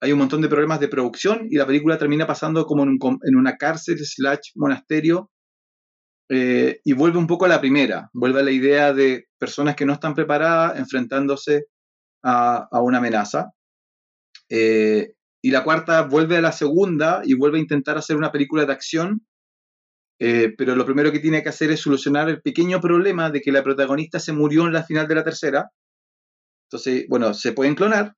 hay 0.00 0.12
un 0.12 0.18
montón 0.18 0.40
de 0.40 0.48
problemas 0.48 0.80
de 0.80 0.88
producción 0.88 1.46
y 1.50 1.56
la 1.56 1.66
película 1.66 1.98
termina 1.98 2.26
pasando 2.26 2.64
como 2.66 2.84
en, 2.84 3.36
una 3.36 3.56
cárcel 3.56 3.98
slash 3.98 4.52
monasterio 4.54 5.30
eh, 6.30 6.80
y 6.84 6.92
vuelve 6.92 7.18
un 7.18 7.26
poco 7.26 7.46
a 7.46 7.48
la 7.48 7.60
primera, 7.60 8.10
vuelve 8.12 8.40
a 8.40 8.44
la 8.44 8.50
idea 8.50 8.92
de 8.92 9.26
personas 9.38 9.74
que 9.74 9.86
no 9.86 9.94
están 9.94 10.14
preparadas 10.14 10.78
enfrentándose 10.78 11.64
a, 12.22 12.68
a 12.70 12.82
una 12.82 12.98
amenaza. 12.98 13.50
Eh, 14.50 15.14
y 15.42 15.50
la 15.50 15.64
cuarta 15.64 16.02
vuelve 16.02 16.36
a 16.36 16.40
la 16.40 16.52
segunda 16.52 17.22
y 17.24 17.34
vuelve 17.34 17.58
a 17.58 17.62
intentar 17.62 17.96
hacer 17.96 18.16
una 18.16 18.32
película 18.32 18.64
de 18.64 18.72
acción, 18.72 19.26
eh, 20.20 20.52
pero 20.56 20.74
lo 20.74 20.84
primero 20.84 21.12
que 21.12 21.20
tiene 21.20 21.42
que 21.42 21.48
hacer 21.48 21.70
es 21.70 21.80
solucionar 21.80 22.28
el 22.28 22.42
pequeño 22.42 22.80
problema 22.80 23.30
de 23.30 23.40
que 23.40 23.52
la 23.52 23.62
protagonista 23.62 24.18
se 24.18 24.32
murió 24.32 24.66
en 24.66 24.72
la 24.72 24.82
final 24.82 25.06
de 25.06 25.14
la 25.14 25.24
tercera. 25.24 25.70
Entonces, 26.66 27.06
bueno, 27.08 27.34
se 27.34 27.52
pueden 27.52 27.74
clonar. 27.74 28.14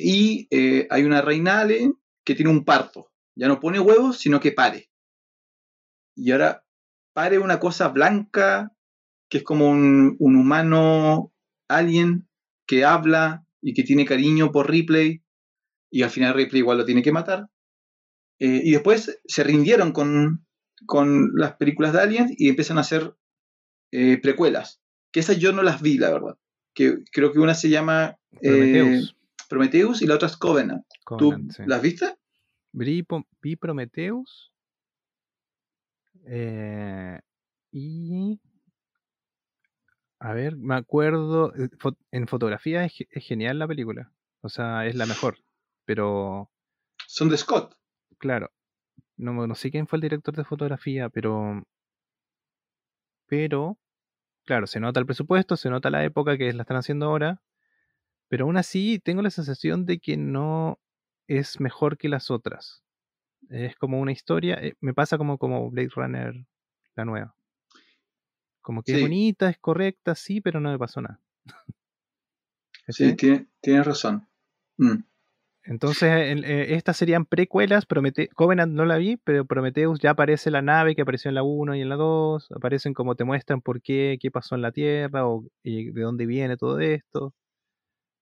Y 0.00 0.46
eh, 0.52 0.86
hay 0.90 1.02
una 1.02 1.22
reina 1.22 1.60
alien 1.60 1.98
que 2.24 2.36
tiene 2.36 2.52
un 2.52 2.64
parto. 2.64 3.10
Ya 3.34 3.48
no 3.48 3.58
pone 3.58 3.80
huevos, 3.80 4.18
sino 4.18 4.38
que 4.38 4.52
pare. 4.52 4.90
Y 6.14 6.30
ahora 6.30 6.64
pare 7.14 7.40
una 7.40 7.58
cosa 7.58 7.88
blanca, 7.88 8.72
que 9.28 9.38
es 9.38 9.44
como 9.44 9.68
un, 9.68 10.16
humano 10.20 11.32
alien 11.66 12.28
que 12.64 12.84
habla 12.84 13.44
y 13.60 13.74
que 13.74 13.82
tiene 13.82 14.04
cariño 14.04 14.52
por 14.52 14.70
Ripley. 14.70 15.24
Y 15.90 16.02
al 16.02 16.10
final 16.10 16.34
Ripley 16.34 16.60
igual 16.60 16.78
lo 16.78 16.84
tiene 16.84 17.02
que 17.02 17.10
matar. 17.10 17.48
Eh, 18.38 18.60
y 18.62 18.70
después 18.70 19.20
se 19.24 19.42
rindieron 19.42 19.90
con, 19.90 20.46
con 20.86 21.32
las 21.34 21.56
películas 21.56 21.92
de 21.92 22.02
Aliens 22.02 22.32
y 22.36 22.48
empiezan 22.48 22.78
a 22.78 22.82
hacer 22.82 23.16
eh, 23.90 24.16
precuelas. 24.22 24.80
Que 25.10 25.18
esas 25.18 25.38
yo 25.38 25.52
no 25.52 25.64
las 25.64 25.82
vi, 25.82 25.98
la 25.98 26.10
verdad. 26.10 26.38
Que 26.72 26.98
creo 27.10 27.32
que 27.32 27.40
una 27.40 27.54
se 27.54 27.68
llama 27.68 28.16
Prometheus. 28.40 29.17
Prometheus 29.48 30.02
y 30.02 30.06
la 30.06 30.14
otra 30.16 30.28
es 30.28 30.36
Covenant. 30.36 30.84
¿Tú 31.18 31.32
sí. 31.50 31.62
las 31.66 31.80
viste? 31.82 32.14
Vi, 32.72 33.04
vi 33.42 33.56
Prometheus. 33.56 34.52
eh, 36.26 37.18
y. 37.72 38.40
A 40.20 40.32
ver, 40.34 40.56
me 40.56 40.74
acuerdo. 40.74 41.54
eh, 41.54 41.68
En 42.10 42.26
fotografía 42.28 42.84
es 42.84 42.92
genial 43.24 43.58
la 43.58 43.68
película. 43.68 44.12
O 44.40 44.48
sea, 44.48 44.86
es 44.86 44.94
la 44.94 45.06
mejor. 45.06 45.38
Pero, 45.84 46.50
Son 47.06 47.28
de 47.28 47.36
Scott. 47.38 47.74
claro. 48.18 48.50
No, 49.16 49.46
no 49.48 49.54
sé 49.56 49.70
quién 49.72 49.88
fue 49.88 49.96
el 49.96 50.02
director 50.02 50.36
de 50.36 50.44
fotografía, 50.44 51.08
pero. 51.08 51.62
Pero. 53.26 53.78
Claro, 54.44 54.66
se 54.66 54.80
nota 54.80 55.00
el 55.00 55.06
presupuesto, 55.06 55.56
se 55.56 55.68
nota 55.70 55.90
la 55.90 56.04
época 56.04 56.38
que 56.38 56.52
la 56.52 56.62
están 56.62 56.76
haciendo 56.78 57.06
ahora. 57.06 57.42
Pero 58.28 58.44
aún 58.44 58.56
así 58.56 58.98
tengo 58.98 59.22
la 59.22 59.30
sensación 59.30 59.86
de 59.86 59.98
que 59.98 60.16
no 60.16 60.78
es 61.26 61.60
mejor 61.60 61.96
que 61.98 62.08
las 62.08 62.30
otras. 62.30 62.82
Es 63.50 63.76
como 63.76 64.00
una 64.00 64.12
historia. 64.12 64.58
eh, 64.62 64.74
me 64.80 64.94
pasa 64.94 65.16
como, 65.18 65.38
como 65.38 65.70
Blade 65.70 65.88
Runner, 65.94 66.34
la 66.96 67.04
nueva. 67.04 67.34
Como 68.60 68.82
que 68.82 68.92
es 68.92 69.00
bonita, 69.02 69.48
es 69.48 69.58
correcta, 69.58 70.14
sí, 70.14 70.40
pero 70.40 70.60
no 70.60 70.70
me 70.70 70.78
pasó 70.78 71.00
nada. 71.00 71.20
Sí, 72.88 73.14
tiene- 73.16 73.46
tienes 73.60 73.86
razón. 73.86 74.26
Mm. 74.78 75.04
Entonces, 75.64 76.10
en- 76.32 76.44
eh, 76.44 76.74
estas 76.74 76.96
serían 76.96 77.26
precuelas. 77.26 77.84
Promete 77.84 78.28
Covenant 78.28 78.72
no 78.72 78.84
la 78.86 78.96
vi, 78.96 79.16
pero 79.18 79.44
Prometheus 79.44 80.00
ya 80.00 80.10
aparece 80.10 80.50
la 80.50 80.62
nave 80.62 80.94
que 80.94 81.02
apareció 81.02 81.28
en 81.28 81.34
la 81.34 81.42
1 81.42 81.74
y 81.74 81.82
en 81.82 81.88
la 81.90 81.96
2. 81.96 82.50
Aparecen 82.52 82.94
como 82.94 83.14
te 83.16 83.24
muestran 83.24 83.60
por 83.60 83.82
qué, 83.82 84.16
qué 84.20 84.30
pasó 84.30 84.54
en 84.54 84.62
la 84.62 84.72
Tierra 84.72 85.26
o 85.26 85.44
y 85.62 85.90
de 85.90 86.00
dónde 86.02 86.24
viene 86.26 86.56
todo 86.56 86.80
esto. 86.80 87.34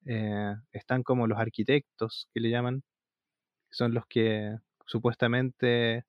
Eh, 0.06 0.54
están 0.72 1.02
como 1.02 1.26
los 1.26 1.38
arquitectos 1.38 2.28
que 2.32 2.40
le 2.40 2.50
llaman, 2.50 2.82
que 3.68 3.76
son 3.76 3.92
los 3.92 4.04
que 4.06 4.56
supuestamente 4.86 6.04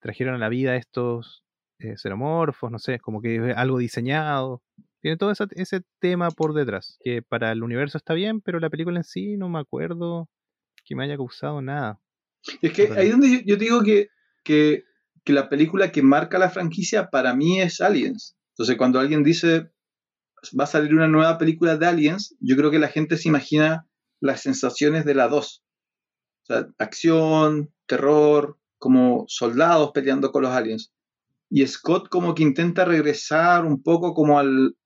trajeron 0.00 0.34
a 0.34 0.38
la 0.38 0.48
vida 0.48 0.76
estos 0.76 1.42
eh, 1.78 1.96
xenomorfos, 1.96 2.70
no 2.70 2.78
sé, 2.78 2.98
como 2.98 3.20
que 3.22 3.52
algo 3.56 3.78
diseñado. 3.78 4.62
Tiene 5.00 5.16
todo 5.16 5.32
ese 5.32 5.80
tema 6.00 6.30
por 6.30 6.52
detrás, 6.52 6.98
que 7.00 7.22
para 7.22 7.52
el 7.52 7.62
universo 7.62 7.98
está 7.98 8.14
bien, 8.14 8.40
pero 8.40 8.60
la 8.60 8.68
película 8.68 8.98
en 8.98 9.04
sí 9.04 9.36
no 9.36 9.48
me 9.48 9.60
acuerdo 9.60 10.28
que 10.84 10.94
me 10.94 11.04
haya 11.04 11.16
causado 11.16 11.62
nada. 11.62 12.00
Es 12.62 12.72
que 12.72 12.90
ahí 12.96 13.10
donde 13.10 13.30
yo, 13.30 13.38
yo 13.44 13.56
digo 13.56 13.82
que, 13.82 14.08
que, 14.44 14.84
que 15.24 15.32
la 15.32 15.48
película 15.48 15.92
que 15.92 16.02
marca 16.02 16.38
la 16.38 16.50
franquicia 16.50 17.08
para 17.10 17.34
mí 17.34 17.60
es 17.60 17.80
Aliens. 17.80 18.36
Entonces, 18.50 18.76
cuando 18.76 18.98
alguien 18.98 19.22
dice 19.22 19.70
va 20.58 20.64
a 20.64 20.68
salir 20.68 20.94
una 20.94 21.08
nueva 21.08 21.38
película 21.38 21.76
de 21.76 21.86
Aliens, 21.86 22.36
yo 22.40 22.56
creo 22.56 22.70
que 22.70 22.78
la 22.78 22.88
gente 22.88 23.16
se 23.16 23.28
imagina 23.28 23.86
las 24.20 24.42
sensaciones 24.42 25.04
de 25.04 25.14
la 25.14 25.28
2. 25.28 25.64
O 26.50 26.54
acción, 26.78 27.72
terror, 27.86 28.58
como 28.78 29.24
soldados 29.28 29.90
peleando 29.92 30.32
con 30.32 30.42
los 30.42 30.52
aliens. 30.52 30.92
Y 31.50 31.66
Scott 31.66 32.08
como 32.08 32.34
que 32.34 32.42
intenta 32.42 32.84
regresar 32.84 33.64
un 33.64 33.82
poco 33.82 34.14
como 34.14 34.38
a 34.38 34.44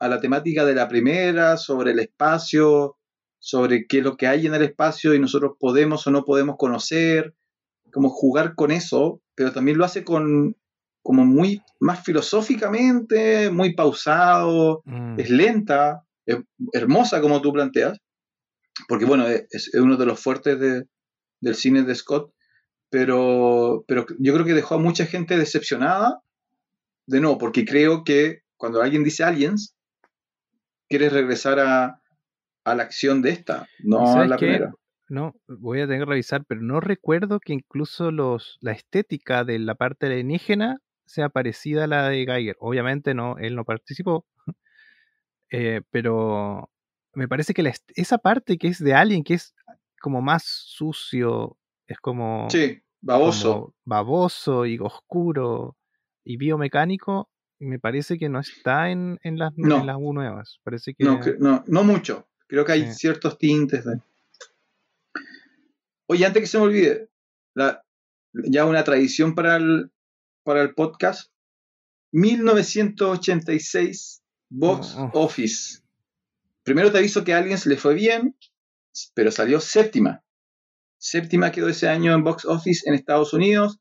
la 0.09 0.21
temática 0.21 0.65
de 0.65 0.75
la 0.75 0.89
primera, 0.89 1.57
sobre 1.57 1.91
el 1.93 1.99
espacio, 1.99 2.97
sobre 3.39 3.87
qué 3.87 3.99
es 3.99 4.05
lo 4.05 4.17
que 4.17 4.29
hay 4.29 4.47
en 4.47 4.55
el 4.55 4.63
espacio 4.63 5.15
y 5.15 5.19
nosotros 5.19 5.53
podemos 5.59 6.07
o 6.07 6.11
no 6.11 6.25
podemos 6.25 6.57
conocer, 6.57 7.35
como 7.93 8.09
jugar 8.09 8.55
con 8.55 8.71
eso, 8.71 9.21
pero 9.35 9.53
también 9.53 9.79
lo 9.79 9.85
hace 9.85 10.05
con 10.05 10.57
como 11.03 11.25
muy 11.25 11.61
más 11.81 12.03
filosóficamente, 12.05 13.51
muy 13.51 13.75
pausado, 13.75 14.83
Mm. 14.85 15.19
es 15.19 15.31
lenta, 15.31 16.03
es 16.27 16.39
hermosa 16.73 17.21
como 17.21 17.41
tú 17.43 17.53
planteas, 17.53 17.99
porque 18.89 19.05
bueno, 19.05 19.27
es, 19.27 19.45
es 19.51 19.75
uno 19.75 19.97
de 19.97 20.07
los 20.07 20.21
fuertes 20.21 20.59
de- 20.61 20.85
del 21.41 21.55
cine 21.57 21.83
de 21.83 21.95
Scott, 21.95 22.33
pero, 22.91 23.85
pero 23.89 24.07
yo 24.19 24.33
creo 24.35 24.45
que 24.47 24.55
dejó 24.55 24.77
a 24.77 24.79
mucha 24.79 25.07
gente 25.07 25.37
decepcionada, 25.37 26.21
de 27.07 27.21
nuevo, 27.21 27.37
porque 27.39 27.65
creo 27.65 28.05
que 28.05 28.41
cuando 28.57 28.81
alguien 28.81 29.03
dice 29.03 29.25
aliens, 29.25 29.75
quieres 30.89 31.13
regresar 31.13 31.59
a, 31.59 32.01
a 32.65 32.75
la 32.75 32.83
acción 32.83 33.23
de 33.23 33.31
esta, 33.31 33.67
¿Y 33.79 33.89
no 33.89 34.17
a 34.21 34.27
la 34.27 34.37
qué? 34.37 34.47
primera. 34.47 34.73
No, 35.09 35.35
voy 35.49 35.81
a 35.81 35.87
tener 35.87 36.01
que 36.03 36.11
revisar, 36.11 36.45
pero 36.47 36.63
no 36.63 36.81
recuerdo 36.81 37.39
que 37.41 37.53
incluso 37.53 38.11
los, 38.11 38.57
la 38.61 38.73
estética 38.73 39.45
de 39.45 39.59
la 39.59 39.75
parte 39.75 40.07
alienígena 40.07 40.79
sea 41.13 41.29
parecida 41.29 41.85
a 41.85 41.87
la 41.87 42.09
de 42.09 42.25
Geiger. 42.25 42.57
Obviamente 42.61 43.15
no, 43.15 43.37
él 43.39 43.55
no 43.55 43.65
participó, 43.65 44.27
eh, 45.51 45.83
pero 45.91 46.71
me 47.15 47.29
parece 47.29 47.53
que 47.55 47.63
la 47.63 47.73
esa 47.95 48.19
parte 48.19 48.57
que 48.59 48.69
es 48.69 48.83
de 48.83 48.95
Alien, 48.95 49.23
que 49.25 49.35
es 49.35 49.55
como 50.01 50.23
más 50.23 50.43
sucio, 50.45 51.59
es 51.87 51.99
como, 52.01 52.49
Sí, 52.51 52.81
baboso. 53.01 53.53
como 53.53 53.75
baboso 53.85 54.67
y 54.67 54.79
oscuro 54.79 55.77
y 56.25 56.37
biomecánico, 56.39 57.29
me 57.59 57.79
parece 57.79 58.19
que 58.19 58.29
no 58.29 58.41
está 58.41 58.91
en, 58.91 59.21
en 59.23 59.39
las, 59.39 59.53
No. 59.57 59.81
en 59.81 59.87
las 59.87 59.97
U 59.99 60.13
nuevas. 60.13 60.59
Parece 60.65 60.95
que 60.95 61.05
No, 61.05 61.21
que- 61.21 61.37
no, 61.39 61.63
no 61.67 61.85
mucho. 61.85 62.27
Creo 62.49 62.65
que 62.65 62.73
hay 62.73 62.87
Sí. 62.87 62.95
ciertos 62.95 63.39
tintes 63.39 63.85
de. 63.85 64.01
Oye, 66.07 66.27
antes 66.27 66.43
que 66.43 66.47
se 66.47 66.59
me 66.59 66.65
olvide, 66.65 67.09
la- 67.55 67.85
ya 68.33 68.65
una 68.67 68.83
tradición 68.85 69.35
para 69.35 69.57
el, 69.57 69.91
para 70.43 70.63
el 70.63 70.75
podcast. 70.75 71.31
1986 72.13 74.23
Box 74.51 74.95
Oh. 74.97 75.11
Office. 75.15 75.81
Primero 76.63 76.93
te 76.93 76.99
aviso 76.99 77.25
que 77.25 77.35
a 77.35 77.39
Aliens 77.39 77.67
le 77.67 77.77
fue 77.77 77.95
bien, 77.95 78.37
pero 79.15 79.31
salió 79.31 79.61
séptima. 79.61 80.23
Séptima 80.99 81.51
quedó 81.51 81.69
ese 81.69 81.89
año 81.89 82.15
en 82.15 82.23
Box 82.23 82.45
Office 82.45 82.89
en 82.89 82.95
Estados 82.95 83.33
Unidos. 83.33 83.81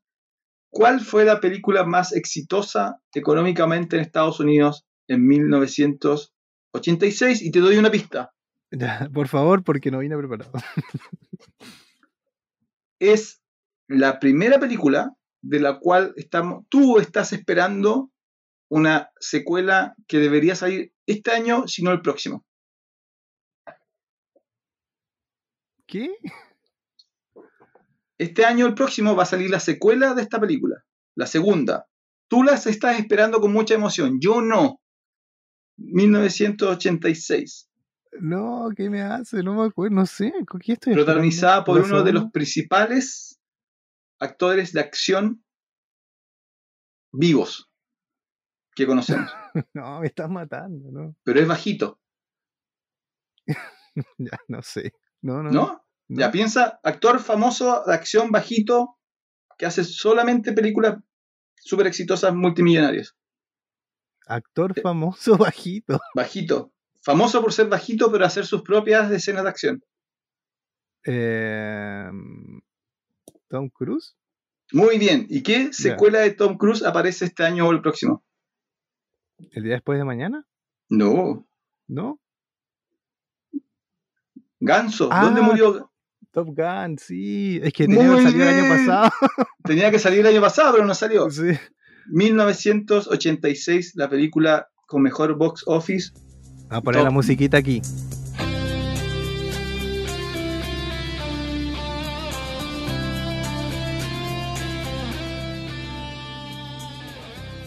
¿Cuál 0.70 1.00
fue 1.00 1.24
la 1.24 1.40
película 1.40 1.84
más 1.84 2.12
exitosa 2.12 3.00
económicamente 3.14 3.96
en 3.96 4.02
Estados 4.02 4.40
Unidos 4.40 4.84
en 5.06 5.26
1986? 5.26 7.42
Y 7.42 7.50
te 7.50 7.60
doy 7.60 7.76
una 7.76 7.90
pista. 7.90 8.32
Por 9.12 9.28
favor, 9.28 9.62
porque 9.62 9.90
no 9.90 9.98
vine 9.98 10.16
preparado. 10.16 10.50
es 12.98 13.42
la 13.86 14.18
primera 14.18 14.58
película 14.58 15.14
de 15.42 15.60
la 15.60 15.78
cual 15.78 16.14
estamos, 16.16 16.64
tú 16.68 16.98
estás 16.98 17.32
esperando 17.32 18.10
una 18.70 19.10
secuela 19.20 19.94
que 20.06 20.18
debería 20.18 20.54
salir 20.56 20.92
este 21.06 21.32
año, 21.32 21.68
si 21.68 21.82
no 21.82 21.90
el 21.92 22.00
próximo. 22.00 22.44
¿Qué? 25.86 26.08
Este 28.16 28.46
año, 28.46 28.66
el 28.66 28.74
próximo, 28.74 29.14
va 29.14 29.24
a 29.24 29.26
salir 29.26 29.50
la 29.50 29.60
secuela 29.60 30.14
de 30.14 30.22
esta 30.22 30.40
película, 30.40 30.84
la 31.16 31.26
segunda. 31.26 31.86
Tú 32.28 32.44
las 32.44 32.66
estás 32.66 32.98
esperando 32.98 33.40
con 33.40 33.52
mucha 33.52 33.74
emoción, 33.74 34.18
yo 34.20 34.40
no. 34.40 34.80
1986, 35.76 37.68
No, 38.20 38.70
¿qué 38.76 38.88
me 38.88 39.02
hace? 39.02 39.42
No 39.42 39.54
me 39.54 39.66
acuerdo, 39.66 39.96
no 39.96 40.06
sé. 40.06 40.32
¿con 40.46 40.60
¿Qué 40.60 40.74
estoy 40.74 40.94
protagonizada 40.94 41.64
por 41.64 41.78
¿La 41.80 41.84
uno 41.84 42.02
de 42.02 42.12
los 42.12 42.30
principales 42.30 43.31
actores 44.22 44.72
de 44.72 44.80
acción 44.80 45.44
vivos 47.12 47.70
que 48.74 48.86
conocemos, 48.86 49.30
No, 49.74 50.00
me 50.00 50.06
estás 50.06 50.30
matando, 50.30 50.90
¿no? 50.90 51.16
pero 51.24 51.40
es 51.40 51.48
bajito, 51.48 52.00
Ya, 54.18 54.38
no 54.48 54.62
sé. 54.62 54.92
No, 55.20 55.42
no. 55.42 55.50
¿no? 55.50 55.50
no. 55.50 55.84
Ya 56.08 56.30
piensa, 56.30 56.80
actor 56.82 57.20
famoso 57.20 57.84
de 57.86 57.94
acción 57.94 58.30
bajito 58.30 58.98
que 59.58 59.66
hace 59.66 59.84
solamente 59.84 60.52
películas 60.52 60.98
súper 61.56 61.86
exitosas 61.86 62.34
multimillonarias. 62.34 63.14
Actor 64.26 64.72
Eh. 64.76 64.80
famoso 64.82 65.36
bajito. 65.38 66.00
Bajito. 66.14 66.72
Famoso 67.02 67.42
por 67.42 67.52
ser 67.52 67.68
bajito, 67.68 68.10
pero 68.10 68.24
hacer 68.24 68.46
sus 68.46 68.62
propias 68.62 69.10
escenas 69.10 69.42
de 69.44 69.48
acción. 69.50 69.82
Em, 71.04 72.60
Tom 73.52 73.68
Cruise. 73.68 74.16
Muy 74.72 74.98
bien. 74.98 75.26
¿Y 75.28 75.42
qué 75.42 75.74
secuela 75.74 76.20
de 76.20 76.30
Tom 76.30 76.56
Cruise 76.56 76.82
aparece 76.82 77.26
este 77.26 77.44
año 77.44 77.68
o 77.68 77.72
el 77.72 77.82
próximo? 77.82 78.24
¿El 79.50 79.64
día 79.64 79.74
después 79.74 79.98
de 79.98 80.06
mañana? 80.06 80.46
No. 80.88 81.46
¿No? 81.86 82.18
Ganso. 84.58 85.10
Ah. 85.12 85.24
¿Dónde 85.24 85.42
murió? 85.42 85.92
Top 86.30 86.48
Gun, 86.56 86.96
sí. 86.98 87.60
Es 87.62 87.74
que 87.74 87.86
tenía 87.86 88.16
que 88.16 88.22
salido 88.22 88.48
el 88.48 88.58
año 88.58 88.68
pasado. 88.70 89.10
Tenía 89.64 89.90
que 89.90 89.98
salir 89.98 90.20
el 90.20 90.28
año 90.28 90.40
pasado, 90.40 90.72
pero 90.72 90.86
no 90.86 90.94
salió. 90.94 91.30
sí. 91.30 91.52
1986, 92.06 93.96
la 93.96 94.08
película 94.08 94.70
con 94.86 95.02
mejor 95.02 95.36
box 95.36 95.64
office. 95.66 96.12
Vamos 96.70 96.70
a 96.70 96.80
poner 96.80 97.00
Top. 97.00 97.04
la 97.04 97.10
musiquita 97.10 97.58
aquí. 97.58 97.82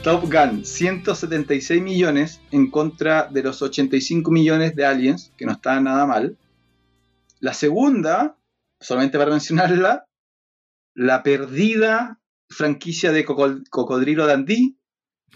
Top 0.06 0.32
Gun, 0.32 0.64
176 0.64 1.82
millones 1.82 2.40
en 2.52 2.70
contra 2.70 3.28
de 3.28 3.42
los 3.42 3.64
85 3.64 4.30
millones 4.30 4.76
de 4.76 4.86
Aliens, 4.86 5.34
que 5.36 5.48
no 5.48 5.54
está 5.54 5.82
nada 5.82 6.06
mal. 6.06 6.38
La 7.40 7.56
segunda, 7.56 8.38
solamente 8.80 9.18
para 9.18 9.32
mencionarla, 9.38 10.06
la 10.94 11.24
perdida 11.24 12.22
franquicia 12.50 13.12
de 13.12 13.26
Coco- 13.26 13.64
Cocodrilo 13.72 14.28
Dandy, 14.28 14.78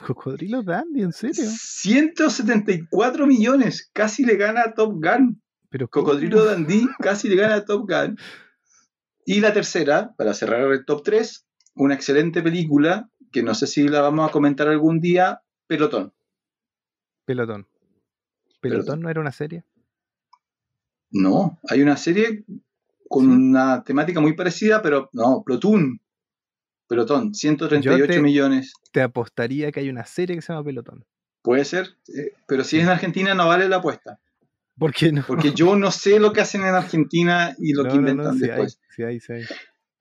Cocodrilo 0.05 0.61
Dandy, 0.61 1.01
¿en 1.01 1.13
serio? 1.13 1.49
174 1.49 3.25
millones, 3.25 3.89
casi 3.91 4.23
le 4.23 4.35
gana 4.37 4.61
a 4.67 4.73
Top 4.75 4.93
Gun. 5.03 5.41
Pero. 5.71 5.87
Cocodrilo 5.89 6.45
Dandy 6.45 6.87
casi 6.99 7.27
le 7.27 7.35
gana 7.37 7.55
a 7.55 7.65
Top 7.65 7.89
Gun. 7.89 8.17
Y 9.25 9.41
la 9.41 9.51
tercera, 9.51 10.13
para 10.15 10.35
cerrar 10.35 10.71
el 10.71 10.85
top 10.85 11.03
3, 11.03 11.45
una 11.73 11.95
excelente 11.95 12.41
película 12.43 13.09
que 13.31 13.43
no 13.43 13.53
sé 13.53 13.67
si 13.67 13.87
la 13.87 14.01
vamos 14.01 14.27
a 14.27 14.31
comentar 14.31 14.67
algún 14.67 14.99
día, 14.99 15.41
Pelotón. 15.67 16.13
Pelotón. 17.25 17.67
Pelotón. 18.59 18.59
¿Pelotón 18.61 18.99
no 19.01 19.09
era 19.09 19.21
una 19.21 19.31
serie? 19.31 19.63
No, 21.11 21.59
hay 21.69 21.81
una 21.81 21.97
serie 21.97 22.43
con 23.07 23.25
Sí. 23.25 23.31
una 23.31 23.83
temática 23.83 24.19
muy 24.19 24.33
parecida, 24.33 24.81
pero 24.81 25.09
no, 25.13 25.43
Platoon. 25.43 25.99
Pelotón, 26.87 27.33
138 27.33 27.97
Yo 27.99 28.07
te- 28.07 28.21
millones. 28.21 28.73
Te 28.91 29.01
apostaría 29.01 29.71
que 29.71 29.79
hay 29.79 29.89
una 29.89 30.05
serie 30.05 30.35
que 30.35 30.41
se 30.41 30.51
llama 30.53 30.65
Pelotón. 30.65 31.05
Puede 31.41 31.65
ser, 31.65 31.95
eh, 32.07 32.33
pero 32.47 32.63
si 32.63 32.77
es 32.77 32.83
en 32.83 32.89
Argentina 32.89 33.33
no 33.33 33.47
vale 33.47 33.69
la 33.69 33.77
apuesta. 33.77 34.19
¿Por 34.77 34.93
qué 34.93 35.11
no? 35.11 35.23
Porque 35.27 35.51
yo 35.53 35.75
no 35.75 35.91
sé 35.91 36.19
lo 36.19 36.31
que 36.33 36.41
hacen 36.41 36.61
en 36.61 36.73
Argentina 36.75 37.55
y 37.57 37.73
lo 37.73 37.83
No, 37.87 37.89
que 37.89 37.95
no, 37.95 38.01
no, 38.01 38.09
inventan 38.11 38.33
hay, 38.35 38.39
después. 38.39 38.79
sí 38.95 39.03
hay, 39.03 39.19
sí 39.19 39.33
hay. 39.33 39.43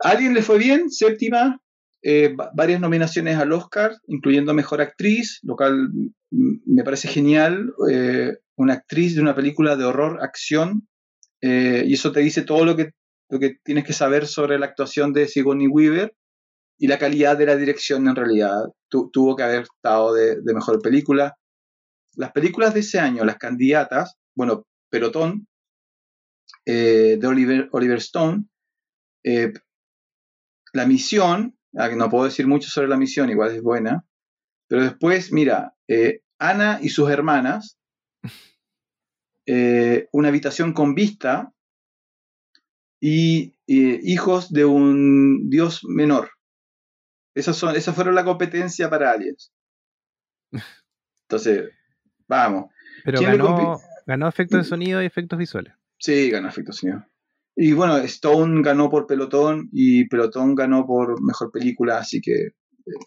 ¿A 0.02 0.10
alguien 0.10 0.34
le 0.34 0.42
fue 0.42 0.58
bien? 0.58 0.90
Séptima, 0.90 1.60
eh, 2.02 2.34
va- 2.34 2.50
varias 2.54 2.80
nominaciones 2.80 3.36
al 3.36 3.52
Oscar, 3.52 3.92
incluyendo 4.06 4.54
Mejor 4.54 4.80
Actriz, 4.80 5.40
lo 5.42 5.56
cual 5.56 5.88
me 6.30 6.84
parece 6.84 7.08
genial. 7.08 7.72
eh, 7.90 8.36
una 8.56 8.74
actriz 8.74 9.14
de 9.14 9.20
una 9.22 9.34
película 9.36 9.76
de 9.76 9.84
horror, 9.84 10.18
acción, 10.22 10.88
eh, 11.40 11.84
y 11.86 11.94
eso 11.94 12.10
te 12.10 12.20
dice 12.20 12.42
todo 12.42 12.64
lo 12.64 12.74
que, 12.76 12.90
lo 13.30 13.38
que 13.38 13.56
tienes 13.62 13.84
que 13.84 13.92
saber 13.92 14.26
sobre 14.26 14.58
la 14.58 14.66
actuación 14.66 15.12
de 15.12 15.28
Sigourney 15.28 15.68
Weaver 15.68 16.12
y 16.78 16.86
la 16.88 16.98
calidad 16.98 17.36
de 17.38 17.46
la 17.46 17.56
dirección 17.56 18.08
en 18.08 18.16
realidad. 18.16 18.64
Tu- 18.88 19.10
tuvo 19.12 19.36
que 19.36 19.42
haber 19.44 19.62
estado 19.62 20.12
de, 20.14 20.40
Mejor 20.54 20.80
Película. 20.82 21.36
las 22.16 22.32
películas 22.32 22.74
de 22.74 22.80
ese 22.80 22.98
año, 22.98 23.24
las 23.24 23.36
candidatas, 23.38 24.16
bueno, 24.36 24.64
Pelotón, 24.90 25.46
de 26.66 27.20
Oliver, 27.72 27.98
Stone, 27.98 28.44
La 30.72 30.84
Misión, 30.86 31.57
no 31.72 32.10
puedo 32.10 32.24
decir 32.24 32.46
mucho 32.46 32.68
sobre 32.70 32.88
La 32.88 32.96
Misión, 32.96 33.30
igual 33.30 33.54
es 33.54 33.62
buena, 33.62 34.04
pero 34.68 34.82
después, 34.82 35.32
mira, 35.32 35.74
eh, 35.88 36.22
Ana 36.38 36.78
y 36.82 36.90
sus 36.90 37.10
hermanas, 37.10 37.78
Una 40.12 40.28
habitación 40.28 40.74
con 40.74 40.94
vista 40.94 41.52
y 43.00 43.54
Hijos 43.66 44.52
de 44.52 44.64
un 44.64 45.48
Dios 45.50 45.84
menor. 45.84 46.30
Esas, 47.34 47.56
son, 47.56 47.76
esas 47.76 47.94
fueron 47.94 48.14
la 48.14 48.24
competencia 48.24 48.90
para 48.90 49.12
Aliens. 49.12 49.52
Entonces, 51.28 51.70
vamos. 52.26 52.72
Pero 53.04 53.20
ganó, 53.20 53.78
ganó 54.06 54.28
efectos 54.28 54.64
de 54.64 54.68
sonido 54.68 55.02
y 55.02 55.06
efectos 55.06 55.38
visuales. 55.38 55.74
Sí, 55.98 56.30
ganó 56.30 56.48
efectos 56.48 56.76
de 56.76 56.80
sonido. 56.80 57.06
Y 57.60 57.72
bueno, 57.72 57.96
Stone 57.96 58.62
ganó 58.62 58.88
por 58.88 59.08
pelotón 59.08 59.68
y 59.72 60.06
pelotón 60.06 60.54
ganó 60.54 60.86
por 60.86 61.20
mejor 61.20 61.50
película, 61.50 61.98
así 61.98 62.20
que 62.20 62.32
eh, 62.32 62.54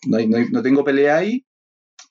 no, 0.08 0.18
no, 0.52 0.62
tengo 0.62 0.84
pelea 0.84 1.16
ahí. 1.16 1.46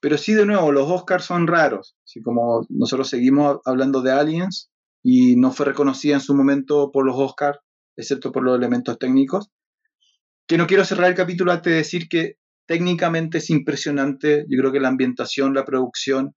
Pero 0.00 0.16
sí, 0.16 0.32
de 0.32 0.46
nuevo, 0.46 0.72
los 0.72 0.90
Oscars 0.90 1.26
son 1.26 1.46
raros. 1.46 1.98
Así 2.02 2.22
como 2.22 2.64
nosotros 2.70 3.10
seguimos 3.10 3.58
hablando 3.66 4.00
de 4.00 4.12
Aliens 4.12 4.70
y 5.02 5.36
no 5.36 5.52
fue 5.52 5.66
reconocida 5.66 6.14
en 6.14 6.22
su 6.22 6.34
momento 6.34 6.90
por 6.90 7.04
los 7.04 7.14
Oscars, 7.18 7.58
excepto 7.94 8.32
por 8.32 8.42
los 8.42 8.56
elementos 8.56 8.98
técnicos. 8.98 9.50
Que 10.46 10.56
no 10.56 10.66
quiero 10.66 10.86
cerrar 10.86 11.10
el 11.10 11.16
capítulo 11.16 11.52
antes 11.52 11.70
de 11.70 11.76
decir 11.76 12.08
que 12.08 12.36
técnicamente 12.66 13.36
es 13.36 13.50
impresionante. 13.50 14.46
Yo 14.48 14.58
creo 14.60 14.72
que 14.72 14.80
la 14.80 14.88
ambientación, 14.88 15.52
la 15.52 15.66
producción 15.66 16.34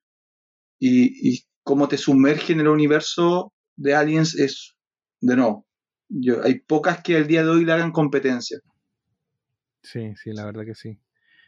y, 0.82 1.46
cómo 1.64 1.88
te 1.88 1.98
sumerge 1.98 2.52
en 2.52 2.60
el 2.60 2.68
universo 2.68 3.54
de 3.78 3.96
Aliens 3.96 4.36
es, 4.36 4.76
de 5.22 5.38
no. 5.38 5.66
Yo, 6.16 6.44
hay 6.44 6.60
pocas 6.60 7.02
que 7.02 7.18
al 7.18 7.28
día 7.28 7.44
de 7.44 7.50
hoy 7.50 7.66
le 7.66 7.74
hagan 7.74 7.92
competencia. 7.92 8.60
Sí, 9.82 10.14
sí, 10.16 10.32
la 10.32 10.46
verdad 10.46 10.64
que 10.66 10.76
sí. 10.76 11.00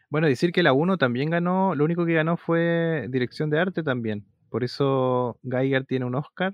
Bueno, 0.10 0.28
decir 0.28 0.52
que 0.52 0.64
la 0.64 0.74
1 0.74 0.98
también 0.98 1.30
ganó, 1.30 1.76
lo 1.76 1.86
único 1.86 2.06
que 2.06 2.14
ganó 2.14 2.38
fue 2.38 3.08
dirección 3.10 3.50
de 3.50 3.60
arte 3.60 3.84
también. 3.84 4.26
Por 4.50 4.64
eso 4.64 5.40
Geiger 5.44 5.86
tiene 5.86 6.06
un 6.06 6.16
Oscar 6.16 6.54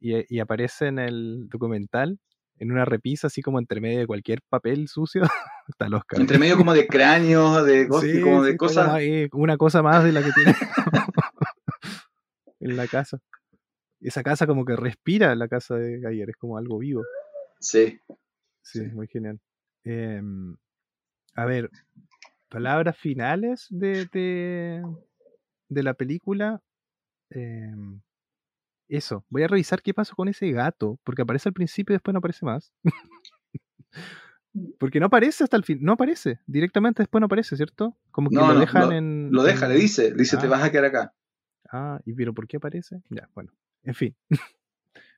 y, 0.00 0.34
y 0.34 0.40
aparece 0.40 0.86
en 0.86 0.98
el 0.98 1.48
documental 1.48 2.18
en 2.58 2.72
una 2.72 2.84
repisa, 2.84 3.26
así 3.26 3.42
como 3.42 3.58
entre 3.58 3.80
medio 3.80 3.98
de 3.98 4.06
cualquier 4.06 4.40
papel 4.48 4.88
sucio, 4.88 5.22
está 5.68 5.86
el 5.86 5.94
Oscar. 5.94 6.20
Entre 6.20 6.38
medio 6.38 6.56
como 6.56 6.72
de 6.72 6.86
cráneos, 6.86 7.64
de, 7.66 7.88
como 7.88 8.42
de 8.42 8.56
cosas. 8.56 9.00
una 9.32 9.56
cosa 9.56 9.82
más 9.82 10.04
de 10.04 10.12
la 10.12 10.22
que 10.22 10.32
tiene 10.32 10.54
en 12.60 12.76
la 12.76 12.86
casa. 12.86 13.18
Esa 14.00 14.22
casa 14.22 14.46
como 14.46 14.64
que 14.64 14.76
respira 14.76 15.34
la 15.34 15.48
casa 15.48 15.76
de 15.76 16.00
Gayer, 16.00 16.30
es 16.30 16.36
como 16.36 16.58
algo 16.58 16.78
vivo. 16.78 17.02
Sí. 17.60 17.98
Sí, 18.62 18.80
muy 18.92 19.06
genial. 19.06 19.40
Em, 19.84 20.56
a 21.34 21.44
ver, 21.46 21.70
palabras 22.48 22.96
finales 22.96 23.66
de, 23.70 24.06
de, 24.12 24.82
de 25.68 25.82
la 25.82 25.94
película. 25.94 26.60
Eh, 27.30 27.74
eso, 28.88 29.24
voy 29.28 29.42
a 29.42 29.48
revisar 29.48 29.82
qué 29.82 29.94
pasó 29.94 30.14
con 30.14 30.28
ese 30.28 30.50
gato, 30.52 30.98
porque 31.02 31.22
aparece 31.22 31.48
al 31.48 31.54
principio 31.54 31.92
y 31.92 31.96
después 31.96 32.12
no 32.12 32.18
aparece 32.18 32.44
más. 32.44 32.72
porque 34.78 35.00
no 35.00 35.06
aparece 35.06 35.44
hasta 35.44 35.56
el 35.56 35.64
fin, 35.64 35.78
no 35.82 35.92
aparece, 35.92 36.40
directamente 36.46 37.02
después 37.02 37.20
no 37.20 37.26
aparece, 37.26 37.56
¿cierto? 37.56 37.96
Como 38.10 38.30
que 38.30 38.36
lo 38.36 38.58
dejan 38.58 38.92
en. 38.92 39.28
Lo 39.32 39.42
deja, 39.42 39.68
le 39.68 39.74
dice, 39.74 40.10
le 40.10 40.18
dice, 40.18 40.36
te 40.36 40.46
ah. 40.46 40.50
vas 40.50 40.62
a 40.62 40.70
quedar 40.70 40.86
acá. 40.86 41.14
Ah, 41.70 42.00
¿y 42.04 42.12
pero 42.14 42.32
por 42.32 42.46
qué 42.46 42.58
aparece? 42.58 43.02
Ya, 43.10 43.28
bueno, 43.34 43.52
en 43.86 43.94
fin. 43.94 44.16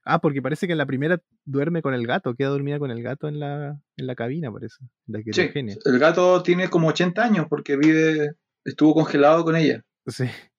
ah, 0.04 0.20
porque 0.20 0.42
parece 0.42 0.66
que 0.66 0.72
en 0.72 0.78
la 0.78 0.86
primera 0.86 1.20
duerme 1.44 1.82
con 1.82 1.94
el 1.94 2.06
gato, 2.06 2.34
queda 2.34 2.48
dormida 2.50 2.78
con 2.78 2.90
el 2.90 3.02
gato 3.02 3.28
en 3.28 3.40
la, 3.40 3.80
en 3.96 4.06
la 4.06 4.14
cabina, 4.14 4.52
parece. 4.52 4.84
sí, 5.32 5.50
el 5.84 5.98
gato 5.98 6.42
tiene 6.42 6.68
como 6.68 6.88
80 6.88 7.22
años 7.22 7.46
porque 7.48 7.76
vive, 7.76 8.32
estuvo 8.64 8.94
congelado 8.94 9.44
con 9.44 9.56
ella. 9.56 9.82
Sí. 10.06 10.24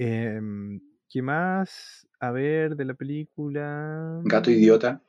Eh, 0.00 0.38
¿Qué 1.10 1.22
más? 1.22 2.06
A 2.20 2.30
ver, 2.30 2.76
de 2.76 2.84
la 2.84 2.94
película. 2.94 4.20
Gato 4.22 4.48
idiota. 4.48 5.02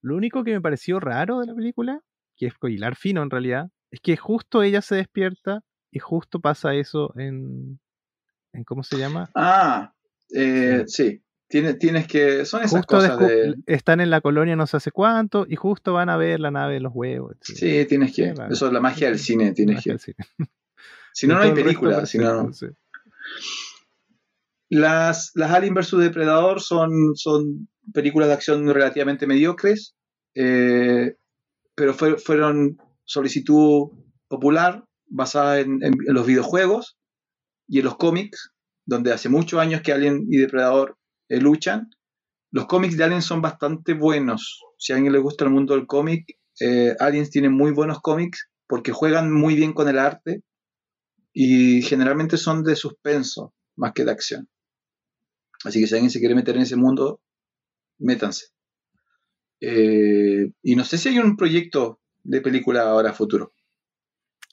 Lo 0.00 0.16
único 0.16 0.42
que 0.42 0.52
me 0.52 0.60
pareció 0.62 1.00
raro 1.00 1.40
de 1.40 1.48
la 1.48 1.54
película, 1.54 2.00
que 2.34 2.46
es 2.46 2.54
hilar 2.62 2.96
fino 2.96 3.22
en 3.22 3.28
realidad, 3.28 3.68
es 3.90 4.00
que 4.00 4.16
justo 4.16 4.62
ella 4.62 4.80
se 4.80 4.94
despierta 4.94 5.62
y 5.90 5.98
justo 5.98 6.40
pasa 6.40 6.74
eso 6.74 7.12
en. 7.18 7.78
en 8.54 8.64
¿Cómo 8.64 8.82
se 8.82 8.96
llama? 8.96 9.30
Ah, 9.34 9.92
eh, 10.34 10.84
sí. 10.86 11.22
Tienes, 11.48 11.78
tienes 11.78 12.06
que. 12.06 12.46
Son 12.46 12.62
esas 12.62 12.86
cosas 12.86 13.18
de. 13.18 13.54
Están 13.66 14.00
en 14.00 14.08
la 14.08 14.22
colonia 14.22 14.56
no 14.56 14.66
sé 14.66 14.78
hace 14.78 14.90
cuánto 14.90 15.44
y 15.46 15.56
justo 15.56 15.92
van 15.92 16.08
a 16.08 16.16
ver 16.16 16.40
la 16.40 16.50
nave 16.50 16.74
de 16.74 16.80
los 16.80 16.92
huevos. 16.94 17.36
Sí, 17.42 17.84
tienes 17.86 18.14
que. 18.14 18.32
Eso 18.50 18.66
es 18.66 18.72
la 18.72 18.80
magia 18.80 19.08
del 19.08 19.18
cine. 19.18 19.52
Tienes 19.52 19.84
que. 19.84 19.96
Si 21.14 21.26
no, 21.26 21.34
no 21.34 21.42
hay 21.42 21.52
película. 21.52 22.06
Si 22.06 22.16
no, 22.16 22.44
no. 22.44 22.50
Las, 24.70 25.32
las 25.34 25.50
Alien 25.50 25.74
vs 25.74 25.98
Depredador 25.98 26.62
son, 26.62 27.14
son 27.16 27.68
películas 27.92 28.28
de 28.28 28.34
acción 28.34 28.66
relativamente 28.66 29.26
mediocres, 29.26 29.94
eh, 30.34 31.16
pero 31.74 31.92
fueron 31.92 32.78
solicitud 33.04 33.90
popular 34.28 34.84
basada 35.06 35.60
en, 35.60 35.80
los 36.06 36.26
videojuegos 36.26 36.96
y 37.68 37.80
en 37.80 37.84
los 37.84 37.96
cómics, 37.96 38.51
donde 38.84 39.12
hace 39.12 39.28
muchos 39.28 39.60
años 39.60 39.82
que 39.82 39.92
Alien 39.92 40.26
y 40.28 40.38
Depredador 40.38 40.98
eh, 41.28 41.40
luchan. 41.40 41.90
Los 42.50 42.66
cómics 42.66 42.96
de 42.96 43.04
Alien 43.04 43.22
son 43.22 43.40
bastante 43.40 43.94
buenos. 43.94 44.60
Si 44.78 44.92
a 44.92 44.96
alguien 44.96 45.12
le 45.12 45.18
gusta 45.18 45.44
el 45.44 45.50
mundo 45.50 45.74
del 45.74 45.86
cómic, 45.86 46.38
eh, 46.60 46.94
Aliens 46.98 47.30
tiene 47.30 47.48
muy 47.48 47.70
buenos 47.70 48.00
cómics 48.00 48.48
porque 48.66 48.92
juegan 48.92 49.32
muy 49.32 49.54
bien 49.54 49.72
con 49.72 49.88
el 49.88 49.98
arte 49.98 50.42
y 51.32 51.82
generalmente 51.82 52.36
son 52.36 52.62
de 52.62 52.76
suspenso 52.76 53.54
más 53.76 53.92
que 53.92 54.04
de 54.04 54.10
acción. 54.10 54.48
Así 55.64 55.80
que 55.80 55.86
si 55.86 55.94
alguien 55.94 56.10
se 56.10 56.18
quiere 56.18 56.34
meter 56.34 56.56
en 56.56 56.62
ese 56.62 56.76
mundo, 56.76 57.20
métanse. 57.98 58.46
Eh, 59.60 60.50
y 60.62 60.76
no 60.76 60.84
sé 60.84 60.98
si 60.98 61.08
hay 61.08 61.18
un 61.18 61.36
proyecto 61.36 62.00
de 62.24 62.40
película 62.40 62.82
ahora 62.82 63.12
futuro. 63.12 63.52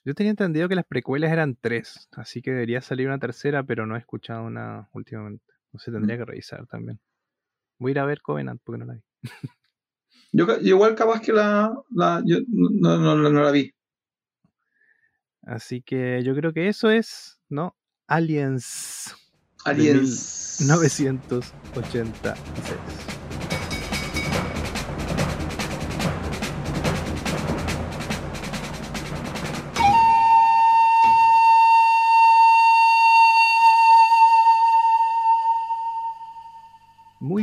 Yo 0.09 0.15
tenía 0.15 0.31
entendido 0.31 0.67
que 0.67 0.73
las 0.73 0.87
precuelas 0.87 1.31
eran 1.31 1.55
tres, 1.55 2.09
así 2.13 2.41
que 2.41 2.49
debería 2.49 2.81
salir 2.81 3.05
una 3.05 3.19
tercera, 3.19 3.61
pero 3.61 3.85
no 3.85 3.95
he 3.95 3.99
escuchado 3.99 4.43
una 4.43 4.89
últimamente. 4.93 5.45
No 5.71 5.77
sé, 5.77 5.91
tendría 5.91 6.15
mm. 6.15 6.19
que 6.19 6.25
revisar 6.25 6.65
también. 6.65 6.99
Voy 7.77 7.89
a 7.89 7.91
ir 7.91 7.99
a 7.99 8.05
ver 8.05 8.23
Covenant 8.23 8.59
porque 8.63 8.79
no 8.79 8.85
la 8.85 8.95
vi. 8.95 9.03
yo, 10.31 10.47
igual 10.61 10.95
capaz 10.95 11.21
que 11.21 11.31
la, 11.31 11.71
yo 12.25 12.37
no, 12.47 12.97
no, 12.97 13.29
la 13.29 13.51
vi. 13.51 13.71
Así 15.43 15.83
que 15.83 16.23
yo 16.23 16.33
creo 16.33 16.53
que 16.53 16.69
eso 16.69 16.89
es, 16.89 17.39
¿no? 17.47 17.77
Aliens. 18.07 19.15
Aliens. 19.63 20.57
1986. 20.59 23.18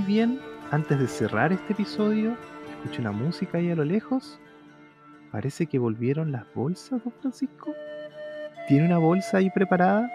Bien, 0.06 0.40
antes 0.70 0.98
de 0.98 1.08
cerrar 1.08 1.52
este 1.52 1.72
episodio, 1.72 2.36
escucho 2.70 3.00
una 3.00 3.12
música 3.12 3.58
ahí 3.58 3.70
a 3.70 3.74
lo 3.74 3.84
lejos. 3.84 4.38
Parece 5.32 5.66
que 5.66 5.78
volvieron 5.78 6.32
las 6.32 6.44
bolsas, 6.54 7.02
don 7.04 7.12
Francisco. 7.20 7.74
¿Tiene 8.68 8.86
una 8.86 8.98
bolsa 8.98 9.38
ahí 9.38 9.50
preparada? 9.50 10.08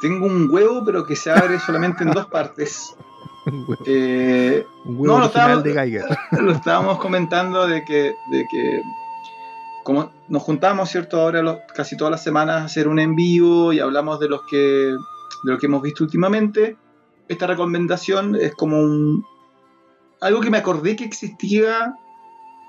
Tengo 0.00 0.26
un 0.26 0.48
huevo, 0.50 0.84
pero 0.84 1.04
que 1.04 1.16
se 1.16 1.30
abre 1.30 1.58
solamente 1.58 2.04
en 2.04 2.10
dos 2.10 2.26
partes. 2.26 2.94
un 3.46 3.64
huevo, 3.66 3.82
eh, 3.86 4.64
no, 4.84 5.18
lo 5.18 5.26
estábamos, 5.26 5.64
de 5.64 5.72
Geiger. 5.72 6.04
Lo 6.40 6.52
estábamos 6.52 6.98
comentando 6.98 7.66
de 7.66 7.82
que, 7.84 8.14
de 8.30 8.46
que 8.50 8.82
como 9.82 10.12
nos 10.28 10.42
juntamos, 10.42 10.90
¿cierto? 10.90 11.20
Ahora 11.20 11.64
casi 11.74 11.96
todas 11.96 12.10
las 12.10 12.22
semanas 12.22 12.62
a 12.62 12.64
hacer 12.64 12.86
un 12.86 13.00
en 13.00 13.16
vivo 13.16 13.72
y 13.72 13.80
hablamos 13.80 14.20
de 14.20 14.28
los 14.28 14.42
que 14.42 14.56
de 14.56 15.52
lo 15.52 15.58
que 15.58 15.66
hemos 15.66 15.82
visto 15.82 16.04
últimamente. 16.04 16.76
Esta 17.32 17.46
recomendación 17.46 18.36
es 18.36 18.54
como 18.54 18.78
un 18.78 19.24
algo 20.20 20.40
que 20.40 20.50
me 20.50 20.58
acordé 20.58 20.94
que 20.96 21.04
existía 21.04 21.94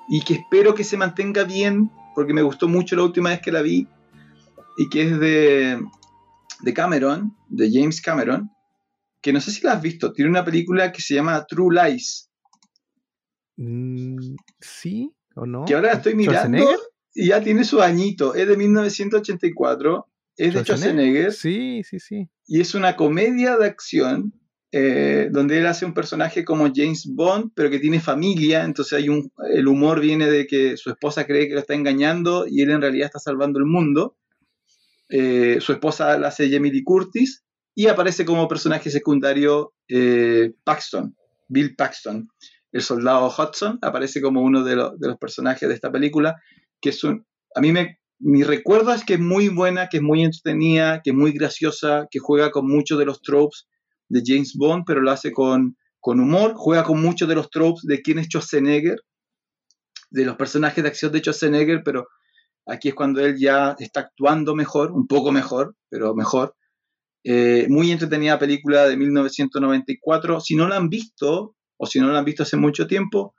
y 0.10 0.22
que 0.22 0.36
espero 0.36 0.74
que 0.74 0.84
se 0.84 0.98
mantenga 0.98 1.44
bien 1.44 1.92
porque 2.16 2.34
me 2.34 2.42
gustó 2.42 2.68
mucho 2.68 2.96
la 2.96 3.04
última 3.04 3.30
vez 3.30 3.42
que 3.42 3.52
la 3.52 3.62
vi 3.62 3.88
y 4.78 4.90
que 4.90 5.04
es 5.04 5.20
de 5.20 5.80
de 6.62 6.74
Cameron, 6.74 7.36
de 7.50 7.70
James 7.72 8.02
Cameron, 8.02 8.50
que 9.22 9.34
no 9.34 9.42
sé 9.42 9.52
si 9.52 9.66
la 9.66 9.74
has 9.74 9.82
visto, 9.82 10.14
tiene 10.14 10.32
una 10.32 10.46
película 10.46 10.92
que 10.92 11.02
se 11.02 11.16
llama 11.16 11.46
True 11.46 11.76
Lies. 11.76 12.30
Mm, 13.58 14.36
¿Sí 14.60 15.12
o 15.36 15.46
no? 15.46 15.66
Que 15.66 15.76
ahora 15.76 15.94
estoy 15.94 16.16
mirando 16.16 16.66
y 17.14 17.28
ya 17.28 17.42
tiene 17.42 17.64
su 17.64 17.82
añito, 17.82 18.34
es 18.34 18.48
de 18.48 18.58
1984 18.58 20.08
es 20.36 20.54
de 20.54 20.64
Schwarzenegger. 20.64 21.32
Sí, 21.32 21.84
sí, 21.84 22.00
sí. 22.00 22.30
Y 22.48 22.62
es 22.62 22.74
una 22.74 22.96
comedia 22.96 23.58
de 23.58 23.68
acción 23.68 24.34
eh, 24.76 25.30
donde 25.30 25.60
él 25.60 25.68
hace 25.68 25.86
un 25.86 25.94
personaje 25.94 26.44
como 26.44 26.68
James 26.74 27.06
Bond, 27.06 27.52
pero 27.54 27.70
que 27.70 27.78
tiene 27.78 28.00
familia, 28.00 28.64
entonces 28.64 28.94
hay 28.94 29.08
un, 29.08 29.32
el 29.54 29.68
humor 29.68 30.00
viene 30.00 30.26
de 30.26 30.48
que 30.48 30.78
su 30.78 30.90
esposa 30.90 31.28
cree 31.28 31.48
que 31.48 31.54
lo 31.54 31.60
está 31.60 31.76
engañando 31.76 32.48
y 32.48 32.64
él 32.64 32.72
en 32.72 32.82
realidad 32.82 33.06
está 33.06 33.20
salvando 33.20 33.60
el 33.60 33.66
mundo. 33.66 34.18
Eh, 35.10 35.60
su 35.62 35.74
esposa 35.74 36.18
la 36.18 36.30
hace 36.30 36.50
Jamie 36.50 36.72
Lee 36.72 36.84
Curtis 36.84 37.44
y 37.76 37.86
aparece 37.86 38.26
como 38.26 38.48
personaje 38.48 38.90
secundario 38.90 39.76
eh, 39.88 40.54
Paxton, 40.64 41.16
Bill 41.50 41.76
Paxton, 41.76 42.28
el 42.72 42.82
soldado 42.82 43.28
Hudson, 43.28 43.78
aparece 43.84 44.24
como 44.24 44.42
uno 44.42 44.64
de, 44.64 44.76
los 44.76 45.18
personajes 45.20 45.70
de 45.70 45.76
esta 45.76 45.92
película, 45.92 46.42
que 46.82 46.90
es 46.90 47.04
a 47.04 47.62
mí 47.62 47.72
me, 47.72 48.00
mi 48.18 48.42
recuerdo 48.42 48.92
que 49.06 49.14
es 49.14 49.20
muy 49.20 49.50
buena, 49.50 49.88
que 49.88 49.98
es 49.98 50.04
muy 50.04 50.24
entretenida, 50.24 51.02
que 51.04 51.12
es 51.12 51.16
muy 51.16 51.32
graciosa, 51.32 52.08
que 52.10 52.18
juega 52.18 52.50
con 52.50 52.68
muchos 52.68 52.98
de 52.98 53.06
los 53.06 53.22
tropes 53.22 53.68
de 54.10 54.22
James 54.26 54.54
Bond, 54.56 54.84
pero 54.86 55.02
lo 55.02 55.12
hace 55.12 55.32
con, 55.32 55.78
con 56.00 56.20
humor, 56.20 56.54
juega 56.56 56.84
con 56.84 57.02
muchos 57.02 57.28
de 57.28 57.36
los 57.36 57.50
tropes 57.50 57.84
de 57.84 58.02
quién 58.02 58.20
es 58.20 58.28
Schwarzenegger, 58.28 58.98
de 60.12 60.26
los 60.26 60.36
personajes 60.36 60.84
de 60.84 60.90
acción 60.90 61.12
de 61.12 61.20
Schwarzenegger, 61.20 61.82
pero 61.84 62.08
aquí 62.66 62.90
es 62.90 62.96
cuando 62.96 63.22
él 63.26 63.38
ya 63.38 63.76
está 63.80 64.02
actuando 64.02 64.56
mejor, 64.56 64.92
un 64.92 65.08
poco 65.08 65.32
mejor, 65.32 65.76
pero 65.90 66.14
mejor. 66.14 66.56
Eh, 67.26 67.68
muy 67.70 67.92
entretenida 67.92 68.38
película 68.38 68.86
de 68.86 68.98
1994. 68.98 70.42
Si 70.42 70.56
no 70.56 70.68
la 70.68 70.76
han 70.76 70.90
visto, 70.90 71.56
o 71.78 71.86
si 71.86 72.00
no 72.00 72.12
la 72.12 72.20
han 72.20 72.26
visto 72.26 72.44
hace 72.44 72.58
mucho 72.58 72.88
tiempo, 72.88 73.36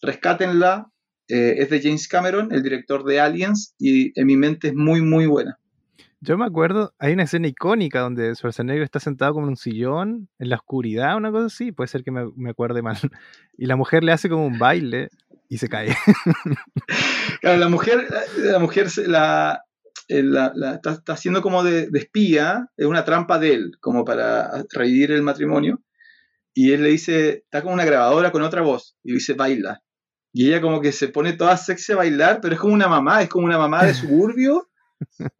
rescátenla. 0.00 0.90
Eh, 1.26 1.54
es 1.58 1.70
de 1.70 1.80
James 1.80 2.06
Cameron, 2.06 2.52
el 2.52 2.62
director 2.62 3.02
de 3.04 3.18
Aliens, 3.18 3.74
y 3.78 4.18
en 4.18 4.26
mi 4.26 4.36
mente 4.36 4.68
es 4.68 4.74
muy, 4.74 5.00
muy 5.00 5.26
buena. 5.26 5.58
Yo 6.26 6.38
me 6.38 6.46
acuerdo, 6.46 6.94
hay 6.98 7.12
una 7.12 7.24
escena 7.24 7.48
icónica 7.48 8.00
donde 8.00 8.34
Schwarzenegger 8.34 8.82
está 8.82 8.98
sentado 8.98 9.34
como 9.34 9.44
en 9.44 9.50
un 9.50 9.56
sillón, 9.58 10.30
en 10.38 10.48
la 10.48 10.56
oscuridad, 10.56 11.18
una 11.18 11.30
cosa 11.30 11.46
así, 11.46 11.70
puede 11.70 11.88
ser 11.88 12.02
que 12.02 12.10
me, 12.10 12.30
me 12.36 12.50
acuerde 12.50 12.80
mal. 12.80 12.96
Y 13.58 13.66
la 13.66 13.76
mujer 13.76 14.02
le 14.02 14.10
hace 14.10 14.30
como 14.30 14.46
un 14.46 14.58
baile 14.58 15.10
y 15.48 15.58
se 15.58 15.68
cae. 15.68 15.94
Claro, 17.40 17.58
la 17.58 17.68
mujer, 17.68 18.06
la 18.38 18.58
mujer 18.58 18.86
la, 19.06 19.62
la, 20.08 20.80
está, 20.82 21.12
haciendo 21.12 21.42
como 21.42 21.62
de, 21.62 21.90
de, 21.90 21.98
espía, 21.98 22.70
es 22.74 22.86
una 22.86 23.04
trampa 23.04 23.38
de 23.38 23.52
él, 23.52 23.72
como 23.80 24.02
para 24.06 24.64
revivir 24.72 25.12
el 25.12 25.20
matrimonio. 25.20 25.82
Y 26.54 26.72
él 26.72 26.84
le 26.84 26.88
dice, 26.88 27.42
está 27.44 27.60
como 27.60 27.74
una 27.74 27.84
grabadora 27.84 28.32
con 28.32 28.40
otra 28.40 28.62
voz, 28.62 28.96
y 29.02 29.12
dice, 29.12 29.34
baila. 29.34 29.82
Y 30.32 30.48
ella 30.48 30.62
como 30.62 30.80
que 30.80 30.90
se 30.90 31.08
pone 31.08 31.34
toda 31.34 31.58
sexy 31.58 31.92
a 31.92 31.96
bailar, 31.96 32.40
pero 32.40 32.54
es 32.54 32.60
como 32.60 32.72
una 32.72 32.88
mamá, 32.88 33.20
es 33.20 33.28
como 33.28 33.44
una 33.44 33.58
mamá 33.58 33.84
de 33.84 33.92
suburbio 33.94 34.70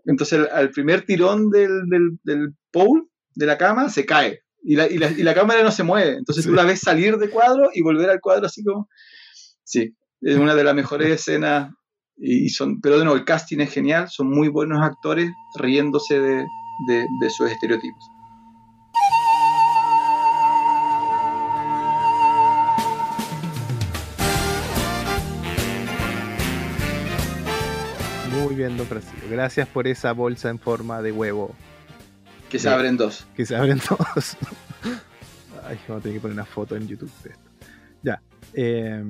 entonces 0.04 0.48
al 0.52 0.70
primer 0.70 1.02
tirón 1.02 1.50
del, 1.50 1.88
del, 1.88 2.18
del, 2.22 2.54
pole 2.70 3.02
de 3.34 3.46
la 3.46 3.58
cama 3.58 3.88
se 3.88 4.04
cae 4.04 4.40
y 4.62 4.76
la, 4.76 4.86
y 4.88 4.98
la, 4.98 5.10
y 5.10 5.22
la 5.22 5.34
cámara 5.34 5.62
no 5.62 5.70
se 5.70 5.82
mueve. 5.82 6.16
Entonces 6.16 6.44
sí. 6.44 6.50
tú 6.50 6.54
la 6.54 6.64
ves 6.64 6.80
salir 6.80 7.18
de 7.18 7.28
cuadro 7.28 7.70
y 7.72 7.82
volver 7.82 8.10
al 8.10 8.20
cuadro 8.20 8.46
así 8.46 8.64
como... 8.64 8.88
Sí, 9.62 9.94
es 10.22 10.36
una 10.36 10.54
de 10.54 10.64
las 10.64 10.74
mejores 10.74 11.10
escenas. 11.10 11.70
Y 12.16 12.48
son, 12.48 12.80
pero 12.80 12.98
de 12.98 13.04
nuevo, 13.04 13.18
el 13.18 13.24
casting 13.24 13.58
es 13.58 13.72
genial, 13.72 14.08
son 14.08 14.30
muy 14.30 14.48
buenos 14.48 14.80
actores 14.82 15.30
riéndose 15.58 16.20
de, 16.20 16.46
de, 16.86 17.06
de 17.20 17.30
sus 17.30 17.50
estereotipos. 17.50 18.04
Muy 28.42 28.54
bien, 28.54 28.76
don 28.76 28.86
Francisco. 28.86 29.26
Gracias 29.30 29.68
por 29.68 29.86
esa 29.86 30.12
bolsa 30.12 30.50
en 30.50 30.58
forma 30.58 31.02
de 31.02 31.12
huevo. 31.12 31.54
Que 32.48 32.58
se 32.58 32.68
abren 32.68 32.96
dos. 32.96 33.26
Que 33.36 33.46
se 33.46 33.54
abren 33.54 33.80
dos. 33.88 34.36
Ay, 35.66 35.78
vamos 35.88 36.00
a 36.00 36.02
tener 36.02 36.16
que 36.16 36.20
poner 36.20 36.34
una 36.34 36.44
foto 36.44 36.74
en 36.76 36.88
YouTube 36.88 37.12
de 37.22 37.30
esto. 37.30 37.50
Ya. 38.02 38.22
Eh, 38.54 39.02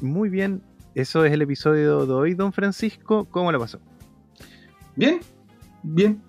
muy 0.00 0.28
bien. 0.28 0.62
Eso 0.94 1.24
es 1.24 1.32
el 1.32 1.42
episodio 1.42 2.06
de 2.06 2.12
hoy, 2.12 2.34
don 2.34 2.52
Francisco. 2.52 3.26
¿Cómo 3.30 3.50
lo 3.50 3.58
pasó? 3.58 3.80
Bien, 4.96 5.20
bien. 5.82 6.22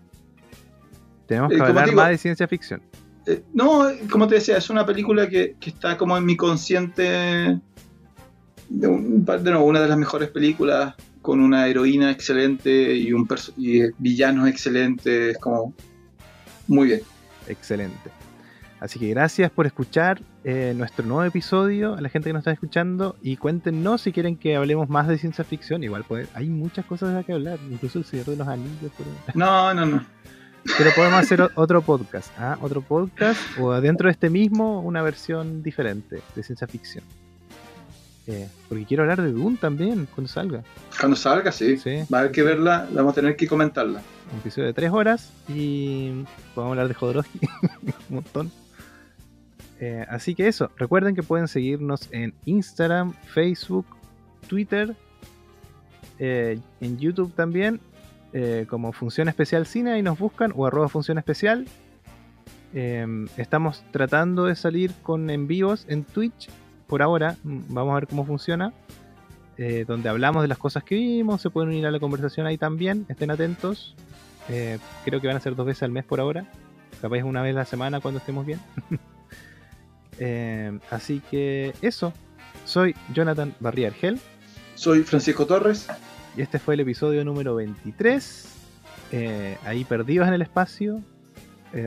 Tenemos 1.27 1.51
que 1.51 1.57
eh, 1.57 1.61
hablar 1.61 1.85
digo, 1.85 1.97
más 1.97 2.09
de 2.09 2.17
ciencia 2.17 2.47
ficción. 2.47 2.81
Eh, 3.27 3.43
no, 3.53 3.87
como 4.09 4.27
te 4.27 4.35
decía, 4.35 4.57
es 4.57 4.69
una 4.69 4.85
película 4.85 5.29
que, 5.29 5.55
que 5.59 5.69
está 5.69 5.97
como 5.97 6.17
en 6.17 6.25
mi 6.25 6.35
consciente. 6.35 7.59
De, 8.69 8.87
un, 8.87 9.25
de 9.25 9.51
nuevo, 9.51 9.65
una 9.65 9.81
de 9.81 9.87
las 9.87 9.97
mejores 9.97 10.29
películas 10.29 10.95
con 11.21 11.39
una 11.39 11.67
heroína 11.67 12.11
excelente 12.11 12.95
y 12.95 13.13
un 13.13 13.27
y 13.57 13.81
villanos 13.97 14.47
excelentes, 14.47 15.37
como 15.37 15.73
muy 16.67 16.87
bien. 16.87 17.01
Excelente. 17.47 18.11
Así 18.79 18.97
que 18.97 19.09
gracias 19.09 19.51
por 19.51 19.67
escuchar 19.67 20.21
eh, 20.43 20.73
nuestro 20.75 21.05
nuevo 21.05 21.23
episodio, 21.23 21.93
a 21.93 22.01
la 22.01 22.09
gente 22.09 22.29
que 22.29 22.33
nos 22.33 22.41
está 22.41 22.51
escuchando, 22.51 23.15
y 23.21 23.37
cuéntenos 23.37 24.01
si 24.01 24.11
quieren 24.11 24.37
que 24.37 24.55
hablemos 24.55 24.89
más 24.89 25.07
de 25.07 25.19
ciencia 25.19 25.43
ficción. 25.43 25.83
Igual 25.83 26.03
puede, 26.03 26.27
hay 26.33 26.49
muchas 26.49 26.85
cosas 26.85 27.09
de 27.09 27.15
las 27.15 27.25
que 27.25 27.33
hablar, 27.33 27.59
incluso 27.69 27.99
el 27.99 28.05
Señor 28.05 28.25
de 28.25 28.37
los 28.37 28.47
Anillos. 28.47 28.91
No, 29.35 29.71
no, 29.75 29.85
no. 29.85 30.03
Pero 30.77 30.91
podemos 30.95 31.19
hacer 31.19 31.47
otro 31.55 31.81
podcast, 31.83 32.31
¿ah? 32.39 32.57
otro 32.61 32.81
podcast, 32.81 33.39
o 33.59 33.79
dentro 33.79 34.07
de 34.07 34.13
este 34.13 34.31
mismo, 34.31 34.81
una 34.81 35.03
versión 35.03 35.61
diferente 35.61 36.21
de 36.35 36.43
ciencia 36.43 36.65
ficción. 36.65 37.03
Eh, 38.27 38.47
porque 38.69 38.85
quiero 38.85 39.03
hablar 39.03 39.21
de 39.21 39.31
Dune 39.31 39.57
también, 39.59 40.07
cuando 40.13 40.31
salga. 40.31 40.63
Cuando 40.99 41.17
salga, 41.17 41.51
sí. 41.51 41.77
sí. 41.77 42.03
Va 42.13 42.19
a 42.19 42.21
haber 42.21 42.31
que 42.31 42.43
verla, 42.43 42.87
vamos 42.91 43.13
a 43.13 43.15
tener 43.15 43.35
que 43.35 43.47
comentarla. 43.47 44.01
Un 44.31 44.39
episodio 44.39 44.67
de 44.67 44.73
tres 44.73 44.91
horas 44.91 45.31
y 45.47 46.23
podemos 46.53 46.73
hablar 46.73 46.87
de 46.87 46.93
Jodorowsky 46.93 47.39
un 48.09 48.15
montón. 48.15 48.51
Eh, 49.81 50.05
así 50.07 50.35
que 50.35 50.47
eso, 50.47 50.69
recuerden 50.77 51.15
que 51.15 51.23
pueden 51.23 51.47
seguirnos 51.47 52.07
en 52.11 52.35
Instagram, 52.45 53.13
Facebook, 53.33 53.87
Twitter, 54.47 54.95
eh, 56.19 56.59
en 56.79 56.99
YouTube 56.99 57.33
también, 57.33 57.81
eh, 58.31 58.67
como 58.69 58.93
Función 58.93 59.27
Especial 59.27 59.65
Cine, 59.65 59.97
y 59.97 60.03
nos 60.03 60.19
buscan, 60.19 60.53
o 60.55 60.67
arroba 60.67 60.87
Función 60.87 61.17
Especial. 61.17 61.67
estamos 63.35 63.83
tratando 63.91 64.45
de 64.45 64.55
salir 64.55 64.93
con 65.01 65.29
envíos 65.29 65.85
en 65.89 66.05
Twitch 66.05 66.47
por 66.91 67.01
ahora, 67.01 67.37
mm, 67.45 67.59
vamos 67.69 67.93
a 67.93 67.95
ver 67.95 68.07
cómo 68.07 68.25
funciona. 68.25 68.73
Eh, 69.57 69.85
donde 69.87 70.09
hablamos 70.09 70.41
de 70.41 70.49
las 70.49 70.57
cosas 70.57 70.83
que 70.83 70.95
vimos, 70.95 71.41
se 71.41 71.49
pueden 71.49 71.69
unir 71.69 71.85
a 71.85 71.91
la 71.91 71.99
conversación 71.99 72.45
ahí 72.47 72.57
también, 72.57 73.05
estén 73.07 73.31
atentos. 73.31 73.95
Eh, 74.49 74.77
creo 75.05 75.21
que 75.21 75.27
van 75.27 75.37
a 75.37 75.39
ser 75.39 75.55
dos 75.55 75.65
veces 75.65 75.83
al 75.83 75.91
mes 75.91 76.03
por 76.03 76.19
ahora, 76.19 76.45
capaz 76.99 77.23
una 77.23 77.41
vez 77.41 77.55
a 77.55 77.59
la 77.59 77.65
semana 77.65 78.01
cuando 78.01 78.19
estemos 78.19 78.45
bien. 78.45 78.59
eh, 80.19 80.77
así 80.89 81.21
que 81.31 81.73
eso, 81.81 82.11
soy 82.65 82.93
Jonathan 83.13 83.55
Barría 83.61 83.87
Argel. 83.87 84.19
Soy 84.75 85.03
Francisco 85.03 85.45
Torres. 85.45 85.87
Y 86.35 86.41
este 86.41 86.59
fue 86.59 86.73
el 86.73 86.81
episodio 86.81 87.23
número 87.23 87.55
23, 87.55 88.47
eh, 89.13 89.57
ahí 89.63 89.85
perdidos 89.85 90.27
en 90.27 90.33
el 90.33 90.41
espacio, 90.41 91.01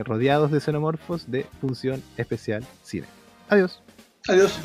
rodeados 0.03 0.49
de 0.49 0.59
xenomorfos 0.59 1.29
de 1.29 1.45
Función 1.61 2.01
Especial 2.17 2.65
Cine. 2.83 3.05
Adiós. 3.49 3.83
Adiós. 4.27 4.59